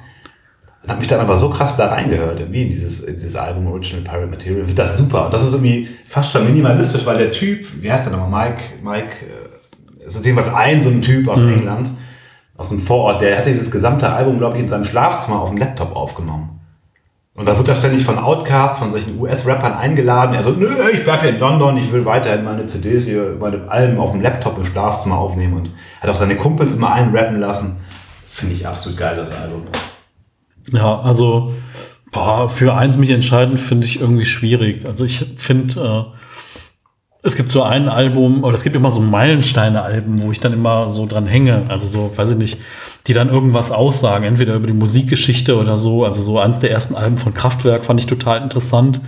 Und 0.83 0.91
habe 0.91 0.99
mich 0.99 1.09
dann 1.09 1.21
aber 1.21 1.35
so 1.35 1.49
krass 1.49 1.77
da 1.77 1.87
reingehört, 1.87 2.39
irgendwie 2.39 2.63
in 2.63 2.69
dieses, 2.69 3.01
in 3.01 3.15
dieses 3.15 3.37
Album 3.37 3.67
Original 3.69 4.03
Pirate 4.03 4.27
Material. 4.27 4.61
Ich 4.61 4.67
finde 4.67 4.83
das 4.83 4.99
super. 4.99 5.27
Und 5.27 5.35
das 5.35 5.45
ist 5.45 5.55
irgendwie 5.55 5.89
fast 6.07 6.31
schon 6.31 6.45
minimalistisch, 6.45 7.07
weil 7.07 7.17
der 7.17 7.33
Typ, 7.33 7.67
wie 7.81 7.91
heißt 7.91 8.05
der 8.05 8.13
nochmal, 8.13 8.51
Mike, 8.51 8.63
Mike, 8.83 9.15
äh, 9.25 10.05
es 10.07 10.15
ist 10.15 10.27
jedenfalls 10.27 10.55
ein 10.55 10.83
so 10.83 10.91
ein 10.91 11.01
Typ 11.01 11.27
aus 11.27 11.41
mhm. 11.41 11.55
England, 11.55 11.91
aus 12.57 12.71
dem 12.71 12.81
Vorort, 12.81 13.21
der 13.21 13.37
hatte 13.37 13.49
dieses 13.49 13.71
gesamte 13.71 14.11
Album, 14.11 14.39
glaube 14.39 14.57
ich, 14.57 14.63
in 14.63 14.69
seinem 14.69 14.85
Schlafzimmer 14.85 15.41
auf 15.41 15.51
dem 15.51 15.59
Laptop 15.59 15.95
aufgenommen. 15.95 16.61
Und 17.35 17.45
da 17.45 17.57
wird 17.59 17.69
er 17.69 17.77
ständig 17.77 18.03
von 18.03 18.19
Outcast, 18.19 18.79
von 18.79 18.91
solchen 18.91 19.21
US-Rappern 19.21 19.75
eingeladen. 19.75 20.35
Er 20.35 20.43
so, 20.43 20.53
nö, 20.53 20.71
ich 20.91 21.05
bleib 21.05 21.21
hier 21.21 21.31
in 21.31 21.39
London, 21.39 21.77
ich 21.77 21.93
will 21.93 22.07
weiterhin 22.07 22.45
meine 22.45 22.67
CDs 22.67 23.05
hier, 23.05 23.37
meine 23.39 23.69
Alben 23.69 23.99
auf 23.99 24.13
dem 24.13 24.23
Laptop 24.23 24.57
im 24.57 24.65
Schlafzimmer 24.65 25.19
aufnehmen. 25.19 25.53
Und 25.53 25.71
hat 26.01 26.09
auch 26.09 26.17
seine 26.17 26.37
Kumpels 26.37 26.75
immer 26.75 26.93
einrappen 26.93 27.39
lassen. 27.39 27.77
Finde 28.25 28.55
ich 28.55 28.67
absolut 28.67 28.99
geil, 28.99 29.17
das 29.17 29.35
Album. 29.35 29.65
Ja, 30.73 31.01
also 31.01 31.53
boah, 32.11 32.49
für 32.49 32.75
eins 32.75 32.97
mich 32.97 33.11
entscheiden 33.11 33.59
finde 33.59 33.87
ich 33.87 34.01
irgendwie 34.01 34.25
schwierig. 34.25 34.87
Also 34.87 35.05
ich 35.05 35.35
finde, 35.37 36.09
äh, 36.15 36.17
es 37.27 37.37
gibt 37.37 37.51
so 37.51 37.63
ein 37.63 37.89
Album, 37.89 38.45
oder 38.45 38.55
es 38.55 38.63
gibt 38.63 38.77
immer 38.77 38.91
so 38.91 39.01
Meilensteine-Alben, 39.01 40.23
wo 40.23 40.31
ich 40.31 40.41
dann 40.41 40.53
immer 40.53 40.89
so 40.89 41.07
dran 41.07 41.27
hänge. 41.27 41.65
Also 41.69 41.87
so, 41.87 42.17
weiß 42.17 42.33
ich 42.33 42.39
nicht, 42.39 42.59
die 43.07 43.13
dann 43.13 43.29
irgendwas 43.29 43.71
aussagen, 43.71 44.25
entweder 44.25 44.55
über 44.55 44.67
die 44.67 44.73
Musikgeschichte 44.73 45.57
oder 45.57 45.77
so. 45.77 46.05
Also 46.05 46.23
so 46.23 46.39
eins 46.39 46.61
der 46.61 46.71
ersten 46.71 46.95
Alben 46.95 47.17
von 47.17 47.35
Kraftwerk 47.35 47.85
fand 47.85 48.01
ich 48.01 48.07
total 48.07 48.43
interessant, 48.43 49.01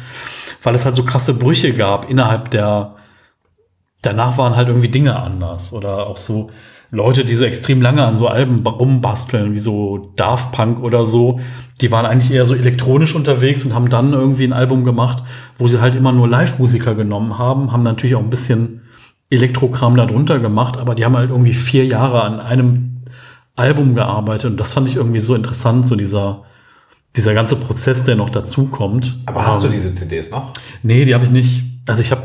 weil 0.62 0.74
es 0.74 0.84
halt 0.84 0.94
so 0.94 1.04
krasse 1.04 1.34
Brüche 1.34 1.72
gab 1.72 2.10
innerhalb 2.10 2.50
der, 2.50 2.96
danach 4.02 4.36
waren 4.38 4.56
halt 4.56 4.68
irgendwie 4.68 4.88
Dinge 4.88 5.16
anders 5.16 5.72
oder 5.72 6.06
auch 6.06 6.16
so 6.16 6.50
Leute, 6.90 7.24
die 7.24 7.36
so 7.36 7.44
extrem 7.44 7.82
lange 7.82 8.04
an 8.04 8.16
so 8.16 8.28
Alben 8.28 8.66
rumbasteln, 8.66 9.52
wie 9.52 9.58
so 9.58 10.12
Daft 10.16 10.52
Punk 10.52 10.82
oder 10.82 11.04
so, 11.04 11.40
die 11.80 11.92
waren 11.92 12.06
eigentlich 12.06 12.32
eher 12.32 12.46
so 12.46 12.54
elektronisch 12.54 13.14
unterwegs 13.14 13.64
und 13.64 13.74
haben 13.74 13.90
dann 13.90 14.14
irgendwie 14.14 14.44
ein 14.44 14.54
Album 14.54 14.84
gemacht, 14.84 15.22
wo 15.58 15.66
sie 15.66 15.80
halt 15.80 15.94
immer 15.94 16.12
nur 16.12 16.28
Live-Musiker 16.28 16.94
genommen 16.94 17.38
haben, 17.38 17.72
haben 17.72 17.82
natürlich 17.82 18.16
auch 18.16 18.22
ein 18.22 18.30
bisschen 18.30 18.82
Elektrokram 19.30 19.96
darunter 19.96 20.40
gemacht, 20.40 20.78
aber 20.78 20.94
die 20.94 21.04
haben 21.04 21.16
halt 21.16 21.30
irgendwie 21.30 21.52
vier 21.52 21.84
Jahre 21.84 22.22
an 22.22 22.40
einem 22.40 23.02
Album 23.54 23.94
gearbeitet 23.94 24.52
und 24.52 24.56
das 24.58 24.72
fand 24.72 24.88
ich 24.88 24.96
irgendwie 24.96 25.20
so 25.20 25.34
interessant, 25.34 25.86
so 25.86 25.94
dieser, 25.94 26.44
dieser 27.16 27.34
ganze 27.34 27.56
Prozess, 27.56 28.04
der 28.04 28.16
noch 28.16 28.30
dazukommt. 28.30 29.18
Aber 29.26 29.46
hast 29.46 29.62
du 29.62 29.68
diese 29.68 29.92
CDs 29.92 30.30
noch? 30.30 30.54
Nee, 30.82 31.04
die 31.04 31.14
habe 31.14 31.24
ich 31.24 31.30
nicht. 31.30 31.64
Also 31.86 32.02
ich 32.02 32.10
habe 32.12 32.22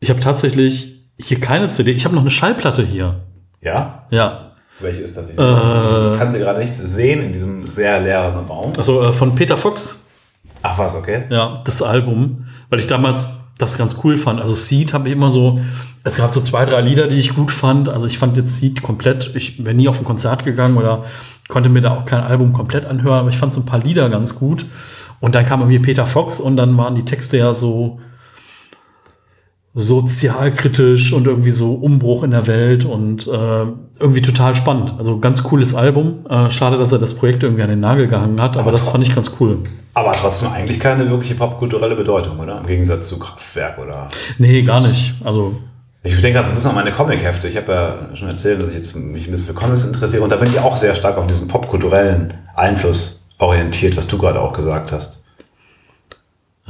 ich 0.00 0.10
hab 0.10 0.20
tatsächlich 0.20 1.06
hier 1.18 1.40
keine 1.40 1.70
CD. 1.70 1.92
Ich 1.92 2.04
habe 2.04 2.14
noch 2.14 2.22
eine 2.22 2.30
Schallplatte 2.30 2.84
hier. 2.84 3.22
Ja? 3.60 4.04
Ja. 4.10 4.52
Welche 4.80 5.02
ist 5.02 5.16
das? 5.16 5.30
Ich, 5.30 5.38
Äh. 5.38 6.12
ich 6.12 6.18
kann 6.18 6.32
sie 6.32 6.38
gerade 6.38 6.58
nicht 6.60 6.74
sehen 6.74 7.22
in 7.22 7.32
diesem 7.32 7.70
sehr 7.70 8.00
leeren 8.00 8.46
Raum. 8.46 8.72
Also 8.76 9.02
äh, 9.02 9.12
von 9.12 9.34
Peter 9.34 9.56
Fox. 9.56 10.06
Ach 10.62 10.78
was, 10.78 10.94
okay. 10.94 11.24
Ja, 11.30 11.62
das 11.64 11.82
Album, 11.82 12.46
weil 12.70 12.78
ich 12.78 12.86
damals 12.86 13.40
das 13.58 13.76
ganz 13.76 13.96
cool 14.04 14.16
fand. 14.16 14.40
Also 14.40 14.54
Seed 14.54 14.94
habe 14.94 15.08
ich 15.08 15.14
immer 15.14 15.30
so, 15.30 15.60
es 16.04 16.16
gab 16.16 16.30
so 16.30 16.40
zwei, 16.40 16.64
drei 16.64 16.80
Lieder, 16.80 17.08
die 17.08 17.18
ich 17.18 17.34
gut 17.34 17.50
fand. 17.50 17.88
Also 17.90 18.06
ich 18.06 18.18
fand 18.18 18.36
jetzt 18.36 18.56
Seed 18.56 18.82
komplett, 18.82 19.32
ich 19.34 19.62
wäre 19.64 19.74
nie 19.74 19.88
auf 19.88 20.00
ein 20.00 20.04
Konzert 20.04 20.44
gegangen 20.44 20.76
oder 20.78 21.04
konnte 21.48 21.68
mir 21.68 21.82
da 21.82 21.90
auch 21.90 22.04
kein 22.06 22.22
Album 22.22 22.52
komplett 22.54 22.86
anhören, 22.86 23.20
aber 23.20 23.28
ich 23.28 23.36
fand 23.36 23.52
so 23.52 23.60
ein 23.60 23.66
paar 23.66 23.80
Lieder 23.80 24.08
ganz 24.08 24.38
gut. 24.38 24.64
Und 25.20 25.34
dann 25.34 25.44
kam 25.44 25.60
irgendwie 25.60 25.78
Peter 25.80 26.06
Fox 26.06 26.40
und 26.40 26.56
dann 26.56 26.76
waren 26.78 26.94
die 26.94 27.04
Texte 27.04 27.36
ja 27.36 27.52
so 27.52 28.00
sozialkritisch 29.74 31.12
und 31.12 31.26
irgendwie 31.26 31.52
so 31.52 31.74
Umbruch 31.74 32.24
in 32.24 32.32
der 32.32 32.46
Welt 32.46 32.84
und 32.84 33.26
äh, 33.28 33.66
irgendwie 33.98 34.22
total 34.22 34.54
spannend. 34.56 34.94
Also 34.98 35.20
ganz 35.20 35.44
cooles 35.44 35.74
Album. 35.74 36.26
Äh, 36.28 36.50
schade, 36.50 36.76
dass 36.76 36.90
er 36.90 36.98
das 36.98 37.14
Projekt 37.14 37.42
irgendwie 37.44 37.62
an 37.62 37.68
den 37.70 37.80
Nagel 37.80 38.08
gehangen 38.08 38.40
hat, 38.40 38.56
aber, 38.56 38.62
Aber 38.62 38.72
das 38.72 38.88
fand 38.88 39.06
ich 39.06 39.14
ganz 39.14 39.32
cool. 39.38 39.58
Aber 39.94 40.12
trotzdem 40.12 40.50
eigentlich 40.50 40.80
keine 40.80 41.08
wirkliche 41.08 41.34
popkulturelle 41.34 41.94
Bedeutung, 41.94 42.40
oder? 42.40 42.58
Im 42.58 42.66
Gegensatz 42.66 43.08
zu 43.08 43.18
Kraftwerk 43.18 43.78
oder. 43.78 44.08
Nee, 44.38 44.62
gar 44.62 44.80
nicht. 44.80 45.14
Also 45.24 45.56
Ich 46.02 46.12
denke 46.20 46.32
gerade 46.32 46.46
so 46.46 46.52
ein 46.52 46.54
bisschen 46.56 46.70
an 46.70 46.76
meine 46.76 46.92
Comic-Hefte. 46.92 47.46
Ich 47.46 47.56
habe 47.56 47.72
ja 47.72 48.16
schon 48.16 48.28
erzählt, 48.28 48.60
dass 48.60 48.70
ich 48.70 48.74
jetzt 48.76 48.96
mich 48.96 49.26
ein 49.26 49.30
bisschen 49.30 49.46
für 49.48 49.54
Comics 49.54 49.84
interessiere 49.84 50.22
und 50.22 50.30
da 50.30 50.36
bin 50.36 50.48
ich 50.48 50.58
auch 50.58 50.76
sehr 50.76 50.94
stark 50.94 51.16
auf 51.16 51.28
diesen 51.28 51.46
popkulturellen 51.46 52.34
Einfluss 52.56 53.28
orientiert, 53.38 53.96
was 53.96 54.08
du 54.08 54.18
gerade 54.18 54.40
auch 54.40 54.52
gesagt 54.52 54.90
hast. 54.90 55.19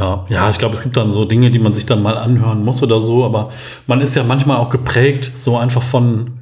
Ja, 0.01 0.25
ja, 0.31 0.49
ich 0.49 0.57
glaube, 0.57 0.75
es 0.75 0.83
gibt 0.83 0.97
dann 0.97 1.11
so 1.11 1.27
Dinge, 1.27 1.51
die 1.51 1.59
man 1.59 1.75
sich 1.75 1.85
dann 1.85 2.03
mal 2.03 2.17
anhören 2.17 2.65
muss 2.65 2.83
oder 2.83 3.03
so, 3.03 3.23
aber 3.27 3.51
man 3.87 4.01
ist 4.01 4.17
ja 4.17 4.25
manchmal 4.25 4.57
auch 4.57 4.71
geprägt, 4.71 5.33
so 5.35 5.59
einfach 5.59 5.83
von, 5.83 6.39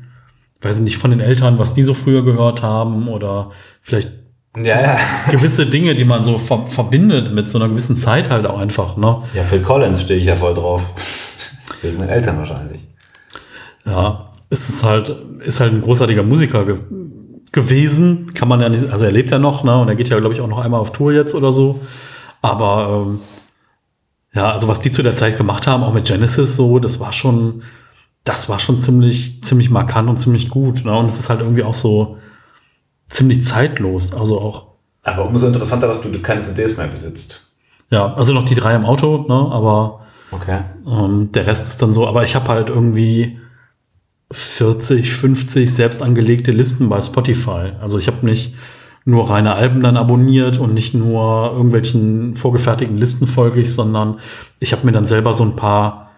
weiß 0.60 0.76
ich 0.76 0.82
nicht, 0.82 0.96
von 0.96 1.10
den 1.10 1.18
Eltern, 1.18 1.58
was 1.58 1.74
die 1.74 1.82
so 1.82 1.92
früher 1.92 2.24
gehört 2.24 2.62
haben 2.62 3.08
oder 3.08 3.50
vielleicht 3.80 4.12
Ja, 4.56 4.80
ja. 4.80 4.98
gewisse 5.32 5.66
Dinge, 5.66 5.96
die 5.96 6.04
man 6.04 6.22
so 6.22 6.38
ver 6.38 6.66
verbindet 6.66 7.34
mit 7.34 7.50
so 7.50 7.58
einer 7.58 7.68
gewissen 7.68 7.96
Zeit 7.96 8.30
halt 8.30 8.46
auch 8.46 8.60
einfach, 8.60 8.96
ne? 8.96 9.22
Ja, 9.34 9.42
Phil 9.42 9.60
Collins 9.62 10.02
stehe 10.02 10.20
ich 10.20 10.26
ja 10.26 10.36
voll 10.36 10.54
drauf. 10.54 10.84
Wegen 11.82 11.98
meinen 11.98 12.10
Eltern 12.10 12.38
wahrscheinlich. 12.38 12.80
Ja, 13.84 14.30
ist 14.50 14.68
es 14.68 14.84
halt, 14.84 15.12
ist 15.44 15.58
halt 15.58 15.72
ein 15.72 15.82
großartiger 15.82 16.22
Musiker 16.22 16.64
ge 16.64 16.78
gewesen, 17.50 18.34
kann 18.34 18.46
man 18.46 18.60
ja 18.60 18.68
nicht, 18.68 18.90
also 18.92 19.06
er 19.06 19.10
lebt 19.10 19.30
ja 19.30 19.38
noch, 19.38 19.64
ne? 19.64 19.76
Und 19.78 19.88
er 19.88 19.96
geht 19.96 20.10
ja, 20.10 20.20
glaube 20.20 20.34
ich, 20.34 20.40
auch 20.42 20.48
noch 20.48 20.58
einmal 20.62 20.80
auf 20.80 20.92
Tour 20.92 21.12
jetzt 21.12 21.34
oder 21.34 21.50
so. 21.50 21.80
Aber 22.42 23.06
ähm, 23.06 23.20
ja, 24.32 24.52
also 24.52 24.68
was 24.68 24.80
die 24.80 24.90
zu 24.90 25.02
der 25.02 25.16
Zeit 25.16 25.36
gemacht 25.36 25.66
haben, 25.66 25.82
auch 25.82 25.92
mit 25.92 26.06
Genesis 26.06 26.56
so, 26.56 26.78
das 26.78 27.00
war 27.00 27.12
schon, 27.12 27.62
das 28.24 28.48
war 28.48 28.58
schon 28.58 28.80
ziemlich, 28.80 29.42
ziemlich 29.42 29.70
markant 29.70 30.08
und 30.08 30.18
ziemlich 30.18 30.50
gut. 30.50 30.84
Ne? 30.84 30.96
Und 30.96 31.06
es 31.06 31.18
ist 31.18 31.30
halt 31.30 31.40
irgendwie 31.40 31.62
auch 31.62 31.74
so 31.74 32.18
ziemlich 33.08 33.44
zeitlos. 33.44 34.12
Also 34.12 34.40
auch, 34.40 34.66
Aber 35.02 35.26
umso 35.26 35.46
interessanter, 35.46 35.88
dass 35.88 36.02
du 36.02 36.10
keine 36.20 36.42
CDs 36.42 36.76
mehr 36.76 36.88
besitzt. 36.88 37.48
ja, 37.90 38.14
also 38.14 38.32
noch 38.32 38.44
die 38.44 38.54
drei 38.54 38.74
im 38.74 38.84
Auto, 38.84 39.24
ne? 39.28 39.52
Aber 39.52 40.00
Okay. 40.30 40.60
Ähm, 40.86 41.32
der 41.32 41.46
Rest 41.46 41.66
ist 41.68 41.80
dann 41.80 41.92
so, 41.92 42.06
aber 42.06 42.22
ich 42.22 42.34
habe 42.34 42.48
halt 42.48 42.68
irgendwie 42.68 43.38
40, 44.30 45.10
50 45.10 45.72
selbst 45.72 46.02
angelegte 46.02 46.50
Listen 46.50 46.88
bei 46.88 47.00
Spotify. 47.00 47.72
Also 47.80 47.98
ich 47.98 48.08
habe 48.08 48.26
nicht 48.26 48.54
nur 49.04 49.30
reine 49.30 49.54
Alben 49.54 49.82
dann 49.82 49.96
abonniert 49.96 50.58
und 50.58 50.74
nicht 50.74 50.94
nur 50.94 51.52
irgendwelchen 51.52 52.36
vorgefertigten 52.36 52.98
Listen 52.98 53.26
folge 53.26 53.60
ich, 53.60 53.72
sondern 53.72 54.18
ich 54.60 54.72
habe 54.72 54.84
mir 54.84 54.92
dann 54.92 55.06
selber 55.06 55.32
so 55.32 55.44
ein 55.44 55.56
paar 55.56 56.10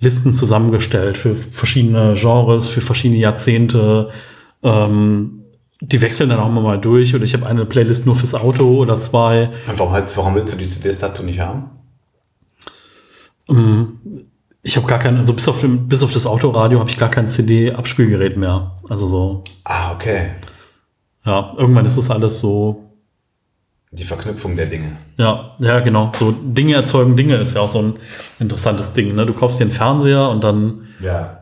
Listen 0.00 0.32
zusammengestellt 0.32 1.18
für 1.18 1.34
verschiedene 1.34 2.14
Genres, 2.14 2.68
für 2.68 2.80
verschiedene 2.80 3.20
Jahrzehnte. 3.20 4.10
Ähm, 4.62 5.34
die 5.80 6.00
wechseln 6.00 6.30
dann 6.30 6.40
auch 6.40 6.48
immer 6.48 6.60
mal 6.60 6.80
durch 6.80 7.14
oder 7.14 7.24
ich 7.24 7.34
habe 7.34 7.46
eine 7.46 7.64
Playlist 7.64 8.06
nur 8.06 8.16
fürs 8.16 8.34
Auto 8.34 8.78
oder 8.78 8.98
zwei. 8.98 9.50
Und 9.68 9.78
warum, 9.78 9.92
warum 9.92 10.34
willst 10.34 10.52
du 10.54 10.58
die 10.58 10.66
CDs 10.66 10.98
dazu 10.98 11.22
nicht 11.22 11.38
haben? 11.40 11.70
Ich 14.62 14.76
habe 14.76 14.86
gar 14.86 14.98
kein, 14.98 15.16
also 15.18 15.32
bis 15.32 15.48
auf, 15.48 15.64
bis 15.64 16.02
auf 16.02 16.12
das 16.12 16.26
Autoradio 16.26 16.80
habe 16.80 16.90
ich 16.90 16.98
gar 16.98 17.08
kein 17.08 17.30
CD-Abspielgerät 17.30 18.36
mehr. 18.36 18.76
Also 18.88 19.06
so, 19.06 19.44
Ah, 19.64 19.92
okay. 19.94 20.32
Ja, 21.28 21.52
irgendwann 21.56 21.84
ist 21.84 21.98
das 21.98 22.10
alles 22.10 22.40
so, 22.40 22.84
Die 23.92 24.04
Verknüpfung 24.04 24.56
der 24.56 24.66
Dinge. 24.66 24.92
ja, 25.16 25.52
ja, 25.60 25.80
genau. 25.80 26.10
So 26.14 26.32
Dinge 26.32 26.74
erzeugen 26.74 27.16
Dinge 27.16 27.36
ist 27.36 27.54
ja 27.54 27.60
auch 27.62 27.68
so 27.68 27.80
ein 27.82 27.94
interessantes 28.38 28.92
Ding. 28.92 29.14
Ne? 29.14 29.24
Du 29.26 29.32
kaufst 29.32 29.60
dir 29.60 29.64
einen 29.64 29.72
Fernseher 29.72 30.28
und 30.28 30.42
dann 30.44 30.86
Ja. 31.00 31.38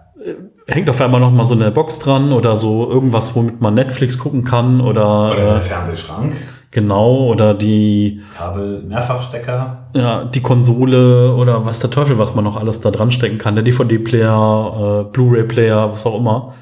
hängt 0.69 0.89
auf 0.91 1.01
einmal 1.01 1.21
noch 1.21 1.31
mal 1.33 1.45
so 1.45 1.55
eine 1.55 1.71
Box 1.71 1.99
dran 2.01 2.33
oder 2.33 2.57
so 2.57 2.89
irgendwas, 2.91 3.35
womit 3.37 3.61
man 3.61 3.75
Netflix 3.75 4.19
gucken 4.19 4.45
kann 4.45 4.81
oder, 4.81 5.31
Oder 5.33 5.45
der 5.47 5.57
äh, 5.57 5.61
Fernsehschrank, 5.61 6.35
genau 6.73 7.27
oder 7.33 7.55
die 7.55 8.23
Kabel, 8.37 8.83
Mehrfachstecker. 8.83 9.87
ja, 9.95 10.25
die 10.25 10.41
Konsole 10.43 11.35
oder 11.35 11.65
was 11.67 11.81
der 11.81 11.91
Teufel, 11.91 12.19
was 12.19 12.35
man 12.35 12.45
noch 12.45 12.57
alles 12.57 12.81
da 12.81 12.91
dran 12.91 13.11
stecken 13.13 13.39
kann, 13.39 13.55
der 13.55 13.63
DVD-Player, 13.65 15.05
äh, 15.07 15.13
Blu-ray-Player, 15.13 15.93
was 15.93 16.07
auch 16.07 16.19
immer. 16.19 16.55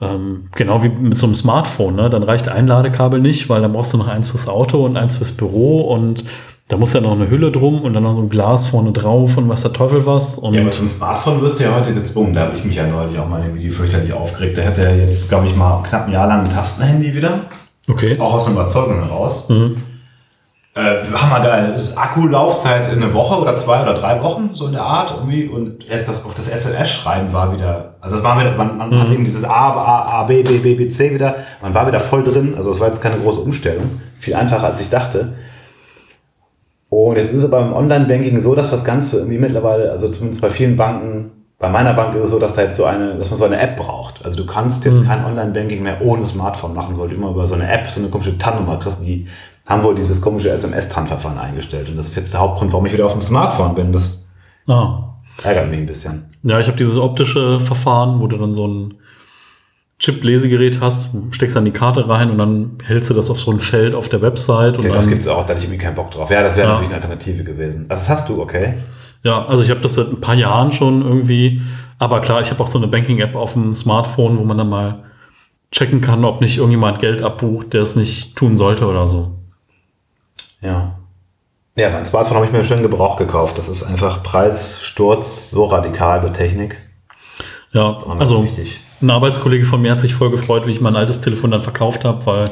Ähm, 0.00 0.48
genau 0.54 0.82
wie 0.82 0.90
mit 0.90 1.16
so 1.16 1.26
einem 1.26 1.34
Smartphone, 1.34 1.96
ne? 1.96 2.10
Dann 2.10 2.22
reicht 2.22 2.48
ein 2.48 2.66
Ladekabel 2.66 3.20
nicht, 3.20 3.48
weil 3.48 3.62
dann 3.62 3.72
brauchst 3.72 3.94
du 3.94 3.98
noch 3.98 4.08
eins 4.08 4.30
fürs 4.30 4.46
Auto 4.46 4.84
und 4.84 4.96
eins 4.96 5.16
fürs 5.16 5.32
Büro 5.32 5.80
und 5.80 6.24
da 6.68 6.76
muss 6.76 6.92
ja 6.92 7.00
noch 7.00 7.12
eine 7.12 7.30
Hülle 7.30 7.52
drum 7.52 7.82
und 7.82 7.94
dann 7.94 8.02
noch 8.02 8.14
so 8.14 8.20
ein 8.20 8.28
Glas 8.28 8.66
vorne 8.66 8.90
drauf 8.90 9.36
und 9.36 9.48
was 9.48 9.62
der 9.62 9.72
Teufel 9.72 10.04
was. 10.04 10.36
Und 10.36 10.54
Ja, 10.54 10.62
aber 10.62 10.70
zum 10.70 10.88
Smartphone 10.88 11.40
wirst 11.40 11.60
du 11.60 11.64
ja 11.64 11.74
heute 11.76 11.94
gezwungen. 11.94 12.34
Da 12.34 12.42
habe 12.42 12.56
ich 12.56 12.64
mich 12.64 12.74
ja 12.74 12.86
neulich 12.88 13.16
auch 13.18 13.28
mal 13.28 13.40
irgendwie 13.42 13.70
fürchterlich 13.70 14.12
aufgeregt. 14.12 14.56
Der 14.56 14.66
hat 14.66 14.76
ja 14.76 14.90
jetzt, 14.90 15.28
glaube 15.28 15.46
ich, 15.46 15.54
mal 15.54 15.82
knapp 15.84 16.08
ein 16.08 16.12
Jahr 16.12 16.26
lang 16.26 16.44
ein 16.44 16.50
Tastenhandy 16.50 17.14
wieder. 17.14 17.34
okay. 17.88 18.18
Auch 18.18 18.34
aus 18.34 18.46
einer 18.46 18.56
Überzeugung 18.56 19.00
heraus. 19.00 19.48
Äh, 20.76 21.06
hammergeil. 21.14 21.74
Akkulaufzeit 21.94 22.92
in 22.92 23.02
eine 23.02 23.14
Woche 23.14 23.40
oder 23.40 23.56
zwei 23.56 23.80
oder 23.80 23.94
drei 23.94 24.22
Wochen, 24.22 24.50
so 24.52 24.66
in 24.66 24.72
der 24.72 24.82
Art 24.82 25.10
irgendwie. 25.10 25.48
Und 25.48 25.88
erst 25.88 26.06
das, 26.06 26.22
auch 26.22 26.34
das 26.34 26.50
SMS-Schreiben 26.50 27.32
war 27.32 27.50
wieder, 27.50 27.94
also 28.02 28.16
das 28.16 28.22
war 28.22 28.38
wieder, 28.38 28.54
man, 28.56 28.76
man 28.76 29.00
hat 29.00 29.08
eben 29.08 29.24
dieses 29.24 29.42
A, 29.42 29.70
A, 29.70 30.20
A, 30.20 30.22
B, 30.24 30.42
B, 30.42 30.58
B, 30.58 30.74
B, 30.74 30.86
C 30.88 31.14
wieder, 31.14 31.36
man 31.62 31.72
war 31.72 31.86
wieder 31.86 31.98
voll 31.98 32.22
drin. 32.22 32.54
Also 32.58 32.72
es 32.72 32.78
war 32.78 32.88
jetzt 32.88 33.00
keine 33.00 33.16
große 33.16 33.40
Umstellung. 33.40 34.02
Viel 34.18 34.34
einfacher, 34.34 34.66
als 34.66 34.82
ich 34.82 34.90
dachte. 34.90 35.32
Und 36.90 37.16
jetzt 37.16 37.32
ist 37.32 37.38
es 37.38 37.44
aber 37.50 37.62
im 37.62 37.72
Online-Banking 37.72 38.38
so, 38.40 38.54
dass 38.54 38.70
das 38.70 38.84
Ganze 38.84 39.20
irgendwie 39.20 39.38
mittlerweile, 39.38 39.90
also 39.90 40.10
zumindest 40.10 40.42
bei 40.42 40.50
vielen 40.50 40.76
Banken, 40.76 41.30
bei 41.58 41.70
meiner 41.70 41.94
Bank 41.94 42.14
ist 42.16 42.24
es 42.24 42.30
so, 42.30 42.38
dass 42.38 42.52
da 42.52 42.62
jetzt 42.62 42.76
so 42.76 42.84
eine, 42.84 43.14
dass 43.14 43.30
man 43.30 43.38
so 43.38 43.46
eine 43.46 43.58
App 43.58 43.78
braucht. 43.78 44.22
Also 44.26 44.36
du 44.36 44.44
kannst 44.44 44.84
jetzt 44.84 45.06
kein 45.06 45.24
Online-Banking 45.24 45.82
mehr 45.82 46.02
ohne 46.02 46.26
Smartphone 46.26 46.74
machen, 46.74 46.98
weil 46.98 47.08
du 47.08 47.14
immer 47.14 47.30
über 47.30 47.46
so 47.46 47.54
eine 47.54 47.72
App 47.72 47.88
so 47.88 47.98
eine 47.98 48.10
komische 48.10 48.36
TAN-Nummer 48.36 48.78
kriegst. 48.78 49.00
Die 49.00 49.26
haben 49.66 49.82
wohl 49.82 49.94
dieses 49.94 50.20
komische 50.20 50.50
SMS-TAN-Verfahren 50.50 51.38
eingestellt. 51.38 51.88
Und 51.88 51.96
das 51.96 52.06
ist 52.06 52.16
jetzt 52.16 52.32
der 52.32 52.40
Hauptgrund, 52.40 52.72
warum 52.72 52.86
ich 52.86 52.92
wieder 52.92 53.06
auf 53.06 53.12
dem 53.12 53.22
Smartphone 53.22 53.74
bin. 53.74 53.92
Das 53.92 54.24
Ah. 54.68 55.14
ärgert 55.42 55.70
mich 55.70 55.78
ein 55.80 55.86
bisschen. 55.86 56.24
Ja, 56.42 56.58
ich 56.60 56.66
habe 56.68 56.76
dieses 56.76 56.96
optische 56.96 57.60
Verfahren, 57.60 58.20
wo 58.20 58.26
du 58.26 58.36
dann 58.36 58.54
so 58.54 58.66
ein 58.66 58.94
Chip-Lesegerät 59.98 60.80
hast, 60.80 61.16
steckst 61.30 61.56
dann 61.56 61.64
die 61.64 61.70
Karte 61.70 62.06
rein 62.08 62.30
und 62.30 62.36
dann 62.38 62.72
hältst 62.84 63.08
du 63.08 63.14
das 63.14 63.30
auf 63.30 63.40
so 63.40 63.50
ein 63.50 63.60
Feld 63.60 63.94
auf 63.94 64.08
der 64.10 64.20
Website. 64.20 64.76
Und 64.76 64.84
Ja, 64.84 64.92
das 64.92 65.08
gibt's 65.08 65.26
auch, 65.26 65.44
da 65.44 65.50
hatte 65.50 65.60
ich 65.60 65.64
irgendwie 65.64 65.82
keinen 65.82 65.94
Bock 65.94 66.10
drauf. 66.10 66.30
Ja, 66.30 66.42
das 66.42 66.54
wäre 66.56 66.66
Ja. 66.68 66.72
natürlich 66.74 66.92
eine 66.94 67.02
Alternative 67.02 67.44
gewesen. 67.44 67.86
Also 67.88 68.00
das 68.00 68.08
hast 68.10 68.28
du, 68.28 68.40
okay. 68.42 68.74
Ja, 69.22 69.46
also 69.46 69.62
ich 69.64 69.70
habe 69.70 69.80
das 69.80 69.94
seit 69.94 70.08
ein 70.08 70.20
paar 70.20 70.34
Jahren 70.34 70.70
schon 70.70 71.00
irgendwie. 71.02 71.62
Aber 71.98 72.20
klar, 72.20 72.42
ich 72.42 72.50
habe 72.50 72.62
auch 72.62 72.68
so 72.68 72.76
eine 72.76 72.88
Banking-App 72.88 73.34
auf 73.34 73.54
dem 73.54 73.72
Smartphone, 73.72 74.36
wo 74.36 74.44
man 74.44 74.58
dann 74.58 74.68
mal 74.68 75.04
checken 75.72 76.02
kann, 76.02 76.24
ob 76.26 76.42
nicht 76.42 76.58
irgendjemand 76.58 76.98
Geld 76.98 77.22
abbucht, 77.22 77.72
der 77.72 77.80
es 77.82 77.96
nicht 77.96 78.36
tun 78.36 78.56
sollte 78.56 78.86
oder 78.86 79.08
so. 79.08 79.32
Ja. 80.60 80.98
Ja, 81.78 81.90
mein 81.90 82.04
Smartphone 82.04 82.36
habe 82.36 82.46
ich 82.46 82.52
mir 82.52 82.64
schön 82.64 82.82
Gebrauch 82.82 83.16
gekauft. 83.16 83.58
Das 83.58 83.68
ist 83.68 83.82
einfach 83.82 84.22
Preissturz 84.22 85.50
so 85.50 85.66
radikal 85.66 86.20
bei 86.20 86.30
Technik. 86.30 86.78
Ja, 87.72 87.98
also 88.18 88.44
wichtig. 88.44 88.80
ein 89.02 89.10
Arbeitskollege 89.10 89.66
von 89.66 89.82
mir 89.82 89.92
hat 89.92 90.00
sich 90.00 90.14
voll 90.14 90.30
gefreut, 90.30 90.66
wie 90.66 90.70
ich 90.70 90.80
mein 90.80 90.96
altes 90.96 91.20
Telefon 91.20 91.50
dann 91.50 91.60
verkauft 91.60 92.04
habe, 92.06 92.24
weil, 92.24 92.50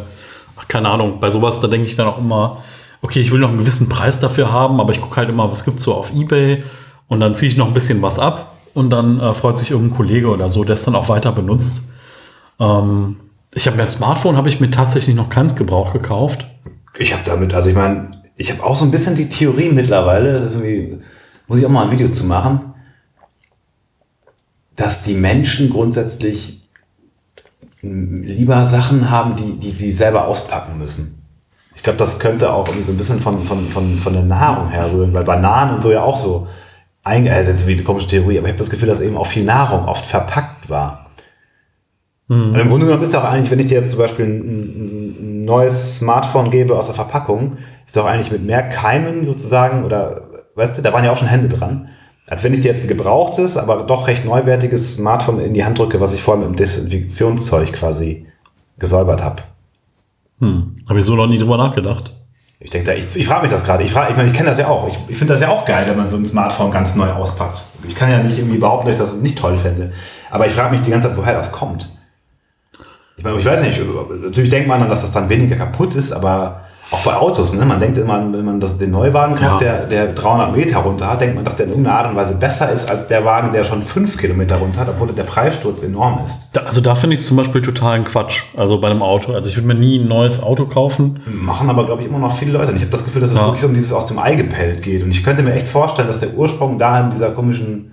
ach, 0.57 0.69
keine 0.69 0.91
Ahnung, 0.91 1.21
bei 1.21 1.31
sowas, 1.31 1.61
da 1.61 1.69
denke 1.69 1.87
ich 1.87 1.97
dann 1.97 2.07
auch 2.07 2.19
immer, 2.19 2.59
okay, 3.01 3.21
ich 3.21 3.31
will 3.31 3.41
noch 3.41 3.49
einen 3.49 3.59
gewissen 3.59 3.89
Preis 3.89 4.21
dafür 4.21 4.53
haben, 4.53 4.81
aber 4.81 4.93
ich 4.93 5.01
gucke 5.01 5.17
halt 5.17 5.31
immer, 5.31 5.51
was 5.51 5.65
gibt's 5.65 5.83
so 5.83 5.95
auf 5.95 6.13
Ebay 6.15 6.65
und 7.09 7.21
dann 7.21 7.35
ziehe 7.35 7.51
ich 7.51 7.57
noch 7.57 7.69
ein 7.69 7.75
bisschen 7.75 8.03
was 8.03 8.19
ab 8.19 8.57
und 8.75 8.91
dann 8.91 9.21
äh, 9.21 9.33
freut 9.33 9.57
sich 9.57 9.71
irgendein 9.71 9.97
Kollege 9.97 10.29
oder 10.29 10.51
so, 10.51 10.65
der 10.65 10.75
es 10.75 10.85
dann 10.85 10.95
auch 10.95 11.09
weiter 11.09 11.33
benutzt. 11.33 11.89
Ähm, 12.61 13.17
ich 13.55 13.67
habe 13.67 13.77
mir 13.77 13.85
ein 13.85 13.89
Smartphone, 13.89 14.37
habe 14.37 14.49
ich 14.49 14.61
mir 14.61 14.71
tatsächlich 14.71 15.15
noch 15.17 15.31
keins 15.31 15.57
Gebrauch 15.57 15.93
gekauft. 15.93 16.45
Ich 16.99 17.13
habe 17.13 17.23
damit, 17.25 17.55
also 17.55 17.69
ich 17.69 17.75
meine, 17.75 18.11
ich 18.37 18.51
habe 18.51 18.63
auch 18.63 18.77
so 18.77 18.85
ein 18.85 18.91
bisschen 18.91 19.17
die 19.17 19.29
Theorie 19.29 19.71
mittlerweile, 19.71 20.41
muss 21.47 21.59
ich 21.59 21.67
auch 21.67 21.71
mal 21.71 21.85
ein 21.85 21.91
Video 21.91 22.09
zu 22.09 22.25
machen, 22.25 22.75
dass 24.77 25.03
die 25.03 25.15
Menschen 25.15 25.71
grundsätzlich 25.71 26.69
lieber 27.83 28.65
Sachen 28.65 29.11
haben, 29.11 29.37
die, 29.37 29.59
die 29.59 29.71
sie 29.71 29.93
selber 29.93 30.27
auspacken 30.27 30.79
müssen. 30.79 31.23
Ich 31.77 31.83
glaube, 31.83 31.99
das 31.99 32.19
könnte 32.19 32.53
auch 32.53 32.67
irgendwie 32.67 32.85
so 32.85 32.93
ein 32.93 32.97
bisschen 32.97 33.21
von, 33.21 33.45
von, 33.47 33.69
von, 33.69 33.99
von 33.99 34.13
der 34.13 34.23
Nahrung 34.23 34.71
herrühren, 34.71 35.13
weil 35.13 35.25
Bananen 35.25 35.75
und 35.75 35.83
so 35.83 35.93
ja 35.93 36.03
auch 36.03 36.17
so 36.17 36.49
eingesetzt 37.03 37.67
wie 37.67 37.73
eine 37.73 37.83
komische 37.83 38.07
Theorie, 38.07 38.39
aber 38.39 38.47
ich 38.47 38.53
habe 38.53 38.59
das 38.59 38.71
Gefühl, 38.71 38.89
dass 38.89 39.01
eben 39.01 39.17
auch 39.17 39.27
viel 39.27 39.45
Nahrung 39.45 39.85
oft 39.85 40.07
verpackt 40.07 40.71
war. 40.71 41.11
Und 42.27 42.55
Im 42.55 42.69
Grunde 42.69 42.87
genommen 42.87 43.03
ist 43.03 43.13
doch 43.13 43.25
eigentlich, 43.25 43.51
wenn 43.51 43.59
ich 43.59 43.67
dir 43.67 43.81
jetzt 43.81 43.91
zum 43.91 43.99
Beispiel 43.99 44.25
ein, 44.25 44.39
ein 44.41 45.04
neues 45.45 45.97
Smartphone 45.99 46.51
gebe 46.51 46.77
aus 46.77 46.87
der 46.87 46.95
Verpackung, 46.95 47.59
ist 47.87 47.97
doch 47.97 48.07
eigentlich 48.07 48.31
mit 48.33 48.45
mehr 48.45 48.63
Keimen 48.69 49.25
sozusagen, 49.25 49.85
oder 49.85 50.23
weißt 50.55 50.79
du, 50.79 50.83
da 50.83 50.93
waren 50.93 51.05
ja 51.05 51.13
auch 51.13 51.17
schon 51.17 51.29
Hände 51.29 51.49
dran, 51.49 51.89
als 52.29 52.43
wenn 52.45 52.55
ich 52.55 52.61
dir 52.61 52.69
jetzt 52.71 52.85
ein 52.85 52.89
gebrauchtes, 52.89 53.57
aber 53.57 53.83
doch 53.83 54.07
recht 54.07 54.25
neuwertiges 54.25 54.95
Smartphone 54.95 55.41
in 55.41 55.55
die 55.55 55.65
Hand 55.65 55.79
drücke, 55.79 56.01
was 56.01 56.13
ich 56.15 56.23
vorher 56.23 56.41
mit 56.43 56.55
dem 56.55 56.57
Desinfektionszeug 56.57 57.73
quasi 57.73 58.27
gesäubert 58.79 59.23
habe. 59.23 59.43
Hm, 60.41 60.77
habe 60.89 60.99
ich 60.99 61.05
so 61.05 61.15
noch 61.15 61.27
nie 61.27 61.39
drüber 61.39 61.57
nachgedacht. 61.57 62.13
Ich 62.61 62.71
denke, 62.71 62.91
da- 62.91 62.97
ich, 62.97 63.15
ich 63.15 63.27
frage 63.27 63.43
mich 63.43 63.51
das 63.51 63.65
gerade. 63.65 63.83
Ich, 63.85 63.93
frage, 63.93 64.11
ich 64.13 64.17
meine, 64.17 64.29
ich 64.29 64.35
kenne 64.35 64.49
das 64.49 64.59
ja 64.59 64.69
auch. 64.69 64.89
Ich, 64.89 64.99
ich 65.09 65.19
finde 65.19 65.35
das 65.35 65.43
ja 65.43 65.51
auch 65.51 65.67
geil, 65.67 65.85
wenn 65.87 65.97
man 65.99 66.07
so 66.09 66.17
ein 66.17 66.25
Smartphone 66.25 66.71
ganz 66.71 66.97
neu 66.97 67.11
auspackt. 67.13 67.63
Ich 67.87 67.95
kann 67.95 68.11
ja 68.11 68.23
nicht 68.23 68.39
irgendwie 68.39 68.59
behaupten, 68.59 68.87
dass 68.87 68.97
ich 68.97 69.01
das 69.01 69.15
nicht 69.17 69.39
toll 69.39 69.57
fände. 69.57 69.93
Aber 70.31 70.47
ich 70.47 70.53
frage 70.55 70.71
mich 70.73 70.81
die 70.81 70.91
ganze 70.91 71.09
Zeit, 71.09 71.17
woher 71.19 71.35
das 71.35 71.53
kommt. 71.53 71.95
Ich 73.17 73.25
meine, 73.25 73.39
ich 73.39 73.47
weiß 73.47 73.63
nicht, 73.63 73.81
natürlich 74.23 74.51
denkt 74.51 74.69
man 74.69 74.81
dann, 74.81 74.89
dass 74.89 75.03
das 75.03 75.13
dann 75.13 75.29
weniger 75.29 75.57
kaputt 75.57 75.95
ist, 75.95 76.13
aber 76.13 76.61
auch 76.91 77.03
bei 77.03 77.15
Autos, 77.15 77.55
ne? 77.55 77.65
man 77.65 77.81
denkt 77.81 77.97
immer, 77.97 78.19
wenn 78.33 78.45
man 78.45 78.61
das, 78.61 78.77
den 78.77 78.91
Neuwagen 78.91 79.35
kauft, 79.37 79.63
Ja. 79.63 79.79
der, 79.79 79.87
der 79.87 80.13
300 80.13 80.55
Meter 80.55 80.79
runter 80.81 81.09
hat, 81.11 81.21
denkt 81.23 81.35
man, 81.37 81.45
dass 81.45 81.57
der 81.57 81.65
in 81.67 81.73
irgendeiner 81.73 81.99
Art 81.99 82.11
und 82.11 82.17
Weise 82.17 82.35
besser 82.35 82.71
ist 82.71 82.91
als 82.91 83.07
der 83.09 83.25
Wagen, 83.25 83.53
der 83.53 83.65
schon 83.65 83.83
5 83.83 84.19
Kilometer 84.19 84.57
runter 84.57 84.81
hat, 84.81 84.89
obwohl 84.91 85.09
der 85.13 85.23
Preissturz 85.23 85.83
enorm 85.83 86.21
ist. 86.25 86.49
Da, 86.53 86.61
also 86.63 86.81
da 86.83 86.95
finde 86.95 87.15
ich 87.15 87.21
es 87.21 87.27
zum 87.27 87.39
Beispiel 87.39 87.63
totalen 87.63 88.05
Quatsch. 88.05 88.43
Also 88.57 88.81
bei 88.81 88.91
einem 88.91 89.03
Auto. 89.03 89.33
Also 89.33 89.49
ich 89.49 89.57
würde 89.57 89.69
mir 89.69 89.75
nie 89.75 89.99
ein 89.99 90.09
neues 90.09 90.43
Auto 90.43 90.67
kaufen. 90.67 91.21
Machen 91.27 91.71
aber, 91.71 91.87
glaube 91.87 92.03
ich, 92.03 92.09
immer 92.09 92.19
noch 92.19 92.37
viele 92.37 92.53
Leute. 92.53 92.71
Und 92.73 92.77
ich 92.77 92.83
habe 92.83 92.93
das 92.93 93.05
Gefühl, 93.05 93.23
dass 93.23 93.31
es 93.31 93.39
Ja. 93.39 93.47
wirklich 93.47 93.65
um 93.65 93.73
dieses 93.75 93.93
aus 93.93 94.07
dem 94.07 94.19
Ei 94.19 94.35
gepellt 94.35 94.83
geht. 94.83 95.03
Und 95.03 95.11
ich 95.11 95.25
könnte 95.25 95.43
mir 95.43 95.55
echt 95.55 95.69
vorstellen, 95.69 96.07
dass 96.09 96.19
der 96.21 96.35
Ursprung 96.35 96.79
da 96.79 97.01
in 97.01 97.11
dieser 97.11 97.31
komischen, 97.31 97.93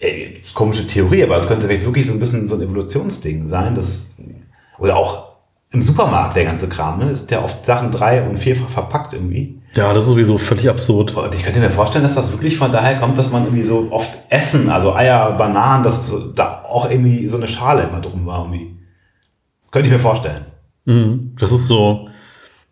äh, 0.00 0.34
komische 0.54 0.86
Theorie, 0.86 1.22
aber 1.22 1.36
es 1.36 1.46
könnte 1.46 1.66
vielleicht 1.66 1.84
wirklich 1.84 2.06
so 2.06 2.14
ein 2.14 2.18
bisschen 2.18 2.48
so 2.48 2.56
ein 2.56 2.62
Evolutionsding 2.62 3.46
sein. 3.46 3.74
Das, 3.74 4.16
oder 4.78 4.96
auch 4.96 5.30
im 5.72 5.82
Supermarkt 5.82 6.34
der 6.34 6.44
ganze 6.44 6.68
Kram, 6.68 6.98
ne? 6.98 7.10
Ist 7.10 7.30
ja 7.30 7.44
oft 7.44 7.64
Sachen 7.64 7.92
drei- 7.92 8.26
und 8.28 8.38
vierfach 8.38 8.68
verpackt 8.68 9.12
irgendwie. 9.12 9.60
Ja, 9.76 9.92
das 9.92 10.04
ist 10.06 10.10
sowieso 10.10 10.36
völlig 10.36 10.68
absurd. 10.68 11.14
Und 11.14 11.32
ich 11.34 11.44
könnte 11.44 11.60
mir 11.60 11.70
vorstellen, 11.70 12.02
dass 12.02 12.14
das 12.14 12.32
wirklich 12.32 12.56
von 12.56 12.72
daher 12.72 12.98
kommt, 12.98 13.16
dass 13.18 13.30
man 13.30 13.44
irgendwie 13.44 13.62
so 13.62 13.92
oft 13.92 14.10
Essen, 14.30 14.68
also 14.68 14.94
Eier, 14.94 15.32
Bananen, 15.32 15.84
dass 15.84 16.08
so, 16.08 16.32
da 16.32 16.64
auch 16.64 16.90
irgendwie 16.90 17.28
so 17.28 17.36
eine 17.36 17.46
Schale 17.46 17.84
immer 17.84 18.00
drum 18.00 18.26
war 18.26 18.40
irgendwie. 18.44 18.74
Könnte 19.70 19.86
ich 19.86 19.92
mir 19.92 20.00
vorstellen. 20.00 20.46
Mhm. 20.86 21.36
Das 21.38 21.52
ist 21.52 21.68
so, 21.68 22.08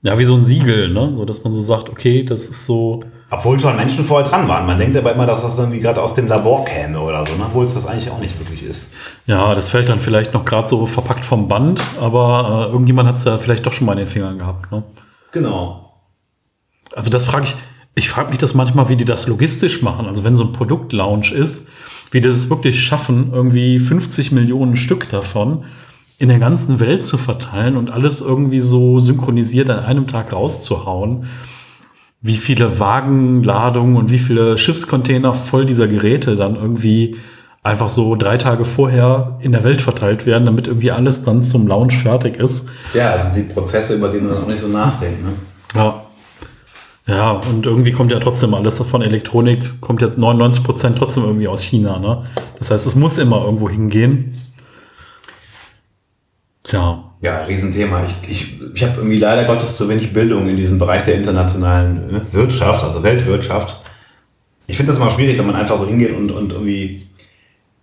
ja, 0.03 0.19
wie 0.19 0.25
so 0.25 0.35
ein 0.35 0.45
Siegel, 0.45 0.93
ne? 0.93 1.13
So, 1.15 1.25
dass 1.25 1.45
man 1.45 1.55
so 1.55 1.63
sagt, 1.63 1.89
okay, 1.89 2.25
das 2.25 2.49
ist 2.49 2.67
so, 2.67 3.05
Obwohl 3.31 3.61
schon 3.61 3.77
Menschen 3.77 4.05
vorher 4.05 4.29
dran 4.29 4.49
waren. 4.49 4.65
Man 4.67 4.79
denkt 4.79 4.97
aber 4.97 5.13
immer, 5.13 5.27
dass 5.27 5.43
das 5.43 5.59
irgendwie 5.59 5.81
gerade 5.81 6.01
aus 6.01 6.15
dem 6.15 6.29
Labor 6.29 6.65
käme 6.65 6.99
oder 6.99 7.27
so, 7.27 7.35
ne? 7.35 7.45
obwohl 7.47 7.67
es 7.67 7.75
das 7.75 7.87
eigentlich 7.87 8.11
auch 8.11 8.21
nicht 8.21 8.39
wirklich 8.39 8.63
ist. 8.63 8.91
ja, 9.27 9.55
das 9.55 9.69
fällt 9.69 9.89
dann 9.89 10.01
vielleicht 10.01 10.33
noch 10.33 10.47
gerade 10.47 10.67
so 10.67 10.87
verpackt 10.87 11.27
vom 11.27 11.47
Band, 11.47 11.83
aber 12.01 12.67
äh, 12.69 12.73
irgendjemand 12.73 13.09
hat 13.09 13.17
es 13.17 13.25
ja 13.25 13.37
vielleicht 13.37 13.67
doch 13.67 13.73
schon 13.73 13.87
mal 13.87 13.93
in 13.93 13.99
den 13.99 14.07
Fingern 14.07 14.39
gehabt, 14.39 14.73
ne? 14.73 14.83
Genau. 15.33 15.93
Also 16.95 17.11
das 17.11 17.25
frage 17.25 17.45
ich, 17.45 17.57
ich 17.95 18.09
frage 18.09 18.31
mich 18.31 18.39
das 18.39 18.55
manchmal, 18.55 18.89
wie 18.89 18.97
die 18.97 19.05
das 19.05 19.27
logistisch 19.27 19.83
machen. 19.83 20.07
Also 20.07 20.25
wenn 20.25 20.37
so 20.37 20.45
ein 20.45 20.53
Produktlaunch 20.53 21.33
ist, 21.33 21.69
wie 22.11 22.21
die 22.21 22.29
es 22.29 22.49
wirklich 22.49 22.83
schaffen, 22.83 23.33
irgendwie 23.33 23.79
50 23.79 24.33
Millionen 24.33 24.77
Stück 24.77 25.09
davon 25.11 25.65
in 26.17 26.29
der 26.29 26.39
ganzen 26.39 26.81
Welt 26.81 27.05
zu 27.05 27.19
verteilen 27.19 27.77
und 27.77 27.91
alles 27.91 28.21
irgendwie 28.21 28.61
so 28.61 28.99
synchronisiert 28.99 29.71
an 29.71 29.81
einem 29.81 30.07
Tag 30.07 30.33
rauszuhauen. 30.33 31.27
Wie 32.21 32.37
viele 32.37 32.81
Wagenladungen 32.81 33.97
und 33.97 34.11
wie 34.11 34.19
viele 34.19 34.59
Schiffscontainer 34.59 35.35
voll 35.35 35.67
dieser 35.67 35.87
Geräte 35.87 36.35
dann 36.35 36.57
irgendwie 36.57 37.17
einfach 37.63 37.89
so 37.89 38.17
drei 38.17 38.37
Tage 38.37 38.65
vorher 38.65 39.39
in 39.41 39.53
der 39.53 39.63
Welt 39.63 39.81
verteilt 39.81 40.27
werden, 40.27 40.47
damit 40.47 40.67
irgendwie 40.67 40.91
alles 40.91 41.25
dann 41.25 41.43
zum 41.43 41.67
Launch 41.67 41.97
fertig 41.99 42.37
ist. 42.37 42.71
Ja, 42.95 43.11
also 43.13 43.29
die 43.39 43.53
Prozesse, 43.53 43.97
über 43.97 44.09
die 44.09 44.19
man 44.19 44.43
auch 44.43 44.47
nicht 44.47 44.61
so 44.61 44.69
nachdenkt. 44.69 45.23
Ne? 45.23 45.33
Ja. 45.75 46.03
Ja, 47.07 47.31
und 47.31 47.65
irgendwie 47.65 47.93
kommt 47.93 48.13
ja 48.13 48.21
trotzdem 48.21 48.53
alles 48.53 48.79
von 48.79 49.01
Elektronik, 49.01 49.81
kommt 49.81 50.03
ja 50.03 50.11
99 50.15 50.63
Prozent 50.63 50.99
trotzdem 50.99 51.25
irgendwie 51.25 51.49
aus 51.49 51.63
China, 51.63 51.99
ne? 51.99 52.27
Das 52.59 52.71
heißt, 52.71 52.87
es 52.87 52.97
muss 52.97 53.17
immer 53.17 53.43
irgendwo 53.47 53.71
hingehen. 53.71 54.37
Tja, 56.65 57.08
Ja, 57.21 57.43
Riesenthema. 57.45 58.05
Ich, 58.05 58.31
ich, 58.31 58.61
ich 58.75 58.83
habe 58.85 58.97
irgendwie 58.99 59.19
leider 59.19 59.45
Gottes 59.45 59.77
zu 59.77 59.89
wenig 59.89 60.13
Bildung 60.13 60.49
in 60.49 60.57
diesem 60.57 60.79
Bereich 60.79 61.05
der 61.05 61.17
internationalen 61.17 62.15
äh, 62.15 62.33
Wirtschaft, 62.33 62.85
also 62.85 63.03
Weltwirtschaft. 63.03 63.81
Ich 64.67 64.77
finde 64.77 64.93
das 64.93 65.01
immer 65.01 65.11
schwierig, 65.11 65.39
wenn 65.39 65.47
man 65.47 65.57
einfach 65.57 65.79
so 65.79 65.87
hingeht 65.87 66.15
und, 66.15 66.31
und 66.31 66.53
irgendwie 66.53 67.07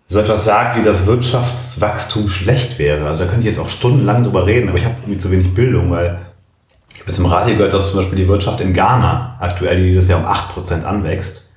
so 0.08 0.20
etwas 0.20 0.46
sagt, 0.46 0.78
wie 0.78 0.84
das 0.84 1.06
Wirtschaftswachstum 1.06 2.28
schlecht 2.28 2.80
wäre. 2.80 3.08
Also 3.08 3.22
da 3.22 3.26
könnte 3.26 3.42
ich 3.42 3.56
jetzt 3.56 3.60
auch 3.60 3.70
stundenlang 3.70 4.24
drüber 4.24 4.46
reden, 4.46 4.70
aber 4.70 4.78
ich 4.78 4.86
habe 4.86 4.96
irgendwie 5.02 5.18
zu 5.18 5.32
wenig 5.32 5.54
Bildung, 5.54 5.90
weil 5.92 6.20
ich 6.94 7.02
habe 7.02 7.10
jetzt 7.10 7.20
im 7.20 7.26
Radio 7.26 7.56
gehört, 7.56 7.74
dass 7.74 7.90
zum 7.90 8.00
Beispiel 8.00 8.20
die 8.20 8.28
Wirtschaft 8.28 8.62
in 8.62 8.74
Ghana 8.74 9.38
aktuell 9.40 9.80
jedes 9.80 10.08
Jahr 10.08 10.20
um 10.20 10.26
8% 10.26 10.84
anwächst. 10.84 11.50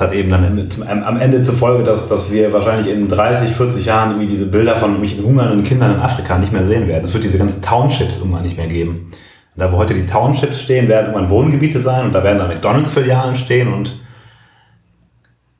Das 0.00 0.08
hat 0.08 0.14
eben 0.14 0.30
dann 0.30 0.46
am- 0.46 0.70
zum- 0.70 0.86
am 0.88 1.02
am 1.02 1.20
Ende 1.20 1.42
zur 1.42 1.54
Folge, 1.54 1.84
dass, 1.84 2.08
dass 2.08 2.32
wir 2.32 2.54
wahrscheinlich 2.54 2.90
in 2.90 3.06
30, 3.06 3.50
40 3.54 3.84
Jahren 3.84 4.12
irgendwie 4.12 4.28
diese 4.28 4.46
Bilder 4.46 4.74
von 4.76 4.92
irgendwelchen 4.92 5.22
hungernden 5.22 5.62
Kindern 5.62 5.94
in 5.96 6.00
Afrika 6.00 6.38
nicht 6.38 6.52
mehr 6.54 6.64
sehen 6.64 6.88
werden. 6.88 7.04
Es 7.04 7.12
wird 7.12 7.22
diese 7.22 7.36
ganzen 7.36 7.60
Townships 7.62 8.16
irgendwann 8.16 8.44
nicht 8.44 8.56
mehr 8.56 8.66
geben. 8.66 9.10
Und 9.54 9.60
da, 9.62 9.70
wo 9.70 9.76
heute 9.76 9.92
die 9.92 10.06
Townships 10.06 10.62
stehen, 10.62 10.88
werden 10.88 11.08
irgendwann 11.12 11.28
Wohngebiete 11.28 11.78
sein 11.80 12.06
und 12.06 12.14
da 12.14 12.24
werden 12.24 12.38
dann 12.38 12.48
McDonalds-Filialen 12.48 13.34
stehen 13.36 13.70
und 13.70 14.00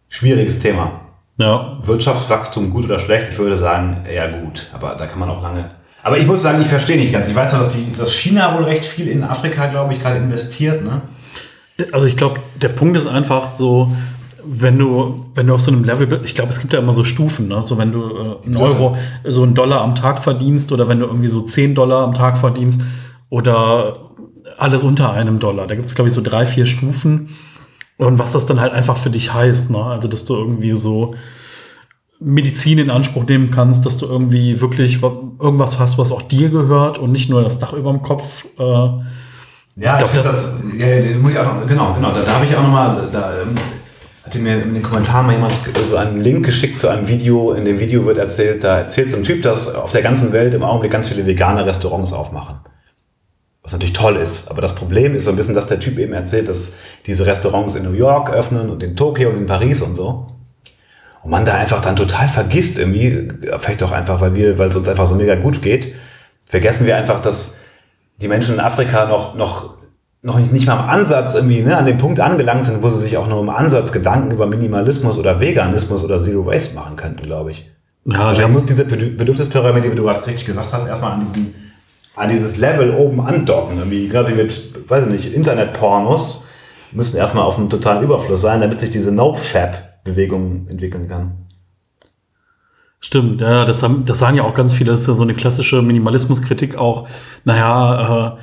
schwieriges 0.09 0.59
Thema. 0.59 0.93
ja, 1.36 1.76
Wirtschaftswachstum 1.82 2.70
gut 2.70 2.86
oder 2.86 2.99
schlecht? 2.99 3.26
Ich 3.32 3.38
würde 3.38 3.59
sagen, 3.59 4.05
eher 4.11 4.28
gut. 4.28 4.68
Aber 4.72 4.95
da 4.99 5.05
kann 5.07 5.18
man 5.18 5.28
auch 5.28 5.43
lange. 5.43 5.70
Aber 6.03 6.16
ich 6.16 6.26
muss 6.26 6.41
sagen, 6.41 6.62
ich 6.62 6.68
verstehe 6.68 6.97
nicht 6.97 7.12
ganz. 7.12 7.28
Ich 7.28 7.34
weiß 7.36 7.53
nur, 7.53 7.62
dass, 7.62 7.72
die, 7.74 7.93
dass 7.95 8.14
China 8.14 8.57
wohl 8.57 8.64
recht 8.64 8.84
viel 8.86 9.07
in 9.09 9.22
Afrika, 9.22 9.66
glaube 9.66 9.93
ich, 9.93 10.01
gerade 10.01 10.16
investiert. 10.16 10.82
Ne? 10.82 11.03
Also 11.93 12.07
ich 12.07 12.16
glaube, 12.16 12.41
der 12.61 12.70
Punkt 12.70 12.97
ist 12.97 13.07
einfach 13.07 13.51
so, 13.51 13.93
wenn 14.45 14.78
du, 14.78 15.26
wenn 15.34 15.47
du 15.47 15.55
auf 15.55 15.61
so 15.61 15.70
einem 15.70 15.84
Level 15.84 16.07
bist, 16.07 16.22
ich 16.24 16.34
glaube, 16.34 16.51
es 16.51 16.61
gibt 16.61 16.72
ja 16.72 16.78
immer 16.78 16.95
so 16.95 17.05
Stufen, 17.05 17.49
ne? 17.49 17.62
So 17.62 17.78
wenn 17.78 17.93
du 17.93 18.03
äh, 18.03 18.47
einen 18.47 18.57
Euro, 18.57 18.97
so 19.28 19.43
einen 19.43 19.55
Dollar 19.55 19.80
am 19.82 19.95
Tag 19.95 20.18
verdienst 20.18 20.72
oder 20.72 20.88
wenn 20.88 21.01
du 21.01 21.07
irgendwie 21.07 21.28
so 21.28 21.41
10 21.43 21.74
Dollar 21.74 22.05
am 22.05 22.14
Tag 22.14 22.38
verdienst 22.38 22.82
oder 23.28 24.11
alles 24.59 24.82
unter 24.84 25.12
einem 25.12 25.38
Dollar. 25.38 25.66
Da 25.66 25.74
gibt 25.74 25.86
es, 25.86 25.95
glaube 25.95 26.09
ich, 26.09 26.14
so 26.14 26.20
drei, 26.22 26.47
vier 26.47 26.66
Stufen. 26.66 27.30
Und 27.99 28.18
was 28.18 28.32
das 28.32 28.47
dann 28.47 28.61
halt 28.61 28.72
einfach 28.72 28.97
für 28.97 29.11
dich 29.11 29.32
heißt, 29.34 29.70
ne? 29.70 29.82
Also, 29.84 30.09
dass 30.09 30.24
du 30.24 30.34
irgendwie 30.34 30.74
so 30.74 31.14
Medizin 32.18 32.78
in 32.78 32.91
Anspruch 32.91 33.24
nehmen 33.26 33.51
kannst, 33.51 33.86
dass 33.86 33.97
du 33.97 34.07
irgendwie 34.07 34.61
wirklich 34.61 35.01
wa- 35.03 35.12
irgendwas 35.41 35.78
hast, 35.78 35.97
was 35.99 36.12
auch 36.12 36.22
dir 36.22 36.51
gehört 36.51 36.99
und 36.99 37.12
nicht 37.12 37.30
nur 37.30 37.43
das 37.43 37.59
Dach 37.59 37.72
über 37.72 37.91
dem 37.91 38.03
Kopf. 38.03 38.45
Äh, 38.59 38.62
Ja, 38.62 39.93
ich, 39.93 39.99
glaub, 39.99 40.11
finde 40.11 40.28
das- 40.28 40.61
das, 40.61 40.62
ja, 40.76 41.18
muss 41.18 41.32
ich 41.32 41.38
auch 41.38 41.45
noch, 41.61 41.66
genau, 41.66 41.95
genau, 41.95 42.12
da, 42.12 42.20
da 42.22 42.34
habe 42.34 42.45
ich 42.45 42.55
auch 42.57 42.62
nochmal, 42.62 43.09
da, 43.11 43.32
ähm, 43.43 43.57
hatte 44.30 44.38
mir 44.38 44.62
in 44.62 44.74
den 44.74 44.82
Kommentaren 44.84 45.26
mal 45.26 45.32
jemand 45.32 45.54
so 45.86 45.96
einen 45.96 46.20
Link 46.20 46.46
geschickt 46.46 46.78
zu 46.78 46.86
einem 46.86 47.08
Video. 47.08 47.50
In 47.50 47.64
dem 47.64 47.80
Video 47.80 48.06
wird 48.06 48.16
erzählt, 48.16 48.62
da 48.62 48.78
erzählt 48.78 49.10
so 49.10 49.16
ein 49.16 49.24
Typ, 49.24 49.42
dass 49.42 49.74
auf 49.74 49.90
der 49.90 50.02
ganzen 50.02 50.30
Welt 50.30 50.54
im 50.54 50.62
Augenblick 50.62 50.92
ganz 50.92 51.08
viele 51.08 51.26
vegane 51.26 51.66
Restaurants 51.66 52.12
aufmachen. 52.12 52.60
Was 53.64 53.72
natürlich 53.72 53.92
toll 53.92 54.14
ist. 54.14 54.48
Aber 54.48 54.62
das 54.62 54.76
Problem 54.76 55.16
ist 55.16 55.24
so 55.24 55.30
ein 55.30 55.36
bisschen, 55.36 55.56
dass 55.56 55.66
der 55.66 55.80
Typ 55.80 55.98
eben 55.98 56.12
erzählt, 56.12 56.48
dass 56.48 56.74
diese 57.06 57.26
Restaurants 57.26 57.74
in 57.74 57.82
New 57.82 57.92
York 57.92 58.30
öffnen 58.30 58.70
und 58.70 58.84
in 58.84 58.94
Tokio 58.94 59.30
und 59.30 59.36
in 59.36 59.46
Paris 59.46 59.82
und 59.82 59.96
so. 59.96 60.28
Und 61.24 61.30
man 61.32 61.44
da 61.44 61.56
einfach 61.56 61.80
dann 61.80 61.96
total 61.96 62.28
vergisst 62.28 62.78
irgendwie, 62.78 63.26
vielleicht 63.58 63.82
auch 63.82 63.90
einfach, 63.90 64.20
weil 64.20 64.36
wir, 64.36 64.58
weil 64.58 64.68
es 64.68 64.76
uns 64.76 64.86
einfach 64.86 65.06
so 65.06 65.16
mega 65.16 65.34
gut 65.34 65.60
geht, 65.60 65.92
vergessen 66.46 66.86
wir 66.86 66.96
einfach, 66.96 67.20
dass 67.20 67.56
die 68.22 68.28
Menschen 68.28 68.54
in 68.54 68.60
Afrika 68.60 69.06
noch, 69.06 69.34
noch, 69.34 69.74
noch 70.22 70.38
nicht 70.38 70.66
mal 70.66 70.74
im 70.74 70.88
Ansatz 70.88 71.34
irgendwie 71.34 71.62
ne, 71.62 71.76
an 71.76 71.86
dem 71.86 71.98
Punkt 71.98 72.20
angelangt 72.20 72.64
sind, 72.64 72.82
wo 72.82 72.90
sie 72.90 73.00
sich 73.00 73.16
auch 73.16 73.26
nur 73.26 73.40
im 73.40 73.48
Ansatz 73.48 73.90
Gedanken 73.92 74.30
über 74.32 74.46
Minimalismus 74.46 75.16
oder 75.16 75.40
Veganismus 75.40 76.04
oder 76.04 76.22
Zero 76.22 76.44
Waste 76.44 76.74
machen 76.74 76.96
könnten, 76.96 77.22
glaube 77.22 77.52
ich. 77.52 77.70
Ja, 78.04 78.28
also 78.28 78.42
man 78.42 78.52
muss 78.52 78.66
diese 78.66 78.84
Bedürfnispyramide, 78.84 79.90
wie 79.90 79.96
du 79.96 80.02
gerade 80.02 80.26
richtig 80.26 80.46
gesagt 80.46 80.72
hast, 80.72 80.86
erstmal 80.86 81.12
an 81.12 81.20
diesen 81.20 81.54
an 82.16 82.28
dieses 82.28 82.56
Level 82.58 82.94
oben 82.94 83.20
andocken. 83.20 83.78
Irgendwie, 83.78 84.08
gerade 84.08 84.30
wie 84.30 84.34
mit, 84.34 84.88
weiß 84.88 85.06
ich 85.06 85.10
nicht, 85.10 85.34
Internetpornos 85.34 86.46
müssen 86.92 87.16
erstmal 87.16 87.44
auf 87.44 87.56
einem 87.56 87.70
totalen 87.70 88.02
Überfluss 88.02 88.42
sein, 88.42 88.60
damit 88.60 88.80
sich 88.80 88.90
diese 88.90 89.12
No-Fab-Bewegung 89.12 90.66
entwickeln 90.68 91.08
kann. 91.08 91.32
Stimmt, 93.00 93.40
ja, 93.40 93.64
das, 93.64 93.82
haben, 93.82 94.04
das 94.04 94.18
sagen 94.18 94.36
ja 94.36 94.42
auch 94.42 94.52
ganz 94.52 94.74
viele, 94.74 94.90
das 94.90 95.02
ist 95.02 95.08
ja 95.08 95.14
so 95.14 95.22
eine 95.22 95.34
klassische 95.34 95.80
Minimalismuskritik 95.80 96.76
auch, 96.76 97.08
naja, 97.44 98.36
äh, 98.36 98.38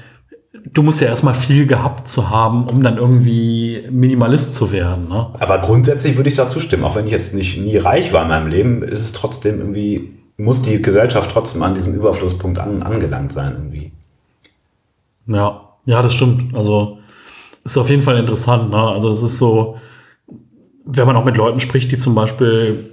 du 0.65 0.83
musst 0.83 1.01
ja 1.01 1.07
erstmal 1.07 1.33
viel 1.33 1.65
gehabt 1.67 2.07
zu 2.07 2.29
haben, 2.29 2.67
um 2.67 2.83
dann 2.83 2.97
irgendwie 2.97 3.83
Minimalist 3.89 4.53
zu 4.53 4.71
werden. 4.71 5.07
Ne? 5.07 5.27
Aber 5.39 5.59
grundsätzlich 5.59 6.17
würde 6.17 6.29
ich 6.29 6.35
da 6.35 6.47
zustimmen, 6.47 6.83
auch 6.83 6.95
wenn 6.95 7.05
ich 7.05 7.11
jetzt 7.11 7.33
nicht 7.33 7.57
nie 7.59 7.77
reich 7.77 8.13
war 8.13 8.23
in 8.23 8.29
meinem 8.29 8.47
Leben, 8.47 8.83
ist 8.83 9.01
es 9.01 9.13
trotzdem 9.13 9.59
irgendwie 9.59 10.17
muss 10.37 10.61
die 10.61 10.81
Gesellschaft 10.81 11.31
trotzdem 11.31 11.63
an 11.63 11.73
diesem 11.73 11.95
Überflusspunkt 11.95 12.59
an, 12.59 12.83
angelangt 12.83 13.31
sein 13.31 13.53
irgendwie. 13.53 13.91
Ja, 15.25 15.61
ja, 15.85 16.01
das 16.01 16.13
stimmt. 16.13 16.55
Also 16.55 16.99
ist 17.63 17.77
auf 17.77 17.89
jeden 17.89 18.03
Fall 18.03 18.17
interessant. 18.17 18.69
Ne? 18.69 18.77
Also 18.77 19.09
es 19.09 19.23
ist 19.23 19.39
so, 19.39 19.77
wenn 20.85 21.07
man 21.07 21.15
auch 21.15 21.25
mit 21.25 21.37
Leuten 21.37 21.59
spricht, 21.59 21.91
die 21.91 21.97
zum 21.97 22.15
Beispiel 22.15 22.91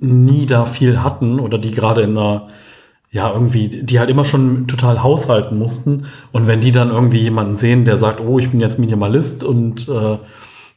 nie 0.00 0.46
da 0.46 0.64
viel 0.64 1.02
hatten 1.02 1.38
oder 1.38 1.58
die 1.58 1.70
gerade 1.70 2.02
in 2.02 2.16
einer, 2.16 2.48
ja, 3.12 3.30
irgendwie, 3.30 3.68
die 3.68 3.98
halt 4.00 4.08
immer 4.08 4.24
schon 4.24 4.66
total 4.66 5.02
haushalten 5.02 5.58
mussten. 5.58 6.04
Und 6.32 6.46
wenn 6.46 6.62
die 6.62 6.72
dann 6.72 6.90
irgendwie 6.90 7.20
jemanden 7.20 7.56
sehen, 7.56 7.84
der 7.84 7.98
sagt, 7.98 8.20
oh, 8.20 8.38
ich 8.38 8.50
bin 8.50 8.58
jetzt 8.58 8.78
Minimalist 8.78 9.44
und 9.44 9.86
äh, 9.88 10.16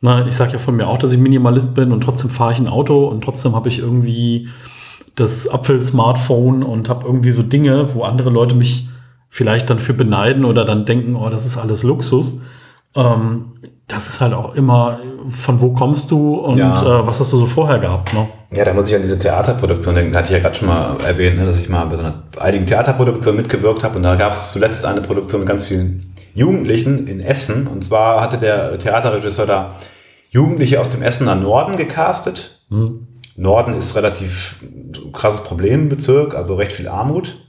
na, 0.01 0.27
ich 0.27 0.35
sage 0.35 0.51
ja 0.53 0.59
von 0.59 0.75
mir 0.75 0.87
auch, 0.87 0.97
dass 0.97 1.13
ich 1.13 1.19
Minimalist 1.19 1.75
bin 1.75 1.93
und 1.93 2.01
trotzdem 2.01 2.29
fahre 2.29 2.51
ich 2.51 2.59
ein 2.59 2.67
Auto 2.67 3.07
und 3.07 3.23
trotzdem 3.23 3.55
habe 3.55 3.69
ich 3.69 3.79
irgendwie 3.79 4.49
das 5.15 5.47
Apfel-Smartphone 5.47 6.61
und 6.61 6.89
habe 6.89 7.05
irgendwie 7.05 7.31
so 7.31 7.41
Dinge, 7.41 7.95
wo 7.95 8.03
andere 8.03 8.29
Leute 8.29 8.53
mich 8.53 8.89
vielleicht 9.29 9.69
dann 9.69 9.79
für 9.79 9.93
beneiden 9.93 10.43
oder 10.43 10.65
dann 10.65 10.85
denken, 10.85 11.15
oh, 11.15 11.29
das 11.29 11.45
ist 11.45 11.57
alles 11.57 11.83
Luxus. 11.83 12.43
Ähm, 12.95 13.53
das 13.87 14.07
ist 14.07 14.21
halt 14.21 14.33
auch 14.33 14.55
immer, 14.55 14.99
von 15.27 15.61
wo 15.61 15.71
kommst 15.73 16.09
du 16.09 16.35
und 16.35 16.57
ja. 16.57 17.01
äh, 17.01 17.07
was 17.07 17.19
hast 17.19 17.33
du 17.33 17.37
so 17.37 17.45
vorher 17.45 17.77
gehabt? 17.77 18.13
Ne? 18.13 18.27
Ja, 18.51 18.65
da 18.65 18.73
muss 18.73 18.87
ich 18.87 18.95
an 18.95 19.01
diese 19.01 19.19
Theaterproduktion 19.19 19.93
denken. 19.93 20.11
Da 20.11 20.19
hatte 20.19 20.29
ich 20.29 20.35
ja 20.35 20.39
gerade 20.39 20.55
schon 20.55 20.67
mal 20.67 20.95
erwähnt, 21.05 21.37
ne, 21.37 21.45
dass 21.45 21.59
ich 21.59 21.69
mal 21.69 21.85
bei 21.85 21.95
so 21.95 22.01
einer 22.01 22.23
einigen 22.39 22.65
Theaterproduktion 22.65 23.35
mitgewirkt 23.35 23.83
habe. 23.83 23.97
Und 23.97 24.03
da 24.03 24.15
gab 24.15 24.33
es 24.33 24.51
zuletzt 24.51 24.85
eine 24.85 25.01
Produktion 25.01 25.41
mit 25.41 25.49
ganz 25.49 25.65
vielen 25.65 26.13
Jugendlichen 26.33 27.07
in 27.07 27.19
Essen. 27.19 27.67
Und 27.67 27.83
zwar 27.83 28.21
hatte 28.21 28.37
der 28.37 28.77
Theaterregisseur 28.79 29.45
da 29.45 29.75
Jugendliche 30.29 30.79
aus 30.79 30.89
dem 30.89 31.03
Essener 31.03 31.35
Norden 31.35 31.77
gecastet. 31.77 32.61
Mhm. 32.69 33.07
Norden 33.35 33.73
ist 33.73 33.95
relativ 33.95 34.63
krasses 35.13 35.43
Problembezirk, 35.43 36.35
also 36.35 36.55
recht 36.55 36.71
viel 36.71 36.87
Armut. 36.87 37.44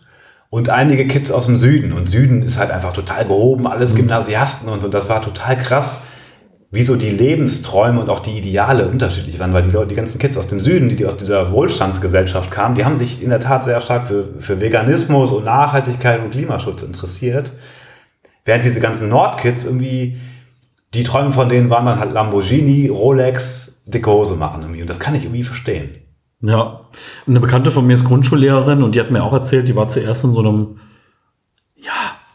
Und 0.49 0.71
einige 0.71 1.07
Kids 1.07 1.31
aus 1.31 1.47
dem 1.47 1.57
Süden. 1.57 1.93
Und 1.93 2.09
Süden 2.09 2.43
ist 2.43 2.59
halt 2.59 2.71
einfach 2.71 2.93
total 2.93 3.25
gehoben, 3.25 3.67
alles 3.67 3.93
mhm. 3.93 3.99
Gymnasiasten 3.99 4.69
und 4.69 4.81
so. 4.81 4.87
Und 4.87 4.95
das 4.95 5.09
war 5.09 5.21
total 5.23 5.59
krass, 5.59 6.05
wie 6.71 6.83
so 6.83 6.97
die 6.97 7.11
Lebensträume 7.11 8.01
und 8.01 8.11
auch 8.11 8.21
die 8.21 8.37
Ideale 8.37 8.89
unterschiedlich 8.89 9.39
waren, 9.39 9.53
weil 9.53 9.63
die 9.63 9.71
Leute, 9.71 9.89
die 9.89 9.95
ganzen 9.95 10.19
Kids 10.19 10.37
aus 10.37 10.49
dem 10.49 10.61
Süden, 10.61 10.89
die, 10.89 10.97
die 10.97 11.07
aus 11.07 11.17
dieser 11.17 11.53
Wohlstandsgesellschaft 11.53 12.51
kamen, 12.51 12.75
die 12.75 12.85
haben 12.85 12.97
sich 12.97 13.23
in 13.23 13.31
der 13.31 13.41
Tat 13.41 13.65
sehr 13.65 13.81
stark 13.81 14.07
für, 14.07 14.35
für 14.41 14.61
Veganismus 14.61 15.33
und 15.33 15.45
Nachhaltigkeit 15.45 16.21
und 16.21 16.33
Klimaschutz 16.33 16.83
interessiert. 16.83 17.53
Während 18.45 18.65
diese 18.65 18.81
ganzen 18.81 19.09
Nordkids 19.09 19.65
irgendwie, 19.65 20.19
die 20.95 21.03
Träume 21.03 21.33
von 21.33 21.49
denen 21.49 21.71
waren 21.71 21.87
dann 21.87 21.99
halt 22.01 22.13
Lamborghini, 22.13 22.89
Rolex, 22.89 23.83
dicke 23.87 24.11
Hose 24.11 24.37
machen 24.37 24.63
irgendwie. 24.63 24.83
Und 24.83 24.91
das 24.91 25.01
kann 25.01 25.15
ich 25.15 25.25
irgendwie 25.25 25.45
verstehen. 25.45 26.06
Ja. 26.47 26.81
Eine 27.27 27.41
Bekannte 27.41 27.71
von 27.71 27.87
mir 27.87 27.95
ist 27.95 28.05
Grundschullehrerin 28.05 28.83
und 28.83 28.95
die 28.95 29.01
hat 29.01 29.11
mir 29.11 29.23
auch 29.23 29.33
erzählt, 29.33 29.69
die 29.69 29.77
war 29.77 29.89
zuerst 29.89 30.25
in 30.25 30.33
so 30.33 30.41
einem, 30.41 30.79
ja, 31.77 31.93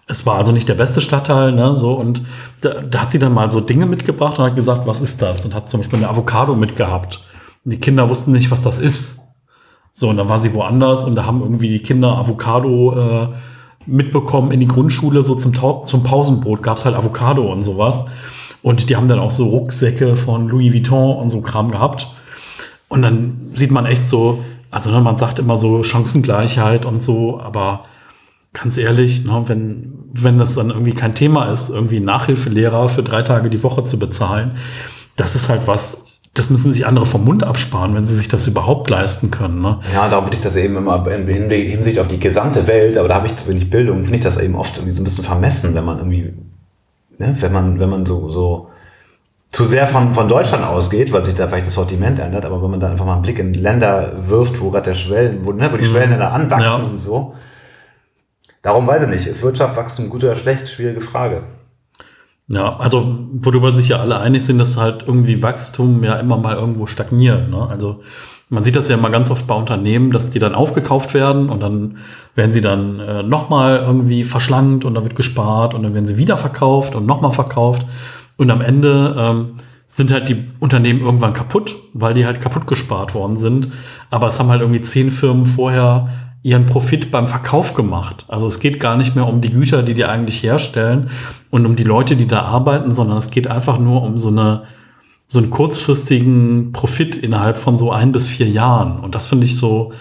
es 0.07 0.26
war 0.26 0.36
also 0.36 0.51
nicht 0.51 0.68
der 0.68 0.76
beste 0.76 1.01
Stadtteil, 1.01 1.53
ne, 1.53 1.74
so, 1.74 1.93
und 1.93 2.22
da, 2.62 2.82
da 2.82 3.01
hat 3.01 3.12
sie 3.12 3.20
dann 3.20 3.34
mal 3.34 3.49
so 3.49 3.62
Dinge 3.62 3.86
mitgebracht 3.86 4.38
und 4.38 4.45
hat 4.45 4.55
gesagt, 4.55 4.86
was 4.86 5.01
ist 5.01 5.22
das? 5.22 5.45
Und 5.45 5.55
hat 5.55 5.70
zum 5.70 5.80
Beispiel 5.80 5.99
eine 5.99 6.09
Avocado 6.09 6.55
mitgehabt. 6.55 7.22
Und 7.64 7.72
die 7.72 7.80
Kinder 7.80 8.09
wussten 8.09 8.34
nicht, 8.34 8.51
was 8.51 8.62
das 8.62 8.80
ist. 8.80 9.20
So, 9.93 10.09
und 10.09 10.18
dann 10.18 10.30
war 10.30 10.39
sie 10.39 10.53
woanders 10.53 11.03
und 11.05 11.16
da 11.16 11.26
haben 11.26 11.41
irgendwie 11.41 11.70
die 11.70 11.82
Kinder 11.82 12.18
Avocado 12.18 12.93
äh, 12.97 13.28
mitbekommen 13.86 14.51
in 14.51 14.59
die 14.59 14.68
Grundschule, 14.68 15.24
so 15.24 15.36
zum, 15.36 15.53
zum 15.86 16.03
Pausenbrot 16.03 16.62
gab's 16.64 16.86
halt 16.86 16.95
Avocado 16.95 17.51
und 17.51 17.64
sowas. 17.64 18.05
Und 18.62 18.89
die 18.89 18.95
haben 18.95 19.07
dann 19.07 19.20
auch 19.20 19.32
so 19.32 19.47
Rucksäcke 19.47 20.16
von 20.16 20.47
Louis 20.47 20.74
Vuitton 20.74 21.18
und 21.18 21.30
so 21.30 21.41
Kram 21.41 21.72
gehabt. 21.72 22.07
Und 22.92 23.04
dann 23.04 23.52
sieht 23.56 23.72
man 23.72 23.86
echt 23.86 24.06
so, 24.06 24.44
also 24.70 24.92
ne, 24.92 25.00
man 25.00 25.16
sagt 25.16 25.39
immer 25.39 25.56
so 25.56 25.82
Chancengleichheit 25.82 26.86
und 26.86 27.02
so, 27.02 27.39
aber 27.39 27.86
ganz 28.52 28.76
ehrlich, 28.76 29.24
ne, 29.24 29.44
wenn, 29.46 29.94
wenn 30.12 30.38
das 30.38 30.56
dann 30.56 30.72
irgendwie 30.72 30.92
kein 30.92 31.16
Thema 31.16 31.46
ist, 31.54 31.70
irgendwie 31.70 32.02
Nachhilfelehrer 32.02 32.89
für 32.89 33.02
drei 33.02 33.22
Tage 33.22 33.50
die 33.50 33.64
Woche 33.64 33.86
zu 33.86 33.98
bezahlen, 33.98 34.58
das 35.16 35.36
ist 35.36 35.48
halt 35.48 35.68
was, 35.68 36.08
das 36.34 36.50
müssen 36.50 36.74
sich 36.74 36.86
andere 36.86 37.06
vom 37.06 37.24
Mund 37.24 37.46
absparen, 37.46 37.96
wenn 37.96 38.04
sie 38.04 38.18
sich 38.18 38.28
das 38.28 38.46
überhaupt 38.46 38.89
leisten 38.89 39.32
können. 39.32 39.62
Ne? 39.62 39.80
Ja, 39.94 40.10
da 40.10 40.22
würde 40.26 40.36
ich 40.36 40.44
das 40.44 40.58
eben 40.58 40.76
immer 40.76 41.08
in 41.08 41.50
Hinsicht 41.50 41.98
auf 41.98 42.10
die 42.10 42.20
gesamte 42.20 42.68
Welt, 42.68 42.98
aber 42.98 43.08
da 43.08 43.16
habe 43.16 43.28
ich 43.28 43.38
zu 43.38 43.48
wenig 43.48 43.70
Bildung, 43.70 44.04
finde 44.04 44.18
ich 44.18 44.24
das 44.24 44.36
eben 44.36 44.56
oft 44.56 44.76
irgendwie 44.76 44.92
so 44.92 45.00
ein 45.00 45.06
bisschen 45.06 45.24
vermessen, 45.24 45.76
wenn 45.76 45.86
man 45.86 46.00
irgendwie 46.00 46.34
ne, 47.20 47.38
wenn 47.39 47.54
man, 47.54 47.80
wenn 47.80 47.89
man 47.89 48.06
so, 48.06 48.28
so 48.28 48.68
zu 49.52 49.66
sehr 49.66 49.86
von, 49.86 50.14
von 50.14 50.30
Deutschland 50.30 50.66
ausgeht, 50.66 51.12
weil 51.12 51.26
sich 51.26 51.36
da 51.36 51.47
vielleicht 51.47 51.68
das 51.68 51.74
Sortiment 51.74 52.20
ändert, 52.20 52.45
aber 52.45 52.64
wenn 52.64 52.72
man 52.72 52.80
dann 52.80 52.91
einfach 52.91 53.06
mal 53.06 53.14
einen 53.14 53.22
Blick 53.22 53.38
in 53.38 53.54
Länder 53.54 54.14
wirft, 54.30 54.62
wo 54.62 54.72
gerade 54.72 54.86
der 54.86 54.93
Schwellen, 54.93 55.45
wo, 55.45 55.52
ne, 55.52 55.72
wo 55.72 55.78
die 55.78 55.84
mhm. 55.84 55.89
Schwellenländer 55.89 56.32
anwachsen 56.32 56.84
ja. 56.84 56.89
und 56.89 56.97
so. 56.97 57.36
Darum 58.62 58.88
weiß 58.88 59.04
ich 59.04 59.10
nicht, 59.10 59.28
ist 59.28 59.43
Wirtschaftswachstum 59.43 60.10
gut 60.10 60.24
oder 60.24 60.36
schlecht? 60.36 60.70
Schwierige 60.70 61.02
Frage. 61.02 61.43
Ja, 62.47 62.78
also 62.78 63.20
worüber 63.34 63.72
sich 63.72 63.89
ja 63.89 63.99
alle 63.99 64.20
einig 64.20 64.45
sind, 64.45 64.58
dass 64.58 64.78
halt 64.78 65.04
irgendwie 65.08 65.41
Wachstum 65.41 66.04
ja 66.04 66.16
immer 66.16 66.38
mal 66.38 66.56
irgendwo 66.56 66.86
stagniert. 66.86 67.49
Ne? 67.49 67.68
Also 67.70 68.02
man 68.49 68.64
sieht 68.64 68.76
das 68.76 68.89
ja 68.89 68.97
immer 68.97 69.10
ganz 69.10 69.32
oft 69.32 69.48
bei 69.48 69.56
Unternehmen, 69.56 70.11
dass 70.11 70.32
die 70.32 70.40
dann 70.40 70.53
aufgekauft 70.53 71.14
werden 71.14 71.49
und 71.49 71.61
dann 71.61 71.98
werden 72.36 72.52
sie 72.52 72.61
dann 72.61 72.99
äh, 72.99 73.23
nochmal 73.23 73.78
irgendwie 73.78 74.23
verschlankt 74.23 74.86
und 74.86 74.94
dann 74.94 75.03
wird 75.03 75.15
gespart 75.15 75.73
und 75.73 75.84
dann 75.84 75.94
werden 75.94 76.06
sie 76.06 76.18
wieder 76.18 76.38
verkauft 76.38 76.94
und 76.94 77.06
nochmal 77.06 77.32
verkauft. 77.32 77.86
Und 78.38 78.49
am 78.49 78.62
Ende 78.62 79.16
ähm, 79.18 79.58
sind 79.88 80.12
halt 80.12 80.30
die 80.30 80.45
Unternehmen 80.60 81.02
irgendwann 81.02 81.34
kaputt, 81.34 81.76
weil 81.94 82.14
die 82.14 82.26
halt 82.26 82.41
kaputt 82.41 82.68
gespart 82.68 83.14
worden 83.14 83.38
sind. 83.38 83.68
Aber 84.10 84.28
es 84.28 84.40
haben 84.40 84.49
halt 84.49 84.62
irgendwie 84.62 84.82
zehn 84.82 85.12
Firmen 85.12 85.45
vorher 85.45 86.10
ihren 86.44 86.66
Profit 86.66 87.12
beim 87.12 87.28
Verkauf 87.28 87.74
gemacht. 87.74 88.26
Also 88.28 88.48
es 88.48 88.60
geht 88.60 88.80
gar 88.80 88.98
nicht 88.98 89.16
mehr 89.16 89.28
um 89.28 89.41
die 89.41 89.52
Güter, 89.52 89.84
die 89.84 89.94
die 89.94 90.06
eigentlich 90.06 90.41
herstellen 90.41 91.10
und 91.52 91.66
um 91.66 91.76
die 91.76 91.84
Leute, 91.84 92.16
die 92.16 92.26
da 92.26 92.41
arbeiten, 92.41 92.94
sondern 92.94 93.18
es 93.18 93.30
geht 93.30 93.48
einfach 93.48 93.78
nur 93.78 94.02
um 94.02 94.18
so 94.18 94.30
eine 94.30 94.64
so 95.28 95.40
einen 95.40 95.49
kurzfristigen 95.49 96.74
Profit 96.74 97.16
innerhalb 97.16 97.56
von 97.56 97.78
so 97.78 97.90
ein 97.90 98.12
bis 98.12 98.28
vier 98.28 98.49
Jahren. 98.49 98.99
Und 98.99 99.16
das 99.16 99.28
finde 99.28 99.45
ich 99.45 99.56
so, 99.56 99.94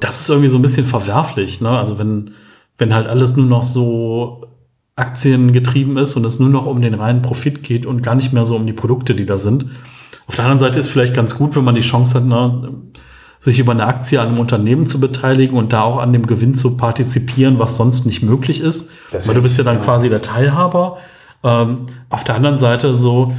das 0.00 0.20
ist 0.20 0.28
irgendwie 0.28 0.48
so 0.48 0.58
ein 0.58 0.62
bisschen 0.62 0.84
verwerflich. 0.84 1.60
Ne? 1.60 1.70
Also 1.70 2.00
wenn, 2.00 2.32
wenn 2.76 2.92
halt 2.92 3.06
alles 3.06 3.36
nur 3.36 3.46
noch 3.46 3.62
so 3.62 4.48
Aktien 4.96 5.52
getrieben 5.52 5.98
ist 5.98 6.16
und 6.16 6.24
es 6.24 6.40
nur 6.40 6.48
noch 6.48 6.64
um 6.64 6.80
den 6.80 6.94
reinen 6.94 7.20
Profit 7.20 7.62
geht 7.62 7.84
und 7.84 8.02
gar 8.02 8.14
nicht 8.14 8.32
mehr 8.32 8.46
so 8.46 8.56
um 8.56 8.66
die 8.66 8.72
Produkte, 8.72 9.14
die 9.14 9.26
da 9.26 9.38
sind. 9.38 9.66
Auf 10.26 10.34
der 10.34 10.44
anderen 10.44 10.58
Seite 10.58 10.80
ist 10.80 10.88
vielleicht 10.88 11.14
ganz 11.14 11.36
gut, 11.36 11.54
wenn 11.54 11.64
man 11.64 11.74
die 11.74 11.82
Chance 11.82 12.14
hat, 12.14 12.24
ne, 12.24 12.72
sich 13.38 13.58
über 13.58 13.72
eine 13.72 13.86
Aktie 13.86 14.20
an 14.20 14.28
einem 14.28 14.38
Unternehmen 14.38 14.86
zu 14.86 14.98
beteiligen 14.98 15.56
und 15.56 15.72
da 15.74 15.82
auch 15.82 15.98
an 15.98 16.14
dem 16.14 16.26
Gewinn 16.26 16.54
zu 16.54 16.78
partizipieren, 16.78 17.58
was 17.58 17.76
sonst 17.76 18.06
nicht 18.06 18.22
möglich 18.22 18.60
ist. 18.60 18.90
Das 19.10 19.28
Weil 19.28 19.34
du 19.34 19.42
bist 19.42 19.58
ja 19.58 19.64
dann 19.64 19.82
quasi 19.82 20.08
der 20.08 20.22
Teilhaber. 20.22 20.96
Ähm, 21.44 21.86
auf 22.08 22.24
der 22.24 22.34
anderen 22.34 22.58
Seite 22.58 22.94
so, 22.94 23.34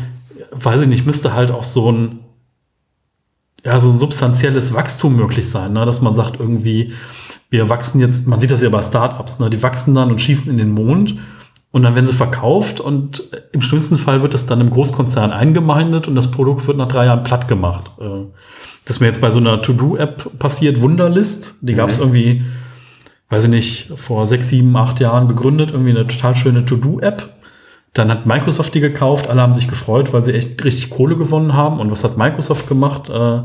weiß 0.52 0.82
ich 0.82 0.88
nicht, 0.88 1.08
müsste 1.08 1.34
halt 1.34 1.50
auch 1.50 1.64
so 1.64 1.92
ein, 1.92 2.20
ja, 3.66 3.80
so 3.80 3.90
ein 3.90 3.98
substanzielles 3.98 4.76
Wachstum 4.76 5.16
möglich 5.16 5.50
sein, 5.50 5.74
ne? 5.74 5.86
dass 5.86 6.02
man 6.02 6.14
sagt 6.14 6.40
irgendwie, 6.40 6.94
wir 7.50 7.68
wachsen 7.68 8.00
jetzt, 8.00 8.28
man 8.28 8.40
sieht 8.40 8.52
das 8.52 8.62
ja 8.62 8.70
bei 8.70 8.84
Startups, 8.84 9.40
ne? 9.40 9.50
die 9.50 9.64
wachsen 9.64 9.96
dann 9.96 10.12
und 10.12 10.22
schießen 10.22 10.52
in 10.52 10.60
den 10.60 10.72
Mond 10.72 11.18
Und 11.72 11.84
dann 11.84 11.96
werden 11.96 12.06
sie 12.08 12.14
verkauft 12.14 12.80
und 12.80 13.30
im 13.52 13.62
schlimmsten 13.62 13.98
Fall 13.98 14.22
wird 14.22 14.34
das 14.34 14.46
dann 14.46 14.62
im 14.62 14.70
Großkonzern 14.70 15.32
eingemeindet 15.32 16.08
und 16.08 16.16
das 16.16 16.32
Produkt 16.32 16.66
wird 16.68 16.78
nach 16.78 16.88
drei 16.88 17.06
Jahren 17.06 17.24
platt 17.24 17.48
gemacht. 17.48 17.92
Äh, 18.00 18.26
Das 18.86 18.96
ist 18.96 19.00
mir 19.02 19.08
jetzt 19.08 19.20
bei 19.20 19.32
so 19.32 19.40
einer 19.40 19.62
To-Do-App 19.62 20.40
passiert, 20.40 20.80
Wunderlist. 20.80 21.56
Die 21.62 21.74
gab 21.74 21.90
es 21.90 21.98
Mhm. 21.98 22.04
irgendwie, 22.04 22.42
weiß 23.30 23.44
ich 23.44 23.50
nicht, 23.50 23.92
vor 23.98 24.26
sechs, 24.26 24.48
sieben, 24.48 24.76
acht 24.78 25.02
Jahren 25.02 25.28
gegründet. 25.28 25.72
Irgendwie 25.72 25.90
eine 25.90 26.08
total 26.08 26.36
schöne 26.38 26.66
To-Do-App. 26.66 27.34
Dann 27.94 28.10
hat 28.10 28.26
Microsoft 28.26 28.74
die 28.74 28.80
gekauft. 28.80 29.30
Alle 29.30 29.42
haben 29.42 29.52
sich 29.52 29.68
gefreut, 29.68 30.14
weil 30.14 30.24
sie 30.24 30.32
echt 30.34 30.64
richtig 30.64 30.90
Kohle 30.90 31.18
gewonnen 31.18 31.54
haben. 31.54 31.82
Und 31.82 31.92
was 31.92 32.04
hat 32.06 32.18
Microsoft 32.18 32.68
gemacht? 32.68 33.10
Äh, 33.10 33.42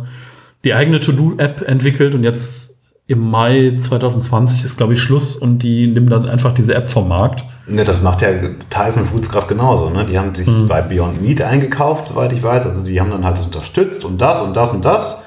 Die 0.65 0.75
eigene 0.75 1.01
To-Do-App 1.01 1.63
entwickelt 1.67 2.15
und 2.15 2.23
jetzt 2.23 2.72
im 3.07 3.31
Mai 3.31 3.77
2020 3.79 4.65
ist, 4.65 4.77
glaube 4.77 4.95
ich, 4.95 5.01
Schluss 5.01 5.37
und 5.37 5.59
die 5.59 5.87
nimmt 5.87 6.13
dann 6.13 6.29
einfach 6.29 6.55
diese 6.55 6.75
App 6.75 6.89
vom 6.89 7.09
Markt. 7.09 7.45
Ne, 7.67 7.85
das 7.85 8.01
macht 8.01 8.23
ja 8.23 8.29
Tyson 8.71 9.05
Foods 9.05 9.29
gerade 9.29 9.49
genauso. 9.49 9.91
Ne? 9.91 10.07
Die 10.07 10.19
haben 10.19 10.35
sich 10.35 10.49
bei 10.69 10.83
Beyond 10.83 11.21
Meat 11.21 11.43
eingekauft, 11.43 12.07
soweit 12.07 12.33
ich 12.33 12.43
weiß. 12.43 12.67
Also 12.67 12.85
die 12.85 13.01
haben 13.01 13.11
dann 13.11 13.25
halt 13.25 13.39
das 13.39 13.47
unterstützt 13.47 14.05
und 14.05 14.19
das 14.21 14.41
und 14.41 14.55
das 14.55 14.73
und 14.73 14.85
das. 14.85 15.25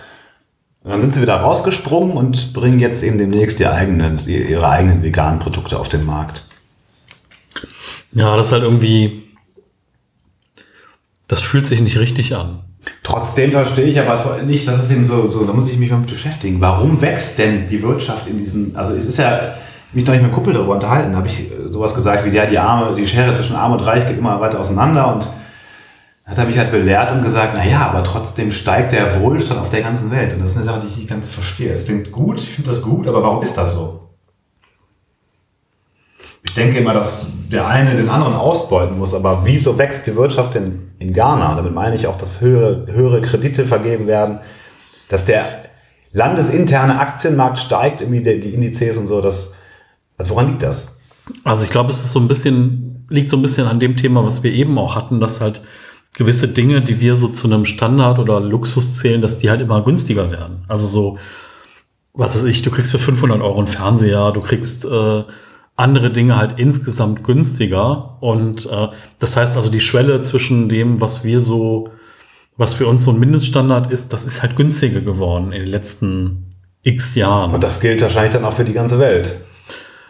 Und 0.84 0.92
dann 0.92 1.02
sind 1.02 1.14
sie 1.14 1.22
wieder 1.22 1.38
rausgesprungen 1.38 2.16
und 2.16 2.54
bringen 2.54 2.80
jetzt 2.80 3.04
eben 3.04 3.18
demnächst 3.18 3.60
die 3.60 3.68
eigenen, 3.68 4.20
ihre 4.28 4.70
eigenen 4.70 5.04
veganen 5.04 5.40
Produkte 5.40 5.80
auf 5.80 5.90
den 5.90 6.06
Markt. 6.06 6.44
Ja, 8.14 8.38
das 8.38 8.48
ist 8.48 8.54
halt 8.54 8.64
irgendwie, 8.64 9.24
das 11.28 11.42
fühlt 11.42 11.68
sich 11.68 11.82
nicht 11.82 11.98
richtig 11.98 12.36
an. 12.36 12.64
Trotzdem 13.04 13.52
verstehe 13.52 13.86
ich 13.86 14.00
aber 14.00 14.42
nicht, 14.44 14.68
das 14.68 14.84
ist 14.84 14.92
eben 14.92 15.06
so, 15.06 15.30
so, 15.30 15.46
da 15.46 15.54
muss 15.54 15.70
ich 15.70 15.78
mich 15.78 15.92
mal 15.92 15.98
mit 15.98 16.10
beschäftigen. 16.10 16.60
Warum 16.60 17.02
wächst 17.02 17.38
denn 17.38 17.68
die 17.68 17.82
Wirtschaft 17.82 18.28
in 18.28 18.38
diesen, 18.38 18.76
also 18.76 18.94
es 18.94 19.06
ist 19.06 19.18
ja, 19.18 19.56
mich 19.94 20.06
noch 20.06 20.14
nicht 20.14 20.24
mit 20.24 20.32
Kumpel 20.32 20.54
darüber 20.54 20.74
unterhalten, 20.74 21.16
habe 21.16 21.28
ich 21.28 21.52
äh, 21.52 21.72
sowas 21.72 21.96
gesagt 21.96 22.26
wie, 22.26 22.36
ja, 22.36 22.46
die 22.46 22.58
Arme, 22.58 22.96
die 22.96 23.08
Schere 23.08 23.34
zwischen 23.34 23.56
Arm 23.56 23.74
und 23.74 23.80
Reich 23.80 24.06
geht 24.06 24.18
immer 24.18 24.40
weiter 24.42 24.60
auseinander 24.60 25.16
und 25.16 25.30
hat 26.26 26.38
er 26.38 26.46
mich 26.46 26.58
halt 26.58 26.72
belehrt 26.72 27.12
und 27.12 27.22
gesagt, 27.22 27.54
na 27.56 27.66
ja, 27.66 27.88
aber 27.88 28.04
trotzdem 28.04 28.50
steigt 28.50 28.92
der 28.92 29.22
Wohlstand 29.22 29.62
auf 29.62 29.70
der 29.70 29.82
ganzen 29.82 30.10
Welt. 30.10 30.34
Und 30.34 30.42
das 30.42 30.52
ist 30.52 30.58
eine 30.58 30.66
Sache, 30.66 30.82
die 30.82 30.88
ich 30.88 30.98
nicht 30.98 31.10
ganz 31.10 31.30
verstehe. 31.30 31.72
Es 31.72 31.86
klingt 31.86 32.12
gut, 32.12 32.40
ich 32.40 32.50
finde 32.50 32.72
das 32.72 32.82
gut, 32.82 33.08
aber 33.08 33.22
warum 33.22 33.44
ist 33.44 33.56
das 33.56 33.74
so? 33.74 34.05
Ich 36.46 36.54
denke 36.54 36.78
immer, 36.78 36.94
dass 36.94 37.28
der 37.52 37.68
eine 37.68 37.96
den 37.96 38.10
anderen 38.10 38.36
ausbeuten 38.36 38.98
muss, 38.98 39.14
aber 39.14 39.42
wieso 39.46 39.78
wächst 39.78 40.08
die 40.08 40.16
Wirtschaft 40.16 40.56
in, 40.56 40.92
in 41.00 41.14
Ghana? 41.14 41.56
Damit 41.56 41.74
meine 41.74 41.96
ich 41.96 42.08
auch, 42.08 42.18
dass 42.18 42.42
höhere, 42.42 42.88
höhere 42.90 43.22
Kredite 43.22 43.66
vergeben 43.66 44.08
werden, 44.08 44.40
dass 45.10 45.26
der 45.26 45.66
landesinterne 46.12 47.00
Aktienmarkt 47.00 47.60
steigt, 47.60 48.02
irgendwie 48.02 48.22
die 48.22 48.54
Indizes 48.54 48.98
und 48.98 49.08
so. 49.08 49.22
Das, 49.22 49.56
also 50.18 50.34
woran 50.34 50.48
liegt 50.48 50.64
das? 50.64 50.98
Also 51.44 51.66
ich 51.66 51.72
glaube, 51.72 51.90
es 51.90 52.04
ist 52.04 52.14
so 52.14 52.20
ein 52.20 52.28
bisschen, 52.28 53.06
liegt 53.10 53.30
so 53.30 53.38
ein 53.38 53.42
bisschen 53.42 53.68
an 53.68 53.80
dem 53.80 53.98
Thema, 53.98 54.26
was 54.26 54.44
wir 54.44 54.54
eben 54.54 54.78
auch 54.78 54.96
hatten, 54.96 55.20
dass 55.20 55.42
halt 55.42 55.62
gewisse 56.16 56.48
Dinge, 56.48 56.82
die 56.82 57.02
wir 57.02 57.16
so 57.16 57.28
zu 57.28 57.48
einem 57.48 57.66
Standard 57.66 58.20
oder 58.20 58.40
Luxus 58.40 58.98
zählen, 58.98 59.22
dass 59.22 59.40
die 59.40 59.50
halt 59.50 59.62
immer 59.62 59.84
günstiger 59.84 60.32
werden. 60.32 60.64
Also 60.68 60.88
so, 60.88 61.18
was 62.14 62.36
weiß 62.36 62.46
ich, 62.46 62.62
du 62.62 62.72
kriegst 62.72 62.92
für 62.92 63.00
500 63.00 63.42
Euro 63.42 63.58
einen 63.58 63.68
Fernseher, 63.68 64.32
du 64.32 64.40
kriegst 64.40 64.86
äh, 64.86 65.24
andere 65.76 66.12
Dinge 66.12 66.38
halt 66.38 66.60
insgesamt 66.60 67.24
günstiger. 67.24 68.18
Und 68.22 68.66
äh, 68.66 68.88
das 69.20 69.38
heißt 69.38 69.58
also, 69.58 69.70
die 69.70 69.82
Schwelle 69.82 70.22
zwischen 70.22 70.70
dem, 70.70 71.02
was 71.02 71.26
wir 71.26 71.40
so, 71.40 71.90
was 72.58 72.76
für 72.76 72.88
uns 72.88 73.04
so 73.04 73.12
ein 73.12 73.20
Mindeststandard 73.20 73.92
ist, 73.92 74.14
das 74.14 74.26
ist 74.26 74.42
halt 74.42 74.56
günstiger 74.56 75.02
geworden 75.02 75.52
in 75.52 75.62
den 75.62 75.70
letzten 75.70 76.56
x 76.84 77.16
Jahren. 77.16 77.54
Und 77.54 77.64
das 77.64 77.82
gilt 77.82 78.02
wahrscheinlich 78.02 78.34
dann 78.34 78.46
auch 78.46 78.54
für 78.54 78.64
die 78.64 78.74
ganze 78.74 79.00
Welt. 79.00 79.42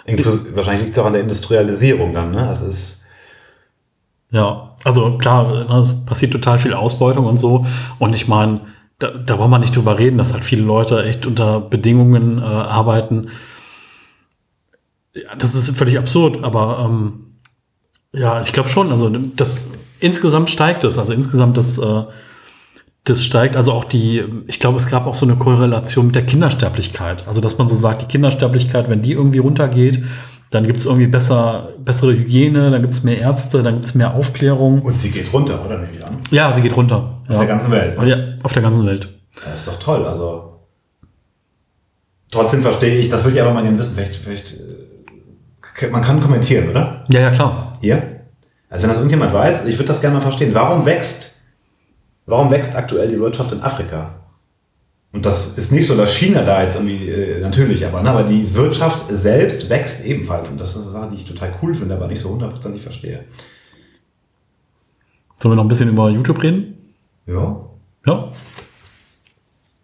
Inklus 0.06 0.56
wahrscheinlich 0.56 0.84
liegt 0.84 0.98
es 0.98 1.02
auch 1.02 1.08
an 1.08 1.14
der 1.14 1.24
Industrialisierung 1.24 2.14
dann. 2.14 2.32
Ne? 2.32 2.46
Das 2.48 2.62
ist 2.62 3.04
Ja, 4.30 4.76
also 4.84 5.18
klar, 5.18 5.66
ne, 5.66 5.80
es 5.80 6.06
passiert 6.06 6.32
total 6.32 6.60
viel 6.60 6.74
Ausbeutung 6.74 7.26
und 7.26 7.40
so. 7.40 7.66
Und 7.98 8.14
ich 8.14 8.28
meine, 8.28 8.62
da, 9.00 9.10
da 9.10 9.40
wollen 9.40 9.50
wir 9.50 9.60
nicht 9.60 9.76
drüber 9.76 9.98
reden, 9.98 10.20
dass 10.20 10.34
halt 10.34 10.44
viele 10.44 10.62
Leute 10.62 11.04
echt 11.04 11.26
unter 11.26 11.60
Bedingungen 11.60 12.38
äh, 12.38 12.42
arbeiten. 12.44 13.30
Ja, 15.16 15.36
das 15.36 15.56
ist 15.56 15.70
völlig 15.78 15.98
absurd, 15.98 16.44
aber 16.44 16.86
ähm, 16.86 17.38
ja, 18.12 18.40
ich 18.42 18.52
glaube 18.52 18.70
schon, 18.70 18.92
also 18.92 19.10
das 19.10 19.72
insgesamt 20.00 20.50
steigt 20.50 20.84
es. 20.84 20.98
Also 20.98 21.14
insgesamt 21.14 21.58
das, 21.58 21.78
äh, 21.78 22.04
das 23.06 23.24
steigt, 23.24 23.56
also 23.56 23.72
auch 23.72 23.86
die, 23.86 24.24
ich 24.48 24.60
glaube, 24.60 24.78
es 24.78 24.90
gab 24.90 25.06
auch 25.08 25.16
so 25.16 25.26
eine 25.26 25.36
Korrelation 25.36 26.08
mit 26.08 26.16
der 26.16 26.26
Kindersterblichkeit. 26.26 27.28
Also, 27.28 27.42
dass 27.42 27.58
man 27.58 27.68
so 27.68 27.76
sagt, 27.76 28.02
die 28.02 28.08
Kindersterblichkeit, 28.08 28.90
wenn 28.90 29.02
die 29.02 29.14
irgendwie 29.14 29.40
runtergeht, 29.40 30.04
dann 30.52 30.66
gibt 30.66 30.80
es 30.80 30.86
irgendwie 30.86 31.08
besser, 31.08 31.70
bessere 31.84 32.14
Hygiene, 32.14 32.72
dann 32.72 32.82
gibt 32.82 32.94
es 32.94 33.04
mehr 33.04 33.20
Ärzte, 33.20 33.64
dann 33.64 33.76
gibt 33.76 33.86
es 33.86 33.96
mehr 33.96 34.14
Aufklärung. 34.14 34.82
und 34.82 34.98
sie 34.98 35.12
geht 35.12 35.32
runter, 35.34 35.64
oder 35.66 35.78
nehme 35.78 35.94
ich 35.94 36.06
an? 36.06 36.20
Ja, 36.32 36.52
sie 36.52 36.62
geht 36.62 36.76
runter. 36.76 37.22
Auf 37.28 37.34
ja. 37.34 37.38
der 37.40 37.48
ganzen 37.48 37.72
Welt. 37.72 38.02
ja, 38.04 38.18
auf 38.44 38.54
der 38.54 38.62
ganzen 38.62 38.86
Welt. 38.86 39.10
Das 39.44 39.56
ist 39.56 39.68
doch 39.68 39.80
toll. 39.80 40.06
Also 40.06 40.62
trotzdem 42.32 42.62
verstehe 42.62 42.98
ich, 42.98 43.10
das 43.10 43.24
würde 43.24 43.38
ich 43.38 43.42
aber 43.42 43.54
mal 43.54 43.64
gerne 43.64 43.78
wissen. 43.78 43.96
Vielleicht, 43.96 44.16
vielleicht 44.16 44.54
äh, 44.54 44.85
man 45.92 46.02
kann 46.02 46.22
kommentieren, 46.22 46.70
oder? 46.70 47.06
Ja, 47.10 47.20
ja, 47.22 47.32
klar. 47.32 47.78
Hier. 47.82 48.22
Also 48.70 48.84
wenn 48.84 48.90
das 48.90 48.98
irgendjemand 48.98 49.34
weiß, 49.34 49.66
ich 49.66 49.78
würde 49.78 49.88
das 49.88 50.02
gerne 50.02 50.16
mal 50.16 50.22
verstehen. 50.22 50.54
Warum 50.54 50.86
wächst, 50.86 51.42
warum 52.26 52.52
wächst 52.52 52.76
aktuell 52.76 53.10
die 53.10 53.20
Wirtschaft 53.20 53.52
in 53.52 53.62
Afrika? 53.62 54.16
Und 55.12 55.26
das 55.26 55.58
ist 55.58 55.72
nicht 55.72 55.88
so, 55.88 55.96
dass 55.96 56.14
China 56.14 56.44
da 56.44 56.62
jetzt 56.62 56.76
irgendwie, 56.76 57.08
äh, 57.10 57.40
natürlich, 57.40 57.86
aber, 57.86 58.02
ne, 58.02 58.10
aber 58.10 58.24
die 58.24 58.54
Wirtschaft 58.54 59.06
selbst 59.10 59.70
wächst 59.70 60.04
ebenfalls. 60.06 60.50
Und 60.50 60.60
das 60.60 60.76
ist 60.76 60.82
eine 60.82 60.92
Sache, 60.92 61.10
die 61.12 61.16
ich 61.16 61.26
total 61.26 61.54
cool 61.62 61.74
finde, 61.74 61.96
aber 61.96 62.08
nicht 62.08 62.20
so 62.20 62.32
hundertprozentig 62.32 62.82
verstehe. 62.82 63.24
Sollen 65.40 65.54
wir 65.54 65.56
noch 65.56 65.64
ein 65.64 65.70
bisschen 65.70 65.90
über 65.90 66.10
YouTube 66.10 66.44
reden? 66.44 66.76
Ja. 67.28 67.56
Ja. 68.06 68.32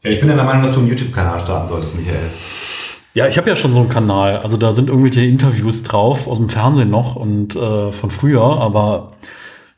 Ja, 0.03 0.09
ich 0.09 0.19
bin 0.19 0.29
ja 0.29 0.35
der 0.35 0.43
Meinung, 0.43 0.63
dass 0.63 0.73
du 0.73 0.79
einen 0.79 0.89
YouTube-Kanal 0.89 1.39
starten 1.39 1.67
solltest, 1.67 1.95
Michael. 1.95 2.29
Ja, 3.13 3.27
ich 3.27 3.37
habe 3.37 3.49
ja 3.49 3.55
schon 3.55 3.73
so 3.73 3.81
einen 3.81 3.89
Kanal. 3.89 4.37
Also 4.37 4.57
da 4.57 4.71
sind 4.71 4.89
irgendwelche 4.89 5.21
Interviews 5.21 5.83
drauf 5.83 6.27
aus 6.27 6.37
dem 6.37 6.49
Fernsehen 6.49 6.89
noch 6.89 7.15
und 7.15 7.55
äh, 7.55 7.91
von 7.91 8.09
früher, 8.09 8.41
aber 8.41 9.13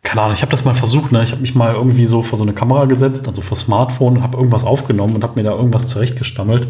keine 0.03 0.21
Ahnung, 0.21 0.33
ich 0.33 0.41
habe 0.41 0.51
das 0.51 0.65
mal 0.65 0.75
versucht. 0.75 1.11
Ne? 1.11 1.23
Ich 1.23 1.31
habe 1.31 1.41
mich 1.41 1.55
mal 1.55 1.73
irgendwie 1.73 2.05
so 2.05 2.21
vor 2.21 2.37
so 2.37 2.43
eine 2.43 2.53
Kamera 2.53 2.85
gesetzt, 2.85 3.27
also 3.27 3.41
vor 3.41 3.57
Smartphone, 3.57 4.21
habe 4.21 4.37
irgendwas 4.37 4.65
aufgenommen 4.65 5.15
und 5.15 5.23
habe 5.23 5.35
mir 5.35 5.43
da 5.43 5.55
irgendwas 5.55 5.87
zurechtgestammelt 5.87 6.67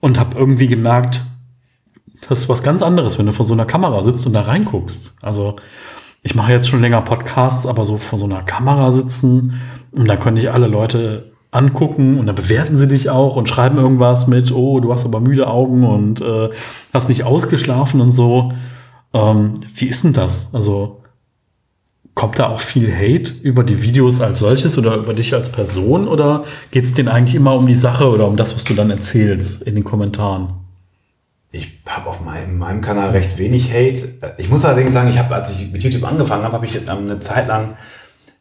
und 0.00 0.18
habe 0.18 0.38
irgendwie 0.38 0.68
gemerkt, 0.68 1.24
das 2.28 2.40
ist 2.40 2.48
was 2.48 2.62
ganz 2.62 2.82
anderes, 2.82 3.18
wenn 3.18 3.26
du 3.26 3.32
vor 3.32 3.44
so 3.44 3.52
einer 3.52 3.66
Kamera 3.66 4.02
sitzt 4.02 4.26
und 4.26 4.32
da 4.32 4.42
reinguckst. 4.42 5.16
Also 5.20 5.56
ich 6.22 6.34
mache 6.34 6.52
jetzt 6.52 6.68
schon 6.68 6.80
länger 6.80 7.02
Podcasts, 7.02 7.66
aber 7.66 7.84
so 7.84 7.98
vor 7.98 8.18
so 8.18 8.24
einer 8.24 8.42
Kamera 8.42 8.90
sitzen 8.90 9.60
und 9.92 10.08
da 10.08 10.16
können 10.16 10.36
dich 10.36 10.50
alle 10.50 10.68
Leute 10.68 11.32
angucken 11.50 12.18
und 12.18 12.26
dann 12.26 12.34
bewerten 12.34 12.76
sie 12.76 12.88
dich 12.88 13.10
auch 13.10 13.36
und 13.36 13.48
schreiben 13.48 13.78
irgendwas 13.78 14.26
mit, 14.26 14.52
oh, 14.52 14.80
du 14.80 14.92
hast 14.92 15.04
aber 15.04 15.20
müde 15.20 15.46
Augen 15.48 15.84
und 15.84 16.20
äh, 16.20 16.50
hast 16.92 17.08
nicht 17.08 17.24
ausgeschlafen 17.24 18.00
und 18.00 18.12
so. 18.12 18.52
Ähm, 19.12 19.54
wie 19.74 19.86
ist 19.86 20.04
denn 20.04 20.12
das? 20.12 20.54
Also 20.54 21.00
kommt 22.14 22.38
da 22.38 22.48
auch 22.48 22.60
viel 22.60 22.92
Hate 22.92 23.32
über 23.42 23.62
die 23.62 23.82
Videos 23.82 24.20
als 24.20 24.38
solches 24.38 24.78
oder 24.78 24.96
über 24.96 25.12
dich 25.14 25.34
als 25.34 25.52
Person 25.52 26.08
oder 26.08 26.44
geht 26.70 26.84
es 26.84 26.94
denen 26.94 27.08
eigentlich 27.08 27.34
immer 27.34 27.54
um 27.54 27.66
die 27.66 27.74
Sache 27.74 28.08
oder 28.08 28.26
um 28.26 28.36
das, 28.36 28.56
was 28.56 28.64
du 28.64 28.74
dann 28.74 28.90
erzählst 28.90 29.62
in 29.62 29.74
den 29.74 29.84
Kommentaren? 29.84 30.54
Ich 31.52 31.80
habe 31.86 32.08
auf 32.08 32.22
meinem, 32.22 32.58
meinem 32.58 32.80
Kanal 32.80 33.10
recht 33.10 33.38
wenig 33.38 33.70
Hate. 33.72 34.14
Ich 34.38 34.50
muss 34.50 34.64
allerdings 34.64 34.92
sagen, 34.92 35.10
ich 35.10 35.18
habe, 35.18 35.34
als 35.34 35.52
ich 35.52 35.70
mit 35.70 35.82
YouTube 35.82 36.04
angefangen 36.04 36.42
habe, 36.42 36.54
habe 36.54 36.66
ich 36.66 36.76
ähm, 36.76 36.88
eine 36.88 37.20
Zeit 37.20 37.48
lang, 37.48 37.76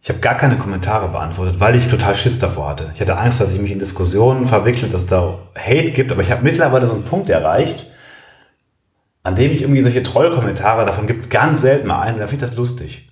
ich 0.05 0.09
habe 0.09 0.19
gar 0.19 0.37
keine 0.37 0.57
Kommentare 0.57 1.07
beantwortet, 1.07 1.59
weil 1.59 1.75
ich 1.75 1.87
total 1.87 2.13
Schiss 2.13 2.37
davor 2.37 2.69
hatte. 2.69 2.91
Ich 2.93 3.01
hatte 3.01 3.17
Angst, 3.17 3.41
dass 3.41 3.51
ich 3.51 3.59
mich 3.59 3.71
in 3.71 3.79
Diskussionen 3.79 4.45
verwickle, 4.45 4.87
dass 4.87 5.01
es 5.01 5.07
da 5.07 5.39
Hate 5.57 5.89
gibt, 5.93 6.11
aber 6.11 6.21
ich 6.21 6.29
habe 6.29 6.43
mittlerweile 6.43 6.85
so 6.85 6.93
einen 6.93 7.05
Punkt 7.05 7.27
erreicht, 7.27 7.87
an 9.23 9.33
dem 9.33 9.51
ich 9.51 9.63
irgendwie 9.63 9.81
solche 9.81 10.03
Trollkommentare, 10.03 10.85
davon 10.85 11.07
gibt 11.07 11.23
es 11.23 11.31
ganz 11.31 11.61
selten 11.61 11.87
mal 11.87 12.01
einen, 12.01 12.19
da 12.19 12.27
finde 12.27 12.45
ich 12.45 12.51
das 12.51 12.55
lustig. 12.55 13.09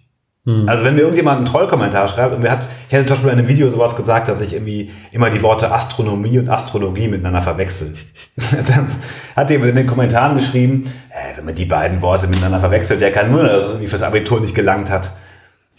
Also 0.68 0.84
wenn 0.84 0.94
mir 0.94 1.02
irgendjemand 1.02 1.38
einen 1.38 1.46
Trollkommentar 1.46 2.08
schreibt 2.10 2.36
und 2.36 2.44
mir 2.44 2.52
hat, 2.52 2.68
ich 2.88 2.94
hätte 2.94 3.08
zum 3.08 3.16
Beispiel 3.16 3.32
in 3.32 3.40
einem 3.40 3.48
Video 3.48 3.70
sowas 3.70 3.96
gesagt, 3.96 4.28
dass 4.28 4.40
ich 4.42 4.54
irgendwie 4.54 4.92
immer 5.12 5.32
die 5.32 5.42
Worte 5.42 5.72
Astronomie 5.72 6.38
und 6.38 6.48
Astrologie 6.48 7.08
miteinander 7.08 7.42
verwechsel. 7.42 7.96
Dann 8.52 8.88
hat 9.36 9.50
jemand 9.50 9.72
in 9.72 9.78
den 9.78 9.88
Kommentaren 9.88 10.38
geschrieben, 10.38 10.84
äh, 11.10 11.38
wenn 11.38 11.46
man 11.46 11.56
die 11.56 11.66
beiden 11.66 12.04
Worte 12.04 12.28
miteinander 12.28 12.60
verwechselt, 12.60 13.02
der 13.02 13.12
kann 13.12 13.32
nur, 13.32 13.42
dass 13.46 13.64
es 13.64 13.70
irgendwie 13.72 13.88
fürs 13.88 14.04
Abitur 14.04 14.42
nicht 14.42 14.54
gelangt 14.54 14.92
hat. 14.92 15.14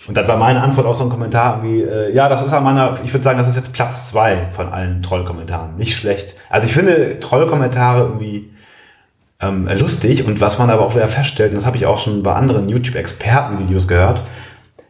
Und 0.07 0.17
das 0.17 0.29
war 0.29 0.37
meine 0.37 0.61
Antwort 0.61 0.87
auf 0.87 0.97
so 0.97 1.05
einen 1.05 1.11
Kommentar 1.11 1.63
irgendwie, 1.63 1.83
äh, 1.83 2.15
ja, 2.15 2.29
das 2.29 2.43
ist 2.43 2.53
an 2.53 2.63
meiner, 2.63 2.93
ich 3.03 3.13
würde 3.13 3.25
sagen, 3.25 3.39
das 3.39 3.49
ist 3.49 3.57
jetzt 3.57 3.73
Platz 3.73 4.11
zwei 4.11 4.49
von 4.53 4.69
allen 4.69 5.03
Trollkommentaren. 5.03 5.77
Nicht 5.77 5.97
schlecht. 5.97 6.35
Also 6.51 6.67
ich 6.67 6.73
finde 6.73 7.19
Trollkommentare 7.21 8.03
irgendwie 8.03 8.51
ähm, 9.41 9.69
lustig 9.79 10.27
und 10.27 10.41
was 10.41 10.59
man 10.59 10.69
aber 10.69 10.83
auch 10.83 10.95
wieder 10.95 11.09
feststellt, 11.09 11.53
und 11.53 11.59
das 11.59 11.67
habe 11.67 11.77
ich 11.77 11.87
auch 11.87 11.99
schon 11.99 12.23
bei 12.23 12.35
anderen 12.35 12.69
YouTube-Experten-Videos 12.69 13.89
gehört, 13.89 14.21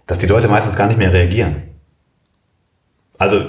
dass 0.06 0.18
die 0.18 0.26
Leute 0.26 0.48
meistens 0.48 0.76
gar 0.76 0.88
nicht 0.88 0.98
mehr 0.98 1.12
reagieren. 1.12 1.62
Also, 3.16 3.42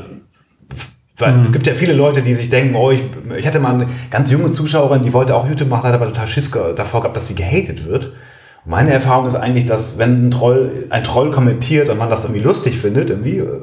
weil 1.17 1.45
es 1.45 1.51
gibt 1.51 1.65
ja 1.65 1.73
viele 1.73 1.93
Leute, 1.93 2.21
die 2.21 2.33
sich 2.33 2.49
denken, 2.49 2.75
oh, 2.75 2.91
ich, 2.91 3.03
ich 3.37 3.47
hatte 3.47 3.59
mal 3.59 3.73
eine 3.73 3.87
ganz 4.11 4.29
junge 4.29 4.51
Zuschauerin, 4.51 5.01
die 5.01 5.13
wollte 5.13 5.35
auch 5.35 5.47
YouTube 5.47 5.69
machen, 5.69 5.87
hat 5.87 5.95
aber 5.95 6.07
total 6.07 6.27
Schiss 6.27 6.51
davor 6.51 7.01
gehabt, 7.01 7.15
dass 7.15 7.27
sie 7.27 7.35
gehatet 7.35 7.87
wird. 7.87 8.13
Meine 8.65 8.91
Erfahrung 8.91 9.27
ist 9.27 9.35
eigentlich, 9.35 9.67
dass 9.67 9.97
wenn 9.97 10.27
ein 10.27 10.31
Troll, 10.31 10.87
ein 10.89 11.03
Troll 11.03 11.31
kommentiert 11.31 11.89
und 11.89 11.97
man 11.97 12.09
das 12.09 12.23
irgendwie 12.23 12.43
lustig 12.43 12.77
findet, 12.79 13.09
irgendwie, 13.09 13.37
äh, 13.37 13.59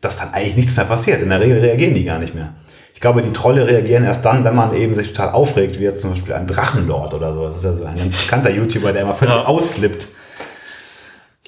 dass 0.00 0.18
dann 0.18 0.32
eigentlich 0.32 0.56
nichts 0.56 0.76
mehr 0.76 0.86
passiert. 0.86 1.20
In 1.22 1.30
der 1.30 1.40
Regel 1.40 1.58
reagieren 1.58 1.94
die 1.94 2.04
gar 2.04 2.18
nicht 2.18 2.34
mehr. 2.34 2.54
Ich 2.94 3.00
glaube, 3.00 3.22
die 3.22 3.32
Trolle 3.32 3.66
reagieren 3.66 4.04
erst 4.04 4.24
dann, 4.24 4.44
wenn 4.44 4.54
man 4.54 4.74
eben 4.74 4.94
sich 4.94 5.12
total 5.12 5.30
aufregt, 5.30 5.80
wie 5.80 5.84
jetzt 5.84 6.00
zum 6.00 6.10
Beispiel 6.10 6.34
ein 6.34 6.46
Drachenlord 6.46 7.14
oder 7.14 7.34
so. 7.34 7.46
Das 7.46 7.56
ist 7.56 7.64
ja 7.64 7.74
so 7.74 7.84
ein 7.84 7.96
ganz 7.96 8.22
bekannter 8.22 8.50
YouTuber, 8.50 8.92
der 8.92 9.02
immer 9.02 9.14
völlig 9.14 9.34
ja. 9.34 9.44
ausflippt. 9.44 10.08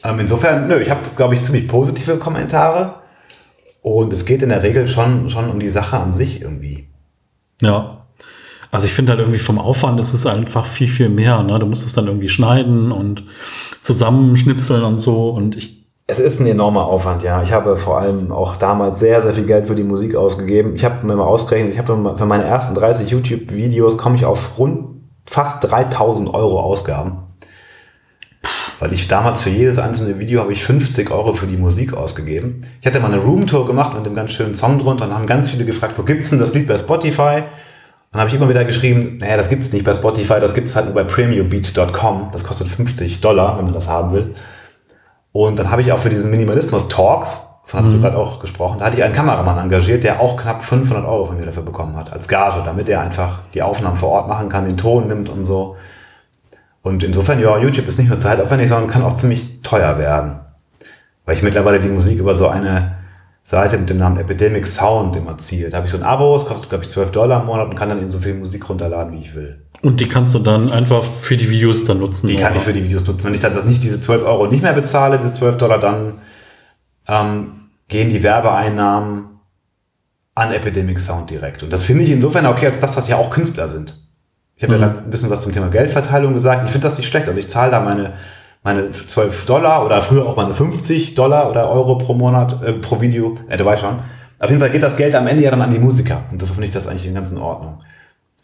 Ähm, 0.04 0.18
insofern, 0.18 0.66
nö, 0.66 0.80
ich 0.80 0.90
habe, 0.90 1.00
glaube 1.16 1.34
ich, 1.34 1.42
ziemlich 1.42 1.68
positive 1.68 2.16
Kommentare. 2.16 2.96
Und 3.82 4.12
es 4.12 4.26
geht 4.26 4.42
in 4.42 4.48
der 4.48 4.64
Regel 4.64 4.88
schon, 4.88 5.30
schon 5.30 5.48
um 5.48 5.60
die 5.60 5.68
Sache 5.68 5.96
an 5.96 6.12
sich 6.12 6.40
irgendwie. 6.42 6.88
Ja. 7.62 8.05
Also 8.76 8.88
ich 8.88 8.92
finde 8.92 9.12
halt 9.12 9.20
irgendwie 9.20 9.38
vom 9.38 9.58
Aufwand 9.58 9.98
ist 9.98 10.12
es 10.12 10.26
einfach 10.26 10.66
viel, 10.66 10.86
viel 10.86 11.08
mehr. 11.08 11.42
Ne? 11.42 11.58
Du 11.58 11.64
musst 11.64 11.86
es 11.86 11.94
dann 11.94 12.08
irgendwie 12.08 12.28
schneiden 12.28 12.92
und 12.92 13.24
zusammenschnipseln 13.80 14.84
und 14.84 14.98
so. 14.98 15.30
Und 15.30 15.56
ich 15.56 15.86
es 16.06 16.18
ist 16.20 16.40
ein 16.40 16.46
enormer 16.46 16.84
Aufwand, 16.84 17.22
ja. 17.22 17.42
Ich 17.42 17.52
habe 17.52 17.78
vor 17.78 17.98
allem 17.98 18.30
auch 18.32 18.56
damals 18.56 18.98
sehr, 18.98 19.22
sehr 19.22 19.32
viel 19.32 19.46
Geld 19.46 19.66
für 19.66 19.74
die 19.74 19.82
Musik 19.82 20.14
ausgegeben. 20.14 20.74
Ich 20.74 20.84
habe 20.84 21.06
mir 21.06 21.16
mal 21.16 21.24
ausgerechnet, 21.24 21.72
ich 21.72 21.78
habe 21.78 22.16
für 22.18 22.26
meine 22.26 22.44
ersten 22.44 22.74
30 22.74 23.08
YouTube-Videos 23.08 23.96
komme 23.96 24.16
ich 24.16 24.26
auf 24.26 24.58
rund 24.58 25.00
fast 25.24 25.64
3000 25.64 26.34
Euro 26.34 26.60
Ausgaben. 26.60 27.22
Weil 28.78 28.92
ich 28.92 29.08
damals 29.08 29.42
für 29.42 29.48
jedes 29.48 29.78
einzelne 29.78 30.18
Video 30.18 30.42
habe 30.42 30.52
ich 30.52 30.62
50 30.62 31.10
Euro 31.10 31.32
für 31.32 31.46
die 31.46 31.56
Musik 31.56 31.94
ausgegeben. 31.94 32.60
Ich 32.82 32.86
hatte 32.86 33.00
mal 33.00 33.10
eine 33.10 33.22
Roomtour 33.22 33.66
gemacht 33.66 33.94
mit 33.94 34.04
einem 34.04 34.14
ganz 34.14 34.32
schönen 34.32 34.54
Song 34.54 34.78
drunter 34.78 35.06
und 35.06 35.14
haben 35.14 35.26
ganz 35.26 35.48
viele 35.48 35.64
gefragt, 35.64 35.94
wo 35.96 36.02
gibt's 36.02 36.28
denn 36.28 36.40
das 36.40 36.52
Lied 36.52 36.68
bei 36.68 36.76
Spotify? 36.76 37.44
Dann 38.16 38.22
habe 38.22 38.30
ich 38.30 38.34
immer 38.34 38.48
wieder 38.48 38.64
geschrieben, 38.64 39.18
naja, 39.18 39.36
das 39.36 39.50
gibt's 39.50 39.70
nicht 39.74 39.84
bei 39.84 39.92
Spotify, 39.92 40.40
das 40.40 40.54
gibt's 40.54 40.74
halt 40.74 40.86
nur 40.86 40.94
bei 40.94 41.04
premiumbeat.com. 41.04 42.30
Das 42.32 42.44
kostet 42.44 42.66
50 42.66 43.20
Dollar, 43.20 43.58
wenn 43.58 43.66
man 43.66 43.74
das 43.74 43.88
haben 43.88 44.14
will. 44.14 44.34
Und 45.32 45.58
dann 45.58 45.70
habe 45.70 45.82
ich 45.82 45.92
auch 45.92 45.98
für 45.98 46.08
diesen 46.08 46.30
Minimalismus-Talk, 46.30 47.26
von 47.64 47.80
hast 47.80 47.90
mhm. 47.90 47.96
du 47.96 48.00
gerade 48.00 48.16
auch 48.16 48.38
gesprochen, 48.38 48.78
da 48.78 48.86
hatte 48.86 48.96
ich 48.96 49.04
einen 49.04 49.12
Kameramann 49.12 49.58
engagiert, 49.58 50.02
der 50.02 50.18
auch 50.22 50.38
knapp 50.38 50.62
500 50.62 51.04
Euro 51.04 51.26
von 51.26 51.36
mir 51.36 51.44
dafür 51.44 51.62
bekommen 51.62 51.94
hat, 51.94 52.10
als 52.10 52.26
Gage, 52.26 52.62
damit 52.64 52.88
er 52.88 53.02
einfach 53.02 53.40
die 53.52 53.60
Aufnahmen 53.60 53.98
vor 53.98 54.12
Ort 54.12 54.28
machen 54.28 54.48
kann, 54.48 54.64
den 54.64 54.78
Ton 54.78 55.08
nimmt 55.08 55.28
und 55.28 55.44
so. 55.44 55.76
Und 56.80 57.04
insofern, 57.04 57.38
ja, 57.38 57.58
YouTube 57.58 57.86
ist 57.86 57.98
nicht 57.98 58.08
nur 58.08 58.18
zeitaufwendig, 58.18 58.70
sondern 58.70 58.88
kann 58.88 59.02
auch 59.02 59.16
ziemlich 59.16 59.60
teuer 59.60 59.98
werden. 59.98 60.40
Weil 61.26 61.36
ich 61.36 61.42
mittlerweile 61.42 61.80
die 61.80 61.88
Musik 61.88 62.18
über 62.18 62.32
so 62.32 62.48
eine 62.48 62.96
Seite 63.46 63.78
mit 63.78 63.88
dem 63.88 63.98
Namen 63.98 64.16
Epidemic 64.16 64.66
Sound 64.66 65.14
immer 65.14 65.38
ziehe. 65.38 65.70
Da 65.70 65.76
habe 65.76 65.86
ich 65.86 65.92
so 65.92 65.98
ein 65.98 66.02
Abo, 66.02 66.34
es 66.34 66.46
kostet, 66.46 66.68
glaube 66.68 66.82
ich, 66.82 66.90
12 66.90 67.12
Dollar 67.12 67.42
im 67.42 67.46
Monat 67.46 67.68
und 67.68 67.76
kann 67.76 67.88
dann 67.88 68.00
in 68.00 68.10
so 68.10 68.18
viel 68.18 68.34
Musik 68.34 68.68
runterladen, 68.68 69.12
wie 69.12 69.20
ich 69.20 69.36
will. 69.36 69.64
Und 69.82 70.00
die 70.00 70.08
kannst 70.08 70.34
du 70.34 70.40
dann 70.40 70.72
einfach 70.72 71.04
für 71.04 71.36
die 71.36 71.48
Videos 71.48 71.84
dann 71.84 72.00
nutzen? 72.00 72.26
Die 72.26 72.34
oder? 72.34 72.42
kann 72.42 72.56
ich 72.56 72.62
für 72.62 72.72
die 72.72 72.82
Videos 72.82 73.06
nutzen. 73.06 73.28
Wenn 73.28 73.34
ich 73.34 73.40
dann 73.40 73.54
das 73.54 73.64
nicht 73.64 73.84
diese 73.84 74.00
12 74.00 74.24
Euro 74.24 74.48
nicht 74.48 74.64
mehr 74.64 74.72
bezahle, 74.72 75.20
diese 75.20 75.32
12 75.32 75.58
Dollar, 75.58 75.78
dann 75.78 76.14
ähm, 77.06 77.68
gehen 77.86 78.08
die 78.08 78.24
Werbeeinnahmen 78.24 79.38
an 80.34 80.52
Epidemic 80.52 81.00
Sound 81.00 81.30
direkt. 81.30 81.62
Und 81.62 81.70
das 81.70 81.84
finde 81.84 82.02
ich 82.02 82.10
insofern 82.10 82.46
okay, 82.46 82.66
als 82.66 82.80
dass 82.80 82.96
das 82.96 83.06
ja 83.06 83.16
auch 83.16 83.30
Künstler 83.30 83.68
sind. 83.68 83.96
Ich 84.56 84.64
habe 84.64 84.74
mhm. 84.74 84.80
ja 84.80 84.88
gerade 84.88 85.04
ein 85.04 85.10
bisschen 85.10 85.30
was 85.30 85.42
zum 85.42 85.52
Thema 85.52 85.68
Geldverteilung 85.68 86.34
gesagt. 86.34 86.64
Ich 86.64 86.72
finde 86.72 86.88
das 86.88 86.98
nicht 86.98 87.06
schlecht. 87.06 87.28
Also 87.28 87.38
ich 87.38 87.48
zahle 87.48 87.70
da 87.70 87.78
meine, 87.78 88.14
meine 88.66 88.90
12 88.90 89.46
Dollar 89.46 89.86
oder 89.86 90.02
früher 90.02 90.26
auch 90.26 90.34
meine 90.34 90.52
50 90.52 91.14
Dollar 91.14 91.48
oder 91.48 91.70
Euro 91.70 91.98
pro 91.98 92.14
Monat, 92.14 92.60
äh, 92.64 92.72
pro 92.72 93.00
Video. 93.00 93.36
Äh, 93.48 93.58
du 93.58 93.64
weißt 93.64 93.82
schon. 93.82 93.98
Auf 94.40 94.50
jeden 94.50 94.58
Fall 94.58 94.70
geht 94.70 94.82
das 94.82 94.96
Geld 94.96 95.14
am 95.14 95.28
Ende 95.28 95.44
ja 95.44 95.52
dann 95.52 95.62
an 95.62 95.70
die 95.70 95.78
Musiker. 95.78 96.22
Und 96.32 96.40
so 96.40 96.46
finde 96.46 96.64
ich 96.64 96.72
das 96.72 96.88
eigentlich 96.88 97.06
in 97.06 97.14
ganz 97.14 97.30
in 97.30 97.38
Ordnung. 97.38 97.78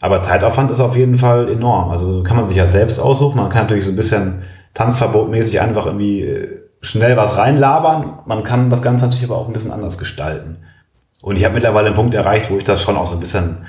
Aber 0.01 0.23
Zeitaufwand 0.23 0.71
ist 0.71 0.79
auf 0.79 0.97
jeden 0.97 1.17
Fall 1.17 1.49
enorm. 1.51 1.91
Also 1.91 2.23
kann 2.23 2.37
man 2.37 2.47
sich 2.47 2.57
ja 2.57 2.67
selbst 2.67 3.01
aussuchen. 3.01 3.37
Man 3.37 3.49
kann 3.49 3.63
natürlich 3.63 3.85
so 3.85 3.91
ein 3.91 3.97
bisschen 3.97 4.45
tanzverbotmäßig 4.75 5.61
einfach 5.61 5.87
irgendwie 5.87 6.23
äh, 6.23 6.61
schnell 6.83 7.17
was 7.17 7.37
reinlabern. 7.37 8.21
Man 8.25 8.45
kann 8.45 8.71
das 8.71 8.81
Ganze 8.81 9.07
natürlich 9.07 9.25
aber 9.25 9.39
auch 9.39 9.49
ein 9.49 9.53
bisschen 9.53 9.73
anders 9.73 9.99
gestalten. 9.99 10.59
Und 11.21 11.37
ich 11.37 11.45
habe 11.45 11.55
mittlerweile 11.55 11.89
einen 11.89 11.97
Punkt 11.97 12.15
erreicht, 12.15 12.49
wo 12.49 12.57
ich 12.57 12.65
das 12.65 12.81
schon 12.81 12.97
auch 12.97 13.07
so 13.07 13.17
ein 13.17 13.21
bisschen 13.21 13.67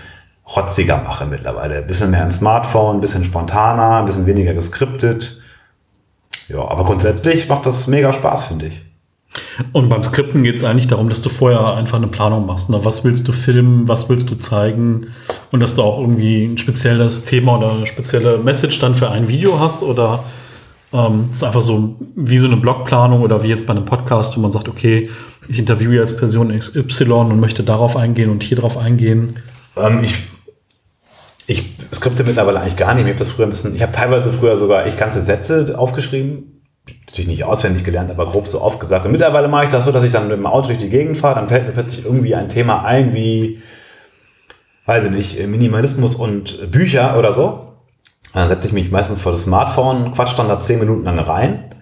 rotziger 0.56 0.98
mache 1.00 1.26
mittlerweile. 1.26 1.78
Ein 1.78 1.88
bisschen 1.88 2.12
mehr 2.12 2.24
ein 2.24 2.32
Smartphone, 2.32 2.98
ein 2.98 3.02
bisschen 3.02 3.24
spontaner, 3.24 3.98
ein 3.98 4.06
bisschen 4.06 4.28
weniger 4.28 4.54
geskriptet. 4.54 5.40
Ja, 6.50 6.68
aber 6.68 6.84
grundsätzlich 6.84 7.48
macht 7.48 7.66
das 7.66 7.88
mega 7.88 8.14
Spaß, 8.14 8.44
finde 8.44 8.68
ich. 8.68 8.82
Und 9.72 9.90
beim 9.90 10.04
Skripten 10.04 10.44
geht 10.44 10.56
es 10.56 10.64
eigentlich 10.64 10.88
darum, 10.88 11.10
dass 11.10 11.22
du 11.22 11.30
vorher 11.30 11.76
einfach 11.76 11.98
eine 11.98 12.08
Planung 12.08 12.46
machst. 12.46 12.70
Ne? 12.70 12.80
Was 12.84 13.04
willst 13.04 13.28
du 13.28 13.32
filmen, 13.32 13.88
was 13.88 14.10
willst 14.10 14.30
du 14.30 14.36
zeigen 14.36 15.08
und 15.52 15.60
dass 15.60 15.76
du 15.76 15.82
auch 15.82 16.00
irgendwie 16.00 16.46
ein 16.46 16.58
spezielles 16.58 17.26
Thema 17.26 17.58
oder 17.58 17.72
eine 17.72 17.88
spezielle 17.88 18.38
Message 18.38 18.80
dann 18.80 18.96
für 18.96 19.10
ein 19.10 19.28
Video 19.28 19.60
hast 19.60 19.82
oder 19.82 20.24
ähm, 20.92 21.30
ist 21.34 21.44
einfach 21.44 21.62
so 21.62 21.96
wie 22.16 22.38
so 22.38 22.48
eine 22.48 22.58
Blogplanung 22.58 23.22
oder 23.22 23.42
wie 23.44 23.48
jetzt 23.48 23.66
bei 23.66 23.72
einem 23.74 23.86
Podcast, 23.86 24.38
wo 24.38 24.42
man 24.42 24.52
sagt, 24.52 24.70
okay, 24.70 25.10
ich 25.48 25.60
interviewe 25.60 25.96
jetzt 25.96 26.20
Person 26.20 26.58
XY 26.58 27.12
und 27.12 27.40
möchte 27.40 27.64
darauf 27.64 27.98
eingehen 27.98 28.30
und 28.30 28.44
hier 28.44 28.58
drauf 28.58 28.78
eingehen. 28.78 29.40
Ähm, 29.76 30.04
ich 30.04 30.22
ich 31.48 31.76
skripte 31.94 32.24
mittlerweile 32.24 32.62
eigentlich 32.62 32.78
gar 32.78 32.94
nicht. 32.94 33.06
Ich 33.06 33.10
habe 33.10 33.20
das 33.20 33.32
früher 33.32 33.48
ein 33.48 33.50
bisschen, 33.50 33.76
ich 33.76 33.82
habe 33.82 33.92
teilweise 33.92 34.32
früher 34.32 34.56
sogar 34.58 34.88
ich 34.88 34.98
ganze 34.98 35.22
Sätze 35.22 35.78
aufgeschrieben 35.78 36.54
natürlich 37.14 37.28
nicht 37.28 37.44
auswendig 37.44 37.84
gelernt, 37.84 38.10
aber 38.10 38.26
grob 38.26 38.48
so 38.48 38.60
aufgesagt. 38.60 39.06
Und 39.06 39.12
mittlerweile 39.12 39.48
mache 39.48 39.66
ich 39.66 39.70
das 39.70 39.86
so, 39.86 39.92
dass 39.92 40.04
ich 40.04 40.12
dann 40.12 40.28
mit 40.28 40.38
dem 40.38 40.46
Auto 40.46 40.68
durch 40.68 40.80
die 40.80 40.90
Gegend 40.90 41.18
fahre, 41.18 41.36
dann 41.36 41.48
fällt 41.48 41.66
mir 41.66 41.74
plötzlich 41.74 42.06
irgendwie 42.06 42.36
ein 42.36 42.50
Thema 42.50 42.84
ein, 42.84 43.14
wie, 43.14 43.62
weiß 44.86 45.06
ich 45.06 45.12
nicht, 45.12 45.48
Minimalismus 45.48 46.16
und 46.16 46.72
Bücher 46.72 47.18
oder 47.18 47.32
so. 47.32 47.68
Dann 48.34 48.48
setze 48.48 48.68
ich 48.68 48.74
mich 48.74 48.92
meistens 48.92 49.22
vor 49.22 49.32
das 49.32 49.44
Smartphone, 49.44 50.12
quatsch 50.12 50.38
dann 50.38 50.48
da 50.48 50.60
zehn 50.60 50.80
Minuten 50.80 51.04
lang 51.04 51.20
rein. 51.20 51.76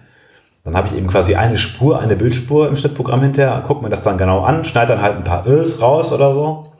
Dann 0.64 0.76
habe 0.76 0.88
ich 0.88 0.94
eben 0.94 1.08
quasi 1.08 1.34
eine 1.34 1.56
Spur, 1.56 1.98
eine 1.98 2.14
Bildspur 2.14 2.68
im 2.68 2.76
Schnittprogramm 2.76 3.22
hinterher, 3.22 3.62
gucke 3.66 3.82
mir 3.82 3.90
das 3.90 4.02
dann 4.02 4.18
genau 4.18 4.42
an, 4.42 4.64
schneide 4.64 4.92
dann 4.92 5.02
halt 5.02 5.16
ein 5.16 5.24
paar 5.24 5.46
Öls 5.48 5.80
raus 5.80 6.12
oder 6.12 6.34
so. 6.34 6.71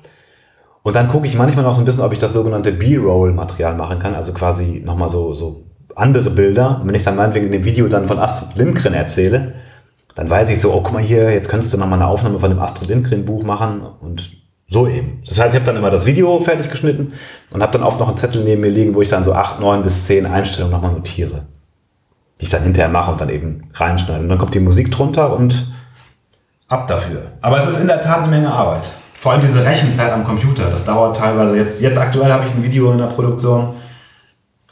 Und 0.83 0.97
dann 0.97 1.09
gucke 1.09 1.27
ich 1.27 1.37
manchmal 1.37 1.65
noch 1.65 1.75
so 1.75 1.83
ein 1.83 1.85
bisschen, 1.85 2.03
ob 2.03 2.13
ich 2.13 2.19
das 2.19 2.33
sogenannte 2.33 2.73
B-Roll-Material 2.73 3.77
machen 3.77 3.99
kann, 3.99 4.15
also 4.15 4.33
quasi 4.33 4.83
nochmal 4.85 5.09
so, 5.09 5.33
so 5.33 5.65
andere 5.95 6.31
Bilder. 6.31 6.81
Und 6.81 6.89
wenn 6.89 6.95
ich 6.95 7.05
dann 7.05 7.17
meinetwegen 7.17 7.47
in 7.47 7.53
dem 7.53 7.65
Video 7.65 7.87
dann 7.89 8.07
von 8.07 8.19
Astrid 8.19 8.57
Lindgren 8.57 8.95
erzähle, 8.95 9.55
dann 10.15 10.29
weiß 10.29 10.51
ich 10.51 10.61
so, 10.61 10.73
oh, 10.73 10.81
guck 10.83 10.93
mal 10.93 11.03
hier, 11.03 11.33
jetzt 11.33 11.49
könntest 11.49 11.73
du 11.73 11.79
nochmal 11.79 12.01
eine 12.01 12.09
Aufnahme 12.09 12.41
von 12.41 12.51
dem 12.51 12.59
Astrid 12.59 12.89
Lindgren 12.89 13.25
Buch 13.25 13.45
machen 13.45 13.83
und 14.01 14.33
so 14.69 14.89
eben. 14.89 15.23
Das 15.29 15.39
heißt, 15.39 15.55
ich 15.55 15.61
habe 15.61 15.67
dann 15.67 15.77
immer 15.77 15.91
das 15.91 16.07
Video 16.07 16.41
fertig 16.41 16.69
geschnitten 16.69 17.13
und 17.53 17.63
habe 17.63 17.73
dann 17.73 17.83
oft 17.83 18.01
noch 18.01 18.09
einen 18.09 18.17
Zettel 18.17 18.43
neben 18.43 18.63
mir 18.63 18.71
liegen, 18.71 18.95
wo 18.95 19.03
ich 19.03 19.09
dann 19.09 19.23
so 19.23 19.35
acht, 19.35 19.61
neun 19.61 19.83
bis 19.83 20.07
zehn 20.07 20.27
Einstellungen 20.27 20.73
nochmal 20.73 20.93
notiere, 20.93 21.43
die 22.41 22.47
ich 22.47 22.51
dann 22.51 22.63
hinterher 22.63 22.91
mache 22.91 23.13
und 23.13 23.21
dann 23.21 23.29
eben 23.29 23.69
reinschneide. 23.75 24.23
Und 24.23 24.29
dann 24.29 24.39
kommt 24.39 24.55
die 24.55 24.61
Musik 24.61 24.91
drunter 24.91 25.35
und 25.35 25.71
ab 26.69 26.89
dafür. 26.89 27.33
Aber 27.41 27.59
es 27.59 27.69
ist 27.69 27.81
in 27.81 27.87
der 27.87 28.01
Tat 28.01 28.21
eine 28.21 28.29
Menge 28.29 28.51
Arbeit. 28.51 28.91
Vor 29.23 29.31
allem 29.31 29.40
diese 29.40 29.65
Rechenzeit 29.65 30.11
am 30.11 30.24
Computer, 30.24 30.69
das 30.69 30.85
dauert 30.85 31.16
teilweise 31.16 31.57
jetzt, 31.57 31.81
jetzt 31.81 31.97
aktuell 31.97 32.32
habe 32.32 32.44
ich 32.44 32.53
ein 32.57 32.65
Video 32.65 32.90
in 32.90 32.99
der 32.99 33.07
Produktion, 33.07 33.74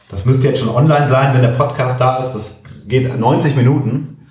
das 0.08 0.24
müsste 0.24 0.48
jetzt 0.48 0.58
schon 0.58 0.74
online 0.74 1.08
sein, 1.08 1.32
wenn 1.32 1.40
der 1.40 1.50
Podcast 1.50 2.00
da 2.00 2.16
ist. 2.16 2.32
Das 2.32 2.64
geht 2.88 3.16
90 3.16 3.54
Minuten. 3.54 4.26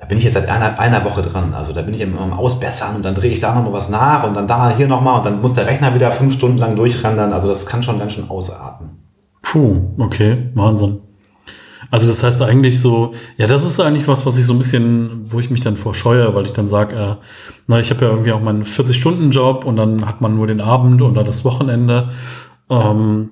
Da 0.00 0.06
bin 0.06 0.18
ich 0.18 0.24
jetzt 0.24 0.34
seit 0.34 0.48
einer, 0.48 0.80
einer 0.80 1.04
Woche 1.04 1.22
dran. 1.22 1.54
Also 1.54 1.72
da 1.72 1.82
bin 1.82 1.94
ich 1.94 2.00
immer 2.00 2.20
am 2.20 2.32
Ausbessern 2.32 2.96
und 2.96 3.04
dann 3.04 3.14
drehe 3.14 3.30
ich 3.30 3.38
da 3.38 3.54
nochmal 3.54 3.74
was 3.74 3.88
nach 3.88 4.24
und 4.24 4.34
dann 4.34 4.48
da 4.48 4.74
hier 4.76 4.88
nochmal 4.88 5.18
und 5.18 5.26
dann 5.26 5.40
muss 5.40 5.52
der 5.52 5.66
Rechner 5.68 5.94
wieder 5.94 6.10
fünf 6.10 6.34
Stunden 6.34 6.58
lang 6.58 6.74
durchrendern. 6.74 7.32
Also 7.32 7.46
das 7.46 7.64
kann 7.64 7.84
schon 7.84 8.00
ganz 8.00 8.14
schön 8.14 8.28
ausarten. 8.28 9.04
Puh, 9.40 9.82
okay, 9.98 10.50
Wahnsinn. 10.56 11.00
Also 11.94 12.08
das 12.08 12.24
heißt 12.24 12.42
eigentlich 12.42 12.80
so, 12.80 13.14
ja, 13.36 13.46
das 13.46 13.64
ist 13.64 13.78
eigentlich 13.78 14.08
was, 14.08 14.26
was 14.26 14.36
ich 14.36 14.44
so 14.44 14.52
ein 14.52 14.58
bisschen, 14.58 15.26
wo 15.28 15.38
ich 15.38 15.50
mich 15.50 15.60
dann 15.60 15.76
vorscheue, 15.76 16.34
weil 16.34 16.44
ich 16.44 16.52
dann 16.52 16.66
sage, 16.66 16.96
äh, 16.96 17.14
na, 17.68 17.78
ich 17.78 17.90
habe 17.90 18.04
ja 18.04 18.10
irgendwie 18.10 18.32
auch 18.32 18.40
meinen 18.40 18.64
40-Stunden-Job 18.64 19.64
und 19.64 19.76
dann 19.76 20.04
hat 20.04 20.20
man 20.20 20.34
nur 20.34 20.48
den 20.48 20.60
Abend 20.60 21.02
oder 21.02 21.22
das 21.22 21.44
Wochenende. 21.44 22.10
Ähm, 22.68 23.30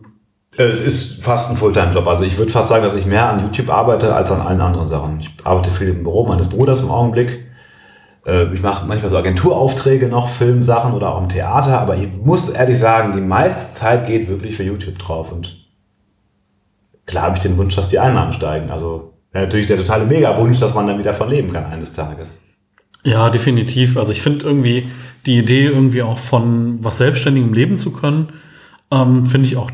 es 0.56 0.80
ist 0.80 1.24
fast 1.24 1.50
ein 1.50 1.56
Fulltime-Job. 1.56 2.06
Also 2.06 2.24
ich 2.24 2.38
würde 2.38 2.52
fast 2.52 2.68
sagen, 2.68 2.84
dass 2.84 2.94
ich 2.94 3.04
mehr 3.04 3.28
an 3.30 3.40
YouTube 3.40 3.68
arbeite 3.68 4.14
als 4.14 4.30
an 4.30 4.40
allen 4.40 4.60
anderen 4.60 4.86
Sachen. 4.86 5.18
Ich 5.18 5.34
arbeite 5.42 5.72
viel 5.72 5.88
im 5.88 6.04
Büro 6.04 6.24
meines 6.24 6.48
Bruders 6.48 6.78
im 6.78 6.90
Augenblick. 6.92 7.44
Äh, 8.24 8.44
ich 8.54 8.62
mache 8.62 8.86
manchmal 8.86 9.10
so 9.10 9.16
Agenturaufträge 9.16 10.06
noch, 10.06 10.28
Filmsachen 10.28 10.94
oder 10.94 11.16
auch 11.16 11.20
im 11.20 11.28
Theater. 11.28 11.80
Aber 11.80 11.96
ich 11.96 12.08
muss 12.22 12.48
ehrlich 12.48 12.78
sagen, 12.78 13.12
die 13.12 13.22
meiste 13.22 13.72
Zeit 13.72 14.06
geht 14.06 14.28
wirklich 14.28 14.56
für 14.56 14.62
YouTube 14.62 15.00
drauf. 15.00 15.32
Und 15.32 15.61
klar 17.06 17.24
habe 17.24 17.36
ich 17.36 17.42
den 17.42 17.56
Wunsch, 17.56 17.74
dass 17.76 17.88
die 17.88 17.98
Einnahmen 17.98 18.32
steigen. 18.32 18.70
Also 18.70 19.14
natürlich 19.32 19.66
der 19.66 19.78
totale 19.78 20.04
Mega-Wunsch, 20.04 20.60
dass 20.60 20.74
man 20.74 20.86
dann 20.86 20.98
wieder 20.98 21.14
von 21.14 21.30
leben 21.30 21.52
kann 21.52 21.64
eines 21.64 21.92
Tages. 21.92 22.40
Ja, 23.04 23.30
definitiv. 23.30 23.96
Also 23.96 24.12
ich 24.12 24.22
finde 24.22 24.46
irgendwie 24.46 24.88
die 25.26 25.38
Idee 25.38 25.66
irgendwie 25.66 26.02
auch 26.02 26.18
von 26.18 26.82
was 26.82 26.98
Selbstständigem 26.98 27.52
leben 27.52 27.78
zu 27.78 27.92
können, 27.92 28.32
ähm, 28.90 29.26
finde 29.26 29.48
ich 29.48 29.56
auch 29.56 29.70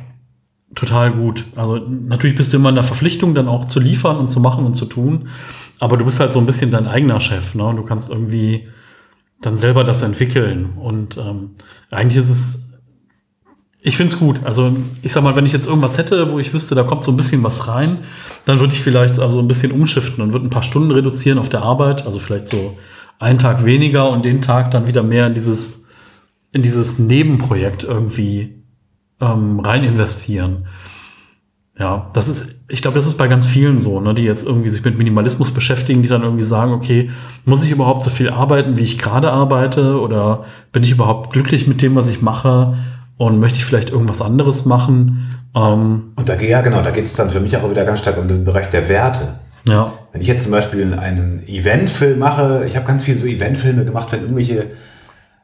total 0.75 1.13
gut. 1.13 1.45
Also 1.57 1.77
natürlich 1.77 2.37
bist 2.37 2.53
du 2.53 2.59
immer 2.59 2.69
in 2.69 2.75
der 2.75 2.85
Verpflichtung, 2.85 3.35
dann 3.35 3.49
auch 3.49 3.67
zu 3.67 3.81
liefern 3.81 4.17
und 4.17 4.31
zu 4.31 4.41
machen 4.41 4.65
und 4.65 4.75
zu 4.75 4.87
tun. 4.87 5.29
Aber 5.79 5.97
du 5.97 6.05
bist 6.05 6.21
halt 6.21 6.33
so 6.33 6.39
ein 6.39 6.47
bisschen 6.47 6.71
dein 6.71 6.87
eigener 6.87 7.21
Chef, 7.21 7.55
ne? 7.55 7.65
Und 7.65 7.77
du 7.77 7.85
kannst 7.85 8.11
irgendwie 8.11 8.69
dann 9.41 9.57
selber 9.57 9.85
das 9.85 10.03
entwickeln. 10.03 10.75
Und 10.77 11.17
ähm, 11.17 11.53
eigentlich 11.91 12.19
ist 12.19 12.29
es 12.29 12.68
ich 13.81 13.97
finde 13.97 14.13
es 14.13 14.19
gut. 14.19 14.41
Also 14.45 14.77
ich 15.03 15.13
sag 15.13 15.23
mal, 15.23 15.37
wenn 15.37 15.47
ich 15.47 15.53
jetzt 15.53 15.67
irgendwas 15.67 15.99
hätte, 15.99 16.31
wo 16.31 16.39
ich 16.39 16.53
wüsste, 16.53 16.75
da 16.75 16.83
kommt 16.83 17.05
so 17.05 17.13
ein 17.13 17.17
bisschen 17.17 17.43
was 17.45 17.69
rein, 17.69 17.99
dann 18.45 18.61
würde 18.61 18.75
ich 18.75 18.83
vielleicht 18.83 19.19
also 19.19 19.39
ein 19.39 19.49
bisschen 19.49 19.73
umschiften 19.73 20.23
und 20.23 20.33
würde 20.33 20.47
ein 20.47 20.51
paar 20.51 20.63
Stunden 20.63 20.91
reduzieren 20.91 21.39
auf 21.39 21.49
der 21.49 21.63
Arbeit. 21.63 22.05
Also 22.05 22.19
vielleicht 22.19 22.49
so 22.49 22.77
einen 23.19 23.39
Tag 23.39 23.65
weniger 23.65 24.11
und 24.11 24.25
den 24.25 24.43
Tag 24.43 24.71
dann 24.73 24.87
wieder 24.87 25.03
mehr 25.03 25.27
in 25.27 25.35
dieses, 25.35 25.89
in 26.53 26.63
dieses 26.63 26.99
Nebenprojekt 26.99 27.85
irgendwie 27.85 28.63
ähm, 29.21 29.61
rein 29.61 29.85
investieren. 29.85 30.67
Ja, 31.79 32.11
das 32.13 32.29
ist, 32.29 32.65
ich 32.69 32.83
glaube, 32.83 32.97
das 32.97 33.07
ist 33.07 33.19
bei 33.19 33.29
ganz 33.29 33.47
vielen 33.47 33.79
so, 33.79 34.01
ne, 34.01 34.13
die 34.13 34.23
jetzt 34.23 34.45
irgendwie 34.45 34.69
sich 34.69 34.85
mit 34.85 34.99
Minimalismus 34.99 35.53
beschäftigen, 35.53 36.03
die 36.03 36.09
dann 36.09 36.23
irgendwie 36.23 36.43
sagen, 36.43 36.73
okay, 36.73 37.11
muss 37.45 37.65
ich 37.65 37.71
überhaupt 37.71 38.03
so 38.03 38.11
viel 38.11 38.31
arbeiten, 38.31 38.77
wie 38.77 38.83
ich 38.83 38.99
gerade 38.99 39.31
arbeite? 39.31 40.01
Oder 40.01 40.45
bin 40.73 40.83
ich 40.83 40.91
überhaupt 40.91 41.33
glücklich 41.33 41.69
mit 41.69 41.81
dem, 41.81 41.95
was 41.95 42.09
ich 42.09 42.21
mache? 42.21 42.77
Und 43.19 43.39
möchte 43.39 43.59
ich 43.59 43.65
vielleicht 43.65 43.91
irgendwas 43.91 44.23
anderes 44.23 44.65
machen? 44.65 45.31
Ähm, 45.55 46.13
und 46.17 46.29
da, 46.29 46.35
ja, 46.37 46.63
genau, 46.63 46.83
da 46.83 46.91
geht 46.91 47.05
es 47.05 47.15
dann 47.15 47.31
für 47.31 47.41
mich 47.41 47.57
auch 47.57 47.71
wieder 47.71 47.85
ganz 47.85 47.99
stark 48.01 48.17
um 48.19 48.29
den 48.29 48.45
Bereich 48.45 48.71
der 48.71 48.89
Werte. 48.89 49.39
Ja. 49.67 49.93
Wenn 50.13 50.23
ich 50.23 50.29
jetzt 50.29 50.45
zum 50.45 50.53
Beispiel 50.53 50.99
einen 50.99 51.47
Eventfilm 51.47 52.19
mache, 52.19 52.65
ich 52.67 52.77
habe 52.77 52.87
ganz 52.87 53.05
viele 53.05 53.21
so 53.21 53.27
Eventfilme 53.27 53.85
gemacht, 53.85 54.13
wenn 54.13 54.23
irgendwelche 54.23 54.67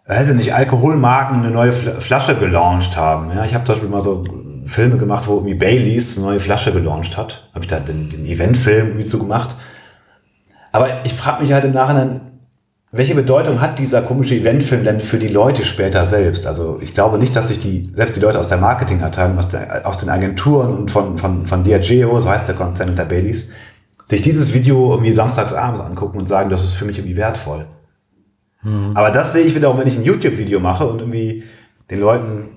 weiß 0.06 0.30
ich 0.30 0.36
nicht, 0.36 0.54
Alkoholmarken 0.54 1.38
eine 1.38 1.50
neue 1.50 1.72
Flasche 1.72 2.36
gelauncht 2.36 2.96
haben. 2.96 3.30
Ja, 3.34 3.44
ich 3.44 3.54
habe 3.54 3.64
zum 3.64 3.74
Beispiel 3.74 3.90
mal 3.90 4.02
so 4.02 4.24
Filme 4.66 4.96
gemacht, 4.98 5.26
wo 5.26 5.36
irgendwie 5.36 5.54
Baileys 5.54 6.18
eine 6.18 6.26
neue 6.26 6.40
Flasche 6.40 6.72
gelauncht 6.72 7.16
hat. 7.16 7.48
Habe 7.54 7.64
ich 7.64 7.68
da 7.68 7.80
den, 7.80 8.10
den 8.10 8.26
Eventfilm 8.26 8.88
irgendwie 8.88 9.06
zu 9.06 9.18
gemacht. 9.18 9.56
Aber 10.72 11.04
ich 11.04 11.14
frage 11.14 11.42
mich 11.42 11.52
halt 11.52 11.64
im 11.64 11.72
Nachhinein, 11.72 12.20
welche 12.96 13.16
Bedeutung 13.16 13.60
hat 13.60 13.80
dieser 13.80 14.02
komische 14.02 14.36
Eventfilm 14.36 14.84
denn 14.84 15.00
für 15.00 15.18
die 15.18 15.28
Leute 15.28 15.64
später 15.64 16.04
selbst? 16.04 16.46
Also 16.46 16.78
ich 16.80 16.94
glaube 16.94 17.18
nicht, 17.18 17.34
dass 17.34 17.48
sich 17.48 17.58
die, 17.58 17.90
selbst 17.92 18.14
die 18.14 18.20
Leute 18.20 18.38
aus 18.38 18.46
der 18.46 18.58
Marketingabteilung, 18.58 19.36
aus, 19.36 19.48
der, 19.48 19.84
aus 19.84 19.98
den 19.98 20.08
Agenturen 20.08 20.72
und 20.72 20.92
von, 20.92 21.18
von, 21.18 21.46
von 21.46 21.64
Diageo, 21.64 22.20
so 22.20 22.30
heißt 22.30 22.46
der 22.46 22.54
Konzern 22.54 22.90
unter 22.90 23.04
Baileys, 23.04 23.50
sich 24.06 24.22
dieses 24.22 24.54
Video 24.54 24.92
irgendwie 24.92 25.10
samstags 25.10 25.52
abends 25.52 25.80
angucken 25.80 26.18
und 26.18 26.28
sagen, 26.28 26.50
das 26.50 26.62
ist 26.62 26.74
für 26.74 26.84
mich 26.84 26.98
irgendwie 26.98 27.16
wertvoll. 27.16 27.66
Mhm. 28.62 28.92
Aber 28.94 29.10
das 29.10 29.32
sehe 29.32 29.42
ich 29.42 29.56
wiederum, 29.56 29.76
wenn 29.78 29.88
ich 29.88 29.96
ein 29.96 30.04
YouTube-Video 30.04 30.60
mache 30.60 30.86
und 30.86 31.00
irgendwie 31.00 31.42
den 31.90 31.98
Leuten 31.98 32.54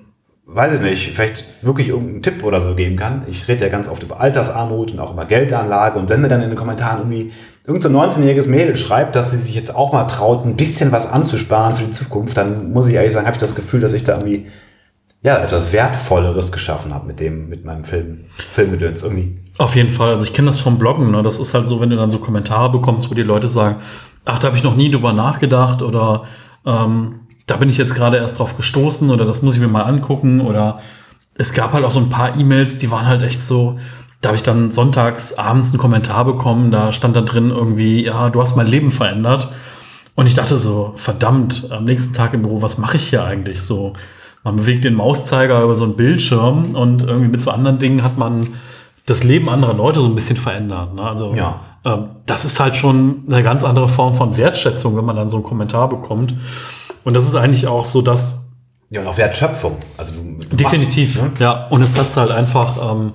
weiß 0.48 0.74
ich 0.74 0.80
nicht, 0.80 1.14
vielleicht 1.14 1.44
wirklich 1.62 1.88
irgendeinen 1.88 2.22
Tipp 2.22 2.42
oder 2.42 2.60
so 2.60 2.74
geben 2.74 2.96
kann. 2.96 3.22
Ich 3.28 3.48
rede 3.48 3.66
ja 3.66 3.70
ganz 3.70 3.86
oft 3.86 4.02
über 4.02 4.20
Altersarmut 4.20 4.92
und 4.92 4.98
auch 4.98 5.12
über 5.12 5.26
Geldanlage. 5.26 5.98
Und 5.98 6.08
wenn 6.08 6.22
mir 6.22 6.28
dann 6.28 6.40
in 6.40 6.48
den 6.48 6.56
Kommentaren 6.56 7.00
irgendwie 7.00 7.32
irgendein 7.68 7.92
so 7.92 8.22
19-jähriges 8.22 8.48
Mädel 8.48 8.76
schreibt, 8.76 9.14
dass 9.14 9.30
sie 9.30 9.36
sich 9.36 9.54
jetzt 9.54 9.74
auch 9.74 9.92
mal 9.92 10.04
traut, 10.04 10.46
ein 10.46 10.56
bisschen 10.56 10.90
was 10.90 11.06
anzusparen 11.06 11.74
für 11.74 11.84
die 11.84 11.90
Zukunft, 11.90 12.36
dann 12.38 12.72
muss 12.72 12.88
ich 12.88 12.94
ehrlich 12.94 13.12
sagen, 13.12 13.26
habe 13.26 13.34
ich 13.34 13.40
das 13.40 13.54
Gefühl, 13.54 13.80
dass 13.80 13.92
ich 13.92 14.04
da 14.04 14.14
irgendwie 14.14 14.46
ja, 15.20 15.36
etwas 15.38 15.72
Wertvolleres 15.72 16.50
geschaffen 16.50 16.94
habe 16.94 17.06
mit 17.06 17.20
dem, 17.20 17.48
mit 17.48 17.64
meinem 17.64 17.84
Film, 17.84 18.26
Filmgedöns 18.50 19.02
irgendwie. 19.02 19.38
Auf 19.58 19.76
jeden 19.76 19.90
Fall. 19.90 20.10
Also 20.10 20.24
ich 20.24 20.32
kenne 20.32 20.48
das 20.48 20.60
vom 20.60 20.78
Bloggen. 20.78 21.10
Ne? 21.10 21.22
Das 21.22 21.38
ist 21.38 21.52
halt 21.54 21.66
so, 21.66 21.80
wenn 21.80 21.90
du 21.90 21.96
dann 21.96 22.10
so 22.10 22.18
Kommentare 22.18 22.70
bekommst, 22.70 23.10
wo 23.10 23.14
die 23.14 23.22
Leute 23.22 23.48
sagen, 23.48 23.76
ach, 24.24 24.38
da 24.38 24.46
habe 24.46 24.56
ich 24.56 24.62
noch 24.62 24.76
nie 24.76 24.90
drüber 24.90 25.12
nachgedacht 25.12 25.82
oder 25.82 26.24
ähm, 26.64 27.20
da 27.46 27.56
bin 27.56 27.68
ich 27.68 27.76
jetzt 27.76 27.94
gerade 27.94 28.18
erst 28.18 28.38
drauf 28.38 28.56
gestoßen 28.56 29.10
oder 29.10 29.24
das 29.24 29.42
muss 29.42 29.54
ich 29.54 29.60
mir 29.60 29.68
mal 29.68 29.82
angucken 29.82 30.40
oder 30.40 30.80
es 31.36 31.52
gab 31.52 31.72
halt 31.72 31.84
auch 31.84 31.90
so 31.90 32.00
ein 32.00 32.10
paar 32.10 32.38
E-Mails, 32.38 32.78
die 32.78 32.90
waren 32.90 33.06
halt 33.06 33.22
echt 33.22 33.44
so, 33.44 33.78
da 34.20 34.28
habe 34.28 34.36
ich 34.36 34.42
dann 34.42 34.70
sonntags 34.70 35.38
abends 35.38 35.70
einen 35.70 35.80
Kommentar 35.80 36.24
bekommen, 36.24 36.70
da 36.70 36.92
stand 36.92 37.14
da 37.14 37.20
drin 37.20 37.50
irgendwie, 37.50 38.04
ja, 38.04 38.30
du 38.30 38.40
hast 38.40 38.56
mein 38.56 38.66
Leben 38.66 38.90
verändert. 38.90 39.48
Und 40.16 40.26
ich 40.26 40.34
dachte 40.34 40.56
so, 40.56 40.94
verdammt, 40.96 41.70
am 41.70 41.84
nächsten 41.84 42.12
Tag 42.14 42.34
im 42.34 42.42
Büro, 42.42 42.60
was 42.60 42.78
mache 42.78 42.96
ich 42.96 43.08
hier 43.08 43.22
eigentlich 43.22 43.62
so? 43.62 43.92
Man 44.42 44.56
bewegt 44.56 44.84
den 44.84 44.94
Mauszeiger 44.94 45.62
über 45.62 45.76
so 45.76 45.84
einen 45.84 45.94
Bildschirm 45.94 46.74
und 46.74 47.04
irgendwie 47.04 47.28
mit 47.28 47.42
so 47.42 47.52
anderen 47.52 47.78
Dingen 47.78 48.02
hat 48.02 48.18
man 48.18 48.48
das 49.06 49.22
Leben 49.22 49.48
anderer 49.48 49.74
Leute 49.74 50.00
so 50.00 50.08
ein 50.08 50.14
bisschen 50.14 50.36
verändert. 50.36 50.94
Ne? 50.94 51.02
Also 51.02 51.34
ja. 51.34 51.60
ähm, 51.84 52.08
das 52.26 52.44
ist 52.44 52.58
halt 52.58 52.76
schon 52.76 53.22
eine 53.28 53.42
ganz 53.42 53.62
andere 53.62 53.88
Form 53.88 54.14
von 54.14 54.36
Wertschätzung, 54.36 54.96
wenn 54.96 55.04
man 55.04 55.16
dann 55.16 55.30
so 55.30 55.38
einen 55.38 55.46
Kommentar 55.46 55.88
bekommt. 55.88 56.34
Und 57.04 57.14
das 57.14 57.24
ist 57.24 57.34
eigentlich 57.34 57.66
auch 57.66 57.86
so, 57.86 58.02
dass. 58.02 58.48
Ja, 58.90 59.02
und 59.02 59.06
auch 59.06 59.18
Wertschöpfung. 59.18 59.76
Also 59.96 60.14
du, 60.14 60.44
du 60.44 60.56
definitiv, 60.56 61.20
machst, 61.20 61.38
ne? 61.38 61.44
ja. 61.44 61.66
Und 61.68 61.82
es 61.82 61.96
heißt 61.96 62.16
halt 62.16 62.30
einfach, 62.30 62.92
ähm, 62.92 63.12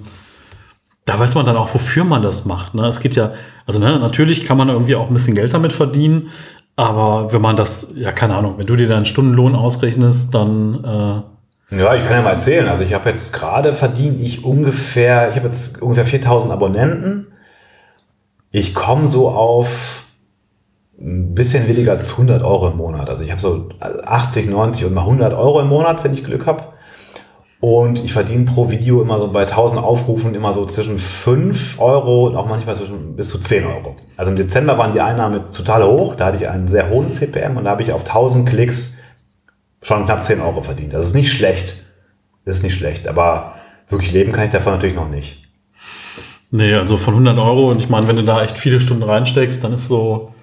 da 1.05 1.19
weiß 1.19 1.35
man 1.35 1.45
dann 1.45 1.57
auch, 1.57 1.73
wofür 1.73 2.03
man 2.03 2.21
das 2.21 2.45
macht. 2.45 2.75
Ne? 2.75 2.85
Es 2.87 3.01
geht 3.01 3.15
ja, 3.15 3.33
also 3.65 3.79
ne, 3.79 3.99
natürlich 3.99 4.45
kann 4.45 4.57
man 4.57 4.69
irgendwie 4.69 4.95
auch 4.95 5.07
ein 5.07 5.13
bisschen 5.13 5.35
Geld 5.35 5.53
damit 5.53 5.73
verdienen, 5.73 6.29
aber 6.75 7.31
wenn 7.33 7.41
man 7.41 7.55
das, 7.55 7.93
ja, 7.95 8.11
keine 8.11 8.35
Ahnung, 8.35 8.55
wenn 8.57 8.65
du 8.65 8.75
dir 8.75 8.87
deinen 8.87 9.05
Stundenlohn 9.05 9.55
ausrechnest, 9.55 10.33
dann. 10.33 10.83
Äh, 11.71 11.77
ja, 11.77 11.95
ich 11.95 12.03
kann 12.03 12.17
ja 12.17 12.21
mal 12.21 12.31
erzählen. 12.31 12.67
Also 12.67 12.83
ich 12.83 12.93
habe 12.93 13.09
jetzt 13.09 13.33
gerade 13.33 13.73
verdient 13.73 14.21
ich 14.21 14.43
ungefähr, 14.43 15.29
ich 15.29 15.35
habe 15.35 15.47
jetzt 15.47 15.81
ungefähr 15.81 16.05
4000 16.05 16.53
Abonnenten. 16.53 17.27
Ich 18.51 18.75
komme 18.75 19.07
so 19.07 19.29
auf 19.29 20.03
ein 20.99 21.33
bisschen 21.33 21.67
weniger 21.67 21.93
als 21.93 22.11
100 22.11 22.43
Euro 22.43 22.69
im 22.69 22.77
Monat. 22.77 23.09
Also 23.09 23.23
ich 23.23 23.31
habe 23.31 23.41
so 23.41 23.69
80, 23.79 24.49
90 24.49 24.85
und 24.85 24.93
mal 24.93 25.01
100 25.01 25.33
Euro 25.33 25.61
im 25.61 25.67
Monat, 25.67 26.03
wenn 26.03 26.13
ich 26.13 26.23
Glück 26.23 26.45
habe. 26.45 26.72
Und 27.63 28.03
ich 28.03 28.11
verdiene 28.11 28.43
pro 28.43 28.71
Video 28.71 29.01
immer 29.01 29.21
so 29.21 29.31
bei 29.31 29.43
1000 29.43 29.81
Aufrufen 29.81 30.35
immer 30.35 30.51
so 30.51 30.65
zwischen 30.65 30.99
5 30.99 31.79
Euro 31.79 32.27
und 32.27 32.35
auch 32.35 32.45
manchmal 32.45 32.75
zwischen 32.75 33.15
bis 33.15 33.29
zu 33.29 33.39
10 33.39 33.65
Euro. 33.65 33.95
Also 34.17 34.31
im 34.31 34.35
Dezember 34.35 34.77
waren 34.77 34.91
die 34.91 34.99
Einnahmen 34.99 35.45
total 35.45 35.85
hoch. 35.85 36.15
Da 36.15 36.25
hatte 36.25 36.35
ich 36.35 36.49
einen 36.49 36.67
sehr 36.67 36.89
hohen 36.89 37.09
CPM 37.09 37.55
und 37.55 37.63
da 37.63 37.71
habe 37.71 37.81
ich 37.81 37.93
auf 37.93 38.01
1000 38.01 38.49
Klicks 38.49 38.97
schon 39.81 40.03
knapp 40.03 40.25
10 40.25 40.41
Euro 40.41 40.61
verdient. 40.61 40.91
Das 40.91 41.05
ist 41.05 41.15
nicht 41.15 41.31
schlecht. 41.31 41.77
Das 42.43 42.57
ist 42.57 42.63
nicht 42.63 42.73
schlecht. 42.73 43.07
Aber 43.07 43.53
wirklich 43.87 44.11
leben 44.11 44.33
kann 44.33 44.43
ich 44.43 44.51
davon 44.51 44.73
natürlich 44.73 44.97
noch 44.97 45.07
nicht. 45.07 45.37
Nee, 46.51 46.73
also 46.73 46.97
von 46.97 47.13
100 47.13 47.37
Euro. 47.37 47.69
Und 47.69 47.79
ich 47.79 47.87
meine, 47.87 48.09
wenn 48.09 48.17
du 48.17 48.23
da 48.23 48.43
echt 48.43 48.57
viele 48.57 48.81
Stunden 48.81 49.03
reinsteckst, 49.03 49.63
dann 49.63 49.71
ist 49.71 49.87
so 49.87 50.33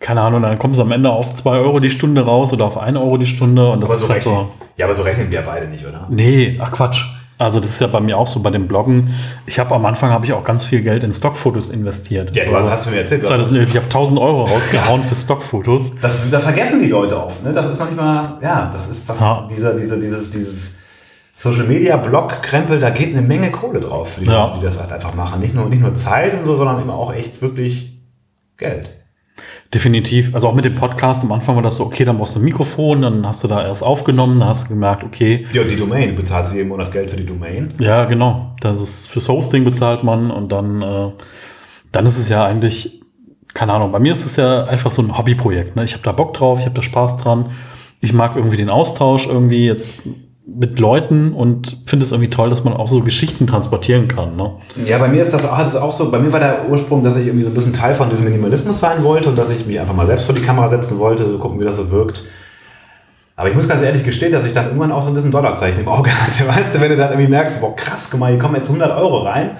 keine 0.00 0.20
Ahnung, 0.20 0.42
dann 0.42 0.58
kommt 0.58 0.74
es 0.74 0.80
am 0.80 0.92
Ende 0.92 1.08
auf 1.08 1.34
2 1.34 1.50
Euro 1.60 1.80
die 1.80 1.88
Stunde 1.88 2.26
raus 2.26 2.52
oder 2.52 2.66
auf 2.66 2.76
1 2.76 2.98
Euro 2.98 3.16
die 3.16 3.26
Stunde. 3.26 3.70
Und 3.70 3.80
das 3.80 3.88
aber 3.88 3.96
ist 3.96 4.06
so 4.06 4.12
halt 4.12 4.22
so. 4.22 4.50
Ja, 4.78 4.86
aber 4.86 4.94
so 4.94 5.02
rechnen 5.02 5.30
wir 5.30 5.42
beide 5.42 5.66
nicht, 5.66 5.86
oder? 5.86 6.06
Nee, 6.08 6.58
ach 6.62 6.70
Quatsch. 6.70 7.04
Also 7.36 7.60
das 7.60 7.70
ist 7.70 7.80
ja 7.80 7.86
bei 7.86 8.00
mir 8.00 8.16
auch 8.16 8.26
so 8.26 8.40
bei 8.42 8.50
dem 8.50 8.66
Bloggen. 8.66 9.14
Ich 9.46 9.58
habe 9.60 9.72
am 9.74 9.86
Anfang 9.86 10.10
habe 10.10 10.26
ich 10.26 10.32
auch 10.32 10.42
ganz 10.42 10.64
viel 10.64 10.82
Geld 10.82 11.04
in 11.04 11.12
Stockfotos 11.12 11.68
investiert. 11.70 12.34
Ja, 12.34 12.44
so, 12.44 12.50
du 12.50 12.70
hast 12.70 12.86
du 12.86 12.90
mir 12.90 12.98
erzählt. 12.98 13.26
2011, 13.26 13.70
ich 13.70 13.76
habe 13.76 13.84
1000 13.84 14.20
Euro 14.20 14.42
rausgehauen 14.42 15.04
für 15.08 15.14
Stockfotos. 15.14 15.92
Das, 16.00 16.28
das 16.30 16.42
vergessen 16.42 16.80
die 16.80 16.88
Leute 16.88 17.20
oft. 17.22 17.44
Ne? 17.44 17.52
Das 17.52 17.66
ist 17.68 17.78
manchmal, 17.78 18.38
ja, 18.42 18.68
das 18.72 18.88
ist 18.88 19.08
das, 19.08 19.20
ja. 19.20 19.46
dieser, 19.48 19.76
dieser, 19.76 19.98
dieses, 19.98 20.30
dieses 20.32 20.78
Social 21.32 21.64
Media 21.64 21.96
Blog 21.96 22.42
Krempel. 22.42 22.80
Da 22.80 22.90
geht 22.90 23.12
eine 23.12 23.22
Menge 23.22 23.52
Kohle 23.52 23.78
drauf 23.78 24.14
für 24.14 24.20
die 24.22 24.26
ja. 24.26 24.46
Leute, 24.46 24.58
die 24.58 24.64
das 24.64 24.80
halt 24.80 24.92
einfach 24.92 25.14
machen. 25.14 25.40
Nicht 25.40 25.54
nur, 25.54 25.68
nicht 25.68 25.82
nur 25.82 25.94
Zeit 25.94 26.34
und 26.34 26.44
so, 26.44 26.56
sondern 26.56 26.82
immer 26.82 26.94
auch 26.94 27.14
echt 27.14 27.40
wirklich 27.40 28.00
Geld. 28.56 28.97
Definitiv. 29.72 30.34
Also 30.34 30.48
auch 30.48 30.54
mit 30.54 30.64
dem 30.64 30.74
Podcast 30.74 31.24
am 31.24 31.32
Anfang 31.32 31.54
war 31.54 31.62
das 31.62 31.76
so, 31.76 31.84
okay, 31.84 32.04
dann 32.04 32.16
brauchst 32.16 32.34
du 32.34 32.40
ein 32.40 32.44
Mikrofon, 32.44 33.02
dann 33.02 33.26
hast 33.26 33.44
du 33.44 33.48
da 33.48 33.66
erst 33.66 33.82
aufgenommen, 33.82 34.40
dann 34.40 34.48
hast 34.48 34.64
du 34.64 34.74
gemerkt, 34.74 35.04
okay. 35.04 35.46
Ja, 35.52 35.62
die 35.62 35.76
Domain, 35.76 36.08
du 36.08 36.14
bezahlst 36.14 36.54
jeden 36.54 36.68
Monat 36.68 36.90
Geld 36.90 37.10
für 37.10 37.18
die 37.18 37.26
Domain. 37.26 37.74
Ja, 37.78 38.06
genau. 38.06 38.54
Das 38.60 38.80
ist 38.80 39.10
fürs 39.10 39.28
Hosting 39.28 39.64
bezahlt 39.64 40.04
man 40.04 40.30
und 40.30 40.52
dann, 40.52 40.80
äh, 40.80 41.10
dann 41.92 42.06
ist 42.06 42.16
es 42.16 42.30
ja 42.30 42.46
eigentlich, 42.46 43.02
keine 43.52 43.74
Ahnung, 43.74 43.92
bei 43.92 43.98
mir 43.98 44.12
ist 44.12 44.24
es 44.24 44.36
ja 44.36 44.64
einfach 44.64 44.90
so 44.90 45.02
ein 45.02 45.18
Hobbyprojekt. 45.18 45.76
Ne? 45.76 45.84
Ich 45.84 45.92
habe 45.92 46.02
da 46.02 46.12
Bock 46.12 46.32
drauf, 46.32 46.58
ich 46.60 46.64
habe 46.64 46.74
da 46.74 46.82
Spaß 46.82 47.18
dran. 47.18 47.50
Ich 48.00 48.14
mag 48.14 48.36
irgendwie 48.36 48.56
den 48.56 48.70
Austausch 48.70 49.26
irgendwie 49.26 49.66
jetzt 49.66 50.08
mit 50.56 50.78
Leuten 50.78 51.34
und 51.34 51.76
finde 51.84 52.04
es 52.04 52.12
irgendwie 52.12 52.30
toll, 52.30 52.48
dass 52.48 52.64
man 52.64 52.72
auch 52.72 52.88
so 52.88 53.02
Geschichten 53.02 53.46
transportieren 53.46 54.08
kann. 54.08 54.36
Ne? 54.36 54.52
Ja, 54.86 54.98
bei 54.98 55.08
mir 55.08 55.20
ist 55.20 55.34
das, 55.34 55.46
auch, 55.46 55.58
das 55.58 55.68
ist 55.68 55.76
auch 55.76 55.92
so, 55.92 56.10
bei 56.10 56.18
mir 56.18 56.32
war 56.32 56.40
der 56.40 56.68
Ursprung, 56.68 57.04
dass 57.04 57.16
ich 57.16 57.26
irgendwie 57.26 57.44
so 57.44 57.50
ein 57.50 57.54
bisschen 57.54 57.74
Teil 57.74 57.94
von 57.94 58.08
diesem 58.08 58.24
Minimalismus 58.24 58.80
sein 58.80 59.04
wollte 59.04 59.28
und 59.28 59.36
dass 59.36 59.50
ich 59.50 59.66
mich 59.66 59.78
einfach 59.78 59.94
mal 59.94 60.06
selbst 60.06 60.24
vor 60.24 60.34
die 60.34 60.40
Kamera 60.40 60.68
setzen 60.68 60.98
wollte, 60.98 61.28
so 61.28 61.38
gucken, 61.38 61.60
wie 61.60 61.64
das 61.64 61.76
so 61.76 61.90
wirkt. 61.90 62.24
Aber 63.36 63.48
ich 63.48 63.54
muss 63.54 63.68
ganz 63.68 63.82
ehrlich 63.82 64.02
gestehen, 64.02 64.32
dass 64.32 64.44
ich 64.44 64.52
dann 64.52 64.66
irgendwann 64.66 64.90
auch 64.90 65.02
so 65.02 65.10
ein 65.10 65.14
bisschen 65.14 65.30
Dollarzeichen 65.30 65.80
im 65.80 65.88
Auge 65.88 66.10
hatte. 66.26 66.48
Weißt 66.48 66.74
du, 66.74 66.80
wenn 66.80 66.90
du 66.90 66.96
dann 66.96 67.10
irgendwie 67.10 67.30
merkst, 67.30 67.60
boah, 67.60 67.76
krass, 67.76 68.08
guck 68.10 68.18
mal, 68.18 68.30
hier 68.30 68.38
kommen 68.38 68.54
jetzt 68.54 68.68
100 68.68 68.96
Euro 68.98 69.18
rein. 69.18 69.50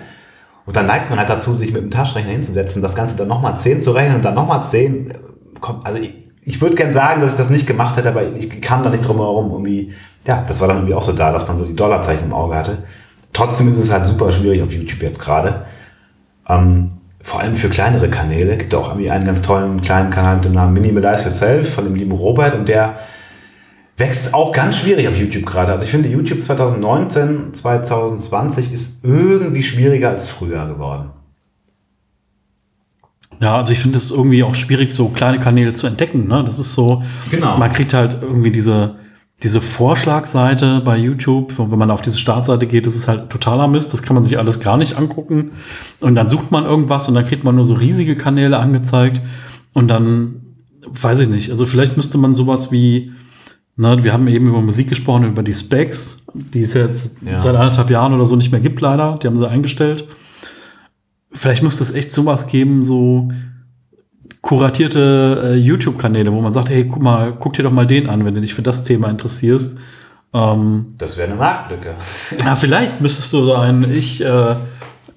Und 0.65 0.77
dann 0.77 0.87
neigt 0.87 1.11
man 1.11 1.19
halt 1.19 1.31
dazu, 1.31 1.55
sich 1.55 1.73
mit 1.73 1.83
dem 1.83 1.91
Taschenrechner 1.91 2.33
hinzusetzen, 2.33 2.83
das 2.83 2.95
Ganze 2.95 3.17
dann 3.17 3.29
nochmal 3.29 3.57
10 3.57 3.81
zu 3.81 3.93
rechnen 3.93 4.17
und 4.17 4.25
dann 4.25 4.35
nochmal 4.35 4.65
10. 4.65 5.15
Also 5.85 5.99
ich, 5.99 6.28
ich 6.49 6.61
würde 6.61 6.77
gern 6.77 6.93
sagen, 6.93 7.21
dass 7.21 7.33
ich 7.33 7.37
das 7.37 7.51
nicht 7.51 7.67
gemacht 7.67 7.97
hätte, 7.97 8.09
aber 8.09 8.35
ich 8.37 8.61
kam 8.61 8.83
da 8.83 8.91
nicht 8.91 9.07
drum 9.07 9.19
herum, 9.19 9.51
irgendwie 9.53 9.93
ja, 10.27 10.45
das 10.47 10.61
war 10.61 10.69
dann 10.69 10.79
irgendwie 10.79 10.95
auch 10.95 11.03
so 11.03 11.13
da, 11.13 11.33
dass 11.33 11.49
man 11.49 11.57
so 11.57 11.65
die 11.65 11.75
Dollarzeichen 11.75 12.27
im 12.27 12.35
Auge 12.35 12.55
hatte. 12.55 12.85
Trotzdem 13.33 13.69
ist 13.69 13.79
es 13.79 13.93
halt 13.93 14.07
super 14.07 14.31
schwierig 14.31 14.63
auf 14.63 14.73
YouTube 14.73 15.03
jetzt 15.03 15.21
gerade. 15.21 15.67
Ähm, 16.49 16.93
vor 17.23 17.41
allem 17.41 17.55
für 17.55 17.69
kleinere 17.69 18.11
Kanäle. 18.11 18.57
Gibt 18.57 18.75
auch 18.75 18.89
irgendwie 18.89 19.11
einen 19.11 19.25
ganz 19.25 19.43
tollen 19.43 19.81
kleinen 19.81 20.11
Kanal 20.11 20.37
mit 20.37 20.45
dem 20.45 20.53
Namen 20.53 20.75
Minimalize 20.75 21.25
Yourself 21.25 21.75
von 21.75 21.85
dem 21.85 21.95
lieben 21.95 22.13
Robert 22.13 22.55
und 22.55 22.69
der 22.69 22.99
wächst 23.97 24.35
auch 24.35 24.53
ganz 24.53 24.79
schwierig 24.79 25.09
auf 25.09 25.17
YouTube 25.17 25.47
gerade. 25.47 25.73
Also 25.73 25.85
ich 25.85 25.91
finde 25.91 26.09
YouTube 26.09 26.43
2019, 26.43 27.55
2020 27.55 28.73
ist 28.73 29.05
irgendwie 29.05 29.63
schwieriger 29.63 30.11
als 30.11 30.31
früher 30.31 30.67
geworden. 30.67 31.11
Ja, 33.41 33.57
also 33.57 33.73
ich 33.73 33.79
finde 33.79 33.99
es 33.99 34.11
irgendwie 34.11 34.43
auch 34.43 34.55
schwierig, 34.55 34.93
so 34.93 35.09
kleine 35.09 35.39
Kanäle 35.39 35.75
zu 35.75 35.87
entdecken. 35.87 36.27
Ne? 36.27 36.43
Das 36.45 36.59
ist 36.59 36.75
so, 36.75 37.03
genau. 37.31 37.57
man 37.57 37.73
kriegt 37.73 37.95
halt 37.95 38.19
irgendwie 38.23 38.51
diese, 38.51 38.97
diese 39.43 39.61
Vorschlagseite 39.61 40.81
bei 40.85 40.97
YouTube, 40.97 41.53
wenn 41.59 41.79
man 41.79 41.91
auf 41.93 42.03
diese 42.03 42.19
Startseite 42.19 42.67
geht, 42.67 42.87
das 42.87 42.97
ist 42.97 43.07
halt 43.07 43.31
totaler 43.31 43.69
Mist. 43.69 43.93
Das 43.93 44.03
kann 44.03 44.15
man 44.15 44.25
sich 44.25 44.39
alles 44.39 44.59
gar 44.61 44.77
nicht 44.77 44.99
angucken. 44.99 45.53
Und 46.01 46.15
dann 46.17 46.29
sucht 46.29 46.51
man 46.51 46.65
irgendwas 46.65 47.09
und 47.09 47.15
dann 47.15 47.25
kriegt 47.25 47.45
man 47.45 47.55
nur 47.55 47.65
so 47.65 47.75
riesige 47.75 48.17
Kanäle 48.17 48.59
angezeigt. 48.59 49.21
Und 49.75 49.89
dann, 49.89 50.41
weiß 50.89 51.21
ich 51.21 51.29
nicht, 51.29 51.51
also 51.51 51.67
vielleicht 51.67 51.97
müsste 51.97 52.19
man 52.19 52.35
sowas 52.35 52.73
wie, 52.73 53.13
ne, 53.77 54.03
wir 54.03 54.13
haben 54.13 54.27
eben 54.27 54.49
über 54.49 54.61
Musik 54.61 54.89
gesprochen, 54.89 55.25
über 55.25 55.45
die 55.45 55.53
Specs, 55.55 56.25
die 56.35 56.63
es 56.63 56.75
jetzt 56.75 57.17
Ja. 57.25 57.41
seit 57.41 57.55
anderthalb 57.55 57.91
Jahren 57.91 58.13
oder 58.15 58.27
so 58.27 58.35
nicht 58.35 58.51
mehr 58.51 58.61
gibt, 58.61 58.81
leider. 58.81 59.19
Die 59.23 59.29
haben 59.29 59.37
sie 59.37 59.49
eingestellt. 59.49 60.09
Vielleicht 61.33 61.63
müsste 61.63 61.83
es 61.83 61.95
echt 61.95 62.11
sowas 62.11 62.47
geben, 62.47 62.83
so 62.85 63.29
kuratierte 64.41 65.43
äh, 65.45 65.55
YouTube-Kanäle, 65.57 66.33
wo 66.33 66.41
man 66.41 66.53
sagt, 66.53 66.71
hey, 66.71 66.87
guck 66.87 67.03
mal, 67.03 67.35
guck 67.39 67.53
dir 67.55 67.65
doch 67.65 67.73
mal 67.73 67.87
den 67.87 68.09
an, 68.09 68.25
wenn 68.25 68.35
du 68.35 68.41
dich 68.41 68.55
für 68.55 68.63
das 68.63 68.85
Thema 68.85 69.11
interessierst. 69.11 69.79
Ähm, 70.33 70.95
Das 70.99 71.19
wäre 71.19 71.29
eine 71.29 71.37
Marktlücke. 71.37 71.95
ja, 72.45 72.57
vielleicht 72.57 73.01
müsstest 73.01 73.33
du 73.33 73.47
sein, 73.47 73.87
ich, 73.93 74.25
äh, 74.25 74.51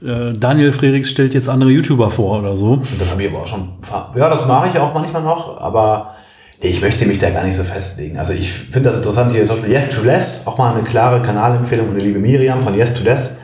äh, 0.04 0.34
Daniel 0.34 0.72
Frerichs 0.72 1.10
stellt 1.10 1.34
jetzt 1.34 1.48
andere 1.48 1.70
YouTuber 1.70 2.10
vor 2.10 2.40
oder 2.40 2.56
so. 2.56 2.82
Das 2.98 3.12
habe 3.12 3.24
ich 3.24 3.30
aber 3.30 3.42
auch 3.44 3.48
schon. 3.48 3.70
Ja, 4.16 4.30
das 4.30 4.46
mache 4.48 4.70
ich 4.70 4.80
auch 4.80 4.94
manchmal 4.94 5.22
noch, 5.22 5.62
aber 5.62 6.16
ich 6.60 6.82
möchte 6.82 7.06
mich 7.06 7.20
da 7.20 7.30
gar 7.30 7.44
nicht 7.44 7.56
so 7.56 7.64
festlegen. 7.64 8.18
Also 8.18 8.34
ich 8.34 8.52
finde 8.52 8.90
das 8.90 8.98
interessant 8.98 9.32
hier 9.32 9.46
zum 9.46 9.56
Beispiel 9.58 9.74
Yes 9.74 9.90
to 9.90 10.04
Less, 10.04 10.48
auch 10.48 10.58
mal 10.58 10.74
eine 10.74 10.84
klare 10.84 11.22
Kanalempfehlung 11.22 11.90
und 11.90 11.96
eine 11.96 12.04
liebe 12.04 12.20
Miriam 12.20 12.62
von 12.62 12.74
Yes 12.74 12.94
to 12.94 13.04
Less. 13.04 13.38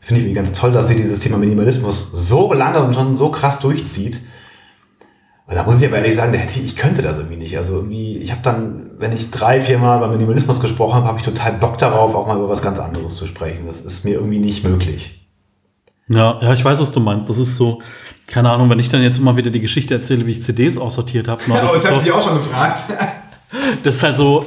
Das 0.00 0.08
finde 0.08 0.20
ich 0.20 0.26
irgendwie 0.26 0.36
ganz 0.36 0.52
toll, 0.52 0.72
dass 0.72 0.88
sie 0.88 0.96
dieses 0.96 1.20
Thema 1.20 1.36
Minimalismus 1.36 2.10
so 2.12 2.52
lange 2.52 2.82
und 2.82 2.94
schon 2.94 3.16
so 3.16 3.30
krass 3.30 3.60
durchzieht. 3.60 4.20
Und 5.46 5.56
da 5.56 5.64
muss 5.64 5.80
ich 5.80 5.86
aber 5.86 5.98
ehrlich 5.98 6.16
sagen, 6.16 6.32
ich, 6.34 6.64
ich 6.64 6.76
könnte 6.76 7.02
das 7.02 7.18
irgendwie 7.18 7.36
nicht. 7.36 7.56
Also 7.56 7.74
irgendwie, 7.74 8.16
ich 8.18 8.30
habe 8.30 8.40
dann, 8.42 8.92
wenn 8.98 9.12
ich 9.12 9.30
drei, 9.30 9.60
vier 9.60 9.78
Mal 9.78 9.98
über 9.98 10.08
Minimalismus 10.08 10.60
gesprochen 10.60 10.94
habe, 10.94 11.08
habe 11.08 11.18
ich 11.18 11.24
total 11.24 11.54
Bock 11.54 11.76
darauf, 11.76 12.14
auch 12.14 12.26
mal 12.26 12.36
über 12.36 12.48
was 12.48 12.62
ganz 12.62 12.78
anderes 12.78 13.16
zu 13.16 13.26
sprechen. 13.26 13.66
Das 13.66 13.82
ist 13.82 14.04
mir 14.04 14.14
irgendwie 14.14 14.38
nicht 14.38 14.64
möglich. 14.64 15.28
Ja, 16.08 16.40
ja, 16.40 16.52
ich 16.52 16.64
weiß, 16.64 16.80
was 16.80 16.92
du 16.92 17.00
meinst. 17.00 17.28
Das 17.28 17.38
ist 17.38 17.56
so, 17.56 17.82
keine 18.26 18.50
Ahnung, 18.50 18.70
wenn 18.70 18.78
ich 18.78 18.88
dann 18.88 19.02
jetzt 19.02 19.18
immer 19.18 19.36
wieder 19.36 19.50
die 19.50 19.60
Geschichte 19.60 19.94
erzähle, 19.94 20.26
wie 20.26 20.32
ich 20.32 20.42
CDs 20.42 20.78
aussortiert 20.78 21.28
habe. 21.28 21.42
na, 21.46 21.60
das, 21.60 21.74
ist 21.74 21.86
so, 21.88 21.94
auch 22.14 22.24
schon 22.24 22.38
gefragt. 22.38 22.84
das 23.84 23.96
ist 23.96 24.02
halt 24.02 24.16
so, 24.16 24.46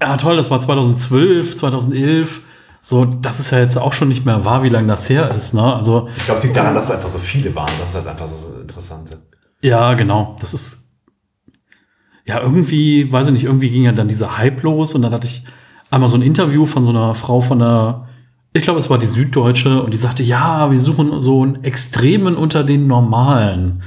ja 0.00 0.16
toll, 0.16 0.36
das 0.36 0.50
war 0.50 0.60
2012, 0.60 1.56
2011. 1.56 2.40
So, 2.86 3.06
das 3.06 3.40
ist 3.40 3.50
ja 3.50 3.60
jetzt 3.60 3.78
auch 3.78 3.94
schon 3.94 4.08
nicht 4.08 4.26
mehr 4.26 4.44
wahr, 4.44 4.62
wie 4.62 4.68
lange 4.68 4.88
das 4.88 5.08
her 5.08 5.34
ist. 5.34 5.54
Ne? 5.54 5.74
Also 5.74 6.06
Ich 6.18 6.26
glaube, 6.26 6.40
es 6.40 6.44
liegt 6.44 6.54
daran, 6.54 6.74
dass 6.74 6.84
es 6.84 6.90
einfach 6.90 7.08
so 7.08 7.16
viele 7.16 7.54
waren. 7.54 7.70
Das 7.80 7.88
ist 7.88 7.94
halt 7.94 8.06
einfach 8.06 8.28
so 8.28 8.60
interessant. 8.60 9.08
Ja, 9.62 9.94
genau. 9.94 10.36
Das 10.38 10.52
ist. 10.52 10.92
Ja, 12.26 12.42
irgendwie, 12.42 13.10
weiß 13.10 13.28
ich 13.28 13.32
nicht, 13.32 13.44
irgendwie 13.44 13.70
ging 13.70 13.84
ja 13.84 13.92
dann 13.92 14.08
dieser 14.08 14.36
Hype 14.36 14.62
los 14.62 14.94
und 14.94 15.00
dann 15.00 15.14
hatte 15.14 15.26
ich 15.26 15.44
einmal 15.90 16.10
so 16.10 16.18
ein 16.18 16.22
Interview 16.22 16.66
von 16.66 16.84
so 16.84 16.90
einer 16.90 17.14
Frau 17.14 17.40
von 17.40 17.58
der, 17.58 18.06
ich 18.52 18.64
glaube, 18.64 18.80
es 18.80 18.90
war 18.90 18.98
die 18.98 19.06
Süddeutsche 19.06 19.82
und 19.82 19.94
die 19.94 19.98
sagte, 19.98 20.22
ja, 20.22 20.70
wir 20.70 20.78
suchen 20.78 21.22
so 21.22 21.42
einen 21.42 21.64
Extremen 21.64 22.36
unter 22.36 22.64
den 22.64 22.86
Normalen. 22.86 23.82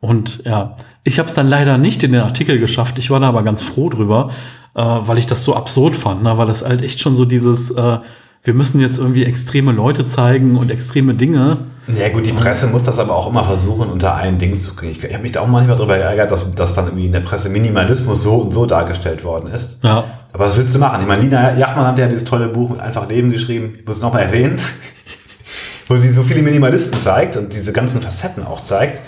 Und 0.00 0.42
ja, 0.44 0.76
ich 1.04 1.18
habe 1.18 1.26
es 1.26 1.34
dann 1.34 1.48
leider 1.48 1.78
nicht 1.78 2.02
in 2.02 2.12
den 2.12 2.20
Artikel 2.20 2.58
geschafft. 2.58 2.98
Ich 2.98 3.08
war 3.08 3.18
da 3.18 3.28
aber 3.28 3.44
ganz 3.44 3.62
froh 3.62 3.88
drüber, 3.88 4.28
äh, 4.74 4.82
weil 4.82 5.16
ich 5.16 5.26
das 5.26 5.42
so 5.42 5.56
absurd 5.56 5.96
fand, 5.96 6.22
ne? 6.22 6.36
weil 6.36 6.46
das 6.46 6.62
halt 6.62 6.82
echt 6.82 7.00
schon 7.00 7.16
so 7.16 7.24
dieses, 7.24 7.70
äh, 7.70 7.98
wir 8.44 8.54
müssen 8.54 8.80
jetzt 8.80 8.98
irgendwie 8.98 9.24
extreme 9.24 9.70
Leute 9.70 10.04
zeigen 10.04 10.56
und 10.56 10.70
extreme 10.70 11.14
Dinge. 11.14 11.58
Ja 11.86 12.08
gut, 12.08 12.26
die 12.26 12.32
Presse 12.32 12.66
muss 12.68 12.84
das 12.84 12.98
aber 12.98 13.14
auch 13.14 13.28
immer 13.28 13.44
versuchen, 13.44 13.88
unter 13.88 14.16
einen 14.16 14.38
Dings 14.38 14.64
zu 14.64 14.74
kriegen. 14.74 14.90
Ich, 14.92 15.02
ich 15.02 15.12
habe 15.12 15.22
mich 15.22 15.32
da 15.32 15.40
auch 15.40 15.46
manchmal 15.46 15.76
darüber 15.76 15.96
geärgert, 15.96 16.30
dass, 16.30 16.52
dass 16.54 16.74
dann 16.74 16.86
irgendwie 16.86 17.06
in 17.06 17.12
der 17.12 17.20
Presse 17.20 17.48
Minimalismus 17.50 18.22
so 18.22 18.34
und 18.36 18.52
so 18.52 18.66
dargestellt 18.66 19.22
worden 19.22 19.52
ist. 19.52 19.78
Ja, 19.82 20.04
Aber 20.32 20.46
was 20.46 20.56
willst 20.56 20.74
du 20.74 20.80
machen? 20.80 21.00
Ich 21.02 21.06
meine, 21.06 21.22
Lina 21.22 21.56
Jachmann 21.56 21.86
hat 21.86 21.98
ja 21.98 22.08
dieses 22.08 22.24
tolle 22.24 22.48
Buch 22.48 22.70
mit 22.70 22.80
Einfach 22.80 23.08
Leben 23.08 23.30
geschrieben. 23.30 23.76
Ich 23.78 23.86
muss 23.86 23.96
es 23.96 24.02
nochmal 24.02 24.22
erwähnen. 24.22 24.58
Wo 25.88 25.96
sie 25.96 26.12
so 26.12 26.22
viele 26.22 26.42
Minimalisten 26.42 27.00
zeigt 27.00 27.36
und 27.36 27.54
diese 27.54 27.72
ganzen 27.72 28.00
Facetten 28.00 28.44
auch 28.44 28.62
zeigt. 28.62 29.00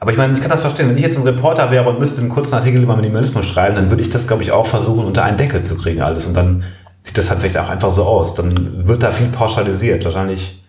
Aber 0.00 0.12
ich 0.12 0.18
meine, 0.18 0.34
ich 0.34 0.40
kann 0.40 0.50
das 0.50 0.60
verstehen. 0.60 0.88
Wenn 0.88 0.96
ich 0.96 1.02
jetzt 1.02 1.16
ein 1.16 1.24
Reporter 1.24 1.70
wäre 1.70 1.88
und 1.88 1.98
müsste 1.98 2.20
einen 2.20 2.30
kurzen 2.30 2.54
Artikel 2.54 2.82
über 2.82 2.96
Minimalismus 2.96 3.46
schreiben, 3.46 3.76
dann 3.76 3.90
würde 3.90 4.02
ich 4.02 4.10
das, 4.10 4.26
glaube 4.26 4.42
ich, 4.42 4.52
auch 4.52 4.66
versuchen, 4.66 5.04
unter 5.04 5.24
einen 5.24 5.38
Deckel 5.38 5.62
zu 5.62 5.76
kriegen 5.76 6.02
alles. 6.02 6.26
Und 6.26 6.34
dann 6.36 6.64
sieht 7.02 7.16
das 7.18 7.30
halt 7.30 7.40
vielleicht 7.40 7.56
auch 7.58 7.68
einfach 7.68 7.90
so 7.90 8.04
aus. 8.04 8.34
Dann 8.34 8.86
wird 8.86 9.02
da 9.02 9.12
viel 9.12 9.28
pauschalisiert. 9.28 10.04
Wahrscheinlich. 10.04 10.62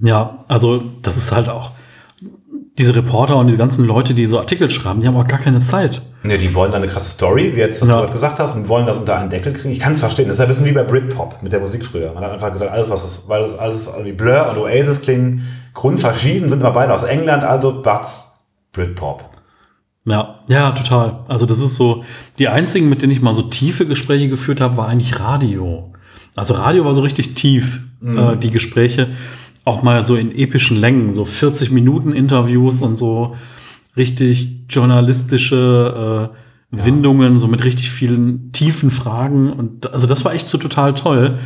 Ja, 0.00 0.44
also 0.48 0.82
das 1.02 1.16
ist 1.16 1.32
halt 1.32 1.48
auch 1.48 1.70
diese 2.76 2.94
Reporter 2.96 3.36
und 3.36 3.46
diese 3.46 3.56
ganzen 3.58 3.84
Leute, 3.84 4.14
die 4.14 4.26
so 4.26 4.40
Artikel 4.40 4.68
schreiben, 4.68 5.00
die 5.00 5.06
haben 5.06 5.16
auch 5.16 5.26
gar 5.28 5.38
keine 5.38 5.60
Zeit. 5.60 6.02
Ne, 6.24 6.38
die 6.38 6.52
wollen 6.56 6.72
da 6.72 6.78
eine 6.78 6.88
krasse 6.88 7.10
Story, 7.10 7.52
wie 7.54 7.60
jetzt, 7.60 7.80
was 7.80 7.88
Ja. 7.88 7.94
du 7.94 8.00
gerade 8.00 8.12
gesagt 8.12 8.40
hast, 8.40 8.56
und 8.56 8.68
wollen 8.68 8.84
das 8.86 8.98
unter 8.98 9.16
einen 9.16 9.30
Deckel 9.30 9.52
kriegen. 9.52 9.70
Ich 9.70 9.78
kann 9.78 9.92
es 9.92 10.00
verstehen. 10.00 10.26
Das 10.26 10.36
ist 10.36 10.40
ein 10.40 10.48
bisschen 10.48 10.64
wie 10.66 10.72
bei 10.72 10.82
Britpop 10.82 11.40
mit 11.42 11.52
der 11.52 11.60
Musik 11.60 11.84
früher. 11.84 12.12
Man 12.12 12.24
hat 12.24 12.32
einfach 12.32 12.50
gesagt, 12.50 12.72
alles, 12.72 12.90
was 12.90 13.02
das, 13.02 13.28
weil 13.28 13.42
das 13.42 13.56
alles 13.56 13.88
wie 14.02 14.12
Blur 14.12 14.50
und 14.50 14.58
Oasis 14.58 15.02
klingen, 15.02 15.46
grundverschieden, 15.72 16.48
sind 16.48 16.62
aber 16.64 16.72
beide 16.72 16.92
aus 16.92 17.04
England, 17.04 17.44
also 17.44 17.80
that's 17.80 18.40
Britpop. 18.72 19.28
Ja, 20.06 20.40
ja, 20.48 20.72
total. 20.72 21.24
Also 21.28 21.46
das 21.46 21.60
ist 21.60 21.76
so, 21.76 22.04
die 22.38 22.48
einzigen, 22.48 22.88
mit 22.88 23.02
denen 23.02 23.12
ich 23.12 23.22
mal 23.22 23.34
so 23.34 23.42
tiefe 23.42 23.86
Gespräche 23.86 24.28
geführt 24.28 24.60
habe, 24.60 24.76
war 24.76 24.88
eigentlich 24.88 25.18
Radio. 25.18 25.92
Also 26.36 26.54
Radio 26.54 26.84
war 26.84 26.94
so 26.94 27.02
richtig 27.02 27.34
tief, 27.34 27.80
äh, 28.02 28.36
die 28.36 28.50
Gespräche. 28.50 29.08
Auch 29.64 29.82
mal 29.82 30.04
so 30.04 30.16
in 30.16 30.36
epischen 30.36 30.76
Längen, 30.76 31.14
so 31.14 31.24
40 31.24 31.70
Minuten 31.70 32.12
Interviews 32.12 32.82
und 32.82 32.98
so 32.98 33.36
richtig 33.96 34.66
journalistische 34.68 36.30
äh, 36.32 36.36
Windungen, 36.84 37.38
so 37.38 37.46
mit 37.46 37.64
richtig 37.64 37.90
vielen 37.90 38.52
tiefen 38.52 38.90
Fragen. 38.90 39.52
Und 39.52 39.90
also 39.90 40.06
das 40.06 40.24
war 40.24 40.34
echt 40.34 40.48
so 40.48 40.58
total 40.58 40.94
toll. 40.94 41.38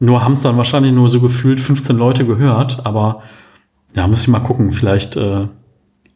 Nur 0.00 0.24
haben 0.24 0.32
es 0.32 0.42
dann 0.42 0.56
wahrscheinlich 0.56 0.92
nur 0.92 1.08
so 1.08 1.20
gefühlt 1.20 1.60
15 1.60 1.96
Leute 1.96 2.24
gehört, 2.24 2.86
aber 2.86 3.22
ja, 3.94 4.06
muss 4.06 4.22
ich 4.22 4.28
mal 4.28 4.40
gucken. 4.40 4.72
Vielleicht 4.72 5.16
äh, 5.16 5.48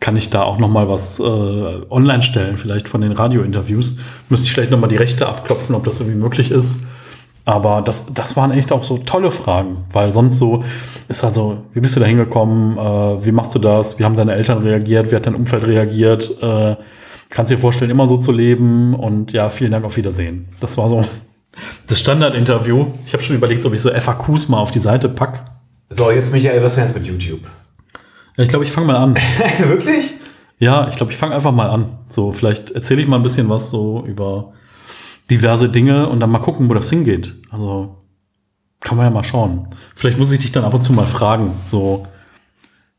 kann 0.02 0.16
ich 0.16 0.30
da 0.30 0.42
auch 0.42 0.58
noch 0.58 0.68
mal 0.68 0.88
was 0.88 1.20
äh, 1.20 1.22
online 1.22 2.22
stellen, 2.22 2.58
vielleicht 2.58 2.88
von 2.88 3.00
den 3.00 3.12
Radiointerviews. 3.12 4.00
Müsste 4.28 4.46
ich 4.46 4.52
vielleicht 4.52 4.72
noch 4.72 4.80
mal 4.80 4.88
die 4.88 4.96
Rechte 4.96 5.28
abklopfen, 5.28 5.76
ob 5.76 5.84
das 5.84 6.00
irgendwie 6.00 6.18
möglich 6.18 6.50
ist. 6.50 6.84
Aber 7.44 7.82
das, 7.82 8.12
das 8.12 8.36
waren 8.36 8.50
echt 8.50 8.72
auch 8.72 8.82
so 8.82 8.98
tolle 8.98 9.30
Fragen, 9.30 9.84
weil 9.92 10.10
sonst 10.10 10.38
so 10.38 10.64
ist 11.08 11.22
halt 11.22 11.34
so, 11.34 11.58
wie 11.72 11.80
bist 11.80 11.94
du 11.94 12.00
da 12.00 12.06
hingekommen, 12.06 12.78
äh, 12.78 13.24
wie 13.24 13.30
machst 13.30 13.54
du 13.54 13.60
das, 13.60 14.00
wie 14.00 14.04
haben 14.04 14.16
deine 14.16 14.34
Eltern 14.34 14.58
reagiert, 14.58 15.12
wie 15.12 15.16
hat 15.16 15.26
dein 15.26 15.36
Umfeld 15.36 15.66
reagiert, 15.68 16.42
äh, 16.42 16.74
kannst 17.30 17.52
dir 17.52 17.58
vorstellen, 17.58 17.90
immer 17.90 18.08
so 18.08 18.16
zu 18.16 18.32
leben 18.32 18.94
und 18.94 19.32
ja, 19.32 19.50
vielen 19.50 19.70
Dank, 19.70 19.84
auf 19.84 19.96
Wiedersehen. 19.96 20.48
Das 20.58 20.76
war 20.78 20.88
so 20.88 21.04
das 21.86 22.00
Standardinterview. 22.00 22.86
Ich 23.06 23.12
habe 23.12 23.22
schon 23.22 23.36
überlegt, 23.36 23.64
ob 23.66 23.72
ich 23.72 23.80
so 23.80 23.90
FAQs 23.90 24.48
mal 24.48 24.58
auf 24.58 24.72
die 24.72 24.80
Seite 24.80 25.08
pack. 25.08 25.44
So, 25.90 26.10
jetzt 26.10 26.32
Michael, 26.32 26.60
was 26.60 26.72
ist 26.72 26.78
jetzt 26.78 26.94
mit 26.94 27.06
YouTube? 27.06 27.42
Ja, 28.36 28.42
ich 28.44 28.48
glaube, 28.48 28.64
ich 28.64 28.72
fange 28.72 28.86
mal 28.86 28.96
an. 28.96 29.14
Wirklich? 29.58 30.14
Ja, 30.58 30.88
ich 30.88 30.96
glaube, 30.96 31.12
ich 31.12 31.18
fange 31.18 31.34
einfach 31.34 31.52
mal 31.52 31.68
an. 31.68 31.98
So, 32.08 32.32
vielleicht 32.32 32.70
erzähle 32.70 33.02
ich 33.02 33.08
mal 33.08 33.16
ein 33.16 33.22
bisschen 33.22 33.48
was 33.48 33.70
so 33.70 34.04
über 34.06 34.52
diverse 35.30 35.68
Dinge 35.68 36.08
und 36.08 36.20
dann 36.20 36.30
mal 36.30 36.38
gucken, 36.38 36.70
wo 36.70 36.74
das 36.74 36.90
hingeht. 36.90 37.34
Also 37.50 37.96
kann 38.80 38.96
man 38.96 39.06
ja 39.06 39.10
mal 39.10 39.24
schauen. 39.24 39.68
Vielleicht 39.94 40.18
muss 40.18 40.32
ich 40.32 40.40
dich 40.40 40.52
dann 40.52 40.64
ab 40.64 40.74
und 40.74 40.82
zu 40.82 40.92
mal 40.92 41.06
fragen, 41.06 41.52
so 41.64 42.06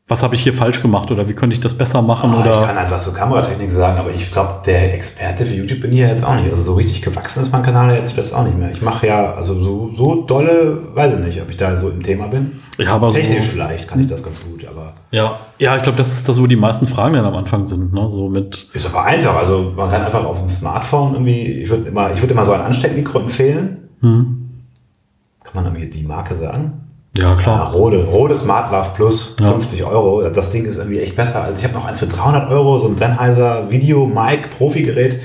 was 0.06 0.22
habe 0.22 0.34
ich 0.34 0.42
hier 0.42 0.52
falsch 0.52 0.82
gemacht 0.82 1.10
oder 1.10 1.30
wie 1.30 1.32
könnte 1.32 1.54
ich 1.54 1.60
das 1.60 1.72
besser 1.72 2.02
machen 2.02 2.30
Oh, 2.34 2.38
ich 2.40 2.44
kann 2.44 2.58
oder 2.58 2.76
halt 2.76 2.90
was 2.90 3.04
zur 3.04 3.14
Kameratechnik 3.14 3.72
sagen, 3.72 3.98
aber 3.98 4.10
ich 4.10 4.30
glaube, 4.30 4.56
der 4.66 4.92
Experte 4.92 5.46
für 5.46 5.54
YouTube 5.54 5.80
bin 5.80 5.92
ich 5.92 6.00
ja 6.00 6.08
jetzt 6.08 6.22
auch 6.22 6.34
nicht. 6.34 6.46
Also 6.50 6.62
so 6.62 6.74
richtig 6.74 7.00
gewachsen 7.00 7.42
ist 7.42 7.52
mein 7.52 7.62
Kanal 7.62 7.94
jetzt 7.94 8.16
das 8.18 8.34
auch 8.34 8.44
nicht 8.44 8.58
mehr. 8.58 8.70
Ich 8.70 8.82
mache 8.82 9.06
ja, 9.06 9.32
also 9.32 9.58
so, 9.58 9.90
so 9.92 10.22
dolle, 10.22 10.94
weiß 10.94 11.14
ich 11.14 11.20
nicht, 11.20 11.40
ob 11.40 11.48
ich 11.48 11.56
da 11.56 11.74
so 11.74 11.88
im 11.88 12.02
Thema 12.02 12.26
bin. 12.26 12.60
ja, 12.76 12.94
aber 12.94 13.10
so, 13.10 13.18
Technisch 13.18 13.46
vielleicht 13.46 13.88
kann 13.88 13.98
ich 13.98 14.06
das 14.06 14.22
ganz 14.22 14.42
gut, 14.42 14.66
aber 14.66 14.92
ja, 15.10 15.38
ja, 15.58 15.74
ich 15.76 15.82
glaube, 15.82 15.96
das 15.96 16.12
ist 16.12 16.28
das, 16.28 16.38
wo 16.38 16.46
die 16.46 16.56
meisten 16.56 16.86
Fragen 16.86 17.14
dann 17.14 17.24
am 17.24 17.36
Anfang 17.36 17.64
sind, 17.66 17.94
ne? 17.94 18.10
So 18.10 18.28
mit 18.28 18.68
ist 18.74 18.84
aber 18.86 19.04
einfach. 19.04 19.36
Also 19.36 19.72
man 19.74 19.88
kann 19.88 20.02
einfach 20.02 20.24
auf 20.26 20.38
dem 20.38 20.50
Smartphone 20.50 21.14
irgendwie, 21.14 21.62
ich 21.62 21.70
würde 21.70 21.88
immer, 21.88 22.12
ich 22.12 22.20
würde 22.20 22.34
immer 22.34 22.44
so 22.44 22.52
ein 22.52 22.60
Ansteckmikro 22.60 23.20
empfehlen. 23.20 23.88
Kann 24.02 25.54
man 25.54 25.64
irgendwie 25.64 25.86
die 25.88 26.02
Marke 26.02 26.34
sagen? 26.34 26.83
Ja 27.16 27.30
Ja, 27.30 27.34
klar. 27.36 27.72
Rode, 27.72 28.04
Rode 28.04 28.34
Smart 28.34 28.72
Love 28.72 28.90
Plus, 28.94 29.36
Ja. 29.40 29.52
50 29.52 29.84
Euro. 29.84 30.28
Das 30.30 30.50
Ding 30.50 30.64
ist 30.64 30.78
irgendwie 30.78 31.00
echt 31.00 31.14
besser. 31.16 31.42
Also 31.42 31.58
ich 31.58 31.64
habe 31.64 31.74
noch 31.74 31.84
eins 31.84 32.00
für 32.00 32.06
300 32.06 32.50
Euro, 32.50 32.78
so 32.78 32.88
ein 32.88 32.96
Sennheiser 32.96 33.70
Video 33.70 34.06
Mic 34.06 34.48
Profi-Gerät. 34.56 35.20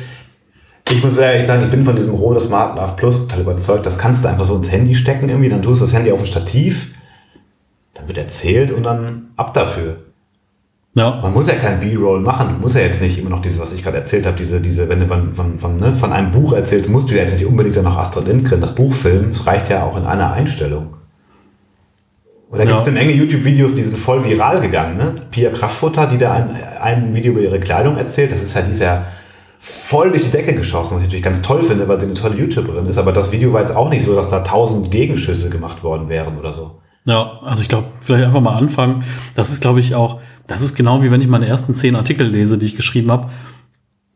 Ich 0.92 1.04
muss 1.04 1.18
ehrlich 1.18 1.46
sagen, 1.46 1.64
ich 1.64 1.70
bin 1.70 1.86
von 1.86 1.96
diesem 1.96 2.14
Rode 2.16 2.40
Smart 2.40 2.76
Love 2.78 2.94
Plus 2.96 3.28
total 3.28 3.42
überzeugt. 3.42 3.86
Das 3.86 3.98
kannst 3.98 4.24
du 4.24 4.30
einfach 4.30 4.46
so 4.46 4.56
ins 4.56 4.72
Handy 4.72 4.96
stecken 4.96 5.30
irgendwie, 5.30 5.50
dann 5.50 5.62
tust 5.62 5.82
du 5.82 5.86
das 5.86 5.94
Handy 5.94 6.12
auf 6.12 6.20
ein 6.20 6.26
Stativ, 6.26 6.94
dann 7.94 8.08
wird 8.08 8.18
erzählt 8.18 8.72
und 8.72 8.84
dann 8.84 9.28
ab 9.36 9.54
dafür. 9.54 9.98
Ja, 10.96 11.20
Man 11.22 11.34
muss 11.34 11.48
ja 11.48 11.54
kein 11.56 11.80
B-Roll 11.80 12.22
machen. 12.22 12.50
Du 12.56 12.56
musst 12.62 12.76
ja 12.76 12.82
jetzt 12.82 13.02
nicht 13.02 13.20
immer 13.20 13.30
noch 13.30 13.42
diese, 13.42 13.60
was 13.60 13.72
ich 13.74 13.84
gerade 13.84 13.98
erzählt 13.98 14.26
habe, 14.26 14.36
diese, 14.36 14.60
diese, 14.60 14.90
wenn 14.90 15.02
du 15.02 15.08
von, 15.08 15.36
von, 15.36 15.60
von, 15.60 15.80
ne, 15.80 15.94
von 15.94 16.12
einem 16.12 16.32
Buch 16.32 16.54
erzählst, 16.54 16.90
musst 16.90 17.10
du 17.12 17.16
ja 17.16 17.22
jetzt 17.22 17.34
nicht 17.36 17.46
unbedingt 17.46 17.78
dann 17.78 17.84
noch 17.84 17.98
Astrid 17.98 18.28
Lindgren 18.28 18.60
das 18.60 18.74
Buch 18.74 18.92
filmen. 18.94 19.30
Es 19.30 19.46
reicht 19.46 19.70
ja 19.70 19.84
auch 19.84 19.96
in 19.96 20.06
einer 20.06 20.34
Einstellung. 20.34 20.96
Oder 22.52 22.66
gibt 22.66 22.80
es 22.80 22.86
Ja. 22.86 22.92
eine 22.92 23.00
Menge 23.00 23.12
YouTube-Videos, 23.14 23.74
die 23.74 23.84
sind 23.84 23.98
voll 23.98 24.24
viral 24.26 24.60
gegangen, 24.60 24.98
ne? 24.98 25.22
Pia 25.30 25.52
Kraftfutter, 25.52 26.08
die 26.08 26.18
da 26.18 26.34
ein, 26.34 26.50
ein 26.82 27.16
Video 27.16 27.32
über 27.34 27.42
ihre 27.42 27.60
Kleidung 27.60 27.96
erzählt, 27.96 28.32
das 28.32 28.42
ist 28.42 28.56
ja 28.56 28.62
dieser 28.64 29.04
voll 29.60 30.10
durch 30.10 30.24
die 30.24 30.32
Decke 30.32 30.54
geschossen, 30.54 30.96
was 30.96 31.02
ich 31.02 31.08
natürlich 31.08 31.24
ganz 31.24 31.42
toll 31.42 31.62
finde, 31.62 31.88
weil 31.88 32.00
sie 32.00 32.06
eine 32.06 32.16
tolle 32.16 32.36
YouTuberin 32.38 32.86
ist. 32.88 32.98
Aber 32.98 33.12
das 33.12 33.32
Video 33.32 33.52
war 33.54 33.60
jetzt 33.60 33.76
auch 33.76 33.90
nicht 33.90 34.04
so, 34.04 34.16
dass 34.16 34.30
da 34.30 34.40
tausend 34.40 34.90
Gegenschüsse 34.90 35.50
gemacht 35.50 35.84
worden 35.84 36.10
wären 36.10 36.38
oder 36.40 36.54
so. 36.54 36.80
Ja, 37.06 37.40
also 37.44 37.62
ich 37.62 37.70
glaube, 37.70 37.88
vielleicht 38.02 38.26
einfach 38.26 38.42
mal 38.42 38.56
anfangen. 38.56 39.04
Das 39.36 39.52
ist, 39.52 39.62
glaube 39.62 39.80
ich, 39.80 39.96
auch, 39.96 40.20
das 40.48 40.62
ist 40.62 40.76
genau 40.76 41.04
wie 41.04 41.12
wenn 41.12 41.22
ich 41.22 41.28
meine 41.28 41.46
ersten 41.48 41.76
zehn 41.76 41.96
Artikel 41.96 42.28
lese, 42.28 42.58
die 42.58 42.66
ich 42.68 42.76
geschrieben 42.76 43.12
habe. 43.12 43.30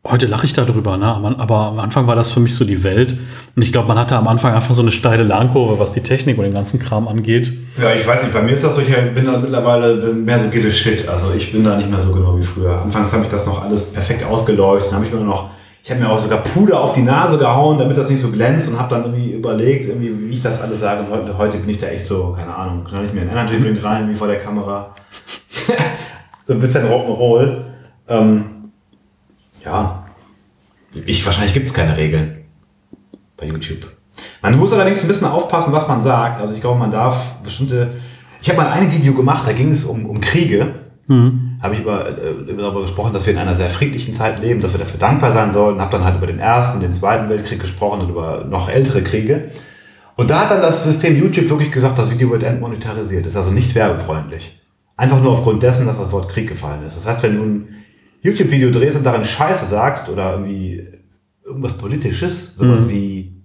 Heute 0.06 0.26
lache 0.26 0.44
ich 0.44 0.52
darüber, 0.52 0.98
ne? 0.98 1.06
aber 1.38 1.60
am 1.60 1.78
Anfang 1.78 2.06
war 2.06 2.14
das 2.14 2.30
für 2.30 2.38
mich 2.38 2.54
so 2.54 2.66
die 2.66 2.84
Welt. 2.84 3.16
Und 3.56 3.62
ich 3.62 3.72
glaube, 3.72 3.88
man 3.88 3.98
hatte 3.98 4.16
am 4.16 4.28
Anfang 4.28 4.52
einfach 4.52 4.74
so 4.74 4.82
eine 4.82 4.92
steile 4.92 5.22
Lernkurve, 5.22 5.78
was 5.78 5.92
die 5.92 6.02
Technik 6.02 6.36
und 6.36 6.44
den 6.44 6.52
ganzen 6.52 6.78
Kram 6.78 7.08
angeht. 7.08 7.50
Ja, 7.80 7.90
ich 7.90 8.06
weiß 8.06 8.22
nicht, 8.22 8.34
bei 8.34 8.42
mir 8.42 8.52
ist 8.52 8.64
das 8.64 8.74
so, 8.74 8.82
ich 8.82 8.94
bin 9.14 9.24
da 9.24 9.38
mittlerweile 9.38 10.12
mehr 10.12 10.38
so 10.38 10.48
a 10.48 10.70
shit. 10.70 11.08
Also 11.08 11.32
ich 11.34 11.52
bin 11.52 11.64
da 11.64 11.76
nicht 11.76 11.88
mehr 11.88 12.00
so 12.00 12.12
genau 12.12 12.36
wie 12.36 12.42
früher. 12.42 12.82
Anfangs 12.82 13.14
habe 13.14 13.22
ich 13.22 13.30
das 13.30 13.46
noch 13.46 13.62
alles 13.62 13.92
perfekt 13.94 14.26
ausgeleuchtet. 14.26 14.92
Dann 14.92 14.96
habe 14.96 15.06
ich 15.06 15.12
mir 15.14 15.20
noch, 15.20 15.48
ich 15.82 15.90
habe 15.90 16.00
mir 16.00 16.10
auch 16.10 16.18
sogar 16.18 16.40
Puder 16.40 16.80
auf 16.80 16.92
die 16.92 17.02
Nase 17.02 17.38
gehauen, 17.38 17.78
damit 17.78 17.96
das 17.96 18.10
nicht 18.10 18.20
so 18.20 18.30
glänzt 18.30 18.68
und 18.68 18.78
habe 18.78 18.94
dann 18.94 19.04
irgendwie 19.04 19.32
überlegt, 19.32 19.86
irgendwie, 19.86 20.28
wie 20.28 20.34
ich 20.34 20.42
das 20.42 20.60
alles 20.60 20.80
sage. 20.80 21.00
Und 21.00 21.08
heute, 21.08 21.38
heute 21.38 21.56
bin 21.56 21.70
ich 21.70 21.78
da 21.78 21.86
echt 21.86 22.04
so, 22.04 22.34
keine 22.36 22.54
Ahnung, 22.54 22.84
knall 22.84 23.06
ich 23.06 23.14
mir 23.14 23.22
einen 23.22 23.30
Energy 23.30 23.58
Drink 23.58 23.82
rein, 23.82 24.10
wie 24.10 24.14
vor 24.14 24.26
der 24.26 24.38
Kamera. 24.38 24.94
so 26.46 26.52
ein 26.52 26.60
bisschen 26.60 26.84
Rock'n'Roll. 26.84 27.62
Ähm, 28.06 28.53
ja, 29.64 30.04
ich, 31.06 31.24
wahrscheinlich 31.24 31.54
gibt 31.54 31.68
es 31.68 31.74
keine 31.74 31.96
Regeln 31.96 32.44
bei 33.36 33.46
YouTube. 33.46 33.86
Man 34.42 34.56
muss 34.58 34.72
allerdings 34.72 35.02
ein 35.02 35.08
bisschen 35.08 35.26
aufpassen, 35.26 35.72
was 35.72 35.88
man 35.88 36.02
sagt. 36.02 36.40
Also 36.40 36.54
ich 36.54 36.60
glaube, 36.60 36.78
man 36.78 36.90
darf 36.90 37.38
bestimmte. 37.42 37.94
Ich 38.40 38.48
habe 38.48 38.60
mal 38.60 38.70
ein 38.70 38.92
Video 38.92 39.14
gemacht, 39.14 39.46
da 39.46 39.52
ging 39.52 39.70
es 39.70 39.84
um, 39.84 40.06
um 40.06 40.20
Kriege. 40.20 40.74
Mhm. 41.06 41.58
Habe 41.62 41.74
ich 41.74 41.80
über, 41.80 42.08
äh, 42.08 42.34
darüber 42.56 42.82
gesprochen, 42.82 43.12
dass 43.12 43.26
wir 43.26 43.32
in 43.32 43.38
einer 43.38 43.54
sehr 43.54 43.70
friedlichen 43.70 44.14
Zeit 44.14 44.38
leben, 44.38 44.60
dass 44.60 44.72
wir 44.72 44.78
dafür 44.78 45.00
dankbar 45.00 45.32
sein 45.32 45.50
sollen. 45.50 45.80
Habe 45.80 45.90
dann 45.90 46.04
halt 46.04 46.16
über 46.16 46.26
den 46.26 46.38
Ersten, 46.38 46.80
den 46.80 46.92
Zweiten 46.92 47.28
Weltkrieg 47.28 47.60
gesprochen 47.60 48.02
und 48.02 48.10
über 48.10 48.44
noch 48.44 48.68
ältere 48.68 49.02
Kriege. 49.02 49.50
Und 50.16 50.30
da 50.30 50.40
hat 50.40 50.50
dann 50.50 50.62
das 50.62 50.84
System 50.84 51.18
YouTube 51.18 51.48
wirklich 51.50 51.72
gesagt, 51.72 51.98
das 51.98 52.10
Video 52.10 52.30
wird 52.30 52.44
entmonetarisiert. 52.44 53.26
Ist 53.26 53.36
also 53.36 53.50
nicht 53.50 53.74
werbefreundlich. 53.74 54.60
Einfach 54.96 55.20
nur 55.20 55.32
aufgrund 55.32 55.62
dessen, 55.62 55.86
dass 55.86 55.98
das 55.98 56.12
Wort 56.12 56.28
Krieg 56.28 56.48
gefallen 56.48 56.84
ist. 56.86 56.96
Das 56.96 57.06
heißt, 57.06 57.22
wenn 57.24 57.34
du 57.34 57.42
ein 57.42 57.73
YouTube-Video 58.24 58.70
drehst 58.70 58.96
und 58.96 59.04
darin 59.04 59.22
Scheiße 59.22 59.66
sagst 59.66 60.08
oder 60.08 60.32
irgendwie 60.32 60.82
irgendwas 61.44 61.74
Politisches, 61.74 62.56
sowas 62.56 62.80
mhm. 62.80 62.90
wie, 62.90 63.42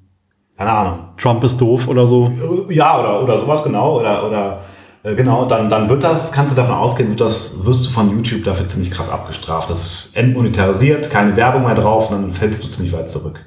keine 0.58 0.72
Ahnung. 0.72 1.00
Trump 1.18 1.44
ist 1.44 1.60
doof 1.62 1.88
oder 1.88 2.08
so. 2.08 2.32
Ja, 2.70 3.00
oder, 3.00 3.24
oder 3.24 3.38
sowas 3.40 3.64
genau. 3.64 4.00
Oder, 4.00 4.26
oder 4.26 4.62
äh, 5.04 5.16
genau, 5.16 5.46
dann, 5.46 5.70
dann 5.70 5.90
wird 5.90 6.04
das, 6.04 6.32
kannst 6.32 6.54
du 6.54 6.56
davon 6.56 6.76
ausgehen, 6.76 7.10
wird 7.10 7.22
das, 7.22 7.64
wirst 7.64 7.86
du 7.86 7.90
von 7.90 8.10
YouTube 8.10 8.44
dafür 8.44 8.68
ziemlich 8.68 8.92
krass 8.92 9.10
abgestraft. 9.10 9.70
Das 9.70 9.82
ist 9.82 10.10
entmonetarisiert, 10.14 11.10
keine 11.10 11.36
Werbung 11.36 11.66
mehr 11.66 11.76
drauf 11.76 12.10
und 12.10 12.22
dann 12.22 12.32
fällst 12.32 12.64
du 12.64 12.70
ziemlich 12.70 12.94
weit 12.94 13.10
zurück. 13.10 13.40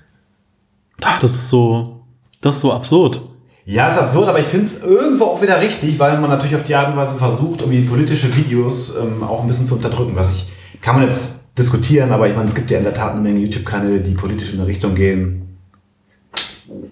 Das 1.20 1.32
ist 1.32 1.48
so, 1.48 2.02
das 2.40 2.56
ist 2.56 2.60
so 2.60 2.72
absurd. 2.72 3.22
Ja, 3.64 3.88
ist 3.88 3.98
absurd, 3.98 4.28
aber 4.28 4.40
ich 4.40 4.46
finde 4.46 4.66
es 4.66 4.82
irgendwo 4.82 5.24
auch 5.26 5.42
wieder 5.42 5.60
richtig, 5.60 5.98
weil 5.98 6.18
man 6.18 6.30
natürlich 6.30 6.56
auf 6.56 6.64
die 6.64 6.74
Art 6.74 6.88
und 6.88 6.96
Weise 6.96 7.16
versucht, 7.16 7.60
irgendwie 7.60 7.82
politische 7.82 8.34
Videos 8.34 8.96
ähm, 8.96 9.22
auch 9.22 9.42
ein 9.42 9.46
bisschen 9.46 9.66
zu 9.66 9.76
unterdrücken. 9.76 10.16
Was 10.16 10.32
ich, 10.32 10.52
kann 10.82 10.96
man 10.96 11.04
jetzt 11.04 11.58
diskutieren, 11.58 12.12
aber 12.12 12.28
ich 12.28 12.34
meine, 12.34 12.46
es 12.46 12.54
gibt 12.54 12.70
ja 12.70 12.78
in 12.78 12.84
der 12.84 12.92
Tat 12.92 13.12
eine 13.12 13.20
Menge 13.22 13.40
YouTube-Kanäle, 13.40 14.00
die 14.00 14.12
politisch 14.12 14.52
in 14.52 14.60
eine 14.60 14.68
Richtung 14.68 14.94
gehen. 14.94 15.58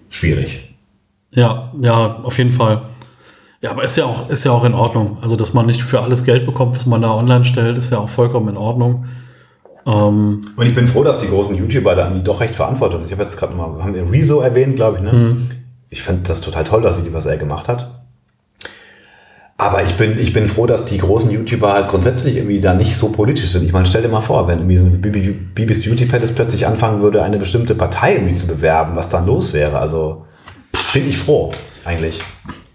Schwierig. 0.09 0.73
Ja, 1.31 1.71
ja, 1.79 2.17
auf 2.23 2.37
jeden 2.37 2.51
Fall. 2.51 2.81
Ja, 3.61 3.71
aber 3.71 3.83
ist 3.83 3.95
ja 3.95 4.05
auch, 4.05 4.29
ist 4.29 4.43
ja 4.43 4.51
auch 4.51 4.65
in 4.65 4.73
Ordnung. 4.73 5.19
Also, 5.21 5.35
dass 5.35 5.53
man 5.53 5.67
nicht 5.67 5.83
für 5.83 6.01
alles 6.01 6.23
Geld 6.23 6.47
bekommt, 6.47 6.75
was 6.75 6.87
man 6.87 7.03
da 7.03 7.11
online 7.11 7.45
stellt, 7.45 7.77
ist 7.77 7.91
ja 7.91 7.99
auch 7.99 8.09
vollkommen 8.09 8.49
in 8.49 8.57
Ordnung. 8.57 9.05
Ähm 9.85 10.41
und 10.55 10.65
ich 10.65 10.73
bin 10.73 10.87
froh, 10.87 11.03
dass 11.03 11.19
die 11.19 11.27
großen 11.27 11.55
YouTuber 11.55 11.95
da 11.95 12.05
irgendwie 12.05 12.23
doch 12.23 12.39
recht 12.39 12.55
verantwortlich 12.55 12.99
sind. 12.99 13.05
Ich 13.05 13.11
habe 13.11 13.23
jetzt 13.23 13.37
gerade 13.37 13.53
mal, 13.53 13.83
haben 13.83 13.93
wir 13.93 14.11
Rezo 14.11 14.41
erwähnt, 14.41 14.75
glaube 14.75 14.97
ich, 14.97 15.03
ne? 15.03 15.13
Mhm 15.13 15.51
ich 15.91 16.01
fand 16.01 16.27
das 16.29 16.41
total 16.41 16.63
toll, 16.63 16.81
das 16.81 16.97
Video, 16.97 17.13
was 17.13 17.27
er 17.27 17.37
gemacht 17.37 17.67
hat. 17.67 18.00
Aber 19.61 19.83
ich 19.83 19.95
bin, 19.95 20.17
ich 20.17 20.33
bin 20.33 20.47
froh, 20.47 20.65
dass 20.65 20.85
die 20.85 20.97
großen 20.97 21.29
YouTuber 21.29 21.71
halt 21.71 21.87
grundsätzlich 21.87 22.37
irgendwie 22.37 22.59
da 22.59 22.73
nicht 22.73 22.95
so 22.95 23.09
politisch 23.09 23.51
sind. 23.51 23.63
Ich 23.63 23.71
meine, 23.71 23.85
stell 23.85 24.01
dir 24.01 24.07
mal 24.07 24.19
vor, 24.19 24.47
wenn 24.47 24.57
irgendwie 24.57 24.77
so 24.77 24.87
ein 24.87 24.99
Bibis 24.99 25.85
Beauty 25.85 26.07
Palace 26.07 26.33
plötzlich 26.33 26.65
anfangen 26.65 27.03
würde, 27.03 27.21
eine 27.21 27.37
bestimmte 27.37 27.75
Partei 27.75 28.13
irgendwie 28.15 28.33
zu 28.33 28.47
bewerben, 28.47 28.95
was 28.95 29.09
dann 29.09 29.27
los 29.27 29.53
wäre. 29.53 29.77
Also 29.77 30.25
bin 30.93 31.07
ich 31.07 31.15
froh, 31.15 31.51
eigentlich, 31.85 32.21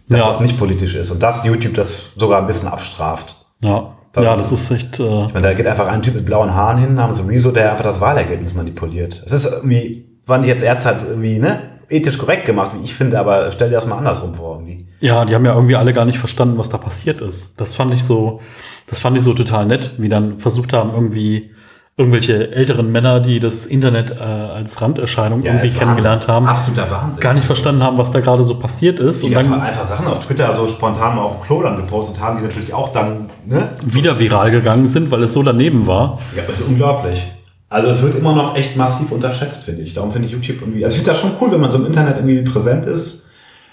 dass 0.09 0.21
ja. 0.21 0.29
das 0.29 0.39
nicht 0.39 0.57
politisch 0.61 0.95
ist 0.95 1.11
und 1.11 1.21
dass 1.21 1.45
YouTube 1.45 1.75
das 1.75 2.13
sogar 2.15 2.41
ein 2.41 2.47
bisschen 2.47 2.69
abstraft. 2.69 3.35
Ja. 3.65 3.97
ja, 4.15 4.37
das 4.37 4.53
ist 4.53 4.71
echt. 4.71 5.01
Äh 5.01 5.27
ich 5.27 5.35
meine, 5.35 5.49
da 5.49 5.55
geht 5.55 5.67
einfach 5.67 5.89
ein 5.89 6.03
Typ 6.03 6.15
mit 6.15 6.25
blauen 6.25 6.55
Haaren 6.55 6.79
hin, 6.79 7.03
haben 7.03 7.13
so 7.13 7.25
Rezo, 7.25 7.51
der 7.51 7.73
einfach 7.73 7.83
das 7.83 8.01
Wahlergebnis 8.01 8.55
manipuliert. 8.55 9.25
Es 9.27 9.33
ist 9.33 9.47
irgendwie, 9.47 10.21
wann 10.25 10.43
die 10.43 10.49
jetzt 10.49 10.63
Erzeit 10.63 11.03
irgendwie, 11.03 11.41
ne? 11.41 11.76
Ethisch 11.89 12.19
korrekt 12.19 12.45
gemacht, 12.45 12.73
wie 12.79 12.85
ich 12.85 12.95
finde, 12.95 13.19
aber 13.19 13.51
stell 13.51 13.69
dir 13.69 13.77
das 13.77 13.87
mal 13.87 13.97
andersrum 13.97 14.35
vor 14.35 14.57
irgendwie. 14.57 14.87
Ja, 15.01 15.25
die 15.25 15.35
haben 15.35 15.45
ja 15.45 15.55
irgendwie 15.55 15.77
alle 15.77 15.93
gar 15.93 16.05
nicht 16.05 16.19
verstanden, 16.19 16.59
was 16.59 16.69
da 16.69 16.79
passiert 16.79 17.21
ist. 17.21 17.61
Das 17.61 17.75
fand 17.75 17.93
ich 17.95 18.05
so, 18.05 18.41
das 18.87 18.99
fand 18.99 19.17
ich 19.17 19.23
so 19.23 19.35
total 19.35 19.67
nett, 19.67 19.93
wie 19.99 20.09
dann 20.09 20.39
versucht 20.39 20.73
haben, 20.73 20.93
irgendwie 20.93 21.51
irgendwelche 21.99 22.53
älteren 22.53 22.93
Männer, 22.93 23.21
die 23.21 23.41
das 23.41 23.65
Internet 23.65 24.11
äh, 24.11 24.23
als 24.23 24.83
Randerscheinung 24.83 25.43
ja, 25.43 25.55
irgendwie 25.55 25.71
kennengelernt 25.71 26.29
haben, 26.29 26.47
absoluter 26.47 26.91
Wahnsinn. 26.91 27.23
gar 27.23 27.33
nicht 27.33 27.47
verstanden 27.47 27.83
haben, 27.83 27.97
was 27.97 28.11
da 28.11 28.21
gerade 28.21 28.45
so 28.45 28.59
passiert 28.59 29.01
ist. 29.01 29.23
Die 29.23 29.29
und 29.29 29.35
dann 29.35 29.55
einfach, 29.55 29.67
einfach 29.67 29.85
Sachen 29.85 30.07
auf 30.07 30.27
Twitter 30.27 30.55
so 30.55 30.69
spontan 30.69 31.17
mal 31.17 31.23
auf 31.23 31.39
dem 31.39 31.43
Klo 31.47 31.63
dann 31.63 31.77
gepostet 31.77 32.21
haben, 32.21 32.39
die 32.39 32.45
natürlich 32.45 32.75
auch 32.75 32.93
dann 32.93 33.31
ne? 33.47 33.71
wieder 33.83 34.19
viral 34.19 34.51
gegangen 34.51 34.87
sind, 34.87 35.11
weil 35.11 35.23
es 35.23 35.33
so 35.33 35.43
daneben 35.43 35.87
war. 35.87 36.19
Ja, 36.35 36.43
das 36.47 36.61
ist 36.61 36.69
unglaublich. 36.69 37.23
Also 37.69 37.89
es 37.89 38.03
wird 38.03 38.17
immer 38.17 38.35
noch 38.35 38.57
echt 38.57 38.77
massiv 38.77 39.11
unterschätzt, 39.11 39.65
finde 39.65 39.83
ich. 39.83 39.95
Darum 39.95 40.13
finde 40.13 40.29
ich 40.29 40.33
YouTube 40.33 40.61
irgendwie, 40.61 40.85
also 40.85 40.95
ich 40.95 40.99
finde 40.99 41.11
das 41.11 41.21
schon 41.21 41.33
cool, 41.41 41.51
wenn 41.51 41.61
man 41.61 41.71
so 41.71 41.79
im 41.79 41.87
Internet 41.87 42.17
irgendwie 42.17 42.43
präsent 42.43 42.87
ist. 42.87 43.27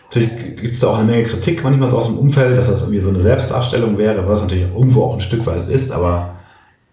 Natürlich 0.05 0.57
gibt 0.57 0.73
es 0.73 0.79
da 0.79 0.87
auch 0.87 0.97
eine 0.97 1.11
Menge 1.11 1.23
Kritik 1.23 1.63
manchmal 1.63 1.89
so 1.89 1.97
aus 1.97 2.07
dem 2.07 2.17
Umfeld, 2.17 2.57
dass 2.57 2.67
das 2.67 2.81
irgendwie 2.81 2.99
so 2.99 3.09
eine 3.09 3.21
Selbstdarstellung 3.21 3.97
wäre, 3.97 4.27
was 4.27 4.41
natürlich 4.41 4.65
irgendwo 4.65 5.03
auch 5.03 5.15
ein 5.15 5.21
Stück 5.21 5.45
weit 5.45 5.69
ist, 5.69 5.91
aber 5.91 6.35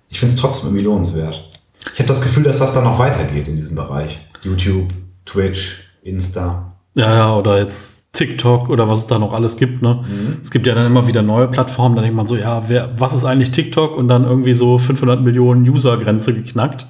ich 0.09 0.19
finde 0.19 0.35
es 0.35 0.41
trotzdem 0.41 0.71
irgendwie 0.71 0.85
lohnenswert. 0.85 1.49
Ich 1.93 1.99
habe 1.99 2.09
das 2.09 2.21
Gefühl, 2.21 2.45
dass 2.45 2.59
das 2.59 2.73
dann 2.73 2.85
noch 2.85 2.99
weitergeht 2.99 3.49
in 3.49 3.57
diesem 3.57 3.77
Bereich. 3.77 4.21
YouTube, 4.43 4.89
Twitch, 5.25 5.85
Insta. 6.03 6.73
Ja, 6.95 7.15
ja, 7.15 7.37
oder 7.37 7.59
jetzt 7.59 8.00
TikTok 8.13 8.69
oder 8.69 8.89
was 8.89 9.01
es 9.01 9.07
da 9.07 9.19
noch 9.19 9.33
alles 9.33 9.57
gibt. 9.57 9.83
Ne? 9.83 10.03
Mhm. 10.03 10.39
Es 10.43 10.51
gibt 10.51 10.67
ja 10.67 10.75
dann 10.75 10.87
immer 10.87 11.07
wieder 11.07 11.23
neue 11.23 11.49
Plattformen, 11.49 11.97
da 11.97 12.03
denkt 12.03 12.17
man 12.17 12.27
so, 12.27 12.37
ja, 12.37 12.65
wer, 12.69 12.91
was 12.99 13.15
ist 13.15 13.25
eigentlich 13.25 13.53
TikTok? 13.53 13.97
Und 13.97 14.09
dann 14.09 14.25
irgendwie 14.25 14.55
so 14.55 14.79
500 14.79 15.23
Millionen 15.23 15.69
User-Grenze 15.69 16.35
geknackt. 16.35 16.83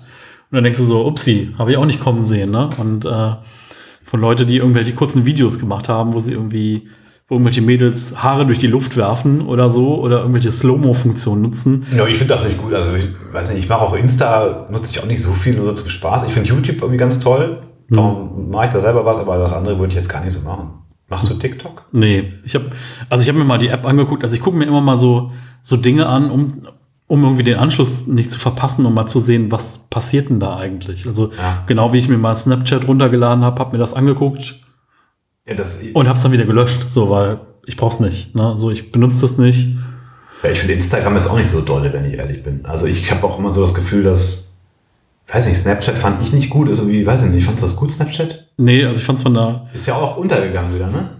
Und 0.50 0.56
dann 0.56 0.64
denkst 0.64 0.78
du 0.78 0.84
so, 0.84 1.06
upsi, 1.06 1.54
habe 1.58 1.72
ich 1.72 1.76
auch 1.76 1.84
nicht 1.84 2.00
kommen 2.00 2.24
sehen. 2.24 2.50
Ne? 2.50 2.70
Und 2.78 3.04
äh, 3.04 3.32
von 4.02 4.20
Leuten, 4.20 4.48
die 4.48 4.56
irgendwelche 4.56 4.92
kurzen 4.92 5.26
Videos 5.26 5.58
gemacht 5.58 5.88
haben, 5.88 6.14
wo 6.14 6.20
sie 6.20 6.32
irgendwie, 6.32 6.88
wo 7.28 7.34
irgendwelche 7.34 7.62
Mädels 7.62 8.22
Haare 8.22 8.46
durch 8.46 8.58
die 8.58 8.66
Luft 8.66 8.96
werfen 8.96 9.42
oder 9.42 9.70
so 9.70 10.00
oder 10.00 10.20
irgendwelche 10.20 10.50
Slow-Mo-Funktionen 10.50 11.42
nutzen. 11.42 11.86
Ja, 11.96 12.06
ich 12.06 12.16
finde 12.16 12.34
das 12.34 12.44
nicht 12.44 12.58
gut. 12.58 12.72
Also 12.74 12.94
ich 12.94 13.06
weiß 13.32 13.50
nicht, 13.50 13.60
ich 13.60 13.68
mache 13.68 13.82
auch 13.82 13.94
Insta, 13.94 14.66
nutze 14.70 14.92
ich 14.92 15.02
auch 15.02 15.06
nicht 15.06 15.22
so 15.22 15.32
viel, 15.32 15.54
nur 15.54 15.66
so 15.66 15.72
zum 15.74 15.90
Spaß. 15.90 16.24
Ich 16.26 16.32
finde 16.32 16.48
YouTube 16.48 16.80
irgendwie 16.80 16.98
ganz 16.98 17.20
toll. 17.20 17.62
Darum 17.90 18.46
mhm. 18.46 18.50
mache 18.50 18.66
ich 18.66 18.72
da 18.72 18.80
selber 18.80 19.04
was, 19.04 19.18
aber 19.18 19.36
das 19.36 19.52
andere 19.52 19.78
würde 19.78 19.90
ich 19.90 19.96
jetzt 19.96 20.08
gar 20.08 20.24
nicht 20.24 20.32
so 20.32 20.40
machen. 20.40 20.70
Machst 21.10 21.28
du 21.28 21.34
TikTok? 21.34 21.86
Nee, 21.92 22.34
ich 22.44 22.54
habe 22.54 22.70
also 23.08 23.22
ich 23.22 23.28
habe 23.28 23.38
mir 23.38 23.44
mal 23.44 23.58
die 23.58 23.68
App 23.68 23.84
angeguckt. 23.84 24.22
Also 24.22 24.36
ich 24.36 24.42
gucke 24.42 24.56
mir 24.56 24.64
immer 24.64 24.80
mal 24.80 24.96
so 24.96 25.32
so 25.60 25.76
Dinge 25.76 26.06
an, 26.06 26.30
um 26.30 26.68
um 27.08 27.24
irgendwie 27.24 27.42
den 27.42 27.56
Anschluss 27.56 28.06
nicht 28.06 28.30
zu 28.30 28.38
verpassen, 28.38 28.86
um 28.86 28.94
mal 28.94 29.06
zu 29.06 29.18
sehen, 29.18 29.50
was 29.50 29.88
passiert 29.90 30.30
denn 30.30 30.38
da 30.38 30.56
eigentlich. 30.56 31.08
Also 31.08 31.32
ja. 31.36 31.64
genau 31.66 31.92
wie 31.92 31.98
ich 31.98 32.08
mir 32.08 32.16
mal 32.16 32.36
Snapchat 32.36 32.86
runtergeladen 32.86 33.44
habe, 33.44 33.58
habe 33.58 33.72
mir 33.72 33.78
das 33.78 33.92
angeguckt 33.94 34.60
ja, 35.44 35.54
das, 35.54 35.80
und 35.92 36.06
habe 36.06 36.16
es 36.16 36.22
dann 36.22 36.30
wieder 36.30 36.44
gelöscht, 36.44 36.92
so 36.92 37.10
weil 37.10 37.40
ich 37.66 37.76
brauch's 37.76 37.98
nicht. 37.98 38.36
Ne? 38.36 38.54
So 38.56 38.70
ich 38.70 38.92
benutze 38.92 39.22
das 39.22 39.38
nicht. 39.38 39.76
Ja, 40.44 40.50
ich 40.50 40.60
finde 40.60 40.74
Instagram 40.74 41.16
jetzt 41.16 41.28
auch 41.28 41.36
nicht 41.36 41.50
so 41.50 41.60
dolle, 41.60 41.92
wenn 41.92 42.04
ich 42.04 42.16
ehrlich 42.16 42.44
bin. 42.44 42.64
Also 42.64 42.86
ich 42.86 43.10
habe 43.10 43.26
auch 43.26 43.40
immer 43.40 43.52
so 43.52 43.60
das 43.60 43.74
Gefühl, 43.74 44.04
dass 44.04 44.49
weiß 45.32 45.46
nicht, 45.46 45.58
Snapchat 45.58 45.98
fand 45.98 46.22
ich 46.22 46.32
nicht 46.32 46.50
gut. 46.50 46.68
Ist 46.68 46.78
irgendwie, 46.78 47.06
weiß 47.06 47.24
ich 47.24 47.30
nicht, 47.30 47.44
fandest 47.44 47.64
du 47.64 47.68
das 47.68 47.76
gut, 47.76 47.92
Snapchat? 47.92 48.48
Nee, 48.56 48.84
also 48.84 49.00
ich 49.00 49.06
fand's 49.06 49.22
von 49.22 49.34
da. 49.34 49.68
Ist 49.72 49.86
ja 49.86 49.94
auch 49.94 50.16
untergegangen 50.16 50.74
wieder, 50.74 50.88
ne? 50.88 51.10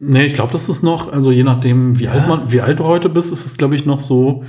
Nee, 0.00 0.26
ich 0.26 0.34
glaube, 0.34 0.52
das 0.52 0.68
ist 0.68 0.82
noch, 0.82 1.12
also 1.12 1.32
je 1.32 1.42
nachdem, 1.42 1.98
wie 1.98 2.04
ja. 2.04 2.12
alt 2.12 2.28
man, 2.28 2.52
wie 2.52 2.60
alt 2.60 2.78
du 2.78 2.84
heute 2.84 3.08
bist, 3.08 3.32
ist 3.32 3.44
es, 3.44 3.56
glaube 3.56 3.74
ich, 3.74 3.84
noch 3.84 3.98
so, 3.98 4.44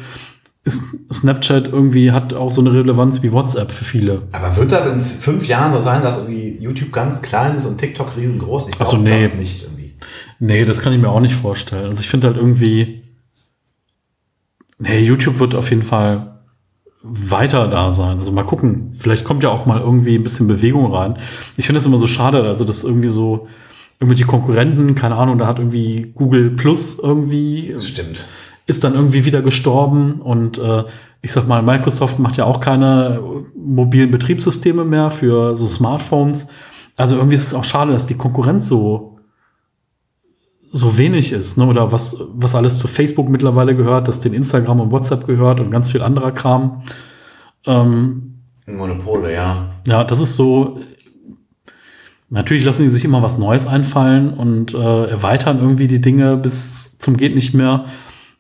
ist 0.64 0.84
Snapchat 1.12 1.68
irgendwie 1.68 2.12
hat 2.12 2.34
auch 2.34 2.52
so 2.52 2.62
eine 2.62 2.74
Relevanz 2.74 3.24
wie 3.24 3.32
WhatsApp 3.32 3.72
für 3.72 3.86
viele. 3.86 4.28
Aber 4.32 4.56
wird 4.58 4.72
das 4.72 4.86
in 4.86 5.02
fünf 5.02 5.48
Jahren 5.48 5.72
so 5.72 5.80
sein, 5.80 6.02
dass 6.02 6.18
irgendwie 6.18 6.58
YouTube 6.60 6.92
ganz 6.92 7.22
klein 7.22 7.56
ist 7.56 7.66
und 7.66 7.78
TikTok 7.78 8.16
riesengroß? 8.16 8.68
Ich 8.68 8.76
glaube 8.76 8.92
so, 8.92 8.98
nee. 8.98 9.24
das 9.24 9.36
nicht 9.36 9.64
irgendwie. 9.64 9.96
Nee, 10.40 10.66
das 10.66 10.82
kann 10.82 10.94
ich 10.94 11.00
mir 11.00 11.10
auch 11.10 11.22
nicht 11.22 11.36
vorstellen. 11.36 11.86
Also 11.86 12.02
ich 12.02 12.10
finde 12.10 12.28
halt 12.28 12.38
irgendwie, 12.38 13.04
nee, 14.78 15.00
YouTube 15.00 15.40
wird 15.40 15.56
auf 15.56 15.70
jeden 15.70 15.84
Fall 15.84 16.39
weiter 17.02 17.68
da 17.68 17.92
sein. 17.92 18.20
Also 18.20 18.32
mal 18.32 18.44
gucken, 18.44 18.92
vielleicht 18.98 19.24
kommt 19.24 19.44
ja 19.44 19.50
auch 19.50 19.66
mal 19.66 19.80
irgendwie 19.80 20.16
ein 20.16 20.24
bisschen 20.24 20.48
Bewegung 20.48 20.94
rein. 20.94 21.18
Ich 21.56 21.66
finde 21.66 21.80
es 21.80 21.86
immer 21.86 21.98
so 21.98 22.08
schade, 22.08 22.44
also 22.44 22.66
dass 22.66 22.84
irgendwie 22.84 23.08
so 23.08 23.48
irgendwelche 24.00 24.26
Konkurrenten, 24.26 24.96
keine 24.96 25.16
Ahnung, 25.16 25.38
da 25.38 25.48
hat 25.48 25.60
irgendwie 25.60 26.12
Google 26.16 26.52
Plus 26.52 27.00
irgendwie. 27.00 27.76
Stimmt. 27.80 28.26
Ist 28.66 28.84
dann 28.84 28.94
irgendwie 28.94 29.26
wieder 29.26 29.42
gestorben 29.42 30.22
und 30.22 30.58
äh, 30.58 30.84
ich 31.22 31.32
sag 31.32 31.48
mal, 31.48 31.62
Microsoft 31.62 32.20
macht 32.20 32.38
ja 32.38 32.46
auch 32.46 32.60
keine 32.60 33.22
mobilen 33.56 34.12
Betriebssysteme 34.12 34.86
mehr 34.86 35.10
für 35.10 35.58
so 35.58 35.68
Smartphones. 35.68 36.48
Also 36.96 37.16
irgendwie 37.16 37.36
ist 37.36 37.48
es 37.48 37.54
auch 37.54 37.66
schade, 37.66 37.92
dass 37.92 38.06
die 38.06 38.16
Konkurrenz 38.16 38.68
so 38.68 39.19
so 40.72 40.98
wenig 40.98 41.32
ist, 41.32 41.58
ne? 41.58 41.66
oder 41.66 41.92
was, 41.92 42.24
was 42.34 42.56
alles 42.56 42.80
zu 42.80 42.88
Facebook 42.88 43.30
mittlerweile 43.30 43.76
gehört, 43.76 44.08
dass 44.08 44.22
den 44.22 44.34
Instagram 44.34 44.80
und 44.80 44.92
WhatsApp 44.92 45.26
gehört 45.26 45.60
und 45.60 45.72
ganz 45.72 45.90
viel 45.90 46.02
anderer 46.02 46.32
Kram. 46.32 46.84
Ähm, 47.66 48.30
Monopole, 48.68 49.34
ja. 49.34 49.72
Ja, 49.88 50.04
das 50.04 50.22
ist 50.22 50.36
so. 50.36 50.80
Natürlich 52.30 52.64
lassen 52.64 52.84
die 52.84 52.90
sich 52.90 53.04
immer 53.04 53.24
was 53.24 53.40
Neues 53.40 53.66
einfallen 53.66 54.32
und 54.36 54.76
äh, 54.76 55.06
erweitern 55.06 55.60
irgendwie 55.60 55.88
die 55.88 56.00
Dinge 56.00 56.38
bis 56.38 57.00
zum 57.00 57.18
geht 57.18 57.34
nicht 57.34 57.56
mehr. 57.56 57.86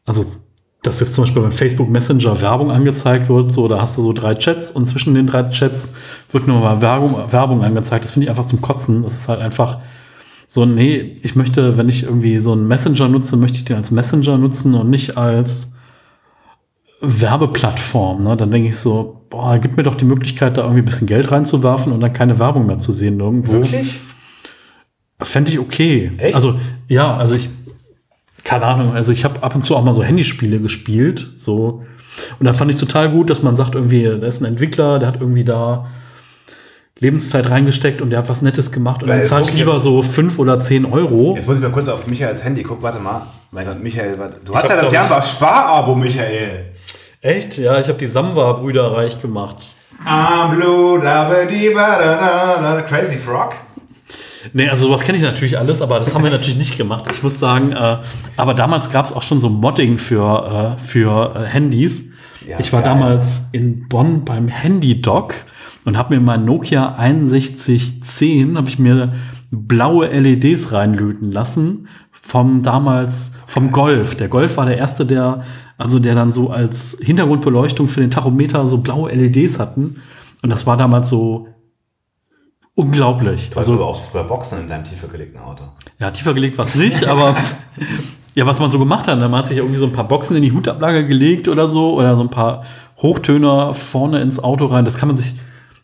Also, 0.06 0.26
dass 0.84 1.00
jetzt 1.00 1.16
zum 1.16 1.24
Beispiel 1.24 1.42
beim 1.42 1.52
Facebook 1.52 1.90
Messenger 1.90 2.40
Werbung 2.40 2.70
angezeigt 2.70 3.30
wird, 3.30 3.52
so, 3.52 3.68
da 3.68 3.82
hast 3.82 3.98
du 3.98 4.02
so 4.02 4.14
drei 4.14 4.36
Chats 4.36 4.70
und 4.70 4.88
zwischen 4.88 5.16
den 5.16 5.26
drei 5.26 5.50
Chats 5.50 5.94
wird 6.32 6.48
nur 6.48 6.60
mal 6.60 6.82
Werbung, 6.84 7.32
Werbung 7.32 7.64
angezeigt. 7.64 8.06
Das 8.06 8.12
finde 8.12 8.26
ich 8.26 8.30
einfach 8.30 8.46
zum 8.46 8.62
Kotzen. 8.62 9.02
Das 9.02 9.16
ist 9.16 9.28
halt 9.28 9.42
einfach 9.42 9.80
so, 10.52 10.66
nee, 10.66 11.16
ich 11.22 11.36
möchte, 11.36 11.78
wenn 11.78 11.88
ich 11.90 12.04
irgendwie 12.04 12.40
so 12.40 12.54
einen 12.54 12.68
Messenger 12.68 13.08
nutze, 13.08 13.38
möchte 13.38 13.60
ich 13.60 13.66
den 13.66 13.78
als 13.78 13.92
Messenger 13.92 14.36
nutzen 14.40 14.74
und 14.74 14.90
nicht 14.90 15.16
als 15.16 15.74
Werbeplattform. 17.02 18.24
Ne? 18.24 18.36
Dann 18.36 18.50
denke 18.50 18.70
ich 18.70 18.78
so, 18.78 19.22
boah, 19.30 19.60
gib 19.60 19.78
mir 19.78 19.84
doch 19.84 19.94
die 19.94 20.06
Möglichkeit, 20.06 20.58
da 20.58 20.64
irgendwie 20.64 20.82
ein 20.82 20.86
bisschen 20.86 21.06
Geld 21.06 21.32
reinzuwerfen 21.32 21.94
und 21.94 22.00
dann 22.00 22.14
keine 22.14 22.40
Werbung 22.40 22.66
mehr 22.66 22.80
zu 22.80 22.92
sehen 22.92 23.20
irgendwo. 23.20 23.54
Wirklich? 23.54 24.00
Fände 25.22 25.52
ich 25.52 25.60
okay. 25.60 26.10
Echt? 26.18 26.34
Also, 26.34 26.60
ja, 26.88 27.16
also 27.16 27.36
ich, 27.36 27.48
keine 28.44 28.66
Ahnung, 28.66 28.94
also 28.94 29.12
ich 29.12 29.26
habe 29.26 29.44
ab 29.44 29.54
und 29.54 29.62
zu 29.62 29.76
auch 29.76 29.84
mal 29.84 29.94
so 29.94 30.02
Handyspiele 30.02 30.60
gespielt, 30.60 31.32
so. 31.38 31.84
Und 32.40 32.46
da 32.48 32.54
fand 32.54 32.72
ich 32.72 32.78
total 32.78 33.12
gut, 33.12 33.30
dass 33.30 33.44
man 33.44 33.56
sagt, 33.56 33.76
irgendwie, 33.76 34.04
da 34.04 34.26
ist 34.26 34.42
ein 34.42 34.46
Entwickler, 34.46 34.98
der 34.98 35.10
hat 35.10 35.22
irgendwie 35.22 35.44
da 35.44 35.92
Lebenszeit 37.00 37.50
reingesteckt 37.50 38.02
und 38.02 38.10
der 38.10 38.20
hat 38.20 38.30
was 38.30 38.42
Nettes 38.42 38.72
gemacht 38.72 39.04
und 39.04 39.10
Weil 39.10 39.20
dann 39.20 39.28
zahle 39.28 39.46
ich 39.46 39.54
lieber 39.54 39.80
so 39.80 40.02
fünf 40.02 40.38
oder 40.38 40.60
zehn 40.60 40.86
Euro. 40.86 41.36
Jetzt 41.36 41.48
muss 41.48 41.58
ich 41.58 41.64
mal 41.64 41.72
kurz 41.72 41.88
auf 41.88 42.08
Michaels 42.08 42.44
Handy 42.44 42.64
gucken. 42.64 42.84
Warte 42.84 43.00
mal. 43.00 43.28
Mein 43.52 43.66
Gott, 43.66 43.82
Michael, 43.82 44.20
warte. 44.20 44.42
du 44.44 44.56
hast 44.56 44.70
ja 44.70 44.76
das 44.76 44.92
Jamba 44.92 45.22
Spar-Abo, 45.22 45.96
Michael. 45.96 46.66
Echt? 47.22 47.58
Ja, 47.58 47.80
ich 47.80 47.88
habe 47.88 47.98
die 47.98 48.08
Samba-Brüder 48.08 48.96
reich 48.96 49.22
gemacht. 49.22 49.76
I'm 50.06 50.56
blue, 50.56 51.02
da 51.02 51.30
da 51.30 52.62
da. 52.62 52.82
Crazy 52.84 53.18
Frog? 53.18 53.54
Nee, 54.54 54.70
also 54.70 54.88
sowas 54.88 55.02
kenne 55.02 55.18
ich 55.18 55.24
natürlich 55.24 55.58
alles, 55.58 55.82
aber 55.82 56.00
das 56.00 56.16
haben 56.16 56.24
wir 56.24 56.32
natürlich 56.32 56.58
nicht 56.58 56.78
gemacht. 56.78 57.06
Ich 57.12 57.22
muss 57.22 57.40
sagen, 57.40 57.74
äh, 57.74 57.98
aber 58.38 58.54
damals 58.54 58.90
gab 58.92 59.06
es 59.06 59.12
auch 59.12 59.24
schon 59.24 59.42
so 59.42 59.50
Modding 59.50 59.98
für, 59.98 60.78
äh, 60.78 60.82
für 60.82 61.36
äh, 61.36 61.46
Handys. 61.46 62.06
Ja, 62.48 62.58
ich 62.60 62.72
war 62.72 62.82
geil. 62.82 62.94
damals 62.94 63.42
in 63.52 63.90
Bonn 63.90 64.24
beim 64.24 64.48
Handy-Doc 64.48 65.34
und 65.90 65.98
habe 65.98 66.14
mir 66.14 66.22
mein 66.22 66.46
Nokia 66.46 66.96
6110, 67.00 68.58
habe 68.58 68.70
ich 68.70 68.78
mir 68.78 69.12
blaue 69.50 70.08
LEDs 70.08 70.72
reinlöten 70.72 71.32
lassen 71.32 71.88
vom 72.12 72.62
damals, 72.62 73.34
vom 73.48 73.72
Golf. 73.72 74.14
Der 74.14 74.28
Golf 74.28 74.58
war 74.58 74.68
der 74.68 74.78
erste, 74.78 75.08
der, 75.08 75.42
also 75.80 75.98
der 75.98 76.14
dann 76.14 76.32
so 76.32 76.52
als 76.52 76.96
Hintergrundbeleuchtung 77.02 77.88
für 77.88 78.02
den 78.02 78.12
Tachometer 78.12 78.68
so 78.68 78.78
blaue 78.78 79.12
LEDs 79.12 79.58
hatten. 79.58 79.96
Und 80.44 80.52
das 80.52 80.68
war 80.68 80.78
damals 80.78 81.10
so 81.10 81.48
unglaublich. 82.76 83.50
Du 83.50 83.60
hast 83.60 83.68
aber 83.68 83.88
auch 83.88 84.00
früher 84.00 84.26
Boxen 84.26 84.60
in 84.60 84.68
deinem 84.68 84.86
tiefer 84.86 85.08
gelegten 85.08 85.40
Auto. 85.40 85.64
Ja, 86.00 86.12
tiefer 86.12 86.36
gelegt 86.36 86.60
war 86.60 86.66
es 86.66 86.76
nicht, 86.76 87.08
aber 87.08 87.36
ja, 88.36 88.46
was 88.46 88.60
man 88.60 88.70
so 88.70 88.78
gemacht 88.78 89.08
hat, 89.08 89.18
ne, 89.18 89.28
man 89.28 89.40
hat 89.40 89.48
sich 89.48 89.58
irgendwie 89.58 89.78
so 89.78 89.88
ein 89.88 89.92
paar 89.92 90.08
Boxen 90.08 90.38
in 90.38 90.44
die 90.44 90.52
Hutablage 90.52 91.08
gelegt 91.08 91.48
oder 91.48 91.68
so 91.68 91.96
oder 91.96 92.16
so 92.16 92.22
ein 92.22 92.30
paar 92.30 92.64
Hochtöner 93.02 93.74
vorne 93.74 94.22
ins 94.22 94.44
Auto 94.44 94.68
rein. 94.68 94.86
Das 94.86 95.00
kann 95.00 95.08
man 95.08 95.18
sich, 95.18 95.34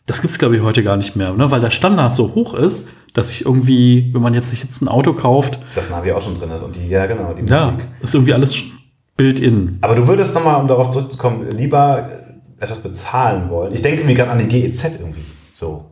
das 0.06 0.22
gibt's 0.22 0.38
glaube 0.38 0.56
ich 0.56 0.62
heute 0.62 0.82
gar 0.82 0.96
nicht 0.96 1.16
mehr, 1.16 1.32
ne? 1.32 1.50
weil 1.50 1.60
der 1.60 1.70
Standard 1.70 2.14
so 2.14 2.34
hoch 2.34 2.54
ist, 2.54 2.88
dass 3.12 3.30
ich 3.30 3.44
irgendwie, 3.44 4.10
wenn 4.12 4.22
man 4.22 4.34
jetzt 4.34 4.50
sich 4.50 4.62
jetzt 4.62 4.80
ein 4.82 4.88
Auto 4.88 5.12
kauft, 5.12 5.58
Das 5.74 5.90
Navi 5.90 6.12
auch 6.12 6.20
schon 6.20 6.38
drin 6.38 6.50
ist 6.50 6.62
und 6.62 6.76
die, 6.76 6.88
ja 6.88 7.06
genau, 7.06 7.32
die 7.32 7.50
ja, 7.50 7.70
Musik. 7.72 7.88
ist 8.00 8.14
irgendwie 8.14 8.34
alles 8.34 8.56
Build-in. 9.16 9.78
Aber 9.80 9.94
du 9.94 10.06
würdest 10.06 10.34
nochmal, 10.34 10.60
um 10.60 10.68
darauf 10.68 10.90
zurückzukommen, 10.90 11.50
lieber 11.50 12.08
etwas 12.60 12.78
bezahlen 12.78 13.48
wollen. 13.50 13.72
Ich 13.72 13.82
denke 13.82 14.04
mir 14.04 14.14
gerade 14.14 14.30
an 14.30 14.38
die 14.38 14.46
GEZ 14.46 14.98
irgendwie. 15.00 15.22
So. 15.54 15.86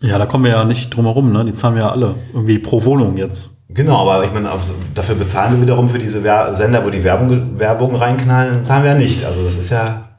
Ja, 0.00 0.18
da 0.18 0.26
kommen 0.26 0.44
wir 0.44 0.50
ja 0.50 0.64
nicht 0.64 0.94
drum 0.94 1.06
herum, 1.06 1.32
ne? 1.32 1.44
Die 1.44 1.54
zahlen 1.54 1.76
wir 1.76 1.84
ja 1.84 1.90
alle 1.90 2.16
irgendwie 2.32 2.58
pro 2.58 2.84
Wohnung 2.84 3.16
jetzt. 3.16 3.64
Genau, 3.68 4.06
aber 4.06 4.24
ich 4.24 4.32
meine, 4.32 4.50
dafür 4.94 5.14
bezahlen 5.14 5.54
wir 5.54 5.62
wiederum 5.62 5.88
für 5.88 5.98
diese 5.98 6.22
Wer 6.24 6.52
Sender, 6.54 6.84
wo 6.84 6.90
die 6.90 7.04
Werbung, 7.04 7.58
Werbung 7.58 7.94
reinknallen, 7.94 8.64
zahlen 8.64 8.82
wir 8.82 8.90
ja 8.90 8.98
nicht. 8.98 9.24
Also 9.24 9.42
das 9.42 9.56
ist 9.56 9.70
ja, 9.70 10.11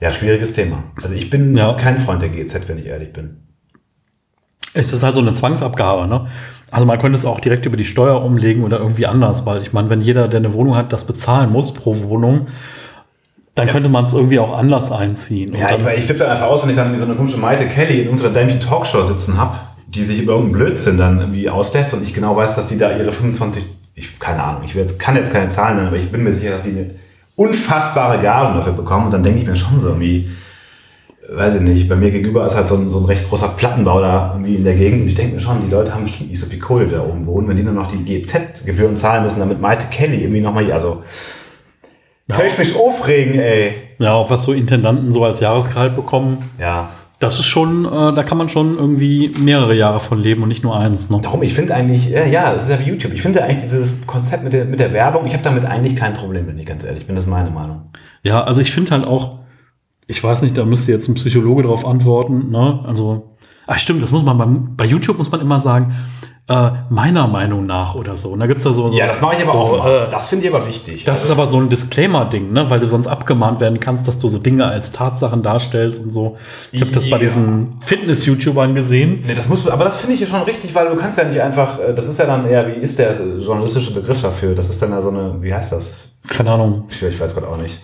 ja 0.00 0.12
schwieriges 0.12 0.52
Thema. 0.52 0.84
Also 1.02 1.14
ich 1.14 1.30
bin 1.30 1.56
Ja. 1.56 1.72
kein 1.74 1.98
Freund 1.98 2.22
der 2.22 2.28
GEZ, 2.28 2.68
wenn 2.68 2.78
ich 2.78 2.86
ehrlich 2.86 3.12
bin. 3.12 3.38
Es 4.74 4.92
ist 4.92 5.02
halt 5.02 5.14
so 5.14 5.20
eine 5.20 5.32
Zwangsabgabe, 5.34 6.06
ne? 6.06 6.26
Also 6.70 6.84
man 6.84 6.98
könnte 6.98 7.16
es 7.16 7.24
auch 7.24 7.40
direkt 7.40 7.64
über 7.64 7.76
die 7.76 7.84
Steuer 7.84 8.22
umlegen 8.22 8.64
oder 8.64 8.78
irgendwie 8.78 9.06
anders, 9.06 9.46
weil 9.46 9.62
ich 9.62 9.72
meine, 9.72 9.88
wenn 9.88 10.00
jeder, 10.02 10.28
der 10.28 10.38
eine 10.40 10.52
Wohnung 10.52 10.76
hat, 10.76 10.92
das 10.92 11.06
bezahlen 11.06 11.50
muss 11.50 11.72
pro 11.72 11.96
Wohnung, 12.02 12.48
dann 13.54 13.68
könnte 13.68 13.88
man 13.88 14.04
es 14.04 14.12
irgendwie 14.12 14.38
auch 14.38 14.52
anders 14.58 14.92
einziehen. 14.92 15.52
Und 15.54 15.60
Ja, 15.60 15.68
dann, 15.68 15.80
ich, 15.92 15.98
ich 16.00 16.04
flippe 16.04 16.20
dann 16.20 16.30
einfach 16.32 16.48
aus, 16.48 16.62
wenn 16.62 16.70
ich 16.70 16.76
dann 16.76 16.94
so 16.96 17.04
eine 17.06 17.14
komische 17.14 17.38
Maite 17.38 17.66
Kelly 17.68 18.02
in 18.02 18.08
unserer 18.08 18.28
dämlichen 18.30 18.60
Talkshow 18.60 19.02
sitzen 19.02 19.38
habe, 19.38 19.56
die 19.86 20.02
sich 20.02 20.20
über 20.20 20.32
irgendeinen 20.34 20.64
Blödsinn 20.66 20.98
dann 20.98 21.20
irgendwie 21.20 21.48
auslässt 21.48 21.94
und 21.94 22.02
ich 22.02 22.12
genau 22.12 22.36
weiß, 22.36 22.56
dass 22.56 22.66
die 22.66 22.76
da 22.76 22.94
ihre 22.94 23.12
25, 23.12 23.64
ich 23.94 24.18
keine 24.18 24.42
Ahnung, 24.42 24.62
ich 24.66 24.74
will 24.74 24.82
jetzt, 24.82 24.98
kann 24.98 25.16
jetzt 25.16 25.32
keine 25.32 25.48
Zahlen 25.48 25.76
nennen, 25.76 25.88
aber 25.88 25.96
ich 25.96 26.10
bin 26.10 26.22
mir 26.22 26.32
sicher, 26.32 26.50
dass 26.50 26.62
die 26.62 26.70
eine 26.70 26.90
unfassbare 27.36 28.18
Gagen 28.18 28.56
dafür 28.56 28.72
bekommen. 28.72 29.06
Und 29.06 29.12
dann 29.12 29.22
denke 29.22 29.40
ich 29.40 29.46
mir 29.46 29.56
schon 29.56 29.78
so 29.78 29.88
irgendwie, 29.88 30.30
weiß 31.30 31.56
ich 31.56 31.60
nicht, 31.62 31.88
bei 31.88 31.96
mir 31.96 32.10
gegenüber 32.10 32.46
ist 32.46 32.56
halt 32.56 32.66
so 32.68 32.76
ein, 32.76 32.88
so 32.90 32.98
ein 32.98 33.04
recht 33.04 33.28
großer 33.28 33.48
Plattenbau 33.48 34.00
da 34.00 34.30
irgendwie 34.32 34.56
in 34.56 34.64
der 34.64 34.74
Gegend. 34.74 35.02
Und 35.02 35.08
ich 35.08 35.14
denke 35.14 35.34
mir 35.34 35.40
schon, 35.40 35.64
die 35.64 35.70
Leute 35.70 35.92
haben 35.94 36.02
bestimmt 36.04 36.30
nicht 36.30 36.40
so 36.40 36.46
viel 36.46 36.58
Kohle, 36.58 36.86
die 36.86 36.92
da 36.92 37.02
oben 37.02 37.26
wohnen, 37.26 37.48
wenn 37.48 37.56
die 37.56 37.64
dann 37.64 37.74
noch 37.74 37.90
die 37.90 38.04
GZ-Gebühren 38.04 38.96
zahlen 38.96 39.22
müssen, 39.22 39.40
damit 39.40 39.60
Maite 39.60 39.86
Kelly 39.90 40.22
irgendwie 40.22 40.40
nochmal, 40.40 40.70
also, 40.72 41.02
Ja. 42.28 42.36
kann 42.36 42.46
ich 42.46 42.58
mich 42.58 42.76
aufregen, 42.76 43.38
ey. 43.38 43.74
ja, 43.98 44.12
auch 44.14 44.30
was 44.30 44.42
so 44.42 44.52
Intendanten 44.52 45.12
so 45.12 45.24
als 45.24 45.40
Jahresgehalt 45.40 45.94
bekommen, 45.94 46.38
Ja, 46.58 46.88
das 47.18 47.38
ist 47.38 47.46
schon, 47.46 47.86
äh, 47.86 48.12
da 48.12 48.22
kann 48.22 48.36
man 48.36 48.48
schon 48.48 48.76
irgendwie 48.76 49.32
mehrere 49.38 49.74
Jahre 49.74 50.00
von 50.00 50.20
leben 50.20 50.42
und 50.42 50.48
nicht 50.48 50.62
nur 50.62 50.76
eins. 50.76 51.08
Ne? 51.08 51.20
Darum, 51.22 51.42
ich 51.42 51.54
finde 51.54 51.74
eigentlich, 51.74 52.10
ja, 52.10 52.26
ja, 52.26 52.52
das 52.52 52.64
ist 52.64 52.70
ja 52.70 52.78
wie 52.78 52.90
YouTube. 52.90 53.12
Ich 53.14 53.22
finde 53.22 53.42
eigentlich 53.42 53.62
dieses 53.62 54.06
Konzept 54.06 54.44
mit 54.44 54.52
der, 54.52 54.66
mit 54.66 54.80
der 54.80 54.92
Werbung, 54.92 55.26
ich 55.26 55.32
habe 55.32 55.42
damit 55.42 55.64
eigentlich 55.64 55.96
kein 55.96 56.12
Problem, 56.12 56.46
wenn 56.46 56.58
ich 56.58 56.66
ganz 56.66 56.84
ehrlich 56.84 57.06
bin. 57.06 57.14
Das 57.14 57.24
ist 57.24 57.30
meine 57.30 57.50
Meinung. 57.50 57.90
Ja, 58.22 58.44
also 58.44 58.60
ich 58.60 58.70
finde 58.70 58.90
halt 58.90 59.04
auch, 59.04 59.38
ich 60.06 60.22
weiß 60.22 60.42
nicht, 60.42 60.58
da 60.58 60.64
müsste 60.64 60.92
jetzt 60.92 61.08
ein 61.08 61.14
Psychologe 61.14 61.62
drauf 61.62 61.86
antworten, 61.86 62.50
ne? 62.50 62.80
Also, 62.84 63.36
ach 63.66 63.78
stimmt, 63.78 64.02
das 64.02 64.12
muss 64.12 64.22
man 64.22 64.36
beim, 64.36 64.76
bei 64.76 64.84
YouTube 64.84 65.18
muss 65.18 65.32
man 65.32 65.40
immer 65.40 65.60
sagen, 65.60 65.94
äh, 66.48 66.70
meiner 66.90 67.26
Meinung 67.26 67.66
nach 67.66 67.96
oder 67.96 68.16
so. 68.16 68.28
Und 68.30 68.38
da 68.38 68.46
gibt's 68.46 68.62
da 68.62 68.72
so. 68.72 68.92
Ja, 68.92 69.08
das 69.08 69.20
mache 69.20 69.34
ich 69.36 69.42
aber 69.42 69.52
so, 69.52 69.58
auch 69.58 69.74
immer. 69.84 70.04
Äh, 70.06 70.10
Das 70.10 70.28
finde 70.28 70.46
ich 70.46 70.54
aber 70.54 70.64
wichtig. 70.64 71.04
das 71.04 71.24
ist 71.24 71.30
aber 71.30 71.46
so 71.46 71.58
ein 71.58 71.68
Disclaimer-Ding, 71.68 72.52
ne? 72.52 72.70
Weil 72.70 72.78
du 72.78 72.88
sonst 72.88 73.08
abgemahnt 73.08 73.58
werden 73.60 73.80
kannst, 73.80 74.06
dass 74.06 74.18
du 74.20 74.28
so 74.28 74.38
Dinge 74.38 74.64
als 74.66 74.92
Tatsachen 74.92 75.42
darstellst 75.42 76.04
und 76.04 76.12
so. 76.12 76.36
Ich 76.70 76.80
habe 76.80 76.92
das 76.92 77.10
bei 77.10 77.18
diesen 77.18 77.78
Fitness-YouTubern 77.80 78.76
gesehen. 78.76 79.24
Nee, 79.26 79.34
das 79.34 79.48
muss, 79.48 79.66
aber 79.66 79.82
das 79.82 80.00
finde 80.00 80.14
ich 80.14 80.20
ja 80.20 80.26
schon 80.28 80.42
richtig, 80.42 80.72
weil 80.74 80.88
du 80.88 80.94
kannst 80.94 81.18
ja 81.18 81.24
nicht 81.24 81.40
einfach, 81.40 81.80
äh, 81.80 81.92
das 81.92 82.06
ist 82.06 82.18
ja 82.20 82.26
dann 82.26 82.46
eher, 82.48 82.68
wie 82.68 82.80
ist 82.80 82.98
der 83.00 83.12
journalistische 83.40 83.92
Begriff 83.92 84.22
dafür? 84.22 84.54
Das 84.54 84.68
ist 84.68 84.80
dann 84.80 84.92
ja 84.92 85.02
so 85.02 85.08
eine, 85.08 85.34
wie 85.40 85.52
heißt 85.52 85.72
das? 85.72 86.10
Keine 86.28 86.52
Ahnung. 86.52 86.84
Ich, 86.88 87.02
ich 87.02 87.20
weiß 87.20 87.34
gerade 87.34 87.48
auch 87.48 87.60
nicht. 87.60 87.78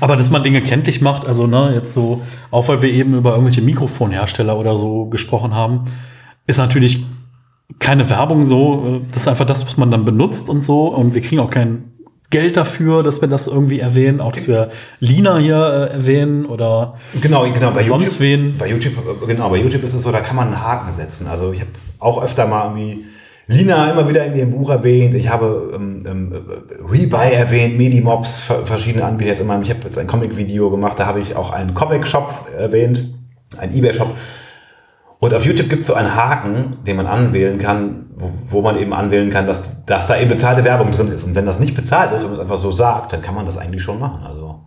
Aber 0.00 0.16
dass 0.16 0.30
man 0.30 0.42
Dinge 0.42 0.62
kenntlich 0.62 1.02
macht, 1.02 1.26
also 1.26 1.46
ne, 1.46 1.72
jetzt 1.74 1.92
so, 1.92 2.22
auch 2.50 2.68
weil 2.68 2.80
wir 2.80 2.90
eben 2.90 3.12
über 3.14 3.32
irgendwelche 3.32 3.60
Mikrofonhersteller 3.62 4.56
oder 4.58 4.76
so 4.78 5.06
gesprochen 5.06 5.54
haben, 5.54 5.84
ist 6.46 6.58
natürlich 6.58 7.04
keine 7.78 8.08
Werbung 8.10 8.46
so. 8.46 8.82
äh, 8.86 9.00
Das 9.12 9.22
ist 9.22 9.28
einfach 9.28 9.46
das, 9.46 9.64
was 9.66 9.76
man 9.76 9.90
dann 9.90 10.04
benutzt 10.04 10.48
und 10.48 10.64
so. 10.64 10.88
Und 10.88 11.14
wir 11.14 11.22
kriegen 11.22 11.40
auch 11.40 11.50
kein 11.50 11.90
Geld 12.30 12.56
dafür, 12.56 13.02
dass 13.02 13.20
wir 13.20 13.28
das 13.28 13.46
irgendwie 13.46 13.78
erwähnen, 13.80 14.20
auch 14.20 14.32
dass 14.32 14.48
wir 14.48 14.70
Lina 14.98 15.38
hier 15.38 15.56
äh, 15.90 15.94
erwähnen 15.94 16.46
oder 16.46 16.94
Genau, 17.20 17.44
genau. 17.52 17.70
Bei 17.70 17.82
Sonst 17.84 18.18
YouTube, 18.18 18.20
wen? 18.20 18.58
Bei 18.58 18.68
YouTube, 18.68 18.94
äh, 19.22 19.26
genau, 19.26 19.48
bei 19.50 19.58
YouTube 19.58 19.84
ist 19.84 19.94
es 19.94 20.02
so, 20.02 20.10
da 20.10 20.20
kann 20.20 20.34
man 20.36 20.48
einen 20.48 20.60
Haken 20.60 20.92
setzen. 20.92 21.28
Also 21.28 21.52
ich 21.52 21.60
habe 21.60 21.70
auch 22.00 22.22
öfter 22.22 22.46
mal 22.48 22.64
irgendwie 22.76 23.04
Lina 23.46 23.90
immer 23.90 24.08
wieder 24.08 24.24
in 24.24 24.34
ihrem 24.34 24.50
Buch 24.52 24.70
erwähnt. 24.70 25.14
Ich 25.14 25.28
habe 25.28 25.72
ähm, 25.76 26.02
ähm, 26.06 26.32
äh, 26.32 26.82
Rebuy 26.90 27.32
erwähnt, 27.34 27.76
Medimobs, 27.76 28.40
ver- 28.40 28.66
verschiedene 28.66 29.04
Anbieter 29.04 29.30
jetzt 29.30 29.40
immer. 29.40 29.60
Ich 29.62 29.70
habe 29.70 29.80
jetzt 29.84 29.98
ein 29.98 30.06
Comic-Video 30.06 30.70
gemacht, 30.70 30.98
da 30.98 31.06
habe 31.06 31.20
ich 31.20 31.36
auch 31.36 31.50
einen 31.50 31.74
Comic-Shop 31.74 32.46
erwähnt, 32.58 33.14
einen 33.58 33.74
Ebay-Shop. 33.76 34.12
Und 35.24 35.34
auf 35.34 35.44
YouTube 35.46 35.68
gibt 35.68 35.82
es 35.82 35.86
so 35.86 35.94
einen 35.94 36.14
Haken, 36.14 36.76
den 36.86 36.96
man 36.96 37.06
anwählen 37.06 37.58
kann, 37.58 38.06
wo, 38.16 38.30
wo 38.50 38.62
man 38.62 38.78
eben 38.78 38.92
anwählen 38.92 39.30
kann, 39.30 39.46
dass, 39.46 39.84
dass 39.86 40.06
da 40.06 40.18
eben 40.18 40.30
bezahlte 40.30 40.64
Werbung 40.64 40.90
drin 40.92 41.08
ist. 41.08 41.24
Und 41.24 41.34
wenn 41.34 41.46
das 41.46 41.60
nicht 41.60 41.74
bezahlt 41.74 42.12
ist, 42.12 42.24
man 42.24 42.34
es 42.34 42.38
einfach 42.38 42.56
so 42.56 42.70
sagt, 42.70 43.12
dann 43.12 43.22
kann 43.22 43.34
man 43.34 43.46
das 43.46 43.56
eigentlich 43.56 43.82
schon 43.82 43.98
machen. 43.98 44.24
Also. 44.24 44.60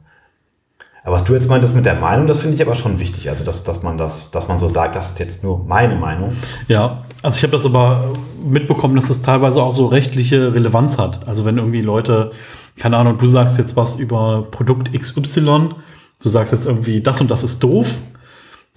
Aber 1.03 1.15
was 1.15 1.23
du 1.23 1.33
jetzt 1.33 1.47
meintest 1.47 1.75
mit 1.75 1.85
der 1.85 1.95
Meinung, 1.95 2.27
das 2.27 2.39
finde 2.39 2.55
ich 2.55 2.61
aber 2.61 2.75
schon 2.75 2.99
wichtig. 2.99 3.29
Also, 3.29 3.43
dass, 3.43 3.63
dass 3.63 3.83
man 3.83 3.97
das, 3.97 4.31
dass 4.31 4.47
man 4.47 4.59
so 4.59 4.67
sagt, 4.67 4.95
das 4.95 5.11
ist 5.11 5.19
jetzt 5.19 5.43
nur 5.43 5.63
meine 5.63 5.95
Meinung. 5.95 6.35
Ja, 6.67 7.03
also 7.21 7.37
ich 7.37 7.43
habe 7.43 7.51
das 7.51 7.65
aber 7.65 8.13
mitbekommen, 8.43 8.95
dass 8.95 9.09
es 9.09 9.21
teilweise 9.21 9.61
auch 9.61 9.71
so 9.71 9.85
rechtliche 9.85 10.53
Relevanz 10.53 10.97
hat. 10.97 11.27
Also 11.27 11.45
wenn 11.45 11.57
irgendwie 11.57 11.81
Leute 11.81 12.31
keine 12.79 12.97
Ahnung, 12.97 13.17
du 13.17 13.27
sagst 13.27 13.57
jetzt 13.57 13.75
was 13.75 13.97
über 13.97 14.47
Produkt 14.51 14.91
XY, 14.93 15.69
du 16.21 16.29
sagst 16.29 16.53
jetzt 16.53 16.65
irgendwie, 16.65 17.01
das 17.01 17.19
und 17.21 17.31
das 17.31 17.43
ist 17.43 17.63
doof, 17.63 17.87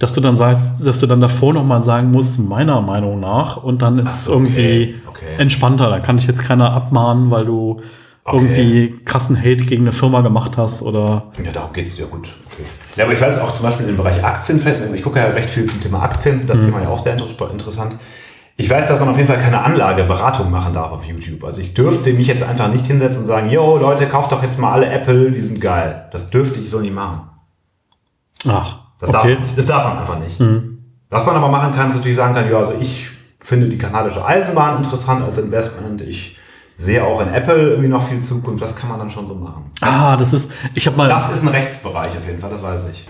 dass 0.01 0.13
du 0.13 0.21
dann 0.21 0.37
sagst, 0.37 0.85
dass 0.85 0.99
du 0.99 1.07
dann 1.07 1.21
davor 1.21 1.53
nochmal 1.53 1.83
sagen 1.83 2.11
musst, 2.11 2.39
meiner 2.39 2.81
Meinung 2.81 3.19
nach, 3.19 3.57
und 3.57 3.81
dann 3.81 3.99
ist 3.99 4.09
es 4.13 4.25
so, 4.25 4.33
irgendwie 4.33 4.95
okay, 5.07 5.25
okay. 5.25 5.35
entspannter. 5.37 5.89
Da 5.89 5.99
kann 5.99 6.17
dich 6.17 6.27
jetzt 6.27 6.43
keiner 6.43 6.73
abmahnen, 6.73 7.29
weil 7.31 7.45
du 7.45 7.81
Okay. 8.23 8.37
irgendwie 8.37 9.03
krassen 9.03 9.35
Hate 9.35 9.65
gegen 9.65 9.81
eine 9.81 9.91
Firma 9.91 10.21
gemacht 10.21 10.55
hast 10.55 10.83
oder. 10.83 11.31
Ja, 11.43 11.51
darum 11.51 11.73
geht's 11.73 11.97
ja 11.97 12.05
gut. 12.05 12.31
Okay. 12.51 12.61
Ja, 12.95 13.05
aber 13.05 13.13
ich 13.13 13.19
weiß 13.21 13.39
auch 13.39 13.51
zum 13.51 13.65
Beispiel 13.65 13.89
im 13.89 13.97
Bereich 13.97 14.23
Aktien, 14.23 14.61
ich 14.93 15.01
gucke 15.01 15.17
ja 15.17 15.25
recht 15.25 15.49
viel 15.49 15.65
zum 15.65 15.81
Thema 15.81 16.03
Aktien, 16.03 16.45
das 16.45 16.61
Thema 16.61 16.83
ja 16.83 16.89
auch 16.89 16.99
sehr 16.99 17.13
inter- 17.13 17.49
interessant. 17.51 17.97
Ich 18.57 18.69
weiß, 18.69 18.87
dass 18.89 18.99
man 18.99 19.09
auf 19.09 19.17
jeden 19.17 19.27
Fall 19.27 19.39
keine 19.39 19.63
Anlageberatung 19.63 20.51
machen 20.51 20.71
darf 20.75 20.91
auf 20.91 21.03
YouTube. 21.05 21.43
Also 21.43 21.61
ich 21.61 21.73
dürfte 21.73 22.13
mich 22.13 22.27
jetzt 22.27 22.43
einfach 22.43 22.71
nicht 22.71 22.85
hinsetzen 22.85 23.21
und 23.21 23.25
sagen, 23.25 23.49
yo 23.49 23.77
Leute, 23.77 24.05
kauft 24.05 24.31
doch 24.31 24.43
jetzt 24.43 24.59
mal 24.59 24.71
alle 24.71 24.85
Apple, 24.85 25.31
die 25.31 25.41
sind 25.41 25.59
geil. 25.59 26.05
Das 26.11 26.29
dürfte 26.29 26.59
ich 26.59 26.69
so 26.69 26.79
nicht 26.79 26.93
machen. 26.93 27.21
Ach, 28.47 28.80
Das, 29.01 29.09
okay. 29.09 29.35
darf, 29.35 29.55
das 29.55 29.65
darf 29.65 29.83
man 29.83 29.97
einfach 29.97 30.19
nicht. 30.19 30.39
Was 31.09 31.25
man 31.25 31.35
aber 31.35 31.49
machen 31.49 31.73
kann, 31.73 31.89
ist 31.89 31.97
natürlich 31.97 32.15
sagen 32.15 32.33
kann, 32.33 32.49
ja, 32.49 32.57
also 32.57 32.73
ich 32.79 33.09
finde 33.39 33.67
die 33.67 33.77
kanadische 33.77 34.25
Eisenbahn 34.25 34.77
interessant 34.77 35.23
als 35.23 35.37
Investment. 35.39 36.01
Ich 36.01 36.37
sehe 36.77 37.03
auch 37.03 37.19
in 37.21 37.27
Apple 37.33 37.71
irgendwie 37.71 37.89
noch 37.89 38.01
viel 38.01 38.19
Zukunft. 38.21 38.61
Das 38.61 38.75
kann 38.75 38.89
man 38.89 38.99
dann 38.99 39.09
schon 39.09 39.27
so 39.27 39.35
machen. 39.35 39.71
Ah, 39.81 40.15
das 40.15 40.33
ist, 40.33 40.51
ich 40.73 40.85
habe 40.87 40.97
mal. 40.97 41.09
Das 41.09 41.31
ist 41.31 41.43
ein 41.43 41.49
Rechtsbereich 41.49 42.09
auf 42.09 42.25
jeden 42.25 42.39
Fall, 42.39 42.51
das 42.51 42.61
weiß 42.61 42.85
ich. 42.91 43.07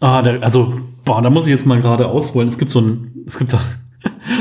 Ah, 0.00 0.22
der, 0.22 0.42
also, 0.42 0.80
boah, 1.04 1.22
da 1.22 1.30
muss 1.30 1.46
ich 1.46 1.52
jetzt 1.52 1.66
mal 1.66 1.80
gerade 1.80 2.06
ausholen. 2.06 2.48
Es 2.48 2.58
gibt 2.58 2.70
so 2.70 2.80
ein, 2.80 3.24
es 3.26 3.38
gibt 3.38 3.52
da, 3.52 3.60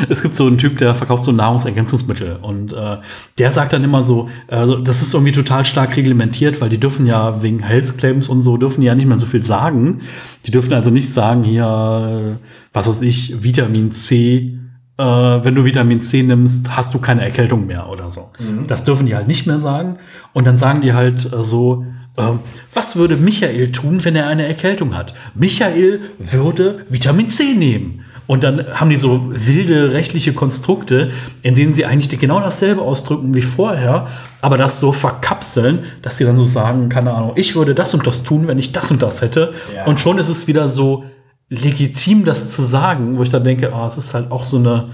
es 0.10 0.22
gibt 0.22 0.36
so 0.36 0.48
einen 0.48 0.58
Typ, 0.58 0.78
der 0.78 0.96
verkauft 0.96 1.24
so 1.24 1.32
Nahrungsergänzungsmittel 1.32 2.38
und 2.42 2.74
äh, 2.74 2.98
der 3.38 3.52
sagt 3.52 3.74
dann 3.74 3.84
immer 3.84 4.04
so, 4.04 4.30
also 4.48 4.78
das 4.78 5.02
ist 5.02 5.14
irgendwie 5.14 5.32
total 5.32 5.66
stark 5.66 5.96
reglementiert, 5.98 6.62
weil 6.62 6.70
die 6.70 6.80
dürfen 6.80 7.06
ja 7.08 7.42
wegen 7.44 7.60
Health 7.60 7.98
Claims 7.98 8.30
und 8.30 8.42
so 8.42 8.58
dürfen 8.58 8.82
die 8.82 8.88
ja 8.88 8.96
nicht 8.96 9.08
mehr 9.08 9.20
so 9.20 9.26
viel 9.26 9.44
sagen. 9.44 10.02
Die 10.46 10.52
dürfen 10.52 10.74
also 10.74 10.90
nicht 10.92 11.12
sagen 11.12 11.44
hier, 11.44 12.38
äh, 12.38 12.46
was 12.74 12.88
weiß 12.88 13.02
ich, 13.02 13.44
Vitamin 13.44 13.92
C. 13.92 14.58
Äh, 14.98 15.04
wenn 15.04 15.56
du 15.56 15.66
Vitamin 15.66 16.02
C 16.02 16.24
nimmst, 16.24 16.76
hast 16.76 16.94
du 16.94 17.00
keine 17.00 17.24
Erkältung 17.24 17.66
mehr 17.68 17.90
oder 17.90 18.10
so. 18.10 18.32
Das 18.68 18.84
dürfen 18.84 19.06
die 19.06 19.16
halt 19.16 19.28
nicht 19.28 19.48
mehr 19.48 19.60
sagen. 19.60 19.98
Und 20.34 20.48
dann 20.48 20.58
sagen 20.58 20.82
die 20.82 20.94
halt 20.94 21.32
äh, 21.32 21.42
so, 21.42 21.86
ähm, 22.18 22.40
was 22.74 22.96
würde 22.96 23.16
Michael 23.16 23.72
tun, 23.72 24.04
wenn 24.04 24.16
er 24.16 24.28
eine 24.28 24.46
Erkältung 24.46 24.96
hat? 24.96 25.14
Michael 25.34 26.02
würde 26.20 26.86
Vitamin 26.90 27.30
C 27.30 27.54
nehmen. 27.54 28.06
Und 28.32 28.46
dann 28.46 28.66
haben 28.80 28.90
die 28.90 28.96
so 28.96 29.28
wilde 29.28 29.92
rechtliche 29.92 30.32
Konstrukte, 30.32 31.12
in 31.42 31.54
denen 31.54 31.74
sie 31.74 31.86
eigentlich 31.86 32.18
genau 32.18 32.40
dasselbe 32.40 32.82
ausdrücken 32.82 33.36
wie 33.36 33.42
vorher, 33.42 34.08
aber 34.40 34.58
das 34.58 34.80
so 34.80 34.94
verkapseln, 34.94 35.80
dass 36.02 36.16
sie 36.16 36.24
dann 36.24 36.38
so 36.38 36.46
sagen, 36.46 36.88
keine 36.88 37.14
Ahnung, 37.14 37.34
ich 37.36 37.58
würde 37.58 37.76
das 37.76 37.94
und 37.94 38.08
das 38.08 38.24
tun, 38.24 38.48
wenn 38.48 38.58
ich 38.58 38.72
das 38.72 38.90
und 38.90 39.02
das 39.02 39.20
hätte. 39.20 39.54
Ja. 39.76 39.86
Und 39.86 40.00
schon 40.00 40.18
ist 40.18 40.30
es 40.30 40.48
wieder 40.48 40.70
so 40.70 41.04
legitim, 41.50 42.24
das 42.24 42.48
zu 42.48 42.62
sagen, 42.62 43.18
wo 43.18 43.24
ich 43.24 43.30
dann 43.30 43.44
denke, 43.44 43.74
ah, 43.74 43.86
es 43.86 43.98
ist 43.98 44.14
halt 44.14 44.32
auch 44.32 44.46
so 44.46 44.60
eine, 44.60 44.92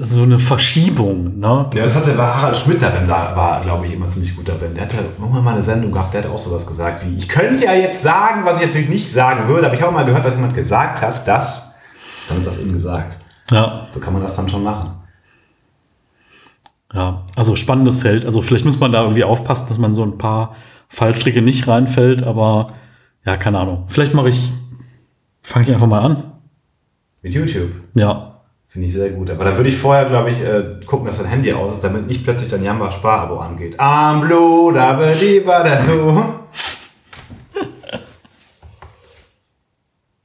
so 0.00 0.22
eine 0.22 0.38
Verschiebung. 0.38 1.40
Ne? 1.40 1.70
Ja, 1.74 1.84
das 1.84 1.94
hatte 1.96 2.16
war 2.16 2.36
Harald 2.40 2.56
Schmidt 2.56 2.80
darin, 2.80 3.08
da 3.08 3.34
war, 3.34 3.60
glaube 3.62 3.86
ich, 3.86 3.94
immer 3.94 4.06
ziemlich 4.06 4.34
gut 4.36 4.48
darin. 4.48 4.72
Der 4.74 4.84
hatte 4.84 4.96
irgendwann 5.18 5.42
mal 5.42 5.52
eine 5.52 5.62
Sendung 5.62 5.90
gehabt, 5.90 6.14
der 6.14 6.22
hat 6.22 6.30
auch 6.30 6.38
sowas 6.38 6.64
gesagt 6.64 7.04
wie, 7.04 7.16
ich 7.16 7.28
könnte 7.28 7.64
ja 7.64 7.74
jetzt 7.74 8.00
sagen, 8.00 8.44
was 8.44 8.60
ich 8.60 8.66
natürlich 8.66 8.88
nicht 8.88 9.10
sagen 9.10 9.48
würde, 9.48 9.66
aber 9.66 9.74
ich 9.74 9.82
habe 9.82 9.92
mal 9.92 10.04
gehört, 10.04 10.24
dass 10.24 10.34
jemand 10.34 10.54
gesagt 10.54 11.02
hat, 11.02 11.26
dass, 11.26 11.74
dann 12.28 12.38
hat 12.38 12.46
das 12.46 12.58
eben 12.58 12.72
gesagt. 12.72 13.18
ja. 13.50 13.88
So 13.90 13.98
kann 13.98 14.12
man 14.12 14.22
das 14.22 14.34
dann 14.36 14.48
schon 14.48 14.62
machen. 14.62 14.92
Ja, 16.94 17.24
also 17.36 17.56
spannendes 17.56 18.00
Feld. 18.00 18.24
Also 18.24 18.40
vielleicht 18.40 18.64
muss 18.64 18.78
man 18.78 18.92
da 18.92 19.02
irgendwie 19.02 19.24
aufpassen, 19.24 19.66
dass 19.68 19.78
man 19.78 19.94
so 19.94 20.04
ein 20.04 20.16
paar 20.16 20.54
Fallstricke 20.88 21.42
nicht 21.42 21.66
reinfällt, 21.66 22.22
aber 22.22 22.72
ja, 23.26 23.36
keine 23.36 23.58
Ahnung. 23.58 23.84
Vielleicht 23.88 24.14
mache 24.14 24.28
ich, 24.30 24.52
fange 25.42 25.66
ich 25.66 25.72
einfach 25.72 25.88
mal 25.88 26.00
an. 26.00 26.22
Mit 27.22 27.34
YouTube. 27.34 27.72
Ja. 27.94 28.37
Finde 28.70 28.86
ich 28.86 28.92
sehr 28.92 29.10
gut. 29.10 29.30
Aber 29.30 29.44
da 29.44 29.56
würde 29.56 29.70
ich 29.70 29.78
vorher, 29.78 30.04
glaube 30.04 30.30
ich, 30.30 30.40
äh, 30.40 30.78
gucken, 30.86 31.06
dass 31.06 31.18
dein 31.18 31.28
Handy 31.28 31.52
aus 31.52 31.74
ist, 31.74 31.84
damit 31.84 32.06
nicht 32.06 32.22
plötzlich 32.22 32.50
dein 32.50 32.62
Jamba-Sparabo 32.62 33.38
angeht. 33.38 33.80
Am 33.80 34.20
di 34.28 35.40
ba 35.40 35.62
da 35.62 35.80
du. 35.80 36.22